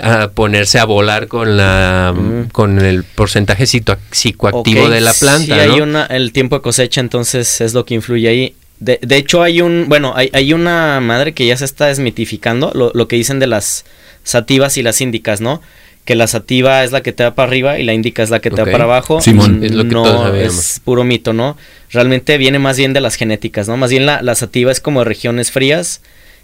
ah, 0.02 0.30
ponerse 0.34 0.78
a 0.80 0.86
volar 0.86 1.28
con 1.28 1.58
la 1.58 2.14
Mm. 2.16 2.50
con 2.52 2.80
el 2.80 3.04
porcentaje 3.04 3.66
psicoactivo 3.66 4.90
de 4.90 5.02
la 5.02 5.14
planta? 5.14 5.46
Sí, 5.46 5.52
hay 5.60 5.78
¿no? 5.78 5.84
una, 5.84 6.06
el 6.06 6.32
tiempo 6.34 6.56
de 6.58 6.62
cosecha, 6.62 7.02
entonces 7.02 7.62
es 7.62 7.74
lo 7.74 7.86
que 7.86 7.96
influye 7.96 8.28
ahí. 8.28 8.56
De, 8.80 9.00
de 9.02 9.18
hecho, 9.18 9.44
hay 9.44 9.62
un, 9.62 9.86
bueno, 9.90 10.14
hay, 10.16 10.30
hay 10.34 10.54
una 10.54 11.00
madre 11.02 11.34
que 11.34 11.46
ya 11.46 11.58
se 11.58 11.66
está 11.66 11.88
desmitificando, 11.88 12.72
lo, 12.74 12.92
lo 12.94 13.08
que 13.08 13.16
dicen 13.18 13.40
de 13.40 13.48
las 13.48 13.86
sativas 14.24 14.78
y 14.78 14.84
las 14.84 15.02
índicas, 15.02 15.42
¿no? 15.42 15.62
Que 16.06 16.16
la 16.16 16.28
sativa 16.28 16.84
es 16.84 16.92
la 16.92 17.02
que 17.02 17.12
te 17.12 17.24
da 17.24 17.36
para 17.36 17.48
arriba 17.50 17.78
y 17.78 17.84
la 17.84 17.94
índica 17.94 18.24
es 18.24 18.30
la 18.30 18.40
que 18.40 18.50
te 18.50 18.62
Ok. 18.62 18.68
da 18.68 18.72
para 18.72 18.84
abajo. 18.86 19.22
Simón. 19.22 19.64
Es 19.64 19.74
lo 19.74 19.84
que 19.84 19.90
no, 19.94 20.04
todos 20.04 20.22
sabíamos. 20.24 20.54
es 20.58 20.82
puro 20.84 21.04
mito, 21.04 21.34
¿no? 21.34 21.58
Realmente 21.92 22.38
viene 22.38 22.58
más 22.58 22.78
bien 22.78 22.94
de 22.94 23.02
las 23.02 23.16
genéticas, 23.16 23.68
¿no? 23.68 23.76
Más 23.78 23.92
bien 23.92 24.06
la, 24.06 24.22
la 24.22 24.36
sativa 24.36 24.72
es 24.72 24.80
como 24.80 25.00
de 25.02 25.06
regiones 25.06 25.52
frías 25.52 26.02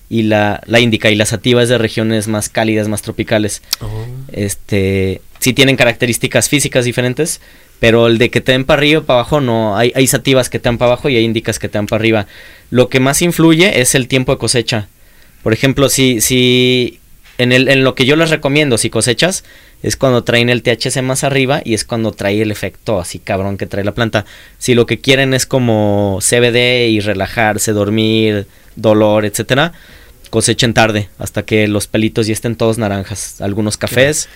y 0.10 0.24
la, 0.24 0.62
la 0.68 0.80
índica 0.82 1.10
y 1.10 1.16
la 1.16 1.26
sativa 1.26 1.64
es 1.64 1.70
de 1.70 1.78
regiones 1.80 2.28
más 2.28 2.50
cálidas, 2.50 2.88
más 2.90 3.02
tropicales 3.02 3.62
Oh. 3.82 4.06
este 4.34 5.22
sí 5.46 5.54
tienen 5.54 5.76
características 5.76 6.50
físicas 6.50 6.86
diferentes, 6.86 7.39
pero 7.80 8.08
el 8.08 8.18
de 8.18 8.32
que 8.32 8.41
te 8.41 8.52
den 8.54 8.66
para 8.66 8.80
arriba 8.80 9.02
y 9.02 9.04
para 9.04 9.20
abajo 9.20 9.41
no, 9.41 9.78
hay, 9.78 9.91
hay 9.93 10.08
sativas 10.08 10.50
que 10.50 10.58
te 10.58 10.70
dan 10.70 10.80
para 10.80 10.93
abajo 10.93 11.08
y 11.08 11.18
hay 11.18 11.24
indicas 11.24 11.60
que 11.60 11.70
te 11.70 11.78
dan 11.78 11.86
para 11.86 12.00
arriba. 12.00 12.26
Lo 12.72 12.89
que 12.89 13.00
más 13.00 13.22
influye 13.22 13.80
es 13.80 13.93
el 13.93 14.08
tiempo 14.08 14.32
de 14.32 14.39
cosecha. 14.39 14.88
Por 15.43 15.54
ejemplo, 15.54 15.88
si, 15.88 16.20
si 16.20 17.00
en, 17.38 17.52
el, 17.52 17.68
en 17.68 17.84
lo 17.84 17.93
que 17.93 18.08
yo 18.08 18.16
les 18.16 18.32
recomiendo, 18.32 18.80
si 18.80 18.89
cosechas, 18.89 19.43
es 19.84 19.98
cuando 19.98 20.24
traen 20.24 20.50
el 20.50 20.64
THC 20.64 21.04
más 21.04 21.24
arriba 21.24 21.62
y 21.64 21.76
es 21.76 21.86
cuando 21.86 22.12
trae 22.12 22.41
el 22.41 22.50
efecto 22.50 23.00
así 23.00 23.20
cabrón 23.20 23.58
que 23.58 23.68
trae 23.68 23.84
la 23.84 23.93
planta. 23.93 24.26
Si 24.58 24.74
lo 24.74 24.88
que 24.88 25.00
quieren 25.00 25.36
es 25.36 25.46
como 25.46 26.18
CBD 26.22 26.88
y 26.89 27.02
relajarse, 27.02 27.72
dormir, 27.72 28.48
dolor, 28.76 29.26
etcétera, 29.26 29.74
cosechen 30.36 30.74
tarde 30.74 31.08
hasta 31.18 31.44
que 31.44 31.66
los 31.70 31.88
pelitos 31.88 32.28
ya 32.28 32.34
estén 32.34 32.58
todos 32.58 32.78
naranjas, 32.78 33.40
algunos 33.40 33.78
cafés, 33.78 34.28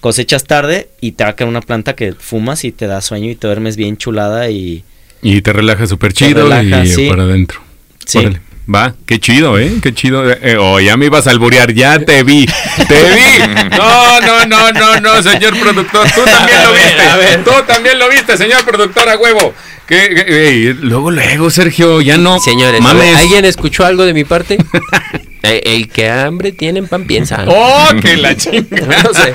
cosechas 0.00 0.42
tarde 0.42 0.88
y 1.00 1.12
te 1.12 1.22
va 1.22 1.30
a 1.30 1.36
quedar 1.36 1.48
una 1.48 1.60
planta 1.60 1.94
que 1.94 2.12
fumas 2.12 2.64
y 2.64 2.72
te 2.72 2.88
da 2.88 3.00
sueño 3.00 3.30
y 3.30 3.36
te 3.36 3.46
duermes 3.46 3.76
bien 3.76 3.96
chulada 3.96 4.50
y 4.50 4.82
Y 5.22 5.42
te 5.42 5.52
relaja 5.52 5.86
súper 5.86 6.12
chido 6.12 6.48
relaja, 6.48 6.84
y 6.84 6.88
sí. 6.88 7.08
para 7.08 7.22
adentro. 7.22 7.60
Sí. 8.04 8.18
Órale. 8.18 8.40
Va, 8.74 8.94
qué 9.06 9.20
chido, 9.20 9.56
¿eh? 9.56 9.74
Qué 9.80 9.94
chido. 9.94 10.28
Eh, 10.28 10.56
oh, 10.58 10.80
ya 10.80 10.96
me 10.96 11.06
ibas 11.06 11.28
a 11.28 11.30
alburear, 11.30 11.72
ya 11.72 12.00
te 12.00 12.24
vi. 12.24 12.46
¡Te 12.88 13.02
vi! 13.14 13.76
No, 13.76 14.20
no, 14.22 14.46
no, 14.46 14.72
no, 14.72 15.00
no, 15.00 15.22
señor 15.22 15.56
productor. 15.60 16.10
Tú 16.10 16.22
también 16.24 16.62
lo 16.64 16.72
viste. 16.72 17.38
Tú 17.44 17.50
también 17.66 17.98
lo 18.00 18.08
viste, 18.08 18.36
señor 18.36 18.64
productor, 18.64 19.08
a 19.08 19.16
huevo. 19.18 19.54
Que- 19.86 20.24
ey, 20.48 20.72
luego, 20.80 21.10
luego, 21.10 21.50
Sergio, 21.50 22.00
ya 22.00 22.16
no. 22.16 22.38
Señores, 22.40 22.80
mames. 22.80 23.14
¿alguien 23.16 23.44
escuchó 23.44 23.84
algo 23.84 24.04
de 24.04 24.14
mi 24.14 24.24
parte? 24.24 24.56
el, 25.42 25.60
el 25.64 25.88
que 25.88 26.10
hambre 26.10 26.52
tiene 26.52 26.78
en 26.78 26.88
pan 26.88 27.04
piensa. 27.06 27.44
¡Oh, 27.48 27.88
que 28.00 28.16
la 28.16 28.34
chinga! 28.36 28.86
No 29.02 29.12
sé. 29.14 29.34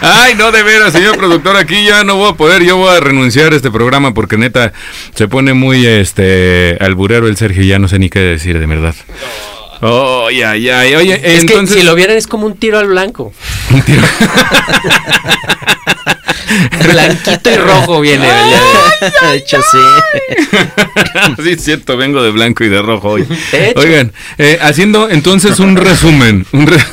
Ay, 0.00 0.34
no, 0.36 0.50
de 0.52 0.62
veras, 0.62 0.92
señor 0.92 1.16
productor, 1.16 1.56
aquí 1.56 1.84
ya 1.84 2.02
no 2.04 2.16
voy 2.16 2.30
a 2.30 2.34
poder, 2.34 2.62
yo 2.64 2.76
voy 2.76 2.94
a 2.96 3.00
renunciar 3.00 3.52
a 3.52 3.56
este 3.56 3.70
programa 3.70 4.12
porque 4.12 4.36
neta 4.36 4.72
se 5.14 5.28
pone 5.28 5.52
muy 5.54 5.86
este 5.86 6.76
alburero 6.80 7.26
el 7.28 7.36
Sergio, 7.36 7.62
ya 7.62 7.78
no 7.78 7.88
sé 7.88 7.98
ni 7.98 8.10
qué 8.10 8.18
decir 8.20 8.58
de 8.58 8.66
verdad. 8.66 8.94
Oh, 9.80 10.30
ya, 10.30 10.56
ya, 10.56 10.80
oye, 10.98 11.20
Es 11.22 11.40
entonces 11.42 11.76
que 11.76 11.80
si 11.82 11.86
lo 11.86 11.94
vieran 11.94 12.16
es 12.16 12.26
como 12.26 12.46
un 12.46 12.56
tiro 12.56 12.78
al 12.78 12.86
blanco. 12.88 13.32
un 13.70 13.82
tiro- 13.82 14.02
Blanquito 16.92 17.50
y 17.50 17.56
rojo 17.56 18.00
viene. 18.00 18.26
de 19.22 19.36
hecho 19.36 19.58
sí. 19.62 19.78
sí, 21.42 21.50
es 21.50 21.64
cierto, 21.64 21.96
vengo 21.96 22.22
de 22.22 22.30
blanco 22.30 22.64
y 22.64 22.68
de 22.68 22.80
rojo 22.82 23.10
hoy. 23.10 23.26
Oigan, 23.76 24.12
eh, 24.38 24.58
haciendo 24.60 25.08
entonces 25.10 25.58
un 25.60 25.76
resumen, 25.76 26.46
un 26.52 26.66
re- 26.66 26.84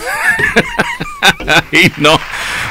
Ay, 1.71 1.91
no. 1.97 2.19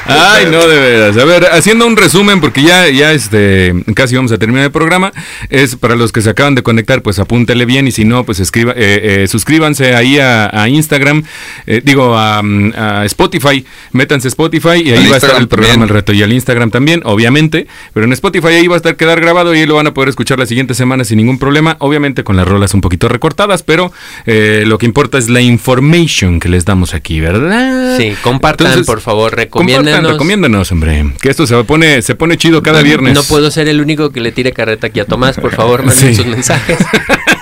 Ay, 0.05 0.45
no, 0.49 0.67
de 0.67 0.79
veras. 0.79 1.17
A 1.17 1.25
ver, 1.25 1.45
haciendo 1.51 1.85
un 1.85 1.95
resumen, 1.95 2.41
porque 2.41 2.63
ya, 2.63 2.89
ya 2.89 3.11
este, 3.11 3.73
casi 3.93 4.15
vamos 4.15 4.31
a 4.31 4.37
terminar 4.37 4.65
el 4.65 4.71
programa. 4.71 5.11
Es 5.49 5.75
para 5.75 5.95
los 5.95 6.11
que 6.11 6.21
se 6.21 6.29
acaban 6.29 6.55
de 6.55 6.63
conectar, 6.63 7.01
pues 7.01 7.19
apúntele 7.19 7.65
bien. 7.65 7.87
Y 7.87 7.91
si 7.91 8.05
no, 8.05 8.23
pues 8.23 8.39
escriba, 8.39 8.73
eh, 8.75 9.23
eh, 9.23 9.27
suscríbanse 9.27 9.95
ahí 9.95 10.17
a, 10.17 10.49
a 10.51 10.69
Instagram, 10.69 11.23
eh, 11.67 11.81
digo, 11.83 12.17
a, 12.17 12.39
a 12.39 13.05
Spotify. 13.05 13.65
Métanse 13.91 14.27
a 14.27 14.29
Spotify 14.29 14.81
y 14.83 14.91
ahí 14.91 15.05
Al 15.05 15.11
va 15.11 15.15
a 15.15 15.17
estar 15.17 15.39
el 15.39 15.47
programa. 15.47 15.83
El 15.83 15.89
Reto. 15.89 16.13
Y 16.13 16.23
al 16.23 16.33
Instagram 16.33 16.71
también, 16.71 17.01
obviamente. 17.05 17.67
Pero 17.93 18.05
en 18.05 18.13
Spotify 18.13 18.47
ahí 18.47 18.67
va 18.67 18.75
a 18.75 18.77
estar 18.77 18.95
quedar 18.95 19.19
grabado 19.21 19.53
y 19.53 19.59
ahí 19.59 19.65
lo 19.65 19.75
van 19.75 19.87
a 19.87 19.93
poder 19.93 20.09
escuchar 20.09 20.39
la 20.39 20.45
siguiente 20.45 20.73
semana 20.73 21.03
sin 21.03 21.17
ningún 21.17 21.37
problema. 21.37 21.77
Obviamente 21.79 22.23
con 22.23 22.35
las 22.35 22.47
rolas 22.47 22.73
un 22.73 22.81
poquito 22.81 23.07
recortadas, 23.07 23.63
pero 23.63 23.91
eh, 24.25 24.63
lo 24.65 24.77
que 24.77 24.85
importa 24.85 25.17
es 25.17 25.29
la 25.29 25.41
information 25.41 26.39
que 26.39 26.49
les 26.49 26.65
damos 26.65 26.93
aquí, 26.93 27.19
¿verdad? 27.19 27.97
Sí, 27.97 28.13
compartan, 28.21 28.68
Entonces, 28.69 28.87
por 28.87 29.01
favor, 29.01 29.31
Compartan, 29.31 29.45
recomiéndenos. 29.85 30.11
recomiéndanos, 30.13 30.71
hombre. 30.71 31.13
Que 31.21 31.29
esto 31.29 31.45
se 31.47 31.63
pone, 31.63 32.01
se 32.01 32.15
pone 32.15 32.37
chido 32.37 32.61
cada 32.63 32.81
viernes. 32.81 33.13
No 33.13 33.23
puedo 33.23 33.49
ser 33.51 33.67
el 33.67 33.81
único 33.81 34.11
que 34.11 34.21
le 34.21 34.31
tire 34.31 34.51
carreta 34.53 34.87
aquí 34.87 34.99
a 34.99 35.05
Tomás, 35.05 35.37
por 35.37 35.53
favor, 35.53 35.83
manden 35.83 36.09
Sí. 36.09 36.15
sus 36.15 36.25
mensajes. 36.25 36.77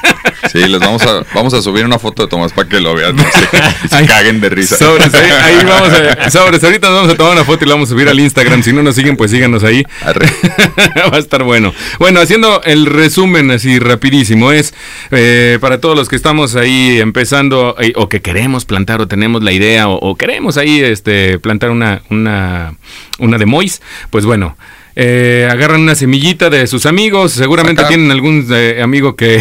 Sí, 0.57 0.67
les 0.67 0.79
vamos 0.79 1.03
a, 1.03 1.23
vamos 1.35 1.53
a 1.53 1.61
subir 1.61 1.85
una 1.85 1.99
foto 1.99 2.23
de 2.23 2.29
Tomás 2.29 2.51
para 2.51 2.67
que 2.67 2.79
lo 2.79 2.95
vean. 2.95 3.15
No 3.15 3.23
se, 3.89 4.05
caguen 4.07 4.41
de 4.41 4.49
risa. 4.49 4.75
Sobres, 4.75 5.13
ahí, 5.13 5.29
ahí 5.29 5.65
vamos 5.65 5.89
a, 5.89 6.31
sobres, 6.31 6.63
ahorita 6.63 6.87
nos 6.87 6.95
vamos 6.97 7.13
a 7.13 7.17
tomar 7.17 7.33
una 7.33 7.43
foto 7.43 7.63
y 7.63 7.67
la 7.67 7.75
vamos 7.75 7.89
a 7.89 7.93
subir 7.93 8.09
al 8.09 8.19
Instagram. 8.19 8.63
Si 8.63 8.73
no 8.73 8.81
nos 8.81 8.95
siguen, 8.95 9.17
pues 9.17 9.29
síganos 9.29 9.63
ahí. 9.63 9.85
Arre. 10.01 10.27
Va 11.13 11.17
a 11.17 11.19
estar 11.19 11.43
bueno. 11.43 11.73
Bueno, 11.99 12.21
haciendo 12.21 12.63
el 12.63 12.87
resumen 12.87 13.51
así 13.51 13.77
rapidísimo, 13.77 14.51
es 14.51 14.73
eh, 15.11 15.59
para 15.61 15.79
todos 15.79 15.95
los 15.95 16.09
que 16.09 16.15
estamos 16.15 16.55
ahí 16.55 16.99
empezando 16.99 17.75
eh, 17.79 17.93
o 17.95 18.09
que 18.09 18.21
queremos 18.21 18.65
plantar 18.65 18.99
o 18.99 19.07
tenemos 19.07 19.43
la 19.43 19.51
idea 19.51 19.87
o, 19.87 19.99
o 19.99 20.15
queremos 20.15 20.57
ahí 20.57 20.79
este 20.79 21.37
plantar 21.37 21.69
una, 21.69 22.01
una, 22.09 22.73
una 23.19 23.37
de 23.37 23.45
Mois, 23.45 23.81
pues 24.09 24.25
bueno. 24.25 24.57
Eh, 24.99 25.47
agarran 25.51 25.81
una 25.81 25.93
semillita 25.93 26.49
de 26.49 26.65
sus 26.65 26.87
amigos, 26.87 27.31
seguramente 27.31 27.81
Acá. 27.81 27.89
tienen 27.89 28.09
algún 28.09 28.47
eh, 28.51 28.79
amigo 28.81 29.15
que... 29.15 29.39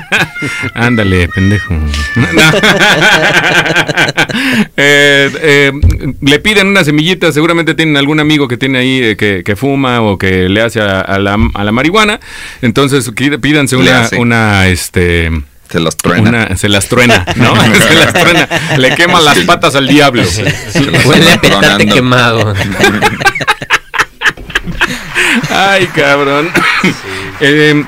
Ándale, 0.74 1.28
pendejo. 1.28 1.74
Eh, 4.76 5.30
eh, 5.42 5.72
le 6.20 6.38
piden 6.38 6.68
una 6.68 6.84
semillita, 6.84 7.32
seguramente 7.32 7.74
tienen 7.74 7.96
algún 7.96 8.20
amigo 8.20 8.48
que 8.48 8.56
tiene 8.56 8.78
ahí 8.78 9.02
eh, 9.02 9.16
que, 9.16 9.42
que 9.44 9.56
fuma 9.56 10.00
o 10.00 10.16
que 10.16 10.48
le 10.48 10.62
hace 10.62 10.80
a, 10.80 11.00
a 11.00 11.18
la, 11.18 11.36
a 11.54 11.64
la 11.64 11.72
marihuana, 11.72 12.20
entonces 12.62 13.10
pídanse 13.40 13.76
una, 13.76 14.08
una, 14.18 14.68
este... 14.68 15.30
Se 15.70 15.78
las 15.80 15.96
truena. 15.96 16.28
Una, 16.28 16.56
se 16.56 16.68
las 16.68 16.88
truena, 16.88 17.24
¿no? 17.36 17.54
se 17.88 17.94
las 17.94 18.12
truena. 18.12 18.48
Le 18.78 18.94
quema 18.96 19.20
las 19.20 19.38
patas 19.40 19.74
al 19.76 19.86
diablo. 19.86 20.24
Se 20.24 20.42
las 20.44 21.04
Huele 21.04 21.30
a 21.32 21.40
petate 21.40 21.86
quemado. 21.86 22.54
Ay, 25.50 25.86
cabrón. 25.94 26.48
Eh, 27.40 27.84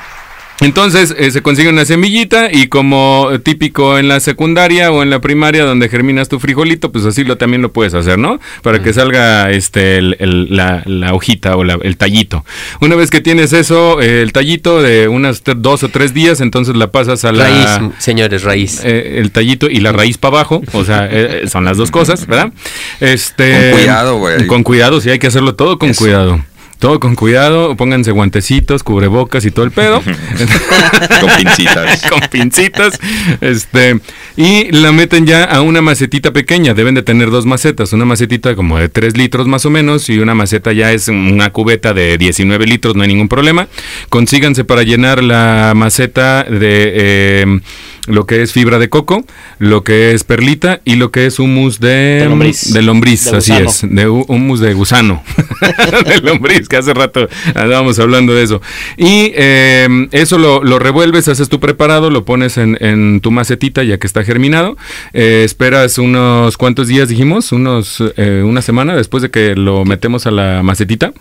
entonces 0.61 1.13
eh, 1.17 1.31
se 1.31 1.41
consigue 1.41 1.67
una 1.67 1.83
semillita 1.83 2.49
y 2.49 2.67
como 2.67 3.27
típico 3.43 3.97
en 3.97 4.07
la 4.07 4.19
secundaria 4.21 4.91
o 4.91 5.03
en 5.03 5.09
la 5.09 5.19
primaria 5.19 5.65
donde 5.65 5.89
germinas 5.89 6.29
tu 6.29 6.39
frijolito, 6.39 6.91
pues 6.91 7.03
así 7.05 7.23
lo 7.25 7.37
también 7.37 7.61
lo 7.61 7.73
puedes 7.73 7.93
hacer, 7.95 8.17
¿no? 8.17 8.39
Para 8.61 8.81
que 8.81 8.93
salga 8.93 9.49
este 9.51 9.97
el- 9.97 10.15
el- 10.19 10.55
la, 10.55 10.81
la 10.85 11.13
hojita 11.13 11.57
o 11.57 11.63
la- 11.65 11.79
el 11.81 11.97
tallito. 11.97 12.45
Una 12.79 12.95
vez 12.95 13.09
que 13.09 13.19
tienes 13.19 13.51
eso, 13.51 13.99
eh, 13.99 14.21
el 14.21 14.31
tallito 14.31 14.81
de 14.81 15.07
unas 15.09 15.41
dos 15.43 15.83
o 15.83 15.89
tres 15.89 16.13
días, 16.13 16.39
entonces 16.39 16.75
la 16.77 16.91
pasas 16.91 17.25
a 17.25 17.31
la 17.33 17.45
Raíz, 17.45 17.91
señores, 17.97 18.43
raíz. 18.43 18.79
eh, 18.85 19.15
el 19.19 19.31
tallito 19.31 19.69
y 19.69 19.79
la 19.81 19.91
raíz 19.91 20.17
para 20.17 20.37
abajo, 20.37 20.61
o 20.71 20.85
sea, 20.85 21.09
son 21.47 21.65
las 21.65 21.75
dos 21.77 21.91
cosas, 21.91 22.25
¿verdad? 22.25 22.53
Este, 23.01 23.71
Con 23.71 23.79
cuidado, 23.79 24.17
güey. 24.17 24.47
Con 24.47 24.63
cuidado, 24.63 25.01
sí, 25.01 25.09
hay 25.09 25.19
que 25.19 25.27
hacerlo 25.27 25.55
todo 25.55 25.77
con 25.77 25.89
Eso. 25.89 25.99
cuidado. 26.05 26.39
Todo 26.83 26.99
con 26.99 27.15
cuidado, 27.15 27.77
pónganse 27.77 28.11
guantecitos, 28.11 28.83
cubrebocas 28.83 29.45
y 29.45 29.51
todo 29.51 29.63
el 29.63 29.71
pedo. 29.71 30.01
Con 31.21 31.29
pincitas. 31.37 32.01
con 32.09 32.19
pincitas. 32.29 32.99
Este, 33.39 34.01
y 34.35 34.69
la 34.69 34.91
meten 34.91 35.25
ya 35.25 35.45
a 35.45 35.61
una 35.61 35.81
macetita 35.81 36.33
pequeña. 36.33 36.73
Deben 36.73 36.93
de 36.93 37.01
tener 37.01 37.29
dos 37.29 37.45
macetas. 37.45 37.93
Una 37.93 38.03
macetita 38.03 38.53
como 38.55 38.77
de 38.77 38.89
3 38.89 39.15
litros 39.15 39.47
más 39.47 39.65
o 39.65 39.69
menos. 39.69 40.09
Y 40.09 40.19
una 40.19 40.35
maceta 40.35 40.73
ya 40.73 40.91
es 40.91 41.07
una 41.07 41.51
cubeta 41.51 41.93
de 41.93 42.17
19 42.17 42.65
litros, 42.65 42.97
no 42.97 43.03
hay 43.03 43.07
ningún 43.07 43.29
problema. 43.29 43.69
Consíganse 44.09 44.65
para 44.65 44.83
llenar 44.83 45.23
la 45.23 45.71
maceta 45.77 46.43
de 46.43 46.91
eh, 46.95 47.59
lo 48.07 48.25
que 48.25 48.41
es 48.41 48.51
fibra 48.51 48.79
de 48.79 48.89
coco, 48.89 49.23
lo 49.59 49.83
que 49.83 50.11
es 50.13 50.23
perlita 50.23 50.81
y 50.83 50.95
lo 50.95 51.11
que 51.11 51.25
es 51.25 51.39
humus 51.39 51.79
de, 51.79 52.19
De 52.21 52.25
lombriz. 52.27 52.73
de 52.73 52.81
lombriz, 52.81 53.31
De 53.31 53.37
así 53.37 53.51
gusano. 53.51 53.69
es. 53.69 53.81
De 53.95 54.07
hu- 54.09 54.25
humus 54.27 54.59
de 54.59 54.73
gusano. 54.73 55.23
de 56.05 56.19
lombriz, 56.21 56.67
que 56.67 56.77
hace 56.77 56.93
rato 56.93 57.27
andábamos 57.55 57.99
hablando 57.99 58.33
de 58.33 58.43
eso. 58.43 58.61
Y 58.97 59.31
eh, 59.35 59.87
eso 60.11 60.37
lo, 60.37 60.63
lo 60.63 60.79
revuelves, 60.79 61.27
haces 61.27 61.47
tu 61.49 61.59
preparado, 61.59 62.09
lo 62.09 62.25
pones 62.25 62.57
en, 62.57 62.77
en 62.81 63.21
tu 63.21 63.31
macetita 63.31 63.83
ya 63.83 63.97
que 63.97 64.07
está 64.07 64.23
germinado. 64.23 64.75
Eh, 65.13 65.43
esperas 65.45 65.97
unos 65.97 66.57
cuantos 66.57 66.87
días, 66.87 67.07
dijimos, 67.09 67.51
unos 67.51 68.03
eh, 68.17 68.43
una 68.45 68.61
semana 68.61 68.95
después 68.95 69.23
de 69.23 69.29
que 69.31 69.55
lo 69.55 69.85
metemos 69.85 70.25
a 70.27 70.31
la 70.31 70.61
macetita. 70.63 71.13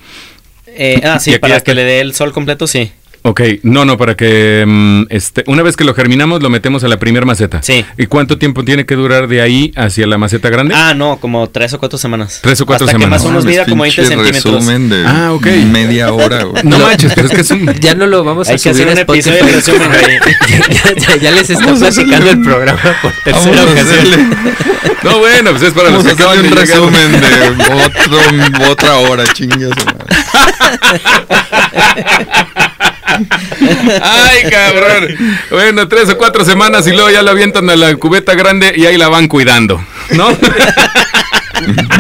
Eh, 0.67 1.01
ah, 1.05 1.19
sí, 1.21 1.39
para 1.39 1.61
que 1.61 1.75
le 1.75 1.85
dé 1.85 2.01
el 2.01 2.15
sol 2.15 2.33
completo, 2.33 2.67
sí. 2.67 2.91
Ok, 3.25 3.41
no, 3.63 3.85
no, 3.85 3.97
para 3.97 4.17
que 4.17 4.65
mm, 4.67 5.03
este, 5.11 5.45
una 5.47 5.63
vez 5.63 5.77
que 5.77 5.85
lo 5.85 5.95
germinamos 5.95 6.43
lo 6.43 6.51
metemos 6.51 6.83
a 6.83 6.89
la 6.89 6.99
primera 6.99 7.25
maceta. 7.25 7.63
Sí. 7.63 7.85
¿Y 7.97 8.07
cuánto 8.07 8.37
tiempo 8.37 8.65
tiene 8.65 8.85
que 8.85 8.97
durar 8.97 9.29
de 9.29 9.41
ahí 9.41 9.73
hacia 9.77 10.09
la 10.09 10.19
maceta 10.19 10.51
grande? 10.51 10.75
Ah, 10.77 10.93
no, 10.95 11.19
como 11.19 11.49
tres 11.49 11.73
o 11.75 11.79
cuatro 11.79 11.99
semanas. 12.01 12.41
Tres 12.43 12.61
o 12.63 12.67
cuatro 12.67 12.85
Hasta 12.87 12.99
semanas. 12.99 13.23
que 13.23 13.29
más 13.29 13.43
o 13.45 13.47
menos 13.47 13.69
como 13.69 13.83
20 13.85 13.97
Pinche 14.03 14.17
centímetros. 14.17 14.55
resumen 14.67 14.89
de 14.89 15.05
Ah, 15.07 15.33
ok. 15.33 15.47
media 15.71 16.13
hora, 16.13 16.43
güey. 16.43 16.63
no 16.65 16.81
manches, 16.81 17.13
pero 17.15 17.29
es 17.29 17.33
que 17.35 17.41
es 17.43 17.51
un... 17.53 17.73
Ya 17.75 17.95
no 17.95 18.09
lo 18.09 18.25
vamos 18.25 18.49
a 18.49 18.53
Hay 18.53 18.59
que 18.59 18.71
hacer 18.71 18.89
un 18.89 18.99
episodio 18.99 19.45
de 19.47 19.53
resumen, 19.53 19.89
güey. 19.89 20.19
ya, 20.49 20.95
ya- 20.97 21.17
ya 21.17 21.31
les 21.31 21.49
está 21.49 21.65
Vamos 21.65 21.79
platicando 21.81 22.29
el 22.31 22.43
programa 22.43 22.81
por 23.03 23.13
Vamos 23.13 23.23
tercera 23.25 23.61
a 23.61 23.65
ocasión. 23.65 23.89
hacerle, 23.89 24.17
No, 25.05 25.19
bueno, 25.19 25.51
pues 25.51 25.63
es 25.63 25.73
para 25.75 25.91
los 25.91 26.03
que 26.05 26.11
a 26.11 26.15
acaban 26.15 26.39
un 26.41 26.51
de 26.51 26.57
resumen 26.57 27.13
de 27.21 27.27
otro, 27.85 28.71
otra 28.71 28.97
hora, 28.99 29.25
chingas. 29.33 29.71
Ay, 34.03 34.51
cabrón. 34.51 35.17
Bueno, 35.51 35.89
tres 35.89 36.09
o 36.11 36.19
cuatro 36.19 36.45
semanas 36.45 36.87
y 36.87 36.93
luego 36.93 37.11
ya 37.11 37.23
la 37.23 37.31
avientan 37.33 37.69
a 37.71 37.77
la 37.77 37.95
cubeta 37.97 38.35
grande 38.35 38.73
y 38.77 38.87
ahí 38.87 38.97
la 38.97 39.09
van 39.09 39.29
cuidando, 39.29 39.85
¿no? 40.11 40.29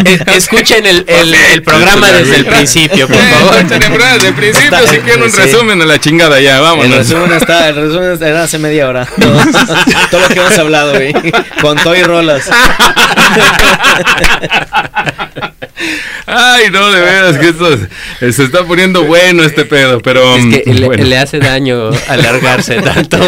Eh, 0.04 0.18
Escuchen 0.36 0.84
el, 0.86 1.04
el- 1.06 1.34
el 1.34 1.62
programa 1.62 2.10
desde 2.12 2.36
el 2.36 2.46
principio, 2.46 3.06
por 3.06 3.16
favor. 3.16 3.54
Escuchen 3.56 3.82
el 3.82 3.88
programa 3.88 4.12
Desde 4.14 4.28
el 4.28 4.34
principio, 4.34 4.78
si 4.90 4.98
quieren 4.98 5.22
un 5.22 5.30
Sí. 5.30 5.36
resumen 5.42 5.82
a 5.82 5.86
la 5.86 5.98
chingada 6.00 6.40
ya, 6.40 6.56
El 6.56 6.62
vámonos. 6.62 6.96
resumen 6.98 7.32
está, 7.32 7.68
el 7.68 7.76
resumen 7.76 8.12
está- 8.12 8.28
era 8.28 8.42
hace 8.44 8.58
media 8.58 8.88
hora. 8.88 9.06
Todo 10.10 10.20
lo 10.20 10.28
que 10.28 10.34
hemos 10.40 10.58
hablado, 10.58 10.92
güey. 10.94 11.12
Con 11.60 11.76
todo 11.78 11.94
y 11.96 12.02
rolas. 12.02 12.48
Ay, 16.26 16.70
no, 16.70 16.90
de 16.90 17.00
veras 17.00 17.38
que 17.38 17.48
esto 17.50 17.78
se 18.20 18.44
está 18.44 18.64
poniendo 18.64 19.04
bueno 19.04 19.42
este 19.42 19.64
pedo, 19.64 20.00
pero... 20.00 20.36
Es 20.36 20.44
que 20.62 20.62
mm, 20.72 20.92
le, 21.04 21.18
hace 21.18 21.38
daño 21.38 21.90
alargarse 22.08 22.80
tanto. 22.80 23.18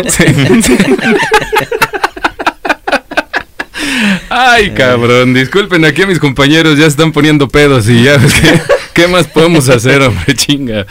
Ay, 4.37 4.73
cabrón, 4.73 5.33
disculpen, 5.33 5.85
aquí 5.85 6.03
a 6.03 6.09
mis 6.09 6.19
compañeros 6.19 6.77
ya 6.77 6.87
están 6.87 7.13
poniendo 7.13 7.49
pedos 7.49 7.89
y 7.89 8.03
ya, 8.03 8.19
¿qué, 8.19 8.61
qué 8.93 9.07
más 9.07 9.29
podemos 9.29 9.69
hacer, 9.69 10.03
hombre, 10.03 10.35
chinga? 10.35 10.87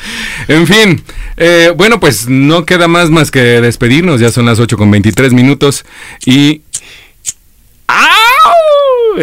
En 0.47 0.65
fin, 0.65 1.03
eh, 1.35 1.73
bueno, 1.75 1.99
pues 1.99 2.29
no 2.29 2.65
queda 2.65 2.87
más 2.87 3.09
más 3.09 3.31
que 3.31 3.41
despedirnos, 3.41 4.21
ya 4.21 4.31
son 4.31 4.45
las 4.45 4.61
8 4.61 4.77
con 4.77 4.89
23 4.89 5.33
minutos 5.33 5.83
y... 6.25 6.61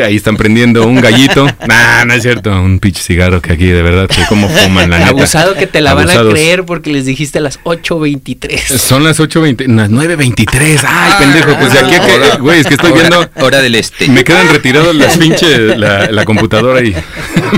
Ahí 0.05 0.17
están 0.17 0.37
prendiendo 0.37 0.87
un 0.87 1.01
gallito. 1.01 1.47
Nah, 1.67 2.05
no 2.05 2.15
es 2.15 2.23
cierto, 2.23 2.51
un 2.51 2.81
pinche 2.81 3.03
cigarro 3.03 3.41
que 3.43 3.53
aquí 3.53 3.67
de 3.67 3.83
verdad 3.83 4.09
que 4.09 4.25
como 4.29 4.49
fuman 4.49 4.91
la 4.91 4.99
neta. 4.99 5.11
Abusado 5.11 5.55
que 5.55 5.67
te 5.67 5.81
la 5.81 5.95
van 5.95 6.09
a 6.11 6.23
creer 6.31 6.65
porque 6.65 6.91
les 6.93 7.05
dijiste 7.05 7.39
a 7.39 7.41
las 7.43 7.61
8.23. 7.63 8.59
Son 8.79 9.05
las 9.05 9.21
8.20, 9.21 9.67
las 9.77 9.91
9.23. 9.91 10.81
Ay, 10.87 11.13
pendejo, 11.19 11.57
pues 11.59 11.73
de 11.73 11.79
aquí 11.81 11.95
a 11.95 12.01
que, 12.01 12.39
güey, 12.41 12.61
es 12.61 12.67
que 12.67 12.75
estoy 12.75 12.93
viendo... 12.93 13.29
Hora 13.37 13.61
del 13.61 13.75
este. 13.75 14.09
Me 14.09 14.25
quedan 14.25 14.49
retirados 14.49 14.95
las 14.97 15.17
pinches, 15.19 15.79
la, 15.79 16.11
la 16.11 16.25
computadora 16.25 16.81
y 16.83 16.93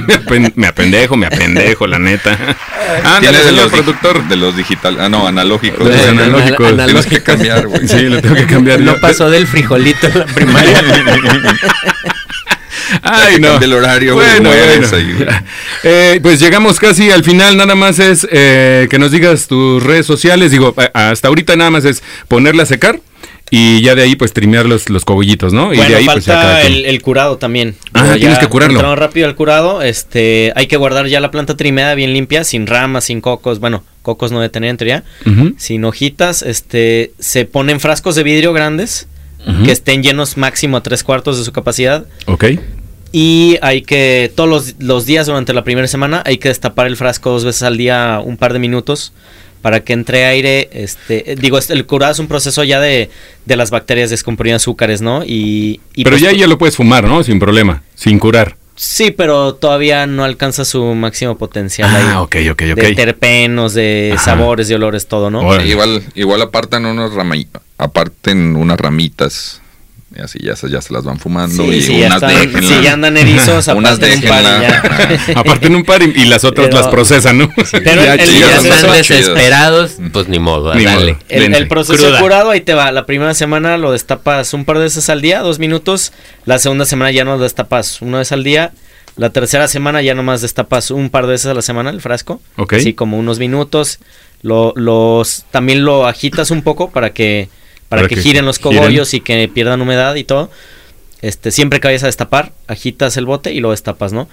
me, 0.07 0.15
apen- 0.15 0.53
me 0.57 0.67
apendejo, 0.67 1.17
me 1.17 1.27
apendejo, 1.27 1.87
la 1.87 1.99
neta. 1.99 2.37
Ándale, 3.05 3.21
Tiene 3.21 3.39
de 3.39 3.45
señor 3.45 3.55
los, 3.65 3.73
dig- 3.73 3.77
productor. 3.85 4.29
de 4.29 4.37
los 4.37 4.57
digital, 4.57 4.97
ah 5.01 5.09
no, 5.09 5.27
analógicos. 5.27 5.87
De 5.89 5.95
los 5.95 6.03
Sí, 6.03 6.09
analógicos. 6.09 6.67
Anal- 6.73 6.87
Tienes 6.87 7.07
que 7.07 7.23
cambiar, 7.23 7.67
güey. 7.69 7.89
Sí, 7.89 8.03
lo 8.09 8.21
tengo 8.21 8.35
que 8.35 8.47
cambiar. 8.47 8.81
No 8.81 8.95
yo. 8.97 9.01
pasó 9.01 9.31
del 9.31 9.47
frijolito 9.47 10.07
en 10.09 10.19
la 10.19 10.27
primaria. 10.27 10.83
Ay, 13.03 13.37
no. 13.41 13.49
Cambia 13.51 13.67
el 13.67 13.73
horario, 13.73 14.15
bueno, 14.15 14.51
bueno. 14.51 14.89
Eh, 15.85 16.21
pues 16.23 16.39
llegamos 16.41 16.79
casi 16.79 17.11
al 17.11 17.25
final. 17.25 17.57
Nada 17.57 17.75
más 17.75 17.99
es 17.99 18.27
eh, 18.31 18.87
que 18.91 18.99
nos 18.99 19.11
digas 19.11 19.47
tus 19.49 19.83
redes 19.83 20.07
sociales. 20.07 20.51
Digo, 20.53 20.75
a- 20.95 21.11
hasta 21.11 21.29
ahorita 21.29 21.57
nada 21.57 21.71
más 21.71 21.85
es 21.85 22.03
ponerla 22.29 22.63
a 22.65 22.67
secar 22.67 23.01
y 23.51 23.83
ya 23.83 23.95
de 23.95 24.03
ahí 24.03 24.17
pues 24.17 24.33
trimear 24.33 24.65
los, 24.67 24.89
los 24.89 25.05
cogollitos, 25.05 25.53
¿no? 25.53 25.75
y 25.75 25.77
bueno, 25.77 25.91
de 25.91 25.97
ahí 25.99 26.05
pues 26.07 26.25
ya 26.25 26.33
falta 26.35 26.49
cada 26.49 26.61
quien. 26.63 26.73
el, 26.73 26.85
el 26.87 27.03
curado 27.03 27.37
también. 27.37 27.75
Ah, 27.93 28.15
tienes 28.19 28.39
que 28.39 28.47
curarlo. 28.47 28.77
entramos 28.77 28.99
rápido 28.99 29.27
al 29.27 29.35
curado, 29.35 29.83
este, 29.83 30.53
hay 30.57 30.69
que 30.69 30.77
guardar 30.79 31.07
ya 31.09 31.21
la 31.21 31.31
planta 31.31 31.55
trimeada 31.57 31.95
bien 31.95 32.15
limpia, 32.15 32.45
sin 32.45 32.67
ramas, 32.67 33.05
sin 33.05 33.21
cocos, 33.21 33.59
bueno, 33.59 33.85
cocos 34.01 34.33
no 34.33 34.41
de 34.41 34.49
tener 34.49 34.71
en 34.71 34.77
teoría, 34.79 35.05
sin 35.59 35.85
hojitas, 35.85 36.41
este, 36.43 37.13
se 37.19 37.45
ponen 37.45 37.79
frascos 37.79 38.15
de 38.15 38.23
vidrio 38.23 38.55
grandes, 38.55 39.07
que 39.67 39.73
estén 39.73 40.03
llenos 40.03 40.37
máximo 40.39 40.79
a 40.79 40.83
tres 40.83 41.03
cuartos 41.05 41.37
de 41.39 41.45
su 41.45 41.53
capacidad, 41.53 42.07
Ok. 42.27 42.45
Y 43.13 43.59
hay 43.63 43.83
que, 43.83 44.33
todos 44.35 44.49
los, 44.49 44.75
los 44.79 45.07
días 45.07 45.27
durante 45.27 45.53
la 45.53 45.63
primera 45.65 45.87
semana, 45.87 46.23
hay 46.27 46.39
que 46.39 46.49
destapar 46.49 46.87
el 46.87 46.97
frasco 46.97 47.31
dos 47.31 47.45
veces 47.45 47.63
al 47.63 47.77
día, 47.77 48.21
un 48.25 48.37
par 48.37 48.53
de 48.53 48.59
minutos, 48.59 49.13
para 49.61 49.81
que 49.85 49.93
entre 49.93 50.25
aire, 50.25 50.69
este, 50.73 51.33
eh, 51.33 51.37
digo, 51.37 51.59
el 51.69 51.87
curado 51.87 52.13
es 52.13 52.19
un 52.19 52.27
proceso 52.27 52.65
ya 52.65 52.81
de, 52.81 53.11
de 53.47 53.57
las 53.57 53.71
bacterias 53.71 54.11
descomponer 54.11 54.55
azúcares, 54.55 55.03
¿no? 55.03 55.23
Y, 55.25 55.81
y 55.95 56.03
Pero 56.03 56.15
pues, 56.17 56.23
ya, 56.23 56.33
ya 56.33 56.47
lo 56.49 56.59
puedes 56.59 56.75
fumar, 56.77 57.05
¿no? 57.05 57.23
Sin 57.23 57.39
problema, 57.39 57.83
sin 57.95 58.19
curar. 58.19 58.57
Sí, 58.75 59.11
pero 59.13 59.55
todavía 59.55 60.07
no 60.07 60.25
alcanza 60.25 60.65
su 60.65 60.83
máximo 60.83 61.37
potencial 61.37 61.95
ahí. 61.95 62.05
Ah, 62.09 62.23
ok, 62.23 62.37
ok, 62.53 62.63
ok. 62.73 62.79
De 62.81 62.95
terpenos, 62.95 63.75
de 63.75 64.13
Ajá. 64.15 64.25
sabores, 64.25 64.67
de 64.67 64.75
olores, 64.75 65.07
todo, 65.07 65.31
¿no? 65.31 65.63
Igual, 65.63 66.03
igual 66.15 66.43
apartan 66.43 66.87
unas 66.87 67.13
rami- 67.13 67.47
aparten 67.79 68.57
unas 68.57 68.81
ramitas. 68.81 69.61
Y 70.15 70.21
así 70.21 70.39
ya 70.43 70.55
se, 70.57 70.69
ya 70.71 70.81
se 70.83 70.93
las 70.93 71.05
van 71.05 71.19
fumando. 71.19 71.65
Sí, 71.65 71.71
y 71.71 71.83
sí, 71.83 72.03
unas 72.03 72.23
están- 72.23 72.31
déjenla. 72.53 72.69
si 72.77 72.83
ya 72.85 72.93
andan 72.93 73.17
erizos, 73.17 73.67
unas 73.75 73.99
aparten 73.99 74.23
un 74.23 74.29
par 74.29 74.43
y 74.43 74.47
déjenla. 74.47 74.61
ya. 75.27 75.33
Aparte 75.41 75.67
en 75.69 75.75
un 75.77 75.85
par 75.85 76.03
y, 76.03 76.13
y 76.15 76.25
las 76.27 76.45
otras 76.45 76.67
Pero- 76.69 76.79
las 76.81 76.89
procesan, 76.89 77.39
¿no? 77.39 77.51
Pero 77.55 78.03
Ya, 78.05 78.15
el- 78.15 78.39
ya 78.41 78.57
están 78.59 78.93
desesperados, 78.93 79.97
pues 80.13 80.29
ni 80.29 80.39
modo, 80.39 80.75
Ni 80.75 80.85
dale. 80.85 81.13
modo. 81.15 81.23
El, 81.29 81.69
proceso 81.69 82.03
Cruda. 82.03 82.21
curado, 82.21 82.51
ahí 82.51 82.61
te 82.61 82.75
va. 82.75 82.93
La 82.93 83.07
primera 83.07 83.35
semana 83.35 83.77
lo 83.79 83.93
destapas 83.93 84.53
un 84.55 84.65
par 84.65 84.77
de 84.79 84.85
veces 84.85 85.09
al 85.09 85.23
día, 85.23 85.41
dos 85.41 85.59
minutos. 85.59 86.13
La 86.45 86.59
segunda 86.59 86.85
semana 86.85 87.11
ya 87.11 87.25
no 87.25 87.37
lo 87.37 87.43
destapas 87.43 88.03
una 88.03 88.19
vez 88.19 88.33
al 88.33 88.45
día. 88.45 88.73
La 89.17 89.31
tercera 89.31 89.69
semana 89.69 90.01
ya 90.03 90.15
nomás 90.15 90.41
destapas 90.41 90.91
un 90.91 91.11
par 91.11 91.27
de 91.27 91.33
veces 91.33 91.47
a 91.47 91.55
la 91.55 91.63
semana 91.63 91.91
el 91.91 92.01
frasco. 92.01 92.41
Ok. 92.57 92.75
Así 92.75 92.95
como 92.95 93.19
unos 93.19 93.39
minutos. 93.39 93.99
Lo, 94.43 94.73
los, 94.75 95.45
también 95.51 95.85
lo 95.85 96.07
agitas 96.07 96.51
un 96.51 96.63
poco 96.63 96.91
para 96.91 97.11
que, 97.13 97.49
para 97.93 98.03
Para 98.03 98.09
que, 98.09 98.17
que 98.17 98.23
giren 98.23 98.45
los 98.45 98.59
giren. 98.59 98.79
cogollos 98.79 99.15
y 99.15 99.21
que 99.21 99.49
pierdan 99.49 99.81
humedad 99.81 100.15
y 100.17 100.25
todo. 100.25 100.51
Este, 101.21 101.51
siempre 101.53 101.79
que 101.79 101.89
vayas 101.89 102.03
a 102.03 102.07
destapar, 102.07 102.53
agitas 102.67 103.17
el 103.17 103.27
bote 103.27 103.53
y 103.53 103.61
lo 103.61 103.71
destapas, 103.71 104.13
¿no? 104.13 104.29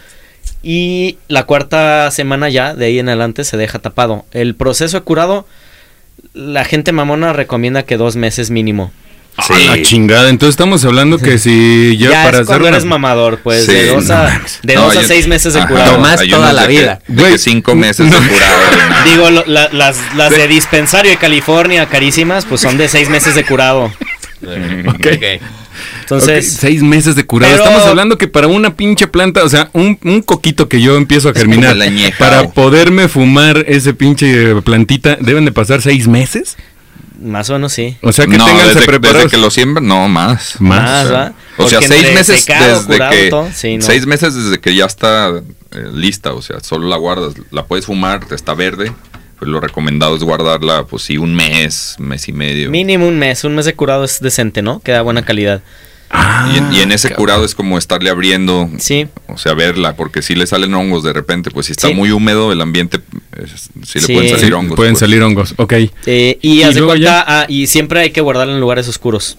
Y 0.63 1.17
la 1.27 1.43
cuarta 1.43 2.09
semana 2.11 2.49
ya, 2.49 2.73
de 2.73 2.85
ahí 2.85 2.99
en 2.99 3.09
adelante, 3.09 3.43
se 3.43 3.57
deja 3.57 3.79
tapado. 3.79 4.25
El 4.31 4.55
proceso 4.55 4.97
de 4.97 5.03
curado, 5.03 5.45
la 6.33 6.65
gente 6.65 6.91
mamona 6.91 7.33
recomienda 7.33 7.83
que 7.83 7.97
dos 7.97 8.15
meses 8.15 8.49
mínimo. 8.49 8.91
Ah, 9.49 9.75
la 9.75 9.81
chingada. 9.81 10.29
Entonces 10.29 10.53
estamos 10.53 10.83
hablando 10.85 11.17
que 11.17 11.37
si 11.37 11.97
yo 11.97 12.11
Ya, 12.11 12.23
para 12.23 12.39
es 12.39 12.45
cuando 12.47 12.65
hacer 12.65 12.73
eres 12.75 12.83
una- 12.83 12.89
mamador, 12.97 13.39
pues, 13.39 13.65
Sí, 13.65 13.71
de 13.73 13.87
dos 13.87 14.09
a, 14.09 14.23
mames. 14.23 14.59
de 14.63 14.75
No, 14.75 14.81
dos 14.85 14.97
a 14.97 15.03
seis 15.03 15.27
meses 15.27 15.53
de 15.53 15.59
Ajá, 15.59 15.67
curado. 15.69 15.91
Tomás 15.95 16.19
hay 16.21 16.29
toda 16.29 16.53
la 16.53 16.61
de 16.63 16.67
que- 16.67 16.79
vida. 16.81 16.99
de 17.07 17.23
que 17.23 17.37
cinco 17.37 17.75
meses 17.75 18.09
de 18.11 18.17
curado. 18.17 18.55
Digo, 19.05 19.29
lo- 19.29 19.45
la- 19.47 19.69
las, 19.71 19.97
las 20.15 20.29
de 20.31 20.47
dispensario 20.47 21.11
de 21.11 21.17
California, 21.17 21.87
carísimas, 21.87 22.45
pues 22.45 22.61
son 22.61 22.77
de 22.77 22.87
seis 22.87 23.09
meses 23.09 23.35
de 23.35 23.43
curado. 23.45 23.91
Ok. 24.87 25.07
Entonces, 26.01 26.53
Ok, 26.55 26.59
seis 26.61 26.81
meses 26.81 27.15
de 27.15 27.25
curado. 27.25 27.53
Pero- 27.53 27.63
Estamos 27.63 27.87
hablando 27.87 28.17
que 28.17 28.27
para 28.27 28.47
una 28.47 28.75
pinche 28.75 29.07
planta, 29.07 29.43
o 29.43 29.49
sea, 29.49 29.69
un, 29.73 29.97
un 30.03 30.21
coquito 30.21 30.67
que 30.67 30.81
yo 30.81 30.97
empiezo 30.97 31.29
a 31.29 31.33
germinar, 31.33 31.77
para 32.17 32.49
poderme 32.49 33.07
fumar 33.07 33.63
ese 33.67 33.93
pinche 33.93 34.55
plantita, 34.61 35.17
¿deben 35.21 35.45
de 35.45 35.51
pasar 35.51 35.81
seis 35.81 36.07
meses? 36.07 36.57
Más 37.21 37.49
o 37.49 37.53
menos 37.53 37.73
sí. 37.73 37.97
O 38.01 38.11
sea, 38.11 38.25
que 38.25 38.37
no, 38.37 38.45
tengan 38.45 38.73
desde, 38.73 38.99
desde 38.99 39.29
que 39.29 39.37
lo 39.37 39.49
siembran, 39.49 39.87
no, 39.87 40.07
más. 40.07 40.59
Más. 40.59 41.05
O 41.05 41.09
sea, 41.09 41.17
¿va? 41.17 41.33
O 41.57 41.69
sea, 41.69 41.79
Porque 41.79 41.93
seis 41.95 42.13
meses 42.13 42.41
secado, 42.41 42.79
desde 42.79 42.93
curado, 42.93 43.11
que 43.11 43.29
todo, 43.29 43.49
sí, 43.53 43.77
no. 43.77 43.85
seis 43.85 44.05
meses 44.05 44.35
desde 44.35 44.59
que 44.59 44.75
ya 44.75 44.85
está 44.85 45.29
eh, 45.29 45.89
lista, 45.93 46.33
o 46.33 46.41
sea, 46.41 46.59
solo 46.61 46.87
la 46.87 46.97
guardas, 46.97 47.33
la 47.51 47.65
puedes 47.65 47.85
fumar, 47.85 48.21
está 48.31 48.53
verde. 48.53 48.91
Pues 49.37 49.49
lo 49.49 49.61
recomendado 49.61 50.17
es 50.17 50.23
guardarla, 50.23 50.83
pues 50.83 51.03
sí, 51.03 51.17
un 51.17 51.33
mes, 51.33 51.95
mes 51.97 52.27
y 52.27 52.33
medio. 52.33 52.69
Mínimo 52.69 53.07
un 53.07 53.17
mes, 53.17 53.45
un 53.45 53.55
mes 53.55 53.63
de 53.63 53.73
curado 53.73 54.03
es 54.03 54.19
decente, 54.19 54.61
¿no? 54.61 54.81
Queda 54.81 55.01
buena 55.01 55.23
calidad. 55.23 55.61
Ah, 56.11 56.49
Y 56.53 56.57
en, 56.57 56.73
y 56.73 56.79
en 56.79 56.91
ese 56.91 57.13
curado 57.13 57.45
es 57.45 57.53
como 57.53 57.77
estarle 57.77 58.09
abriendo, 58.09 58.67
Sí. 58.79 59.07
o 59.27 59.37
sea, 59.37 59.53
verla, 59.53 59.95
porque 59.95 60.21
si 60.23 60.33
le 60.33 60.47
salen 60.47 60.73
hongos 60.73 61.03
de 61.03 61.13
repente, 61.13 61.51
pues 61.51 61.67
si 61.67 61.73
está 61.73 61.89
Sí. 61.89 61.93
muy 61.93 62.11
húmedo 62.11 62.51
el 62.51 62.61
ambiente, 62.61 62.99
es- 63.37 63.69
sí 63.85 63.99
le 63.99 64.05
Sí. 64.05 64.13
pueden 64.13 64.29
salir 64.39 64.53
hongos. 64.55 64.75
pueden 64.75 64.93
pues. 64.93 64.99
salir 65.01 65.21
hongos, 65.21 65.53
ok. 65.57 65.73
Eh, 66.07 66.39
y 66.41 66.59
Y 66.59 66.63
haz 66.63 66.73
de 66.73 66.81
luego 66.81 66.93
cuenta, 66.93 67.23
ah, 67.27 67.45
y 67.47 67.67
siempre 67.67 67.99
hay 67.99 68.09
que 68.09 68.21
guardarla 68.21 68.53
en 68.55 68.59
lugares 68.59 68.87
oscuros. 68.87 69.37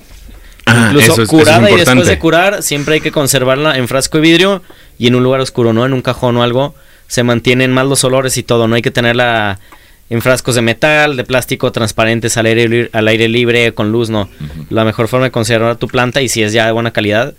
Ah, 0.67 0.85
Incluso 0.87 1.05
eso 1.05 1.13
es- 1.15 1.19
eso 1.19 1.23
es 1.23 1.29
curada 1.45 1.71
y 1.71 1.77
después 1.77 2.07
de 2.07 2.19
curar, 2.21 2.63
siempre 2.63 2.95
hay 2.95 3.01
que 3.01 3.11
conservarla 3.11 3.77
en 3.77 3.89
frasco 3.89 4.19
de 4.19 4.23
vidrio 4.23 4.63
y 4.99 5.09
en 5.09 5.17
un 5.17 5.25
lugar 5.25 5.41
oscuro, 5.41 5.73
¿no? 5.73 5.85
En 5.85 5.93
un 5.93 6.03
cajón 6.03 6.37
o 6.37 6.43
algo. 6.45 6.77
Se 7.09 7.25
mantienen 7.25 7.73
más 7.73 7.87
los 7.87 8.05
olores 8.05 8.37
y 8.37 8.45
todo, 8.45 8.69
no 8.69 8.77
hay 8.77 8.83
que 8.83 8.93
tenerla 8.93 9.59
en 10.11 10.21
frascos 10.21 10.57
de 10.57 10.63
metal, 10.63 11.17
de 11.17 11.25
plástico, 11.25 11.73
transparentes, 11.73 12.37
al 12.37 12.47
aire, 12.47 12.69
li- 12.69 12.89
al 12.93 13.09
aire 13.09 13.29
libre, 13.29 13.73
con 13.73 13.93
luz, 13.93 14.11
no. 14.11 14.29
La 14.69 14.85
mejor 14.85 15.09
forma 15.09 15.27
de 15.27 15.31
conservar 15.31 15.77
tu 15.77 15.87
planta 15.89 16.21
y 16.21 16.29
si 16.29 16.43
es 16.43 16.53
ya 16.53 16.67
de 16.67 16.73
buena 16.73 16.91
calidad, 16.93 17.35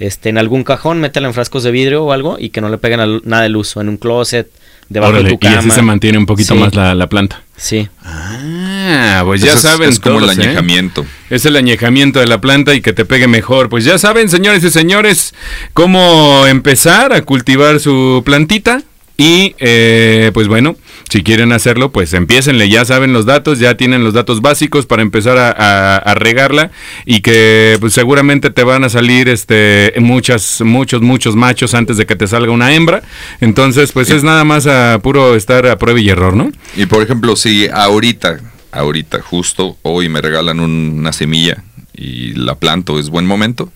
este, 0.00 0.28
en 0.28 0.36
algún 0.36 0.62
cajón, 0.64 1.00
métela 1.00 1.28
en 1.28 1.34
frascos 1.34 1.62
de 1.62 1.70
vidrio 1.70 2.04
o 2.04 2.12
algo 2.12 2.36
y 2.38 2.50
que 2.50 2.60
no 2.60 2.68
le 2.68 2.76
peguen 2.78 3.00
a 3.00 3.06
nada 3.24 3.44
de 3.44 3.48
luz, 3.48 3.76
o 3.76 3.80
en 3.80 3.88
un 3.88 3.96
closet, 3.96 4.50
debajo 4.88 5.12
Órale, 5.12 5.24
de 5.24 5.30
tu 5.30 5.34
y 5.36 5.38
cama. 5.38 5.58
así 5.60 5.70
se 5.70 5.82
mantiene 5.82 6.18
un 6.18 6.26
poquito 6.26 6.54
Sí. 6.54 6.60
más 6.60 6.74
la, 6.74 6.94
la 6.94 7.08
planta. 7.08 7.42
Sí. 7.56 7.88
Ah, 8.04 9.22
pues 9.24 9.40
ya 9.40 9.48
Eso 9.48 9.56
es- 9.56 9.62
saben 9.62 9.88
es 9.88 10.00
como 10.00 10.18
todos, 10.20 10.32
el 10.36 10.40
¿eh? 10.40 10.44
añejamiento. 10.48 11.06
Es 11.30 11.46
el 11.46 11.56
añejamiento 11.56 12.20
de 12.20 12.26
la 12.26 12.40
planta 12.40 12.74
y 12.74 12.80
que 12.82 12.92
te 12.92 13.04
pegue 13.04 13.26
mejor. 13.28 13.68
Pues 13.68 13.84
ya 13.84 13.98
saben, 13.98 14.28
señores 14.28 14.62
y 14.64 14.70
señores, 14.70 15.34
cómo 15.74 16.44
empezar 16.46 17.12
a 17.12 17.22
cultivar 17.22 17.80
su 17.80 18.22
plantita. 18.24 18.82
Y 19.18 19.54
eh, 19.58 20.30
pues 20.34 20.46
bueno, 20.46 20.76
si 21.08 21.22
quieren 21.22 21.52
hacerlo, 21.52 21.92
pues 21.92 22.12
empiecenle. 22.14 22.68
Ya 22.68 22.84
saben 22.84 23.12
los 23.12 23.26
datos, 23.26 23.58
ya 23.58 23.76
tienen 23.76 24.02
los 24.02 24.12
datos 24.14 24.40
básicos 24.42 24.86
para 24.86 25.02
empezar 25.02 25.38
a, 25.38 25.50
a- 25.50 25.96
a 25.98 26.14
regarla. 26.14 26.70
Y 27.04 27.20
que 27.20 27.76
pues 27.80 27.92
seguramente 27.92 28.50
te 28.50 28.64
van 28.64 28.82
a 28.84 28.88
salir 28.88 29.28
este 29.28 29.94
muchas, 29.98 30.60
muchos, 30.62 31.02
muchos 31.02 31.36
machos 31.36 31.74
antes 31.74 31.96
de 31.96 32.06
que 32.06 32.16
te 32.16 32.26
salga 32.26 32.50
una 32.52 32.74
hembra. 32.74 33.02
Entonces, 33.40 33.92
pues 33.92 34.10
es 34.10 34.22
nada 34.24 34.44
más 34.44 34.66
a 34.66 34.98
puro 35.02 35.36
estar 35.36 35.66
a 35.66 35.78
prueba 35.78 36.00
y 36.00 36.08
error, 36.08 36.34
¿no? 36.34 36.50
Y 36.76 36.86
por 36.86 37.02
ejemplo, 37.02 37.36
si 37.36 37.68
ahorita, 37.72 38.40
ahorita, 38.72 39.20
justo 39.22 39.76
hoy 39.82 40.08
me 40.08 40.20
regalan 40.20 40.60
un- 40.60 40.96
una 40.98 41.12
semilla 41.12 41.62
y 41.94 42.34
la 42.34 42.56
planto, 42.56 42.98
¿es 42.98 43.08
buen 43.10 43.26
momento? 43.26 43.72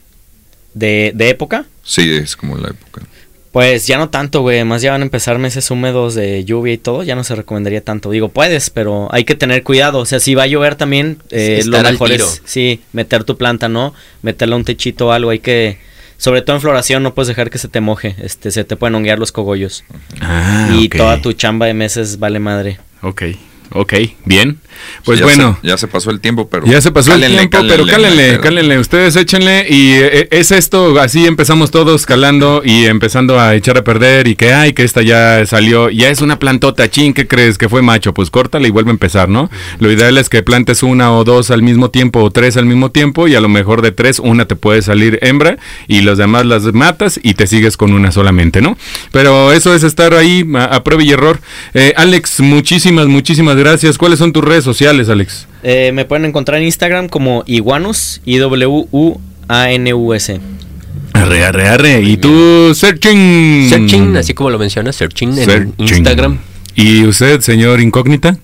De, 0.74 1.12
de 1.14 1.30
época. 1.30 1.64
Sí, 1.82 2.08
es 2.12 2.36
como 2.36 2.56
la 2.56 2.68
época. 2.68 3.02
Pues 3.52 3.86
ya 3.86 3.98
no 3.98 4.10
tanto, 4.10 4.42
güey. 4.42 4.64
Más 4.64 4.80
ya 4.80 4.92
van 4.92 5.00
a 5.00 5.04
empezar 5.04 5.38
meses 5.38 5.70
húmedos 5.70 6.14
de 6.14 6.44
lluvia 6.44 6.72
y 6.74 6.78
todo. 6.78 7.02
Ya 7.02 7.16
no 7.16 7.24
se 7.24 7.34
recomendaría 7.34 7.80
tanto. 7.82 8.10
Digo, 8.10 8.28
puedes, 8.28 8.70
pero 8.70 9.08
hay 9.12 9.24
que 9.24 9.34
tener 9.34 9.64
cuidado. 9.64 9.98
O 9.98 10.06
sea, 10.06 10.20
si 10.20 10.34
va 10.34 10.44
a 10.44 10.46
llover 10.46 10.76
también, 10.76 11.18
eh, 11.30 11.62
lo 11.66 11.82
mejor 11.82 12.12
es, 12.12 12.42
sí, 12.44 12.80
meter 12.92 13.24
tu 13.24 13.36
planta, 13.36 13.68
¿no? 13.68 13.92
Meterle 14.22 14.54
un 14.54 14.64
techito 14.64 15.08
o 15.08 15.12
algo. 15.12 15.30
Hay 15.30 15.40
que, 15.40 15.78
sobre 16.16 16.42
todo 16.42 16.56
en 16.56 16.62
floración, 16.62 17.02
no 17.02 17.12
puedes 17.12 17.28
dejar 17.28 17.50
que 17.50 17.58
se 17.58 17.66
te 17.66 17.80
moje. 17.80 18.14
Este, 18.22 18.52
se 18.52 18.62
te 18.62 18.76
pueden 18.76 18.94
honguear 18.94 19.18
los 19.18 19.32
cogollos. 19.32 19.82
Ah, 20.20 20.70
y 20.78 20.88
toda 20.88 21.20
tu 21.20 21.32
chamba 21.32 21.66
de 21.66 21.74
meses 21.74 22.20
vale 22.20 22.38
madre. 22.38 22.78
Ok, 23.02 23.22
ok, 23.72 23.94
bien. 24.24 24.58
Pues 25.04 25.18
ya 25.18 25.26
bueno. 25.26 25.58
se- 25.60 25.68
ya 25.68 25.76
se 25.76 25.88
pasó 25.88 26.10
el 26.10 26.20
tiempo, 26.20 26.48
pero. 26.48 26.64
Ya 26.66 26.80
se 26.80 26.90
pasó 26.90 27.12
el 27.14 27.20
cálenle, 27.20 27.48
tiempo, 27.48 27.58
pero 27.68 27.84
cálenle, 27.84 27.90
cálenle, 27.90 28.28
pero- 28.30 28.42
cálenle, 28.42 28.78
ustedes 28.78 29.14
échenle 29.16 29.66
y 29.68 29.92
eh, 29.92 30.28
es 30.30 30.50
esto, 30.52 30.98
así 30.98 31.26
empezamos 31.26 31.70
todos 31.70 32.06
calando 32.06 32.62
y 32.64 32.86
empezando 32.86 33.38
a 33.38 33.54
echar 33.54 33.76
a 33.76 33.84
perder 33.84 34.26
y 34.26 34.36
que 34.36 34.54
ay, 34.54 34.72
que 34.72 34.82
esta 34.84 35.02
ya 35.02 35.44
salió, 35.44 35.90
ya 35.90 36.08
es 36.08 36.22
una 36.22 36.38
plantota, 36.38 36.88
chin, 36.90 37.12
¿qué 37.12 37.26
crees? 37.26 37.58
Que 37.58 37.68
fue 37.68 37.82
macho, 37.82 38.14
pues 38.14 38.30
córtala 38.30 38.66
y 38.66 38.70
vuelve 38.70 38.88
a 38.90 38.92
empezar, 38.92 39.28
¿no? 39.28 39.50
Lo 39.80 39.92
ideal 39.92 40.16
es 40.16 40.30
que 40.30 40.42
plantes 40.42 40.82
una 40.82 41.12
o 41.12 41.24
dos 41.24 41.50
al 41.50 41.62
mismo 41.62 41.90
tiempo 41.90 42.22
o 42.22 42.30
tres 42.30 42.56
al 42.56 42.64
mismo 42.64 42.90
tiempo 42.90 43.28
y 43.28 43.34
a 43.34 43.40
lo 43.42 43.50
mejor 43.50 43.82
de 43.82 43.92
tres 43.92 44.18
una 44.18 44.46
te 44.46 44.56
puede 44.56 44.80
salir 44.80 45.18
hembra 45.20 45.58
y 45.88 46.00
los 46.00 46.16
demás 46.16 46.46
las 46.46 46.62
matas 46.72 47.20
y 47.22 47.34
te 47.34 47.46
sigues 47.46 47.76
con 47.76 47.92
una 47.92 48.12
solamente, 48.12 48.62
¿no? 48.62 48.78
Pero 49.12 49.52
eso 49.52 49.74
es 49.74 49.82
estar 49.82 50.14
ahí 50.14 50.42
a, 50.54 50.64
a 50.76 50.84
prueba 50.84 51.02
y 51.02 51.10
error. 51.10 51.38
Eh, 51.74 51.92
Alex, 51.98 52.40
muchísimas, 52.40 53.06
muchísimas 53.08 53.56
gracias. 53.60 53.96
¿Cuáles 53.98 54.18
son 54.18 54.32
tus 54.32 54.42
redes 54.44 54.64
sociales, 54.64 55.08
Alex? 55.08 55.46
Eh, 55.62 55.92
me 55.92 56.04
pueden 56.04 56.24
encontrar 56.24 56.58
en 56.58 56.64
Instagram 56.64 57.08
como 57.08 57.44
Iguanus, 57.46 58.20
I-W-U-A-N-U-S. 58.24 59.20
Arre, 61.12 61.44
arre, 61.44 61.68
arre. 61.68 62.00
¿Y 62.02 62.16
tú, 62.16 62.72
Searching? 62.74 63.68
Searching, 63.68 64.16
así 64.16 64.34
como 64.34 64.50
lo 64.50 64.58
mencionas, 64.58 64.96
searching 64.96 65.38
en 65.38 65.44
Searching. 65.44 65.74
Instagram. 65.78 66.38
¿Y 66.74 67.04
usted, 67.04 67.40
señor 67.40 67.80
Incógnita? 67.80 68.36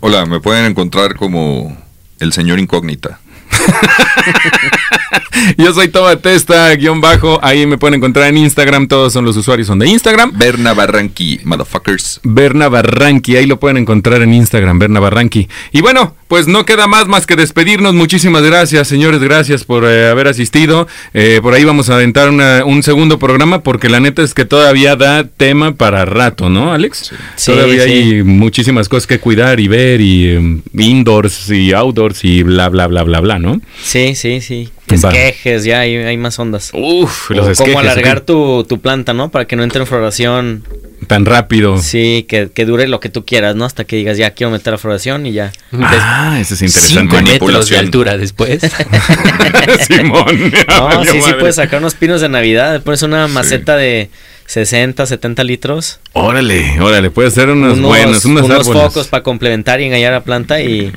Hola, 0.00 0.26
me 0.26 0.38
pueden 0.40 0.64
encontrar 0.66 1.16
como 1.16 1.76
el 2.20 2.32
señor 2.32 2.58
incógnita. 2.60 3.18
Yo 5.56 5.72
soy 5.72 5.88
Toma 5.88 6.16
Testa, 6.16 6.74
guion 6.74 7.00
bajo. 7.00 7.38
Ahí 7.42 7.66
me 7.66 7.78
pueden 7.78 7.94
encontrar 7.94 8.28
en 8.28 8.38
Instagram. 8.38 8.88
Todos 8.88 9.12
son 9.12 9.24
los 9.24 9.36
usuarios 9.36 9.66
son 9.68 9.78
de 9.78 9.88
Instagram. 9.88 10.32
Berna 10.36 10.74
Barranqui, 10.74 11.40
motherfuckers. 11.44 12.20
Berna 12.22 12.68
Barranqui, 12.68 13.36
ahí 13.36 13.46
lo 13.46 13.58
pueden 13.60 13.76
encontrar 13.76 14.22
en 14.22 14.34
Instagram, 14.34 14.78
Berna 14.78 15.00
Barranqui. 15.00 15.48
Y 15.72 15.80
bueno, 15.80 16.14
pues 16.28 16.46
no 16.46 16.64
queda 16.64 16.86
más 16.86 17.06
más 17.06 17.26
que 17.26 17.36
despedirnos. 17.36 17.94
Muchísimas 17.94 18.42
gracias, 18.42 18.88
señores, 18.88 19.20
gracias 19.20 19.64
por 19.64 19.84
eh, 19.84 20.08
haber 20.08 20.28
asistido. 20.28 20.86
Eh, 21.14 21.40
por 21.42 21.54
ahí 21.54 21.64
vamos 21.64 21.88
a 21.90 21.94
aventar 21.94 22.28
una- 22.30 22.64
un 22.64 22.82
segundo 22.82 23.18
programa 23.18 23.62
porque 23.62 23.88
la 23.88 24.00
neta 24.00 24.22
es 24.22 24.34
que 24.34 24.44
todavía 24.44 24.96
da 24.96 25.24
tema 25.24 25.74
para 25.74 26.04
rato, 26.04 26.48
¿no, 26.50 26.72
Alex? 26.72 27.12
Sí, 27.36 27.52
todavía 27.52 27.84
sí. 27.84 27.90
hay 27.90 28.22
muchísimas 28.22 28.88
cosas 28.88 29.06
que 29.06 29.18
cuidar 29.20 29.60
y 29.60 29.68
ver 29.68 30.00
y 30.00 30.30
em, 30.32 30.62
indoors 30.76 31.50
y 31.50 31.72
outdoors 31.72 32.24
y 32.24 32.42
bla, 32.42 32.68
bla, 32.68 32.86
bla, 32.86 33.02
bla, 33.04 33.20
bla, 33.20 33.38
¿no? 33.38 33.60
Sí, 33.82 34.14
sí, 34.14 34.40
sí. 34.40 34.68
Esquejes, 34.94 35.64
ya 35.64 35.80
hay, 35.80 35.96
hay 35.96 36.16
más 36.16 36.38
ondas. 36.38 36.70
Uf, 36.74 37.30
O 37.30 37.34
los 37.34 37.42
cómo 37.44 37.50
esquejes, 37.50 37.76
alargar 37.78 38.18
¿ok? 38.18 38.24
tu, 38.24 38.64
tu 38.68 38.80
planta, 38.80 39.12
¿no? 39.14 39.30
Para 39.30 39.46
que 39.46 39.56
no 39.56 39.62
entre 39.64 39.80
en 39.80 39.86
floración. 39.86 40.64
tan 41.06 41.24
rápido. 41.26 41.78
Sí, 41.78 42.26
que, 42.28 42.50
que 42.52 42.64
dure 42.66 42.86
lo 42.88 43.00
que 43.00 43.08
tú 43.08 43.24
quieras, 43.24 43.54
¿no? 43.56 43.64
Hasta 43.64 43.84
que 43.84 43.96
digas, 43.96 44.18
ya 44.18 44.30
quiero 44.32 44.50
meter 44.50 44.72
la 44.72 44.78
floración 44.78 45.26
y 45.26 45.32
ya. 45.32 45.52
Ah, 45.72 46.38
eso 46.40 46.54
es 46.54 46.60
Cinco 46.72 47.00
interesante. 47.16 47.32
metros 47.46 47.68
de 47.70 47.78
altura 47.78 48.16
después. 48.16 48.60
Simón. 49.86 50.52
No, 50.68 51.04
sí, 51.04 51.20
sí 51.22 51.32
puedes 51.38 51.56
sacar 51.56 51.80
unos 51.80 51.94
pinos 51.94 52.20
de 52.20 52.28
Navidad. 52.28 52.82
Pones 52.82 53.02
una 53.02 53.26
maceta 53.28 53.76
de 53.76 54.10
60, 54.48 55.04
70 55.04 55.44
litros. 55.44 56.00
Órale, 56.14 56.80
órale, 56.80 57.10
puede 57.10 57.30
ser 57.30 57.50
unos, 57.50 57.74
unos 57.76 57.86
buenos, 57.86 58.24
unos, 58.24 58.44
unos 58.44 58.66
focos 58.66 59.06
para 59.08 59.22
complementar 59.22 59.78
y 59.82 59.84
engañar 59.84 60.12
la 60.12 60.22
planta 60.24 60.62
y 60.62 60.90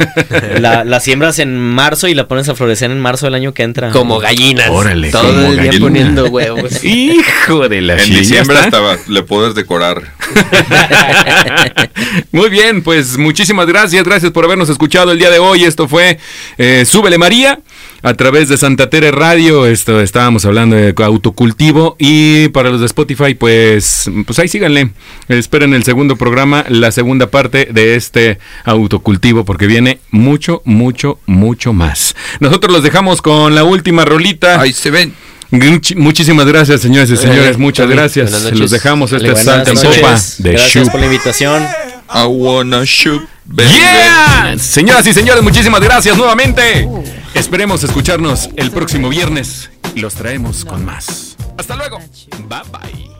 la, 0.60 0.84
la 0.84 1.00
siembras 1.00 1.40
en 1.40 1.58
marzo 1.58 2.06
y 2.06 2.14
la 2.14 2.28
pones 2.28 2.48
a 2.48 2.54
florecer 2.54 2.92
en 2.92 3.00
marzo 3.00 3.26
del 3.26 3.34
año 3.34 3.54
que 3.54 3.64
entra. 3.64 3.90
Como 3.90 4.20
gallinas. 4.20 4.70
Órale, 4.70 5.10
Todo 5.10 5.24
como 5.24 5.48
el 5.48 5.68
día 5.68 5.80
poniendo 5.80 6.26
huevos. 6.30 6.84
Hijo 6.84 7.68
de 7.68 7.80
la 7.80 8.00
En 8.00 8.08
diciembre 8.08 8.54
¿ya 8.54 8.66
está? 8.66 8.92
hasta 8.92 9.12
le 9.12 9.24
puedes 9.24 9.56
decorar. 9.56 10.14
Muy 12.30 12.50
bien, 12.50 12.84
pues 12.84 13.18
muchísimas 13.18 13.66
gracias, 13.66 14.04
gracias 14.04 14.30
por 14.30 14.44
habernos 14.44 14.68
escuchado 14.68 15.10
el 15.10 15.18
día 15.18 15.30
de 15.30 15.40
hoy. 15.40 15.64
Esto 15.64 15.88
fue 15.88 16.20
eh, 16.56 16.84
Súbele 16.86 17.18
María 17.18 17.58
a 18.02 18.14
través 18.14 18.48
de 18.48 18.56
Santa 18.56 18.90
Tere 18.90 19.10
Radio. 19.10 19.66
Esto 19.66 20.00
estábamos 20.00 20.44
hablando 20.44 20.76
de 20.76 20.94
autocultivo 21.02 21.96
y 21.98 22.48
para 22.48 22.70
los 22.70 22.80
de 22.80 22.86
Spotify, 22.86 23.34
pues, 23.34 24.10
pues 24.26 24.38
ahí 24.38 24.48
síganle. 24.48 24.90
Esperen 25.28 25.74
el 25.74 25.84
segundo 25.84 26.16
programa, 26.16 26.64
la 26.68 26.90
segunda 26.92 27.28
parte 27.28 27.68
de 27.70 27.94
este 27.96 28.38
autocultivo 28.64 29.44
porque 29.44 29.66
viene 29.66 29.98
mucho, 30.10 30.62
mucho, 30.64 31.18
mucho 31.26 31.72
más. 31.72 32.14
Nosotros 32.40 32.72
los 32.72 32.82
dejamos 32.82 33.22
con 33.22 33.54
la 33.54 33.64
última 33.64 34.04
rolita. 34.04 34.60
Ahí 34.60 34.72
se 34.72 34.90
ven. 34.90 35.14
Much- 35.50 35.94
Muchísimas 35.96 36.46
gracias, 36.46 36.80
señores 36.80 37.10
y 37.10 37.16
señores. 37.16 37.56
Eh, 37.56 37.58
Muchas 37.58 37.84
Tony, 37.86 37.94
gracias. 37.96 38.52
Los 38.52 38.70
dejamos. 38.70 39.12
Este 39.12 39.36
Salta 39.36 39.70
en. 39.70 39.76
Popa 39.76 40.18
de 40.38 40.52
Gracias 40.52 40.70
Shoop. 40.72 40.90
por 40.90 41.00
la 41.00 41.06
invitación. 41.06 41.62
I 42.14 42.24
wanna 42.26 42.82
shoot. 42.84 43.22
¡Yeah! 43.46 44.54
Señoras 44.58 45.06
y 45.06 45.12
señores, 45.12 45.42
muchísimas 45.42 45.80
gracias 45.80 46.16
nuevamente. 46.16 46.88
Esperemos 47.34 47.82
escucharnos 47.82 48.50
el 48.56 48.70
próximo 48.70 49.08
viernes 49.08 49.70
y 49.94 50.00
los 50.00 50.14
traemos 50.14 50.64
con 50.64 50.84
más. 50.84 51.36
Hasta 51.58 51.76
luego. 51.76 51.98
Bye 52.48 52.62
bye. 52.70 53.11